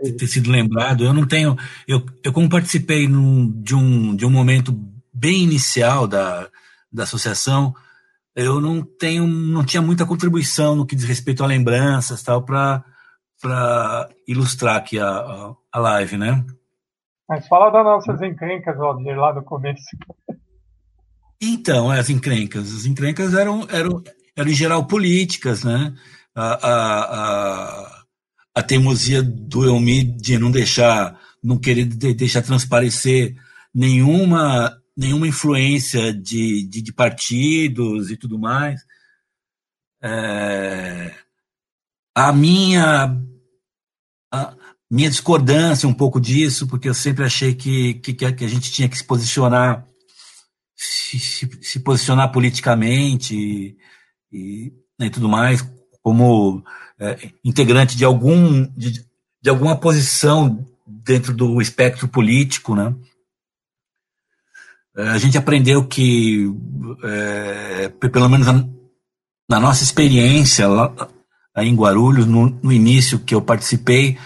Ter 0.00 0.26
sido 0.26 0.50
lembrado. 0.50 1.04
Eu 1.04 1.12
não 1.12 1.26
tenho. 1.26 1.54
Eu, 1.86 2.00
eu 2.24 2.32
como 2.32 2.48
participei 2.48 3.06
num, 3.06 3.50
de, 3.60 3.74
um, 3.74 4.16
de 4.16 4.24
um 4.24 4.30
momento 4.30 4.72
bem 5.12 5.42
inicial 5.42 6.06
da, 6.06 6.48
da 6.90 7.02
associação, 7.02 7.74
eu 8.34 8.60
não 8.60 8.82
tenho, 8.82 9.26
não 9.26 9.64
tinha 9.64 9.82
muita 9.82 10.06
contribuição 10.06 10.76
no 10.76 10.86
que 10.86 10.96
diz 10.96 11.04
respeito 11.04 11.42
a 11.42 11.46
lembranças 11.46 12.22
tal 12.22 12.42
para 12.42 12.84
para 13.40 14.08
ilustrar 14.26 14.76
aqui 14.76 14.98
a, 14.98 15.08
a, 15.08 15.54
a, 15.72 15.78
live, 15.78 16.16
né? 16.16 16.44
Mas 17.28 17.46
fala 17.46 17.70
das 17.70 17.84
nossas 17.84 18.22
encrencas, 18.22 18.76
Waldir, 18.78 19.16
lá 19.16 19.32
do 19.32 19.42
começo. 19.42 19.84
Então, 21.40 21.90
as 21.90 22.08
encrencas. 22.08 22.74
As 22.74 22.86
encrencas 22.86 23.34
eram, 23.34 23.66
eram, 23.70 24.02
eram 24.34 24.50
em 24.50 24.54
geral 24.54 24.86
políticas, 24.86 25.62
né? 25.62 25.94
A, 26.34 26.68
a, 26.68 27.02
a, 27.02 28.04
a 28.54 28.62
teimosia 28.62 29.22
do 29.22 29.64
Elmi 29.66 30.04
de 30.04 30.38
não 30.38 30.50
deixar, 30.50 31.20
não 31.42 31.58
querer 31.58 31.84
deixar 31.84 32.42
transparecer 32.42 33.36
nenhuma 33.74 34.78
nenhuma 34.98 35.28
influência 35.28 36.12
de, 36.12 36.68
de, 36.68 36.82
de 36.82 36.92
partidos 36.92 38.10
e 38.10 38.16
tudo 38.16 38.36
mais. 38.36 38.80
É, 40.02 41.14
a 42.12 42.32
minha 42.32 43.16
a 44.32 44.56
minha 44.90 45.10
discordância 45.10 45.88
um 45.88 45.94
pouco 45.94 46.20
disso, 46.20 46.66
porque 46.66 46.88
eu 46.88 46.94
sempre 46.94 47.24
achei 47.24 47.54
que, 47.54 47.94
que, 47.94 48.14
que 48.14 48.44
a 48.44 48.48
gente 48.48 48.72
tinha 48.72 48.88
que 48.88 48.96
se 48.96 49.04
posicionar 49.04 49.86
se, 50.78 51.18
se, 51.18 51.50
se 51.60 51.80
posicionar 51.80 52.30
politicamente 52.30 53.34
e, 53.34 53.76
e, 54.32 54.72
né, 54.98 55.06
e, 55.06 55.10
tudo 55.10 55.28
mais, 55.28 55.68
como 56.00 56.62
é, 56.98 57.30
integrante 57.44 57.96
de 57.96 58.04
algum 58.04 58.64
de, 58.76 59.04
de 59.42 59.50
alguma 59.50 59.76
posição 59.76 60.64
dentro 60.86 61.34
do 61.34 61.60
espectro 61.60 62.06
político, 62.06 62.76
né? 62.76 62.94
É, 64.96 65.08
a 65.08 65.18
gente 65.18 65.36
aprendeu 65.36 65.84
que, 65.84 66.46
é, 67.02 67.88
pelo 67.88 68.28
menos 68.28 68.46
na 69.48 69.60
nossa 69.60 69.82
experiência 69.82 70.68
lá, 70.68 70.92
em 71.56 71.74
Guarulhos, 71.74 72.26
no, 72.26 72.50
no 72.62 72.72
início 72.72 73.18
que 73.18 73.34
eu 73.34 73.42
participei, 73.42 74.16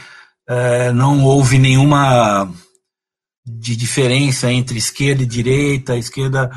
é, 0.53 0.93
não 0.93 1.25
houve 1.25 1.59
nenhuma 1.59 2.53
de 3.45 3.75
diferença 3.75 4.53
entre 4.53 4.79
esquerda 4.79 5.23
e 5.23 5.27
direita. 5.27 5.95
A 5.95 5.99
esquerda 5.99 6.51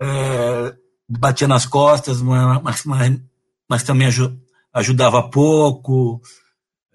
é, 0.00 0.74
batia 1.08 1.46
nas 1.46 1.66
costas, 1.66 2.22
mas, 2.22 2.84
mas, 2.84 3.20
mas 3.68 3.82
também 3.82 4.08
ajudava 4.72 5.28
pouco. 5.28 6.20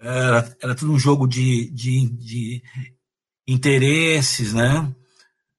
Era, 0.00 0.56
era 0.62 0.74
tudo 0.74 0.92
um 0.92 0.98
jogo 0.98 1.26
de, 1.28 1.70
de, 1.70 2.08
de 2.10 2.62
interesses, 3.46 4.52
né? 4.52 4.92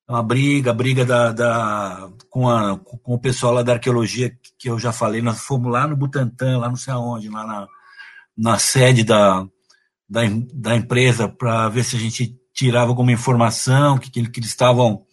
uma 0.08 0.24
briga, 0.24 0.74
briga 0.74 1.06
da, 1.06 1.32
da, 1.32 2.10
com, 2.32 2.50
a, 2.50 2.80
com 2.80 3.14
o 3.14 3.20
pessoal 3.20 3.54
lá 3.54 3.62
da 3.62 3.74
arqueologia 3.74 4.36
que 4.58 4.68
eu 4.68 4.80
já 4.80 4.92
falei. 4.92 5.22
Nós 5.22 5.40
fomos 5.40 5.72
lá 5.72 5.88
no 5.88 5.96
Butantã, 5.96 6.58
lá 6.58 6.68
não 6.68 6.76
sei 6.76 6.92
aonde, 6.92 7.30
lá 7.30 7.46
na, 7.46 7.68
na 8.36 8.58
sede 8.58 9.04
da, 9.04 9.48
da, 10.10 10.22
da 10.54 10.76
empresa, 10.76 11.28
para 11.30 11.70
ver 11.70 11.84
se 11.84 11.96
a 11.96 12.00
gente 12.00 12.36
tirava 12.54 12.90
alguma 12.90 13.12
informação, 13.12 13.98
que, 13.98 14.10
que, 14.10 14.28
que 14.30 14.40
eles 14.40 14.50
estavam. 14.50 15.06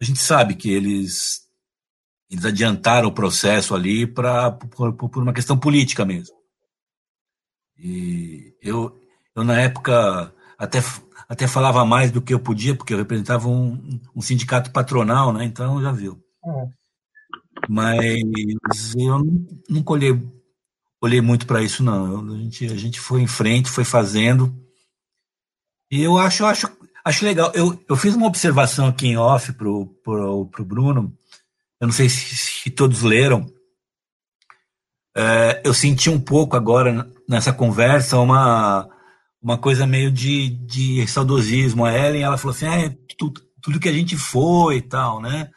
A 0.00 0.04
gente 0.04 0.20
sabe 0.20 0.54
que 0.54 0.70
eles 0.70 1.44
eles 2.30 2.44
adiantaram 2.44 3.08
o 3.08 3.12
processo 3.12 3.74
ali 3.74 4.06
para 4.06 4.50
por, 4.52 4.92
por, 4.94 5.22
uma 5.22 5.32
questão 5.32 5.58
política 5.58 6.04
mesmo. 6.04 6.34
E 7.78 8.54
eu, 8.62 8.98
eu 9.34 9.44
na 9.44 9.60
época 9.60 10.32
até 10.58 10.80
até 11.28 11.46
falava 11.46 11.84
mais 11.84 12.10
do 12.10 12.22
que 12.22 12.32
eu 12.32 12.40
podia 12.40 12.74
porque 12.74 12.92
eu 12.92 12.98
representava 12.98 13.48
um, 13.48 14.00
um 14.14 14.20
sindicato 14.20 14.70
patronal, 14.70 15.32
né? 15.32 15.44
Então 15.44 15.80
já 15.82 15.92
viu. 15.92 16.22
É. 16.44 16.68
Mas 17.68 18.94
eu 18.96 19.22
nunca 19.68 19.92
olhei, 19.92 20.12
olhei 21.04 21.20
muito 21.20 21.46
para 21.46 21.62
isso 21.62 21.82
não. 21.82 22.34
A 22.34 22.38
gente 22.38 22.66
a 22.66 22.76
gente 22.76 23.00
foi 23.00 23.20
em 23.20 23.26
frente, 23.26 23.70
foi 23.70 23.84
fazendo. 23.84 24.54
E 25.90 26.02
eu 26.02 26.18
acho 26.18 26.44
acho 26.44 26.68
acho 27.04 27.24
legal. 27.24 27.52
Eu, 27.54 27.78
eu 27.88 27.96
fiz 27.96 28.14
uma 28.14 28.26
observação 28.26 28.88
aqui 28.88 29.06
em 29.08 29.16
off 29.16 29.52
pro 29.52 29.86
pro, 30.02 30.46
pro 30.46 30.64
Bruno 30.64 31.16
eu 31.84 31.86
não 31.86 31.92
sei 31.92 32.08
se, 32.08 32.34
se 32.34 32.70
todos 32.70 33.02
leram. 33.02 33.46
É, 35.14 35.60
eu 35.64 35.74
senti 35.74 36.08
um 36.08 36.18
pouco 36.18 36.56
agora 36.56 37.06
nessa 37.28 37.52
conversa 37.52 38.18
uma, 38.18 38.88
uma 39.40 39.58
coisa 39.58 39.86
meio 39.86 40.10
de, 40.10 40.48
de 40.48 41.06
saudosismo. 41.06 41.84
A 41.84 41.92
Ellen, 41.92 42.22
ela 42.22 42.38
falou 42.38 42.56
assim, 42.56 42.66
é, 42.66 42.96
tudo, 43.18 43.42
tudo 43.60 43.78
que 43.78 43.88
a 43.88 43.92
gente 43.92 44.16
foi 44.16 44.78
e 44.78 44.82
tal, 44.82 45.20
né? 45.20 45.50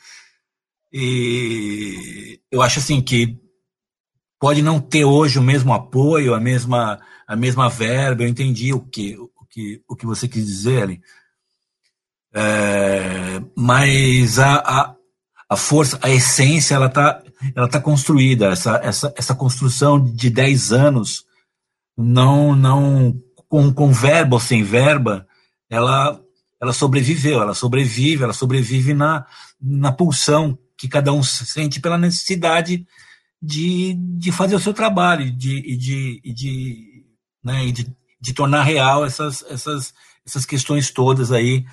E 0.92 2.42
eu 2.52 2.62
acho 2.62 2.80
assim 2.80 3.02
que 3.02 3.40
pode 4.40 4.62
não 4.62 4.80
ter 4.80 5.06
hoje 5.06 5.40
o 5.40 5.44
mesmo 5.44 5.74
apoio, 5.74 6.34
a 6.34 6.40
mesma, 6.40 7.00
a 7.28 7.36
mesma 7.36 7.70
verba. 7.70 8.24
Eu 8.24 8.28
entendi 8.28 8.74
o 8.74 8.80
que, 8.80 9.18
o 9.18 9.46
que, 9.50 9.82
o 9.88 9.96
que 9.96 10.06
você 10.06 10.28
quis 10.28 10.46
dizer, 10.46 10.84
Ellen. 10.84 11.02
É, 12.34 13.42
mas 13.56 14.38
a, 14.38 14.56
a, 14.58 14.96
a 15.50 15.56
força, 15.56 16.00
a 16.02 16.10
essência, 16.10 16.76
ela 16.76 16.88
está 16.88 17.24
ela 17.56 17.68
tá 17.68 17.80
construída. 17.80 18.48
Essa, 18.48 18.78
essa, 18.84 19.14
essa 19.16 19.36
construção 19.36 20.04
de 20.04 20.30
10 20.30 20.72
anos, 20.72 21.26
não, 21.98 22.56
não 22.56 23.16
com, 23.48 23.72
com 23.74 23.92
verba 23.92 24.36
ou 24.36 24.40
sem 24.40 24.64
verba, 24.64 25.28
ela, 25.70 26.20
ela 26.62 26.74
sobreviveu, 26.74 27.42
ela 27.42 27.54
sobrevive, 27.54 28.24
ela 28.24 28.34
sobrevive 28.34 28.94
na, 28.94 29.26
na 29.62 29.92
pulsão 29.92 30.58
que 30.78 30.88
cada 30.88 31.12
um 31.12 31.24
sente 31.24 31.80
pela 31.80 31.98
necessidade 31.98 32.86
de, 33.42 33.94
de 33.94 34.32
fazer 34.32 34.56
o 34.56 34.60
seu 34.60 34.74
trabalho 34.74 35.32
de, 35.32 35.78
de, 35.78 36.22
de, 36.22 37.06
né, 37.44 37.72
de, 37.72 37.96
de 38.20 38.34
tornar 38.34 38.64
real 38.64 39.06
essas, 39.06 39.44
essas, 39.50 39.94
essas 40.26 40.46
questões 40.46 40.92
todas 40.92 41.32
aí 41.32 41.66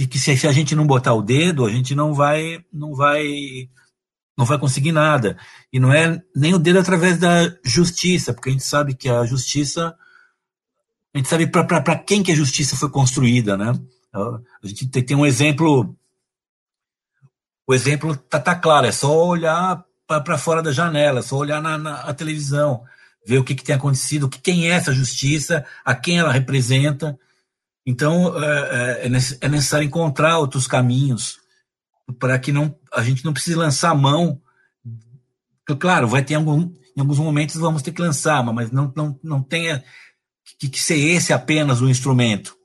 e 0.00 0.06
que 0.06 0.18
se, 0.18 0.30
a 0.46 0.52
gente 0.52 0.74
não 0.74 0.86
botar 0.86 1.12
o 1.12 1.20
dedo, 1.20 1.66
a 1.66 1.70
gente 1.70 1.94
não 1.94 2.14
vai, 2.14 2.64
não 2.72 2.94
vai, 2.94 3.68
não 4.34 4.46
vai 4.46 4.58
conseguir 4.58 4.92
nada. 4.92 5.36
E 5.70 5.78
não 5.78 5.92
é 5.92 6.22
nem 6.34 6.54
o 6.54 6.58
dedo 6.58 6.78
através 6.78 7.18
da 7.18 7.54
justiça, 7.62 8.32
porque 8.32 8.48
a 8.48 8.52
gente 8.52 8.64
sabe 8.64 8.94
que 8.94 9.10
a 9.10 9.26
justiça, 9.26 9.94
a 11.12 11.18
gente 11.18 11.28
sabe 11.28 11.46
para 11.46 11.98
quem 11.98 12.22
que 12.22 12.32
a 12.32 12.34
justiça 12.34 12.76
foi 12.76 12.88
construída, 12.88 13.58
né? 13.58 13.78
A 14.14 14.66
gente 14.66 14.88
tem, 14.88 15.04
tem 15.04 15.16
um 15.16 15.26
exemplo, 15.26 15.94
o 17.66 17.74
exemplo 17.74 18.16
tá, 18.16 18.40
tá 18.40 18.54
claro, 18.54 18.86
é 18.86 18.92
só 18.92 19.26
olhar 19.26 19.84
para 20.18 20.38
fora 20.38 20.62
da 20.62 20.72
janela, 20.72 21.22
só 21.22 21.36
olhar 21.36 21.62
na, 21.62 21.78
na 21.78 22.14
televisão, 22.14 22.82
ver 23.24 23.38
o 23.38 23.44
que, 23.44 23.54
que 23.54 23.62
tem 23.62 23.74
acontecido, 23.74 24.28
que, 24.28 24.40
quem 24.40 24.68
é 24.68 24.72
essa 24.72 24.92
justiça, 24.92 25.64
a 25.84 25.94
quem 25.94 26.18
ela 26.18 26.32
representa. 26.32 27.18
Então, 27.86 28.42
é, 28.42 28.46
é, 28.46 29.06
é, 29.06 29.10
é 29.40 29.48
necessário 29.48 29.86
encontrar 29.86 30.38
outros 30.38 30.66
caminhos 30.66 31.38
para 32.18 32.38
que 32.38 32.50
não, 32.50 32.74
a 32.92 33.02
gente 33.02 33.24
não 33.24 33.32
precise 33.32 33.56
lançar 33.56 33.90
a 33.90 33.94
mão. 33.94 34.40
Claro, 35.78 36.08
vai 36.08 36.24
ter 36.24 36.34
algum, 36.34 36.72
em 36.96 37.00
alguns 37.00 37.18
momentos 37.18 37.56
vamos 37.56 37.82
ter 37.82 37.92
que 37.92 38.02
lançar, 38.02 38.42
mas 38.42 38.72
não, 38.72 38.92
não, 38.96 39.20
não 39.22 39.42
tenha 39.42 39.84
que, 40.58 40.68
que 40.68 40.80
ser 40.80 40.98
esse 40.98 41.32
apenas 41.32 41.80
o 41.80 41.88
instrumento. 41.88 42.56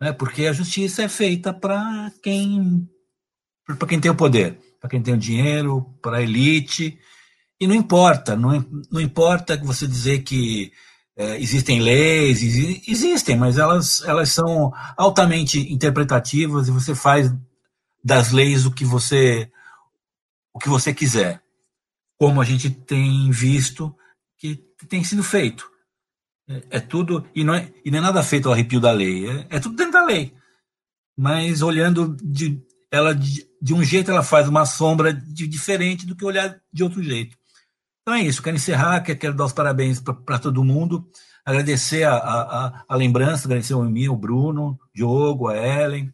Né? 0.00 0.12
Porque 0.12 0.46
a 0.46 0.52
justiça 0.52 1.02
é 1.02 1.08
feita 1.08 1.54
para 1.54 2.12
quem, 2.22 2.88
quem 3.88 4.00
tem 4.00 4.10
o 4.10 4.14
poder, 4.14 4.58
para 4.80 4.90
quem 4.90 5.02
tem 5.02 5.18
dinheiro, 5.18 5.84
para 6.02 6.18
a 6.18 6.22
elite. 6.22 6.98
E 7.60 7.66
não 7.66 7.74
importa, 7.74 8.36
não, 8.36 8.64
não 8.90 9.00
importa 9.00 9.56
você 9.56 9.86
dizer 9.86 10.22
que 10.22 10.72
é, 11.16 11.40
existem 11.40 11.80
leis, 11.80 12.42
existem, 12.86 13.36
mas 13.36 13.56
elas, 13.56 14.02
elas 14.02 14.30
são 14.30 14.72
altamente 14.96 15.72
interpretativas 15.72 16.68
e 16.68 16.70
você 16.70 16.94
faz 16.94 17.32
das 18.04 18.30
leis 18.30 18.66
o 18.66 18.70
que 18.70 18.84
você 18.84 19.50
o 20.52 20.58
que 20.58 20.68
você 20.68 20.92
quiser, 20.94 21.42
como 22.18 22.40
a 22.40 22.44
gente 22.44 22.70
tem 22.70 23.30
visto 23.30 23.94
que 24.38 24.56
tem 24.88 25.04
sido 25.04 25.22
feito. 25.22 25.70
É, 26.48 26.62
é 26.70 26.80
tudo 26.80 27.28
e 27.34 27.42
não 27.42 27.54
é, 27.54 27.72
e 27.84 27.90
não 27.90 27.98
é 27.98 28.02
nada 28.02 28.22
feito 28.22 28.48
ao 28.48 28.54
arrepio 28.54 28.80
da 28.80 28.92
lei, 28.92 29.28
é, 29.28 29.46
é 29.50 29.60
tudo 29.60 29.76
dentro 29.76 29.92
da 29.92 30.04
lei. 30.04 30.34
Mas 31.16 31.62
olhando 31.62 32.14
de 32.22 32.62
ela 32.90 33.14
de, 33.14 33.45
de 33.60 33.74
um 33.74 33.82
jeito 33.82 34.10
ela 34.10 34.22
faz 34.22 34.48
uma 34.48 34.64
sombra 34.66 35.12
de, 35.12 35.46
diferente 35.46 36.06
do 36.06 36.14
que 36.14 36.24
olhar 36.24 36.60
de 36.72 36.82
outro 36.82 37.02
jeito. 37.02 37.36
Então 38.02 38.14
é 38.14 38.22
isso, 38.22 38.42
quero 38.42 38.56
encerrar, 38.56 39.00
quero 39.00 39.34
dar 39.34 39.46
os 39.46 39.52
parabéns 39.52 40.00
para 40.00 40.38
todo 40.38 40.62
mundo, 40.62 41.08
agradecer 41.44 42.04
a, 42.04 42.14
a, 42.14 42.84
a, 42.88 42.96
lembrança, 42.96 43.46
agradecer 43.46 43.72
ao 43.72 43.84
Emil, 43.84 44.12
o 44.12 44.16
Bruno, 44.16 44.78
Diogo, 44.94 45.48
a 45.48 45.56
Ellen, 45.56 46.12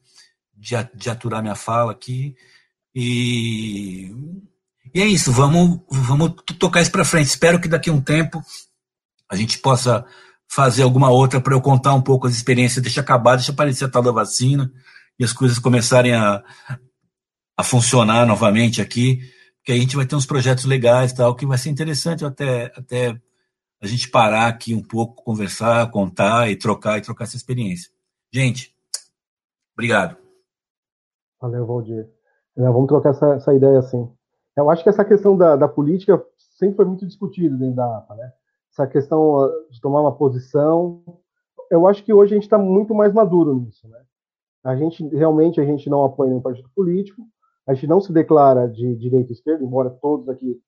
de, 0.56 0.74
de 0.94 1.10
aturar 1.10 1.42
minha 1.42 1.54
fala 1.54 1.92
aqui. 1.92 2.34
E, 2.94 4.10
e 4.94 5.02
é 5.02 5.06
isso, 5.06 5.30
vamos, 5.32 5.80
vamos 5.90 6.34
tocar 6.58 6.80
isso 6.80 6.90
para 6.90 7.04
frente. 7.04 7.26
Espero 7.26 7.60
que 7.60 7.68
daqui 7.68 7.90
a 7.90 7.92
um 7.92 8.00
tempo 8.00 8.42
a 9.28 9.36
gente 9.36 9.58
possa 9.58 10.04
fazer 10.48 10.82
alguma 10.82 11.10
outra 11.10 11.40
para 11.40 11.54
eu 11.54 11.60
contar 11.60 11.94
um 11.94 12.02
pouco 12.02 12.26
as 12.26 12.34
experiências. 12.34 12.82
Deixa 12.82 13.00
acabar, 13.00 13.36
deixa 13.36 13.52
aparecer 13.52 13.84
a 13.84 13.88
tal 13.88 14.02
da 14.02 14.12
vacina 14.12 14.72
e 15.18 15.24
as 15.24 15.32
coisas 15.32 15.58
começarem 15.58 16.14
a, 16.14 16.42
a 17.62 17.64
funcionar 17.64 18.26
novamente 18.26 18.82
aqui 18.82 19.20
que 19.64 19.70
a 19.70 19.76
gente 19.76 19.94
vai 19.94 20.04
ter 20.04 20.16
uns 20.16 20.26
projetos 20.26 20.64
legais 20.64 21.12
tal, 21.12 21.36
que 21.36 21.46
vai 21.46 21.56
ser 21.56 21.70
interessante 21.70 22.24
até, 22.24 22.72
até 22.76 23.16
a 23.80 23.86
gente 23.86 24.10
parar 24.10 24.48
aqui 24.48 24.74
um 24.74 24.82
pouco, 24.82 25.22
conversar, 25.22 25.88
contar 25.92 26.50
e 26.50 26.56
trocar 26.56 26.98
e 26.98 27.02
trocar 27.02 27.24
essa 27.24 27.36
experiência. 27.36 27.88
Gente, 28.32 28.74
obrigado. 29.74 30.16
Valeu, 31.40 31.64
Valdir. 31.64 32.08
É, 32.56 32.62
vamos 32.62 32.88
trocar 32.88 33.10
essa, 33.10 33.34
essa 33.34 33.54
ideia 33.54 33.78
assim. 33.78 34.10
Eu 34.56 34.68
acho 34.68 34.82
que 34.82 34.88
essa 34.88 35.04
questão 35.04 35.36
da, 35.36 35.54
da 35.54 35.68
política 35.68 36.20
sempre 36.58 36.76
foi 36.76 36.84
muito 36.84 37.06
discutida 37.06 37.56
dentro 37.56 37.76
da 37.76 37.98
APA, 37.98 38.16
né? 38.16 38.32
Essa 38.72 38.88
questão 38.88 39.48
de 39.70 39.80
tomar 39.80 40.00
uma 40.00 40.16
posição. 40.16 41.02
Eu 41.70 41.86
acho 41.86 42.02
que 42.04 42.12
hoje 42.12 42.32
a 42.32 42.36
gente 42.36 42.44
está 42.44 42.58
muito 42.58 42.92
mais 42.92 43.12
maduro 43.12 43.54
nisso, 43.54 43.88
né? 43.88 44.00
A 44.64 44.76
gente 44.76 45.06
realmente 45.08 45.60
a 45.60 45.64
gente 45.64 45.88
não 45.88 46.04
apoia 46.04 46.30
nenhum 46.30 46.42
partido 46.42 46.68
político, 46.74 47.22
a 47.66 47.74
gente 47.74 47.86
não 47.86 48.00
se 48.00 48.12
declara 48.12 48.68
de 48.68 48.94
direita 48.96 49.32
esquerda, 49.32 49.64
embora 49.64 49.90
todos 49.90 50.28
aqui 50.28 50.60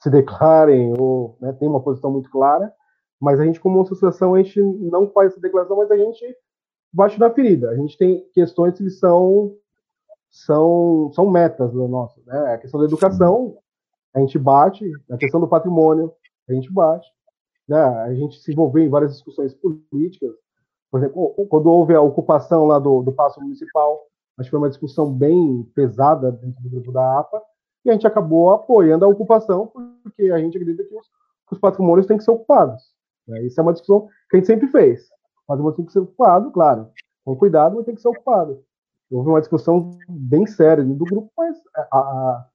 se 0.00 0.10
declarem 0.10 0.92
ou 0.98 1.36
né, 1.40 1.56
uma 1.62 1.80
posição 1.80 2.10
muito 2.10 2.30
clara, 2.30 2.72
mas 3.20 3.38
a 3.38 3.44
gente, 3.44 3.60
como 3.60 3.80
associação, 3.80 4.34
a 4.34 4.42
gente 4.42 4.60
não 4.60 5.08
faz 5.08 5.32
essa 5.32 5.40
declaração, 5.40 5.76
mas 5.76 5.90
a 5.90 5.96
gente 5.96 6.36
bate 6.92 7.20
na 7.20 7.30
ferida. 7.30 7.70
A 7.70 7.76
gente 7.76 7.96
tem 7.96 8.28
questões 8.32 8.76
que 8.76 8.90
são 8.90 9.56
são, 10.32 11.10
são 11.12 11.30
metas 11.30 11.70
do 11.72 11.86
nosso. 11.86 12.20
Né? 12.26 12.54
A 12.54 12.58
questão 12.58 12.80
da 12.80 12.86
educação, 12.86 13.58
a 14.14 14.20
gente 14.20 14.38
bate, 14.38 14.90
a 15.10 15.16
questão 15.16 15.38
do 15.38 15.46
patrimônio, 15.46 16.12
a 16.48 16.52
gente 16.54 16.72
bate. 16.72 17.06
Né? 17.68 17.78
A 17.78 18.14
gente 18.14 18.40
se 18.40 18.50
envolveu 18.50 18.82
em 18.82 18.88
várias 18.88 19.12
discussões 19.12 19.54
políticas. 19.54 20.32
Por 20.90 20.98
exemplo, 20.98 21.46
quando 21.48 21.66
houve 21.66 21.94
a 21.94 22.00
ocupação 22.00 22.66
lá 22.66 22.78
do, 22.78 23.02
do 23.02 23.12
Paço 23.12 23.40
Municipal, 23.40 24.00
Acho 24.38 24.46
que 24.46 24.50
foi 24.50 24.58
uma 24.58 24.70
discussão 24.70 25.12
bem 25.12 25.62
pesada 25.74 26.32
dentro 26.32 26.62
do 26.62 26.70
grupo 26.70 26.92
da 26.92 27.20
APA, 27.20 27.42
e 27.84 27.90
a 27.90 27.92
gente 27.92 28.06
acabou 28.06 28.50
apoiando 28.50 29.04
a 29.04 29.08
ocupação, 29.08 29.66
porque 30.02 30.30
a 30.30 30.38
gente 30.38 30.56
acredita 30.56 30.84
que 30.84 30.94
os, 30.94 31.06
que 31.48 31.54
os 31.54 31.58
patrimônios 31.58 32.06
têm 32.06 32.16
que 32.16 32.24
ser 32.24 32.30
ocupados. 32.30 32.82
Né? 33.26 33.44
Isso 33.44 33.60
é 33.60 33.62
uma 33.62 33.72
discussão 33.72 34.08
que 34.30 34.36
a 34.36 34.38
gente 34.38 34.46
sempre 34.46 34.68
fez. 34.68 35.04
O 35.44 35.46
patrimônio 35.48 35.76
tem 35.76 35.84
que 35.84 35.92
ser 35.92 36.00
ocupado, 36.00 36.50
claro, 36.52 36.88
com 37.24 37.36
cuidado, 37.36 37.76
mas 37.76 37.84
tem 37.84 37.94
que 37.94 38.00
ser 38.00 38.08
ocupado. 38.08 38.62
Houve 39.10 39.28
uma 39.28 39.40
discussão 39.40 39.90
bem 40.08 40.46
séria 40.46 40.82
do 40.82 41.04
grupo, 41.04 41.30
mas 41.36 41.58
a, 41.76 41.98
a, 41.98 42.46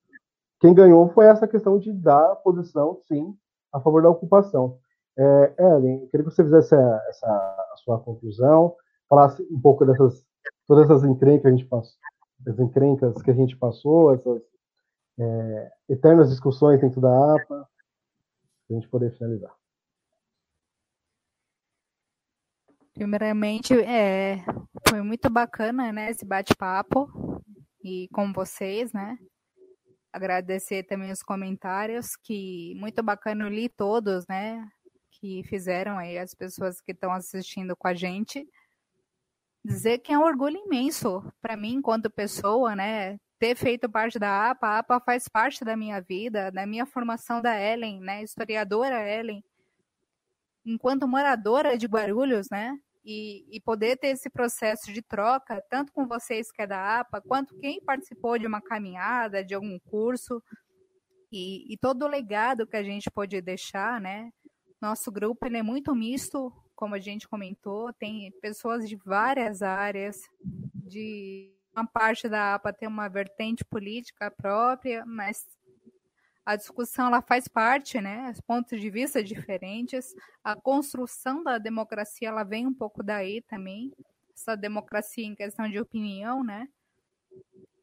quem 0.59 0.73
ganhou 0.73 1.07
foi 1.09 1.25
essa 1.27 1.47
questão 1.47 1.77
de 1.77 1.93
dar 1.93 2.35
posição, 2.37 2.99
sim, 3.07 3.35
a 3.71 3.79
favor 3.79 4.01
da 4.01 4.09
ocupação. 4.09 4.79
É, 5.17 5.53
Ellen, 5.59 6.07
queria 6.07 6.25
que 6.25 6.31
você 6.31 6.43
fizesse 6.43 6.75
essa 6.75 7.27
a 7.27 7.77
sua 7.77 7.99
conclusão, 7.99 8.75
falasse 9.07 9.45
um 9.51 9.59
pouco 9.59 9.85
dessas 9.85 10.25
todas 10.67 10.89
essas 10.89 11.03
encrencas 11.03 11.41
que 11.41 11.47
a 11.47 11.51
gente 11.51 11.65
passou, 11.65 11.97
as 12.45 12.59
encrencas 12.59 13.21
que 13.21 13.31
a 13.31 13.33
gente 13.33 13.57
passou, 13.57 14.13
essas 14.13 14.41
é, 15.19 15.71
eternas 15.89 16.29
discussões 16.29 16.79
dentro 16.79 17.01
da 17.01 17.35
APA, 17.35 17.45
para 17.47 17.67
a 18.69 18.73
gente 18.73 18.87
poder 18.89 19.11
finalizar. 19.17 19.55
Primeiramente, 22.93 23.73
é, 23.73 24.43
foi 24.89 25.01
muito 25.01 25.29
bacana, 25.29 25.91
né, 25.91 26.09
esse 26.09 26.25
bate-papo 26.25 27.07
e 27.83 28.07
com 28.11 28.33
vocês, 28.33 28.91
né? 28.91 29.17
Agradecer 30.11 30.83
também 30.83 31.11
os 31.11 31.21
comentários, 31.21 32.15
que 32.15 32.73
muito 32.75 33.03
bacana, 33.03 33.43
eu 33.45 33.49
li 33.49 33.69
todos, 33.69 34.25
né? 34.27 34.67
Que 35.11 35.43
fizeram 35.43 35.97
aí 35.97 36.17
as 36.17 36.33
pessoas 36.33 36.81
que 36.81 36.91
estão 36.91 37.11
assistindo 37.11 37.75
com 37.75 37.87
a 37.87 37.93
gente. 37.93 38.47
Dizer 39.63 39.99
que 39.99 40.13
é 40.13 40.17
um 40.17 40.23
orgulho 40.23 40.57
imenso 40.57 41.23
para 41.41 41.57
mim, 41.57 41.75
enquanto 41.75 42.09
pessoa, 42.09 42.75
né? 42.75 43.17
Ter 43.39 43.55
feito 43.55 43.89
parte 43.89 44.17
da 44.17 44.49
APA, 44.49 44.67
a 44.67 44.79
APA 44.79 44.99
faz 44.99 45.27
parte 45.27 45.63
da 45.63 45.75
minha 45.75 46.01
vida, 46.01 46.51
da 46.51 46.65
minha 46.65 46.85
formação 46.85 47.41
da 47.41 47.59
Ellen, 47.59 47.99
né? 47.99 48.23
Historiadora 48.23 49.07
Ellen. 49.07 49.43
Enquanto 50.65 51.07
moradora 51.07 51.77
de 51.77 51.85
Guarulhos, 51.85 52.47
né? 52.49 52.77
e, 53.07 53.45
e, 53.49 53.61
poder 53.61 53.95
ter 53.95 54.09
esse 54.09 54.29
processo 54.29 54.91
de 54.91 55.01
troca, 55.01 55.63
tanto 55.69 55.93
com 55.93 56.05
vocês 56.05 56.51
que 56.51 56.61
é 56.61 56.67
da 56.67 56.99
APA, 56.99 57.21
quanto 57.21 57.57
quem 57.57 57.79
participou 57.79 58.37
de 58.37 58.45
uma 58.45 58.61
caminhada, 58.61 59.45
de 59.45 59.55
algum 59.55 59.79
curso, 59.79 60.43
e, 61.31 61.73
e 61.73 61.77
todo 61.77 62.03
o 62.03 62.07
legado 62.07 62.67
que 62.67 62.75
a 62.75 62.83
gente 62.83 63.09
pode 63.09 63.39
deixar, 63.41 64.01
né? 64.01 64.29
Nosso 64.81 65.09
grupo 65.09 65.45
é 65.45 65.63
muito 65.63 65.95
misto, 65.95 66.51
como 66.77 66.93
a 66.93 66.99
gente 66.99 67.27
comentou, 67.27 67.91
tem 67.91 68.31
pessoas 68.39 68.87
de 68.87 68.95
várias 68.95 69.63
áreas, 69.63 70.21
de 70.75 71.51
uma 71.75 71.85
parte 71.85 72.29
da 72.29 72.53
APA 72.53 72.71
tem 72.71 72.87
uma 72.87 73.09
vertente 73.09 73.65
política 73.65 74.29
própria, 74.29 75.03
mas 75.05 75.43
a 76.45 76.55
discussão 76.55 77.07
ela 77.07 77.21
faz 77.21 77.47
parte, 77.47 77.99
né? 77.99 78.31
Pontos 78.45 78.79
de 78.79 78.89
vista 78.91 79.23
diferentes. 79.23 80.15
A 80.43 80.55
construção 80.55 81.43
da 81.43 81.57
democracia 81.57 82.29
ela 82.29 82.43
vem 82.43 82.67
um 82.67 82.73
pouco 82.73 83.03
daí 83.03 83.41
também. 83.41 83.91
Essa 84.33 84.55
democracia 84.55 85.25
em 85.25 85.35
questão 85.35 85.67
de 85.69 85.79
opinião, 85.79 86.43
né? 86.43 86.69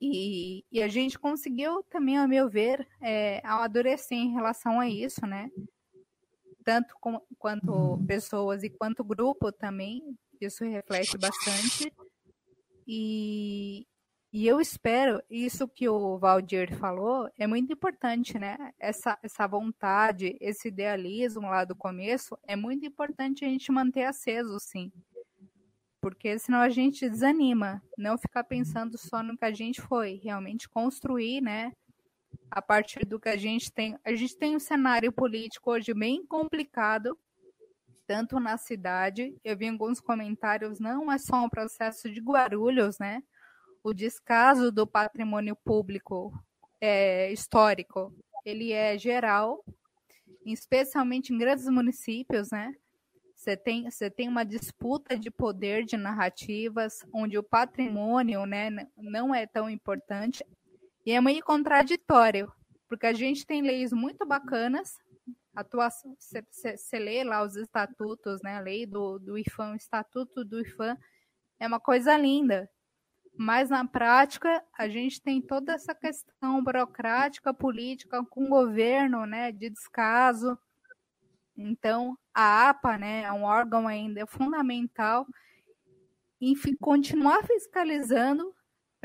E, 0.01 0.65
e 0.71 0.83
a 0.83 0.89
gente 0.89 1.19
conseguiu 1.19 1.83
também, 1.91 2.17
a 2.17 2.29
meu 2.29 2.49
ver, 2.49 2.87
é, 3.01 3.41
amadurecer 3.45 4.19
em 4.19 4.33
relação 4.33 4.79
a 4.79 4.89
isso, 4.89 5.27
né? 5.27 5.51
Tanto 6.65 6.95
com, 7.01 7.21
quanto 7.39 8.03
pessoas 8.07 8.63
e 8.63 8.71
quanto 8.71 9.05
grupo 9.05 9.53
também, 9.53 10.17
isso 10.41 10.65
reflete 10.65 11.19
bastante. 11.19 11.93
E, 12.87 13.87
e 14.33 14.47
eu 14.47 14.61
espero, 14.61 15.23
isso 15.31 15.69
que 15.69 15.89
o 15.89 16.19
Valdir 16.19 16.75
falou, 16.77 17.31
é 17.39 17.47
muito 17.47 17.73
importante, 17.73 18.39
né? 18.39 18.73
Essa, 18.79 19.19
essa 19.23 19.47
vontade, 19.47 20.37
esse 20.41 20.69
idealismo 20.69 21.43
lá 21.43 21.65
do 21.65 21.77
começo, 21.77 22.37
é 22.47 22.57
muito 22.57 22.85
importante 22.85 23.45
a 23.45 23.49
gente 23.49 23.71
manter 23.71 24.05
aceso, 24.05 24.59
sim. 24.59 24.91
Porque 26.01 26.39
senão 26.39 26.61
a 26.61 26.69
gente 26.69 27.09
desanima, 27.09 27.83
não 27.97 28.19
ficar 28.19 28.45
pensando 28.45 28.99
só 28.99 29.23
no 29.23 29.37
que 29.37 29.45
a 29.45 29.53
gente 29.53 29.81
foi, 29.81 30.21
realmente 30.23 30.69
construir, 30.69 31.41
né? 31.41 31.73
A 32.55 32.63
partir 32.63 33.05
do 33.05 33.19
que 33.19 33.29
a 33.29 33.37
gente 33.37 33.73
tem. 33.73 33.99
A 34.05 34.15
gente 34.15 34.37
tem 34.37 34.55
um 34.55 34.61
cenário 34.61 35.11
político 35.11 35.73
hoje 35.73 35.93
bem 35.93 36.25
complicado, 36.25 37.19
tanto 38.07 38.39
na 38.39 38.57
cidade. 38.57 39.35
Eu 39.43 39.57
vi 39.57 39.69
alguns 39.69 40.01
comentários, 40.01 40.79
não 40.79 41.11
é 41.11 41.19
só 41.19 41.45
um 41.45 41.49
processo 41.49 42.09
de 42.09 42.21
Guarulhos, 42.21 42.99
né? 42.99 43.23
o 43.85 43.93
descaso 43.93 44.73
do 44.73 44.87
patrimônio 44.87 45.55
público 45.55 46.33
é, 46.81 47.31
histórico, 47.31 48.11
ele 48.43 48.73
é 48.73 48.97
geral, 48.97 49.63
especialmente 50.47 51.33
em 51.33 51.39
grandes 51.39 51.69
municípios, 51.69 52.51
né? 52.51 52.75
Você 53.37 53.59
tem, 53.59 53.91
você 53.91 54.09
tem 54.11 54.27
uma 54.27 54.43
disputa 54.43 55.19
de 55.19 55.31
poder 55.31 55.85
de 55.85 55.99
narrativas, 55.99 57.05
onde 57.13 57.37
o 57.37 57.43
patrimônio 57.43 58.47
né, 58.47 58.71
não 58.97 59.35
é 59.35 59.47
tão 59.47 59.69
importante, 59.69 60.43
e 61.05 61.13
é 61.13 61.21
meio 61.21 61.45
contraditório, 61.45 62.53
porque 62.89 63.07
a 63.07 63.13
gente 63.13 63.47
tem 63.47 63.63
leis 63.63 63.93
muito 63.93 64.25
bacanas, 64.25 64.99
você 66.51 66.99
lê 66.99 67.23
lá 67.23 67.43
os 67.43 67.57
estatutos, 67.57 68.43
né, 68.43 68.57
a 68.57 68.61
lei 68.61 68.87
do, 68.87 69.19
do 69.19 69.39
IFAM, 69.39 69.73
o 69.73 69.77
estatuto 69.77 70.45
do 70.45 70.61
IFAM, 70.61 70.97
é 71.61 71.67
uma 71.67 71.79
coisa 71.79 72.17
linda, 72.17 72.69
mas 73.37 73.69
na 73.69 73.85
prática, 73.87 74.65
a 74.79 74.89
gente 74.89 75.21
tem 75.21 75.43
toda 75.43 75.73
essa 75.73 75.95
questão 75.95 76.63
burocrática, 76.63 77.53
política 77.53 78.25
com 78.25 78.45
o 78.45 78.49
governo, 78.49 79.27
né, 79.27 79.51
de 79.51 79.71
descaso. 79.71 80.57
Então, 81.57 82.17
a 82.33 82.69
APA, 82.69 82.97
né, 82.97 83.23
é 83.23 83.33
um 83.33 83.43
órgão 83.43 83.89
ainda 83.89 84.27
fundamental 84.27 85.27
em 86.41 86.55
continuar 86.81 87.45
fiscalizando 87.45 88.55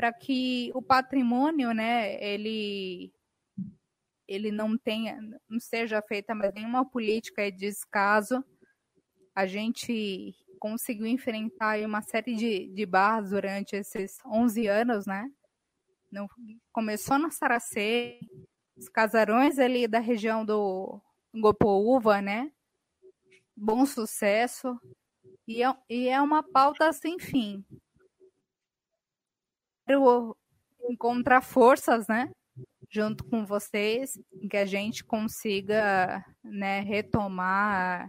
para 0.00 0.14
que 0.14 0.72
o 0.74 0.80
patrimônio, 0.80 1.74
né, 1.74 2.14
ele 2.24 3.12
ele 4.26 4.50
não 4.50 4.78
tenha, 4.78 5.20
não 5.46 5.60
seja 5.60 6.00
feita 6.00 6.34
mais 6.34 6.54
nenhuma 6.54 6.88
política 6.88 7.52
de 7.52 7.58
descaso. 7.58 8.42
A 9.34 9.44
gente 9.44 10.34
conseguiu 10.58 11.06
enfrentar 11.06 11.80
uma 11.80 12.00
série 12.00 12.34
de, 12.34 12.68
de 12.68 12.86
barras 12.86 13.28
durante 13.28 13.76
esses 13.76 14.18
11 14.24 14.68
anos, 14.68 15.04
né? 15.04 15.30
No, 16.10 16.26
começou 16.72 17.18
na 17.18 17.30
Saracê, 17.30 18.20
os 18.78 18.88
casarões 18.88 19.58
ali 19.58 19.86
da 19.86 19.98
região 19.98 20.46
do 20.46 20.98
Gopoúva, 21.34 22.22
né? 22.22 22.50
Bom 23.54 23.84
sucesso. 23.84 24.80
E 25.46 25.62
é, 25.62 25.76
e 25.90 26.08
é 26.08 26.22
uma 26.22 26.42
pauta 26.42 26.90
sem 26.90 27.18
fim. 27.18 27.62
Quero 29.90 30.36
encontrar 30.88 31.42
forças, 31.42 32.06
né? 32.06 32.30
Junto 32.88 33.24
com 33.24 33.44
vocês, 33.44 34.12
que 34.48 34.56
a 34.56 34.64
gente 34.64 35.02
consiga 35.04 36.24
né, 36.44 36.78
retomar 36.78 38.08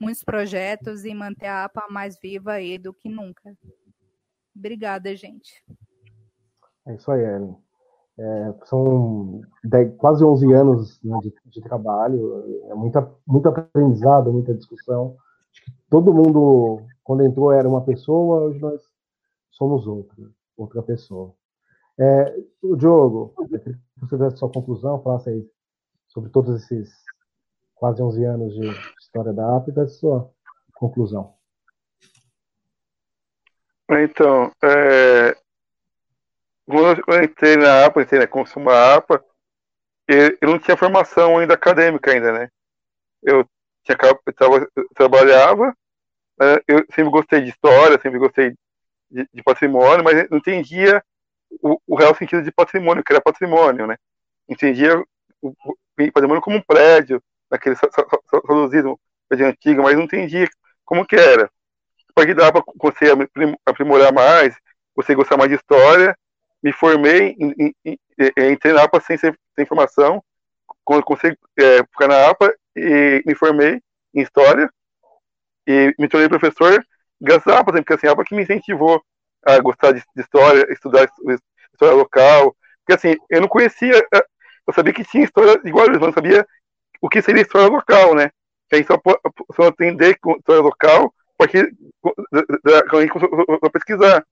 muitos 0.00 0.24
projetos 0.24 1.04
e 1.04 1.14
manter 1.14 1.46
a 1.46 1.66
APA 1.66 1.86
mais 1.88 2.18
viva 2.20 2.54
aí 2.54 2.76
do 2.76 2.92
que 2.92 3.08
nunca. 3.08 3.56
Obrigada, 4.52 5.14
gente. 5.14 5.64
É 6.84 6.96
isso 6.96 7.08
aí, 7.12 7.22
Ellen. 7.22 7.56
É, 8.18 8.54
são 8.64 9.42
10, 9.62 9.94
quase 9.98 10.24
11 10.24 10.52
anos 10.54 11.00
né, 11.04 11.20
de, 11.22 11.32
de, 11.44 11.60
trabalho, 11.60 12.64
é 12.68 12.74
muita, 12.74 13.08
muito 13.24 13.48
aprendizado, 13.48 14.32
muita 14.32 14.52
discussão. 14.52 15.16
Acho 15.52 15.66
que 15.66 15.72
todo 15.88 16.12
mundo, 16.12 16.82
quando 17.04 17.24
entrou, 17.24 17.52
era 17.52 17.68
uma 17.68 17.84
pessoa, 17.84 18.40
hoje 18.40 18.58
nós 18.58 18.82
somos 19.52 19.86
outra, 19.86 20.16
outra 20.56 20.82
pessoa. 20.82 21.34
É, 21.98 22.36
o 22.62 22.76
Diogo, 22.76 23.34
se 23.48 24.00
você 24.00 24.16
tivesse 24.16 24.36
sua 24.36 24.50
conclusão, 24.50 25.02
falasse 25.02 25.30
aí 25.30 25.50
sobre 26.08 26.30
todos 26.30 26.62
esses 26.62 26.92
quase 27.74 28.02
11 28.02 28.24
anos 28.24 28.54
de 28.54 28.68
história 29.00 29.32
da 29.32 29.56
APA 29.56 29.70
e 29.70 29.74
da 29.74 29.86
sua 29.86 30.30
conclusão. 30.74 31.34
Então, 33.88 34.50
é, 34.62 35.36
quando 36.66 37.02
eu 37.06 37.22
entrei 37.22 37.56
na 37.56 37.86
APA, 37.86 38.02
entrei 38.02 38.20
na 38.20 38.26
Consuma 38.26 38.94
APA, 38.94 39.24
eu, 40.08 40.36
eu 40.40 40.50
não 40.50 40.58
tinha 40.58 40.76
formação 40.76 41.38
ainda 41.38 41.54
acadêmica 41.54 42.10
ainda, 42.10 42.32
né? 42.32 42.50
Eu, 43.22 43.48
tinha, 43.84 43.96
eu, 44.02 44.68
eu 44.76 44.88
trabalhava, 44.94 45.76
né? 46.38 46.56
eu 46.66 46.78
sempre 46.92 47.10
gostei 47.10 47.42
de 47.42 47.50
história, 47.50 48.00
sempre 48.00 48.18
gostei 48.18 48.54
de, 49.10 49.28
de 49.32 49.42
patrimônio, 49.42 50.04
mas 50.04 50.26
entendia 50.30 51.02
o, 51.62 51.80
o, 51.86 51.96
real 51.96 52.14
sentido 52.14 52.42
de 52.42 52.52
patrimônio, 52.52 53.04
que 53.04 53.12
era 53.12 53.22
patrimônio, 53.22 53.86
né? 53.86 53.96
Entendia 54.48 54.98
o, 55.40 55.48
o 55.50 56.12
patrimônio 56.12 56.42
como 56.42 56.56
um 56.56 56.62
prédio, 56.62 57.22
naquele 57.50 57.76
saudosismo 57.76 58.98
de 59.32 59.44
antiga, 59.44 59.82
mas 59.82 59.96
não 59.96 60.02
entendi 60.02 60.48
como 60.84 61.06
que 61.06 61.16
era. 61.16 61.50
Porque 62.14 62.34
dava 62.34 62.62
para 62.62 62.74
você 62.76 63.06
aprimorar 63.64 64.12
mais, 64.12 64.56
você 64.94 65.14
gostar 65.14 65.36
mais 65.36 65.50
de 65.50 65.56
história, 65.56 66.16
me 66.62 66.72
formei, 66.72 67.36
em, 67.38 67.54
em, 67.58 67.74
em, 67.84 68.52
entrei 68.52 68.72
na 68.72 68.84
APA 68.84 69.00
sem, 69.00 69.16
sem 69.18 69.66
formação, 69.66 70.22
consegui 70.84 71.36
é, 71.58 71.78
ficar 71.84 72.08
na 72.08 72.30
APA 72.30 72.54
e 72.74 73.22
me 73.26 73.34
formei 73.34 73.80
em 74.14 74.22
história 74.22 74.70
e 75.66 75.94
me 75.98 76.08
tornei 76.08 76.28
professor 76.28 76.84
graças 77.20 77.46
à 77.46 77.58
APA, 77.58 77.72
porque 77.72 77.94
assim, 77.94 78.06
a 78.06 78.12
APA 78.12 78.24
que 78.24 78.34
me 78.34 78.42
incentivou 78.42 79.02
a 79.44 79.58
gostar 79.60 79.92
de, 79.92 80.02
de 80.14 80.22
história, 80.22 80.66
estudar 80.72 81.08
história 81.72 81.94
local, 81.94 82.56
porque 82.84 82.94
assim, 82.94 83.16
eu 83.30 83.40
não 83.40 83.48
conhecia, 83.48 84.06
eu 84.66 84.74
sabia 84.74 84.92
que 84.92 85.04
tinha 85.04 85.24
história 85.24 85.60
igual 85.64 85.86
eles, 85.86 85.98
mas 85.98 86.08
não 86.08 86.14
sabia 86.14 86.46
o 87.00 87.08
que 87.08 87.22
seria 87.22 87.42
história 87.42 87.68
local, 87.68 88.14
né? 88.14 88.30
Que 88.68 88.76
a 88.76 88.78
gente 88.78 88.86
só 88.86 88.98
pode 88.98 89.68
entender 89.70 90.18
história 90.38 90.62
local 90.62 91.12
porque 91.38 91.70
quando 92.00 92.98
a 92.98 93.00
gente 93.00 93.10
começou 93.10 93.70
pesquisar. 93.70 94.24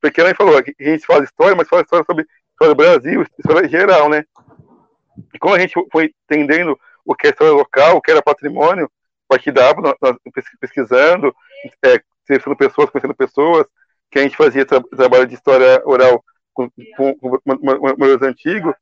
Porque 0.00 0.20
ela 0.20 0.34
falou 0.34 0.62
que 0.62 0.74
a 0.78 0.84
gente 0.84 1.06
fala 1.06 1.24
história, 1.24 1.56
mas 1.56 1.68
fala 1.68 1.82
história 1.82 2.04
sobre 2.04 2.26
história 2.52 2.74
do 2.74 2.76
Brasil, 2.76 3.22
história 3.38 3.68
geral, 3.68 4.08
né? 4.08 4.24
E 5.34 5.38
como 5.38 5.54
a 5.54 5.58
gente 5.58 5.74
foi 5.90 6.12
entendendo 6.24 6.78
o 7.04 7.14
que 7.14 7.26
é 7.26 7.30
história 7.30 7.52
local, 7.52 7.96
o 7.96 8.00
que 8.00 8.10
era 8.10 8.22
patrimônio, 8.22 8.90
a 9.28 9.34
partir 9.34 9.50
da 9.50 9.74
nós 9.74 10.16
pesquisando, 10.60 11.34
é, 11.84 12.00
selecionando 12.26 12.58
pessoas, 12.58 12.90
conhecendo 12.90 13.14
pessoas, 13.14 13.66
que 14.10 14.18
a 14.18 14.22
gente 14.22 14.36
fazia 14.36 14.64
tra 14.64 14.82
trabalho 14.82 15.26
de 15.26 15.34
história 15.34 15.82
oral 15.84 16.24
com, 16.52 16.70
com, 16.96 17.14
com, 17.14 17.96
meus 17.98 18.22
antigos, 18.22 18.74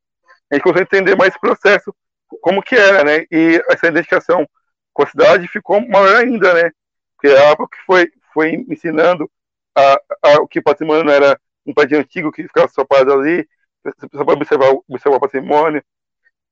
a 0.51 0.55
gente 0.55 0.63
começou 0.63 0.81
a 0.81 0.85
entender 0.85 1.17
mais 1.17 1.31
esse 1.31 1.41
processo, 1.41 1.95
como 2.41 2.63
que 2.63 2.75
era, 2.75 3.05
né? 3.05 3.27
E 3.31 3.63
essa 3.69 3.89
identificação 3.89 4.49
com 4.93 5.03
a 5.03 5.07
cidade 5.07 5.49
ficou 5.49 5.81
maior 5.87 6.17
ainda, 6.17 6.55
né? 6.55 6.71
Porque 7.17 7.37
a 7.37 7.53
APA 7.53 7.69
que 7.69 7.79
foi, 7.85 8.11
foi 8.33 8.65
ensinando 8.69 9.31
a, 9.77 10.01
a, 10.23 10.35
o 10.41 10.49
que 10.49 10.61
patrimônio 10.61 11.05
não 11.05 11.13
era 11.13 11.39
um 11.67 11.75
prédio 11.75 11.99
antigo 11.99 12.33
que 12.33 12.45
ficava 12.45 12.69
só 12.69 12.85
parado 12.85 13.13
ali, 13.13 13.47
só 14.15 14.25
para 14.25 14.35
observar, 14.35 14.73
observar 14.89 15.17
o 15.17 15.21
patrimônio, 15.21 15.83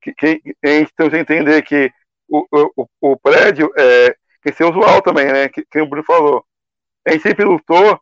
que, 0.00 0.12
que 0.12 0.56
a 0.62 0.68
gente 0.68 0.92
tem 0.94 1.10
que 1.10 1.16
entender 1.16 1.62
que 1.62 1.90
o, 2.28 2.46
o, 2.76 2.88
o 3.00 3.16
prédio 3.16 3.70
é, 3.76 4.16
que 4.52 4.52
ser 4.52 4.64
usual 4.64 5.00
também, 5.02 5.26
né? 5.26 5.48
Que, 5.48 5.64
que 5.64 5.80
o 5.80 5.86
Bruno 5.86 6.04
falou. 6.04 6.44
A 7.06 7.12
gente 7.12 7.22
sempre 7.22 7.44
lutou 7.44 8.00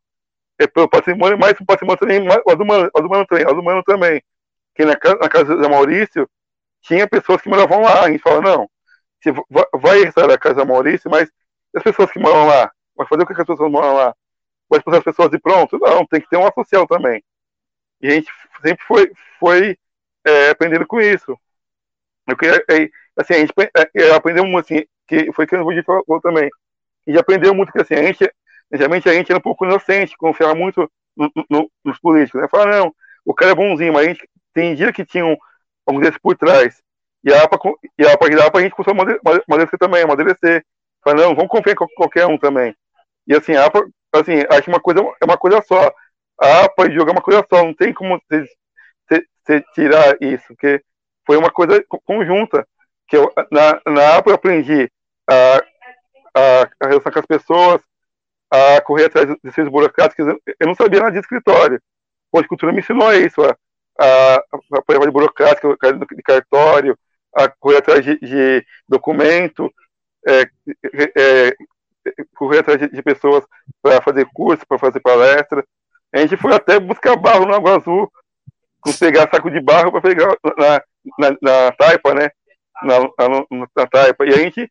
é, 0.58 0.66
pelo 0.66 0.88
patrimônio, 0.88 1.38
mas 1.38 1.58
o 1.60 1.64
patrimônio 1.64 1.98
também, 1.98 2.20
o 2.20 2.54
do 2.56 2.64
humano, 2.64 2.90
humano 2.94 3.26
também, 3.26 3.46
o 3.46 3.60
humano 3.60 3.82
também. 3.84 4.22
Que 4.74 4.84
na, 4.84 4.92
na 5.20 5.28
casa 5.28 5.56
da 5.56 5.68
Maurício 5.68 6.28
tinha 6.82 7.08
pessoas 7.08 7.40
que 7.40 7.48
moravam 7.48 7.82
lá. 7.82 8.04
A 8.04 8.10
gente 8.10 8.22
fala, 8.22 8.40
não, 8.40 8.70
você 9.20 9.32
vai 9.74 10.02
restaurar 10.04 10.36
a 10.36 10.38
casa 10.38 10.56
da 10.56 10.64
Maurício, 10.64 11.10
mas 11.10 11.30
as 11.74 11.82
pessoas 11.82 12.10
que 12.10 12.18
moram 12.18 12.46
lá? 12.46 12.70
Vai 12.96 13.06
fazer 13.06 13.22
o 13.22 13.26
que 13.26 13.32
as 13.32 13.38
pessoas 13.38 13.70
moram 13.70 13.94
lá? 13.94 14.14
Vai 14.68 14.78
expulsar 14.78 14.98
as 14.98 15.04
pessoas 15.04 15.30
de 15.30 15.38
pronto? 15.38 15.78
Não, 15.78 16.06
tem 16.06 16.20
que 16.20 16.28
ter 16.28 16.36
uma 16.36 16.52
social 16.52 16.86
também. 16.86 17.22
E 18.00 18.08
a 18.08 18.10
gente 18.10 18.30
sempre 18.62 18.84
foi, 18.84 19.12
foi 19.38 19.78
é, 20.24 20.50
aprendendo 20.50 20.86
com 20.86 21.00
isso. 21.00 21.38
Eu 22.26 22.36
queria, 22.36 22.64
é, 22.70 22.88
assim, 23.16 23.34
a 23.34 23.38
gente 23.38 23.52
é, 23.94 24.10
aprendeu 24.12 24.44
muito, 24.44 24.72
assim, 24.72 24.84
que 25.08 25.32
foi 25.32 25.46
que 25.46 25.56
o 25.56 25.64
Woody 25.64 25.82
falou 25.82 26.20
também. 26.20 26.48
Gente 27.06 27.18
aprendeu 27.18 27.54
muito 27.54 27.72
que, 27.72 27.80
assim, 27.80 27.94
a 27.94 28.02
gente, 28.02 28.30
geralmente 28.72 29.08
a 29.08 29.12
gente 29.12 29.30
era 29.30 29.38
um 29.38 29.42
pouco 29.42 29.64
inocente, 29.64 30.16
confiava 30.16 30.54
muito 30.54 30.90
no, 31.16 31.30
no, 31.50 31.70
nos 31.84 31.98
políticos, 31.98 32.40
né? 32.40 32.48
Falar, 32.48 32.78
não, 32.78 32.94
o 33.24 33.34
cara 33.34 33.52
é 33.52 33.54
bonzinho, 33.54 33.92
mas 33.92 34.06
a 34.06 34.08
gente 34.08 34.28
tem 34.54 34.74
dia 34.74 34.92
que 34.92 35.04
tinham 35.04 35.36
alguns 35.86 36.02
desses 36.02 36.18
por 36.18 36.36
trás. 36.36 36.80
E 37.24 37.32
a 37.32 37.42
APA, 37.44 37.58
e 37.98 38.04
a 38.06 38.12
APA 38.12 38.30
dava 38.30 38.50
pra 38.50 38.60
gente 38.62 38.74
começou 38.74 38.94
a 38.94 39.42
amadurecer 39.46 39.78
também, 39.78 40.02
amadurecer. 40.02 40.64
Falar, 41.02 41.16
não, 41.16 41.34
vamos 41.34 41.50
confiar 41.50 41.72
em 41.72 41.76
qualquer 41.94 42.26
um 42.26 42.38
também. 42.38 42.74
E 43.26 43.34
assim, 43.34 43.54
a 43.54 43.66
APA, 43.66 43.84
assim, 44.12 44.44
acho 44.50 44.68
uma 44.70 44.80
coisa 44.80 45.00
é 45.00 45.24
uma 45.24 45.38
coisa 45.38 45.62
só. 45.62 45.92
A 46.40 46.64
APA 46.64 46.86
e 46.88 46.94
jogo 46.94 47.10
é 47.10 47.12
uma 47.12 47.22
coisa 47.22 47.44
só, 47.48 47.64
não 47.64 47.74
tem 47.74 47.92
como 47.92 48.20
você 48.28 49.60
tirar 49.74 50.16
isso, 50.20 50.44
porque 50.48 50.82
foi 51.26 51.36
uma 51.36 51.50
coisa 51.50 51.84
conjunta. 52.04 52.66
Que 53.12 53.18
eu, 53.18 53.30
na, 53.50 53.78
na 53.92 54.16
APA 54.16 54.30
eu 54.30 54.34
aprendi 54.36 54.90
a, 55.28 55.56
a, 56.34 56.62
a 56.80 56.88
relação 56.88 57.12
com 57.12 57.18
as 57.18 57.26
pessoas, 57.26 57.82
a 58.50 58.80
correr 58.80 59.04
atrás 59.04 59.28
de 59.44 59.52
seus 59.52 59.68
burocráticos. 59.68 60.26
Eu 60.58 60.66
não 60.66 60.74
sabia 60.74 61.00
nada 61.00 61.12
de 61.12 61.18
escritório. 61.18 61.78
a 62.34 62.48
cultura 62.48 62.72
me 62.72 62.78
ensinou 62.78 63.12
isso, 63.12 63.42
a, 63.44 63.54
a, 64.00 64.36
a 64.78 64.82
prova 64.82 65.04
de 65.04 65.10
burocrática, 65.10 65.76
de 65.92 66.22
cartório, 66.22 66.98
a 67.36 67.50
correr 67.50 67.76
atrás 67.76 68.02
de, 68.02 68.18
de 68.18 68.64
documento, 68.88 69.70
é, 70.26 70.48
é, 71.18 71.54
correr 72.34 72.60
atrás 72.60 72.80
de, 72.80 72.88
de 72.88 73.02
pessoas 73.02 73.44
para 73.82 74.00
fazer 74.00 74.26
curso, 74.32 74.66
para 74.66 74.78
fazer 74.78 75.00
palestra. 75.00 75.62
A 76.14 76.18
gente 76.20 76.38
foi 76.38 76.54
até 76.54 76.80
buscar 76.80 77.14
barro 77.16 77.44
no 77.44 77.54
Água 77.54 77.76
Azul, 77.76 78.10
com 78.80 78.90
pegar 78.94 79.28
saco 79.30 79.50
de 79.50 79.60
barro 79.60 79.92
para 79.92 80.00
pegar 80.00 80.34
na, 80.56 80.82
na, 81.18 81.36
na, 81.42 81.72
taipa, 81.72 82.14
né? 82.14 82.30
Na, 82.84 83.00
na, 83.00 83.66
na, 83.76 83.86
taipa. 83.86 84.24
E 84.26 84.30
a 84.30 84.38
gente 84.38 84.70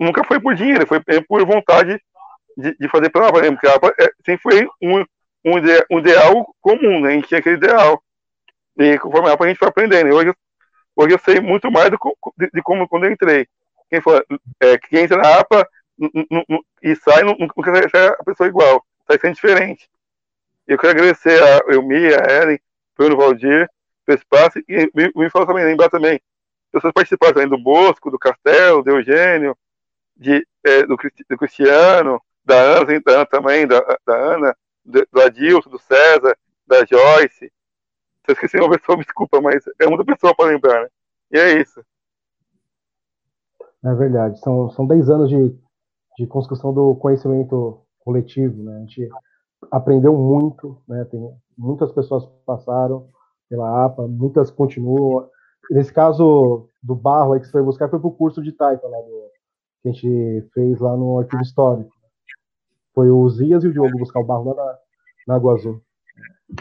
nunca 0.00 0.24
foi 0.24 0.40
por 0.40 0.54
dinheiro, 0.54 0.86
foi 0.86 1.00
por 1.26 1.44
vontade 1.46 2.00
de, 2.56 2.76
de 2.76 2.88
fazer 2.88 3.10
prova, 3.10 3.40
né? 3.40 3.50
Porque 3.50 3.66
a 3.66 4.04
é, 4.04 4.10
sempre 4.24 4.42
foi 4.42 4.68
um, 4.82 5.04
um, 5.44 5.58
ideal, 5.58 5.84
um 5.90 5.98
ideal 5.98 6.54
comum, 6.60 7.00
né? 7.00 7.10
A 7.10 7.12
gente 7.12 7.28
tinha 7.28 7.40
aquele 7.40 7.56
ideal. 7.56 8.02
E 8.78 8.98
conforme 8.98 9.28
a 9.28 9.36
a 9.38 9.48
gente 9.48 9.58
foi 9.58 9.68
aprendendo. 9.68 10.14
Hoje, 10.14 10.32
hoje 10.96 11.14
eu 11.14 11.18
sei 11.18 11.40
muito 11.40 11.70
mais 11.70 11.90
do, 11.90 11.98
de, 12.36 12.50
de 12.52 12.62
como 12.62 12.88
quando 12.88 13.04
eu 13.04 13.12
entrei. 13.12 13.46
Quem, 13.90 14.00
for, 14.00 14.24
é, 14.60 14.78
quem 14.78 15.00
entra 15.00 15.16
na 15.16 15.38
APA 15.38 15.66
e 16.82 16.94
sai, 16.96 17.22
nunca 17.22 17.88
sai 17.90 18.08
a 18.08 18.24
pessoa 18.24 18.48
igual, 18.48 18.84
sai 19.06 19.18
sendo 19.18 19.34
diferente. 19.34 19.88
Eu 20.66 20.78
quero 20.78 20.92
agradecer 20.92 21.42
a 21.42 21.72
Elmi, 21.72 22.12
a 22.14 22.42
Ellen, 22.42 22.60
Bruno 22.96 23.16
Valdir, 23.16 23.68
pelo 24.04 24.18
espaço, 24.18 24.58
e 24.68 24.90
me, 24.94 25.10
me 25.14 25.30
falou 25.30 25.46
também, 25.46 25.64
lembrar 25.64 25.88
também, 25.88 26.20
pessoas 26.72 26.92
participaram 26.92 27.48
do 27.48 27.58
Bosco, 27.58 28.10
do 28.10 28.18
Castelo, 28.18 28.82
do 28.82 28.90
Eugênio, 28.90 29.56
de, 30.16 30.46
é, 30.64 30.82
do, 30.82 30.96
do, 30.96 31.38
Cristiano, 31.38 32.20
da 32.44 32.60
Ana, 32.60 33.00
da 33.00 33.12
Ana 33.12 33.26
também, 33.26 33.66
da, 33.66 33.80
da 34.06 34.14
Ana, 34.14 34.56
do, 34.84 35.06
do 35.12 35.20
Adilson, 35.20 35.70
do 35.70 35.78
César, 35.78 36.36
da 36.66 36.84
Joyce. 36.84 37.46
Se 37.46 37.52
eu 38.28 38.32
esqueci 38.32 38.56
uma 38.58 38.70
pessoa, 38.70 38.98
me 38.98 39.04
desculpa, 39.04 39.40
mas 39.40 39.64
é 39.80 39.86
muita 39.86 40.04
pessoa 40.04 40.34
para 40.34 40.50
lembrar, 40.50 40.82
né? 40.82 40.88
E 41.32 41.38
é 41.38 41.60
isso. 41.60 41.82
É 43.84 43.94
verdade. 43.94 44.38
São, 44.40 44.70
são 44.70 44.86
10 44.86 45.08
anos 45.08 45.30
de, 45.30 45.56
de 46.18 46.26
construção 46.26 46.72
do 46.72 46.94
conhecimento 46.96 47.82
coletivo, 48.00 48.62
né? 48.62 48.76
A 48.76 48.80
gente 48.80 49.08
aprendeu 49.70 50.16
muito, 50.16 50.80
né? 50.88 51.04
Tem 51.10 51.20
muitas 51.56 51.92
pessoas 51.92 52.26
passaram 52.44 53.08
pela 53.48 53.86
APA, 53.86 54.06
muitas 54.06 54.50
continuam. 54.50 55.28
Nesse 55.70 55.92
caso 55.92 56.68
do 56.82 56.94
barro 56.94 57.32
aí 57.32 57.40
que 57.40 57.46
você 57.46 57.52
foi 57.52 57.62
buscar 57.62 57.88
foi 57.88 57.98
para 57.98 58.08
o 58.08 58.12
curso 58.12 58.42
de 58.42 58.52
taipa 58.52 58.86
lá 58.86 58.98
do, 58.98 59.30
que 59.82 59.88
a 59.88 59.92
gente 59.92 60.48
fez 60.52 60.78
lá 60.80 60.96
no 60.96 61.18
arquivo 61.18 61.42
histórico. 61.42 61.90
Foi 62.94 63.10
o 63.10 63.28
Zias 63.28 63.64
e 63.64 63.68
o 63.68 63.72
Diogo 63.72 63.98
buscar 63.98 64.20
o 64.20 64.24
barro 64.24 64.54
lá 64.54 64.54
na, 64.54 64.78
na 65.28 65.34
Água 65.36 65.54
Azul. 65.54 65.82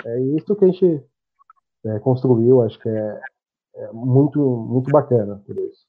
É 0.06 0.20
isso 0.22 0.56
que 0.56 0.66
a 0.66 0.68
gente 0.68 1.04
é, 1.86 2.00
construiu, 2.00 2.62
acho 2.62 2.80
que 2.80 2.90
é, 2.90 3.22
é, 3.76 3.92
muito, 3.92 4.40
muito 4.40 4.92
bacana 4.92 5.42
por 5.46 5.58
isso. 5.58 5.88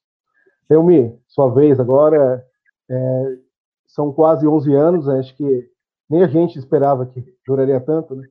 Elmi, 0.70 1.18
sua 1.26 1.52
vez 1.52 1.80
agora. 1.80 2.44
É, 2.90 3.38
são 3.86 4.12
quase 4.12 4.46
11 4.46 4.74
anos, 4.74 5.06
né? 5.06 5.18
acho 5.18 5.34
que 5.34 5.70
nem 6.08 6.22
a 6.22 6.26
gente 6.26 6.58
esperava 6.58 7.06
que 7.06 7.24
duraria 7.46 7.80
tanto, 7.80 8.14
né? 8.14 8.26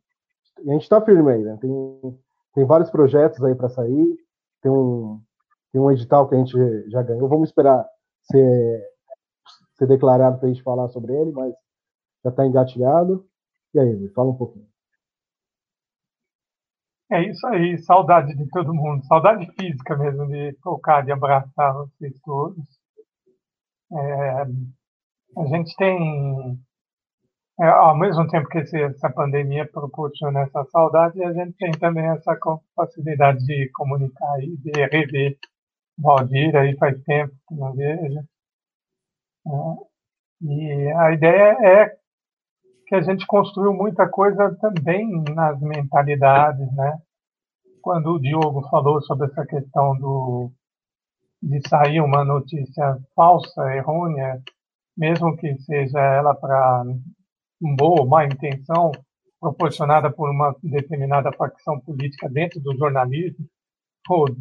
E 0.64 0.70
a 0.70 0.74
gente 0.74 0.84
está 0.84 1.02
firme 1.02 1.32
aí, 1.32 1.44
né? 1.44 1.58
Tem, 1.60 2.20
tem 2.54 2.66
vários 2.66 2.90
projetos 2.90 3.44
aí 3.44 3.54
para 3.54 3.70
sair, 3.70 4.18
tem 4.62 4.72
um, 4.72 5.22
tem 5.72 5.82
um 5.82 5.92
edital 5.92 6.28
que 6.28 6.36
a 6.36 6.38
gente 6.38 6.90
já 6.90 7.02
ganhou. 7.02 7.30
Vamos 7.30 7.50
esperar 7.50 7.86
ser, 8.24 8.84
ser 9.76 9.88
declarado 9.88 10.38
para 10.40 10.48
a 10.48 10.52
gente 10.52 10.64
falar 10.64 10.88
sobre 10.90 11.14
ele, 11.14 11.32
mas 11.32 11.54
já 12.24 12.30
está 12.30 12.46
engatilhado. 12.46 13.28
E 13.74 13.80
aí, 13.80 13.96
me 13.96 14.10
fala 14.10 14.30
um 14.30 14.38
pouquinho. 14.38 14.68
É 17.10 17.24
isso 17.24 17.46
aí, 17.48 17.78
saudade 17.80 18.36
de 18.36 18.50
todo 18.50 18.74
mundo, 18.74 19.06
saudade 19.06 19.50
física 19.58 19.96
mesmo 19.96 20.28
de 20.28 20.52
tocar, 20.62 21.06
de 21.06 21.12
abraçar 21.12 21.74
vocês 21.74 22.20
todos. 22.22 22.66
É, 23.94 24.42
a 24.42 25.46
gente 25.48 25.74
tem, 25.78 26.60
é, 27.60 27.68
ao 27.68 27.98
mesmo 27.98 28.28
tempo 28.28 28.48
que 28.50 28.60
esse, 28.60 28.80
essa 28.82 29.10
pandemia 29.10 29.68
proporciona 29.68 30.42
essa 30.42 30.64
saudade, 30.66 31.24
a 31.24 31.34
gente 31.34 31.58
tem 31.58 31.72
também 31.72 32.06
essa 32.06 32.38
facilidade 32.76 33.44
de 33.46 33.70
comunicar 33.74 34.44
e 34.44 34.56
de 34.58 34.72
rever 34.72 35.38
Valdir, 35.98 36.56
aí 36.56 36.78
faz 36.78 37.02
tempo 37.04 37.34
que 37.48 37.56
não 37.56 37.74
vejo. 37.74 38.20
É, 39.48 39.88
e 40.42 40.92
a 40.92 41.12
ideia 41.12 41.58
é 41.64 41.98
que 42.86 42.96
a 42.96 43.02
gente 43.02 43.26
construiu 43.26 43.74
muita 43.74 44.08
coisa 44.08 44.56
também 44.62 45.24
nas 45.34 45.60
mentalidades, 45.60 46.72
né? 46.76 47.00
Quando 47.82 48.12
o 48.12 48.20
Diogo 48.20 48.68
falou 48.70 49.02
sobre 49.02 49.28
essa 49.28 49.46
questão 49.46 49.98
do 49.98 50.52
de 51.42 51.68
sair 51.68 52.02
uma 52.02 52.24
notícia 52.26 52.98
falsa, 53.16 53.76
errônea, 53.76 54.42
mesmo 54.96 55.36
que 55.38 55.56
seja 55.60 56.00
ela 56.00 56.34
para 56.34 56.84
boa 57.62 58.02
ou 58.02 58.08
má 58.08 58.26
intenção, 58.26 58.92
proporcionada 59.40 60.12
por 60.12 60.30
uma 60.30 60.56
determinada 60.64 61.32
facção 61.32 61.80
política 61.80 62.30
dentro 62.30 62.60
do 62.60 62.76
jornalismo, 62.76 63.46
todo, 64.04 64.38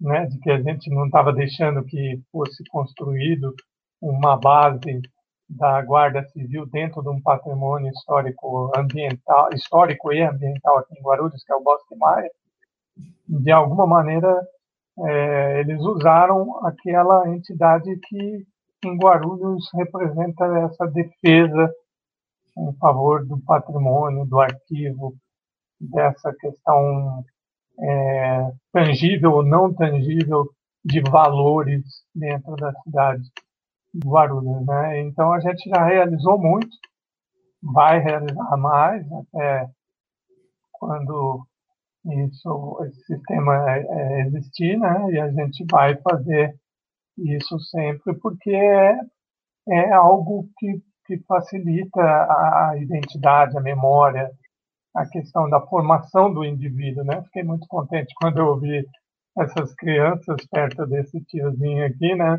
né, 0.00 0.26
de 0.26 0.38
que 0.38 0.50
a 0.50 0.60
gente 0.60 0.90
não 0.90 1.06
estava 1.06 1.32
deixando 1.32 1.84
que 1.84 2.20
fosse 2.30 2.62
construído 2.70 3.54
uma 4.00 4.36
base 4.36 5.02
da 5.48 5.82
Guarda 5.82 6.22
Civil 6.28 6.66
dentro 6.66 7.02
de 7.02 7.08
um 7.08 7.20
patrimônio 7.20 7.90
histórico 7.90 8.70
ambiental, 8.76 9.48
histórico 9.52 10.12
e 10.12 10.22
ambiental 10.22 10.78
aqui 10.78 10.94
em 10.98 11.02
Guarulhos, 11.02 11.42
que 11.42 11.52
é 11.52 11.56
o 11.56 11.62
Bosque 11.62 11.96
Maia, 11.96 12.30
de 13.26 13.50
alguma 13.50 13.86
maneira 13.86 14.46
é, 15.06 15.60
eles 15.60 15.80
usaram 15.80 16.64
aquela 16.66 17.28
entidade 17.28 17.96
que 18.08 18.46
em 18.84 18.96
Guarulhos 18.96 19.68
representa 19.74 20.44
essa 20.58 20.86
defesa 20.86 21.72
em 22.58 22.72
favor 22.78 23.24
do 23.26 23.38
patrimônio, 23.40 24.24
do 24.24 24.40
arquivo, 24.40 25.14
dessa 25.80 26.32
questão 26.34 27.24
é, 27.80 28.50
tangível 28.72 29.32
ou 29.34 29.44
não 29.44 29.72
tangível 29.72 30.48
de 30.84 31.00
valores 31.00 31.84
dentro 32.14 32.56
da 32.56 32.72
cidade 32.82 33.22
de 33.94 34.08
Guarulhos. 34.08 34.66
Né? 34.66 35.00
Então 35.00 35.32
a 35.32 35.40
gente 35.40 35.68
já 35.68 35.84
realizou 35.84 36.38
muito 36.38 36.68
vai 37.62 37.98
realizar 37.98 38.56
mais 38.56 39.04
até 39.12 39.68
quando 40.72 41.44
isso, 42.04 42.78
esse 42.86 43.04
sistema 43.04 43.70
é, 43.70 43.80
é, 43.80 44.20
existir, 44.26 44.78
né? 44.78 45.10
E 45.10 45.20
a 45.20 45.30
gente 45.30 45.64
vai 45.70 45.96
fazer 45.96 46.56
isso 47.18 47.58
sempre 47.60 48.14
porque 48.14 48.50
é, 48.50 48.98
é 49.68 49.92
algo 49.92 50.48
que, 50.56 50.80
que 51.08 51.18
facilita 51.26 52.02
a, 52.02 52.74
identidade, 52.76 53.56
a 53.56 53.62
memória, 53.62 54.30
a 54.94 55.06
questão 55.06 55.48
da 55.48 55.58
formação 55.58 56.32
do 56.32 56.44
indivíduo, 56.44 57.02
né? 57.02 57.22
Fiquei 57.24 57.42
muito 57.42 57.66
contente 57.66 58.14
quando 58.20 58.38
eu 58.38 58.48
ouvi 58.48 58.86
essas 59.38 59.74
crianças 59.74 60.36
perto 60.50 60.86
desse 60.86 61.18
tiozinho 61.24 61.86
aqui, 61.86 62.14
né? 62.14 62.38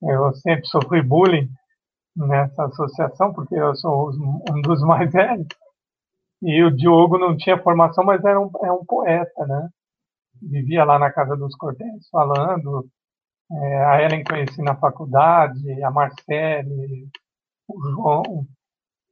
Eu 0.00 0.32
sempre 0.34 0.66
sofri 0.66 1.02
bullying 1.02 1.48
nessa 2.16 2.66
associação 2.66 3.32
porque 3.34 3.56
eu 3.56 3.74
sou 3.74 4.12
um 4.52 4.60
dos 4.60 4.80
mais 4.82 5.10
velhos 5.12 5.48
e 6.42 6.62
o 6.62 6.70
Diogo 6.70 7.18
não 7.18 7.36
tinha 7.36 7.60
formação, 7.60 8.04
mas 8.04 8.24
era 8.24 8.40
um, 8.40 8.50
é 8.62 8.70
um 8.70 8.84
poeta, 8.84 9.46
né? 9.46 9.68
Vivia 10.40 10.84
lá 10.84 10.96
na 10.96 11.10
casa 11.10 11.36
dos 11.36 11.56
Cortez 11.56 12.08
falando. 12.10 12.86
É, 13.50 13.84
a 13.84 14.02
Ellen 14.02 14.24
conheci 14.24 14.60
na 14.60 14.76
faculdade, 14.76 15.82
a 15.82 15.90
Marcele, 15.90 17.08
o 17.68 17.90
João, 17.90 18.46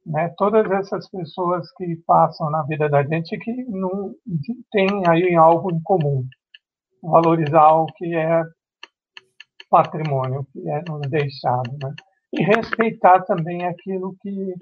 né? 0.05 0.33
Todas 0.37 0.69
essas 0.71 1.09
pessoas 1.09 1.71
que 1.73 1.95
passam 2.05 2.49
na 2.49 2.63
vida 2.63 2.87
da 2.89 3.03
gente 3.03 3.37
que 3.37 3.51
não 3.65 4.13
tem 4.71 4.87
aí 5.07 5.35
algo 5.35 5.71
em 5.71 5.81
comum. 5.81 6.25
Valorizar 7.01 7.73
o 7.73 7.85
que 7.87 8.15
é 8.15 8.43
patrimônio, 9.69 10.41
o 10.41 10.45
que 10.45 10.69
é 10.69 10.81
nos 10.87 11.09
deixado, 11.09 11.71
né? 11.81 11.93
E 12.33 12.43
respeitar 12.43 13.21
também 13.23 13.65
aquilo 13.65 14.15
que 14.21 14.53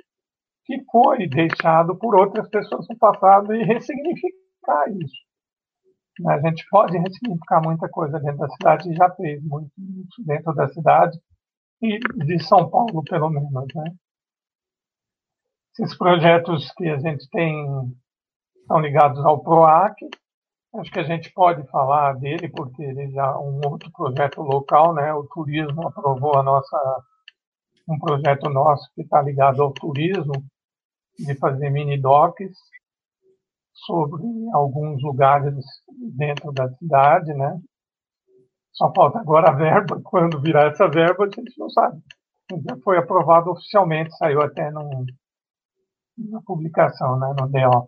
que 0.66 0.82
foi 0.90 1.28
deixado 1.28 1.94
por 1.98 2.16
outras 2.16 2.50
pessoas 2.50 2.88
no 2.88 2.98
passado 2.98 3.54
e 3.54 3.64
ressignificar 3.64 4.86
isso. 4.90 5.22
A 6.28 6.40
gente 6.40 6.66
pode 6.70 6.98
ressignificar 6.98 7.62
muita 7.62 7.90
coisa 7.90 8.20
dentro 8.20 8.38
da 8.38 8.50
cidade 8.50 8.94
já 8.94 9.10
fez 9.16 9.44
muito 9.44 9.72
dentro 10.20 10.54
da 10.54 10.70
cidade 10.70 11.20
e 11.84 12.00
de 12.00 12.42
São 12.44 12.70
Paulo, 12.70 13.04
pelo 13.04 13.30
menos. 13.30 13.52
Né? 13.76 13.96
Esses 15.78 15.98
projetos 15.98 16.72
que 16.74 16.88
a 16.88 16.98
gente 16.98 17.30
tem 17.30 17.66
estão 18.62 18.80
ligados 18.80 19.24
ao 19.26 19.44
PROAC. 19.44 19.96
Acho 20.76 20.92
que 20.92 21.00
a 21.00 21.04
gente 21.04 21.32
pode 21.34 21.68
falar 21.70 22.14
dele, 22.14 22.50
porque 22.50 22.82
ele 22.82 23.12
já 23.12 23.26
é 23.26 23.38
um 23.38 23.62
outro 23.70 23.92
projeto 23.92 24.42
local, 24.42 24.94
né? 24.96 25.14
O 25.14 25.24
turismo 25.26 25.88
aprovou 25.88 26.36
a 26.36 26.42
nossa 26.42 27.04
um 27.88 28.00
projeto 28.00 28.50
nosso 28.50 28.90
que 28.96 29.02
está 29.02 29.22
ligado 29.22 29.62
ao 29.62 29.74
turismo, 29.74 30.34
de 31.20 31.36
fazer 31.36 31.70
mini 31.70 32.00
docs 32.00 32.58
sobre 33.74 34.24
alguns 34.54 35.04
lugares 35.04 35.54
dentro 36.16 36.52
da 36.54 36.70
cidade, 36.76 37.34
né? 37.34 37.60
Só 38.74 38.92
falta 38.94 39.20
agora 39.20 39.50
a 39.50 39.54
verba. 39.54 40.02
Quando 40.04 40.42
virar 40.42 40.68
essa 40.68 40.88
verba, 40.88 41.26
a 41.26 41.28
gente 41.28 41.58
não 41.58 41.70
sabe. 41.70 42.02
Já 42.52 42.78
foi 42.84 42.98
aprovado 42.98 43.52
oficialmente, 43.52 44.16
saiu 44.18 44.42
até 44.42 44.70
na 44.72 44.84
publicação, 46.46 47.18
né, 47.18 47.34
no 47.40 47.48
DO. 47.48 47.86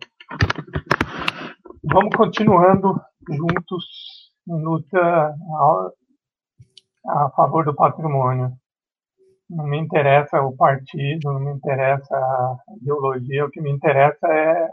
Vamos 1.84 2.16
continuando 2.16 3.00
juntos 3.28 4.32
em 4.48 4.62
luta 4.62 4.98
a, 4.98 5.90
a 7.06 7.30
favor 7.30 7.64
do 7.64 7.74
patrimônio 7.74 8.56
não 9.48 9.66
me 9.66 9.78
interessa 9.78 10.42
o 10.42 10.56
partido, 10.56 11.32
não 11.32 11.40
me 11.40 11.52
interessa 11.52 12.16
a 12.16 12.56
ideologia, 12.80 13.44
o 13.44 13.50
que 13.50 13.60
me 13.60 13.70
interessa 13.70 14.26
é 14.26 14.68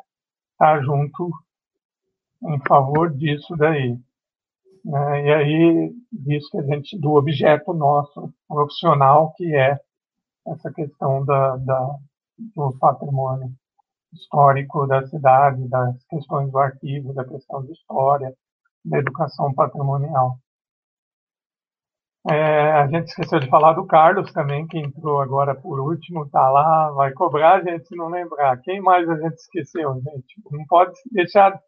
estar 0.52 0.81
junto 0.84 1.31
em 2.44 2.60
favor 2.68 3.11
disso 3.15 3.56
daí. 3.56 3.98
Né? 4.84 5.26
E 5.26 5.34
aí, 5.34 5.94
disso 6.12 6.50
que 6.52 6.58
a 6.58 6.64
gente, 6.64 7.00
do 7.00 7.14
objeto 7.14 7.74
nosso 7.74 8.34
profissional, 8.48 9.34
que 9.36 9.56
é 9.56 9.80
essa 10.48 10.72
questão 10.72 11.24
da, 11.26 11.56
da, 11.58 11.98
do 12.56 12.78
patrimônio 12.80 13.50
histórico 14.14 14.86
da 14.86 15.06
cidade, 15.08 15.68
das 15.70 16.04
questões 16.06 16.52
do 16.52 16.58
arquivo, 16.58 17.14
da 17.14 17.26
questão 17.26 17.64
de 17.64 17.72
história, 17.72 18.34
da 18.86 19.00
educação 19.00 19.54
patrimonial. 19.54 20.38
É, 22.30 22.72
a 22.72 22.88
gente 22.88 23.08
esqueceu 23.08 23.40
de 23.40 23.50
falar 23.50 23.74
do 23.74 23.86
Carlos 23.86 24.32
também, 24.32 24.66
que 24.68 24.78
entrou 24.78 25.20
agora 25.20 25.54
por 25.54 25.80
último, 25.80 26.30
tá 26.30 26.50
lá, 26.50 26.90
vai 26.92 27.12
cobrar 27.12 27.56
a 27.56 27.64
gente 27.64 27.86
se 27.86 27.96
não 27.96 28.08
lembrar. 28.08 28.58
Quem 28.62 28.82
mais 28.82 29.10
a 29.10 29.16
gente 29.18 29.36
esqueceu, 29.36 29.94
gente? 29.96 30.42
Não 30.50 30.66
pode 30.66 30.94
deixar. 31.12 31.60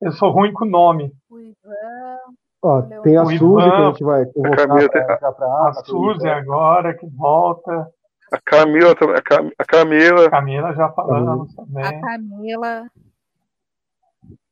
Eu 0.00 0.10
sou 0.12 0.30
ruim 0.30 0.52
com 0.52 0.64
o 0.64 0.68
nome. 0.70 1.12
O 1.30 1.38
Ivan. 1.38 2.34
Ó, 2.66 2.80
tem 3.02 3.14
a 3.14 3.22
o 3.22 3.26
Suzy 3.26 3.36
Ivan, 3.36 3.58
que 3.58 3.76
a 3.76 3.84
gente 3.90 4.04
vai 4.04 4.24
convocar 4.24 4.66
pra, 5.18 5.32
pra, 5.32 5.68
A 5.68 5.72
Suzy 5.84 6.26
agora 6.26 6.94
que 6.96 7.06
volta. 7.06 7.88
A 8.32 8.40
Camila, 8.42 8.92
a 9.58 9.64
Camila. 9.64 10.26
A 10.26 10.30
Camila 10.30 10.72
já 10.72 10.88
falamos 10.88 11.54
também. 11.54 11.84
A 11.84 12.00
Camila. 12.00 12.86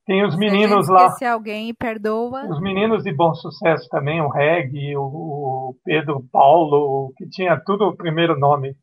Tem 0.04 0.26
os 0.26 0.36
meninos 0.36 0.88
lá. 0.90 1.10
Se 1.12 1.24
alguém, 1.24 1.72
perdoa. 1.72 2.44
Os 2.50 2.60
meninos 2.60 3.02
de 3.02 3.14
bom 3.14 3.34
sucesso 3.34 3.88
também, 3.88 4.20
o 4.20 4.28
Reg, 4.28 4.94
o 4.94 5.74
Pedro 5.82 6.22
Paulo, 6.30 7.14
que 7.16 7.26
tinha 7.30 7.58
tudo 7.64 7.86
o 7.86 7.96
primeiro 7.96 8.38
nome. 8.38 8.76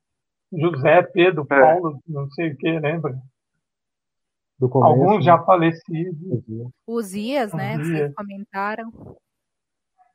José 0.52 1.04
Pedro 1.04 1.46
é. 1.52 1.60
Paulo, 1.60 2.00
não 2.08 2.28
sei 2.32 2.52
o 2.52 2.58
que, 2.58 2.80
lembra? 2.80 3.14
Começo, 4.68 4.92
Alguns 4.92 5.18
né? 5.18 5.22
já 5.22 5.40
falecidos. 5.44 6.44
Os 6.86 7.14
Ias, 7.14 7.54
né? 7.54 7.78
Os 7.78 7.88
Vocês 7.88 8.14
comentaram. 8.14 8.92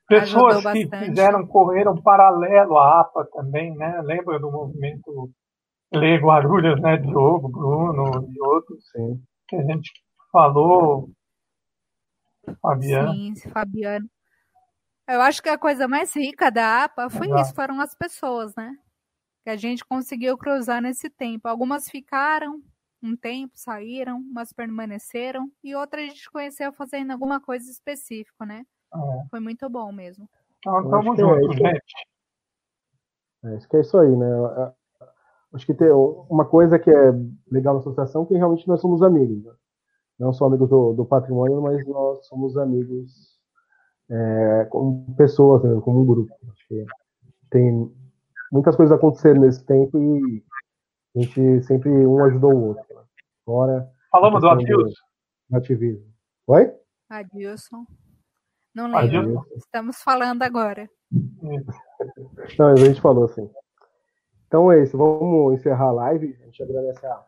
Pessoas 0.06 0.62
que 0.62 0.86
fizeram, 0.86 1.46
correram 1.46 2.00
paralelo 2.02 2.76
à 2.76 3.00
APA 3.00 3.26
também, 3.32 3.74
né? 3.74 4.02
Lembra 4.02 4.38
do 4.38 4.50
movimento 4.50 5.30
Lê 5.90 6.18
Guarulhos, 6.18 6.78
né? 6.82 6.98
Diogo, 6.98 7.48
Bruno 7.48 8.28
e 8.30 8.40
outros. 8.42 8.84
Sim. 8.90 9.22
Que 9.48 9.56
a 9.56 9.62
gente 9.62 9.90
falou, 10.30 11.08
Fabiano. 12.60 13.12
Sim, 13.14 13.34
Fabiano. 13.50 14.06
Eu 15.08 15.20
acho 15.22 15.42
que 15.42 15.48
a 15.48 15.58
coisa 15.58 15.88
mais 15.88 16.14
rica 16.14 16.50
da 16.50 16.84
APA 16.84 17.08
foi 17.08 17.26
Exato. 17.26 17.42
isso, 17.42 17.54
foram 17.54 17.80
as 17.80 17.94
pessoas, 17.94 18.54
né? 18.56 18.74
Que 19.42 19.50
a 19.50 19.56
gente 19.56 19.84
conseguiu 19.84 20.36
cruzar 20.36 20.82
nesse 20.82 21.08
tempo. 21.08 21.48
Algumas 21.48 21.88
ficaram 21.88 22.62
um 23.04 23.16
tempo, 23.16 23.52
saíram, 23.54 24.18
umas 24.18 24.52
permaneceram, 24.52 25.50
e 25.62 25.74
outras 25.74 26.04
a 26.04 26.06
gente 26.08 26.30
conheceu 26.30 26.72
fazendo 26.72 27.10
alguma 27.10 27.40
coisa 27.40 27.70
específica, 27.70 28.46
né? 28.46 28.64
É. 28.94 29.28
Foi 29.30 29.40
muito 29.40 29.68
bom 29.68 29.92
mesmo. 29.92 30.28
Então, 30.58 30.90
tamo 30.90 31.16
junto, 31.16 31.36
é, 31.36 31.72
gente. 31.72 31.94
É, 33.44 33.56
acho 33.56 33.68
que 33.68 33.76
é 33.76 33.80
isso 33.80 33.98
aí, 33.98 34.16
né? 34.16 34.26
Acho 35.52 35.66
que 35.66 35.74
tem 35.74 35.90
uma 35.90 36.44
coisa 36.44 36.78
que 36.78 36.90
é 36.90 37.12
legal 37.50 37.74
na 37.74 37.80
associação 37.80 38.22
é 38.22 38.26
que 38.26 38.34
realmente 38.34 38.66
nós 38.66 38.80
somos 38.80 39.02
amigos. 39.02 39.44
Né? 39.44 39.52
não 40.18 40.32
só 40.32 40.46
amigos 40.46 40.68
do, 40.68 40.92
do 40.92 41.04
patrimônio, 41.04 41.60
mas 41.60 41.86
nós 41.86 42.26
somos 42.26 42.56
amigos 42.56 43.38
é, 44.08 44.66
como 44.70 45.14
pessoas, 45.16 45.62
né, 45.62 45.80
como 45.80 46.00
um 46.00 46.06
grupo. 46.06 46.32
Acho 46.52 46.68
que 46.68 46.84
tem 47.50 47.90
muitas 48.50 48.76
coisas 48.76 48.96
acontecendo 48.96 49.40
nesse 49.40 49.64
tempo 49.64 49.98
e 49.98 50.44
a 51.16 51.20
gente 51.20 51.62
sempre 51.62 51.90
um 51.90 52.24
ajudou 52.24 52.52
o 52.52 52.64
outro. 52.68 52.84
Fora 53.44 53.88
Falamos 54.14 54.42
do 54.42 54.48
Adilson. 54.48 55.02
Do 55.50 55.56
ativismo. 55.56 56.06
Oi? 56.46 56.72
Adilson. 57.10 57.84
Não 58.72 58.84
lembro. 58.84 59.18
Adilson. 59.18 59.44
Estamos 59.56 59.96
falando 60.02 60.42
agora. 60.44 60.88
Não, 62.58 62.68
a 62.68 62.76
gente 62.76 63.00
falou 63.00 63.24
assim. 63.24 63.50
Então 64.46 64.70
é 64.70 64.84
isso. 64.84 64.96
Vamos 64.96 65.54
encerrar 65.54 65.86
a 65.86 65.92
live. 65.92 66.38
A 66.40 66.44
gente 66.44 66.62
agradece 66.62 67.04
a, 67.04 67.24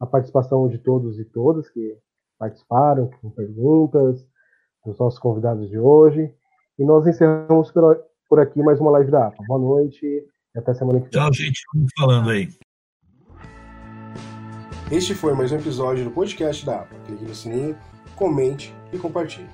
a 0.00 0.06
participação 0.06 0.68
de 0.68 0.78
todos 0.78 1.16
e 1.20 1.24
todas 1.24 1.70
que 1.70 1.96
participaram, 2.36 3.08
com 3.22 3.30
perguntas, 3.30 4.26
dos 4.84 4.98
nossos 4.98 5.20
convidados 5.20 5.70
de 5.70 5.78
hoje. 5.78 6.34
E 6.76 6.84
nós 6.84 7.06
encerramos 7.06 7.70
por, 7.70 8.04
por 8.28 8.40
aqui 8.40 8.60
mais 8.64 8.80
uma 8.80 8.90
live 8.90 9.12
da 9.12 9.28
APA. 9.28 9.44
Boa 9.46 9.60
noite 9.60 10.04
e 10.04 10.58
até 10.58 10.74
semana 10.74 10.98
que 10.98 11.04
vem. 11.04 11.10
Tchau, 11.12 11.32
gente. 11.32 11.60
Vamos 11.72 11.92
falando 11.96 12.30
aí. 12.30 12.48
Este 14.90 15.16
foi 15.16 15.34
mais 15.34 15.50
um 15.50 15.56
episódio 15.56 16.04
do 16.04 16.12
podcast 16.12 16.64
da 16.64 16.76
APA. 16.76 16.94
Clique 17.06 17.24
no 17.24 17.34
sininho, 17.34 17.76
comente 18.14 18.72
e 18.92 18.98
compartilhe. 18.98 19.48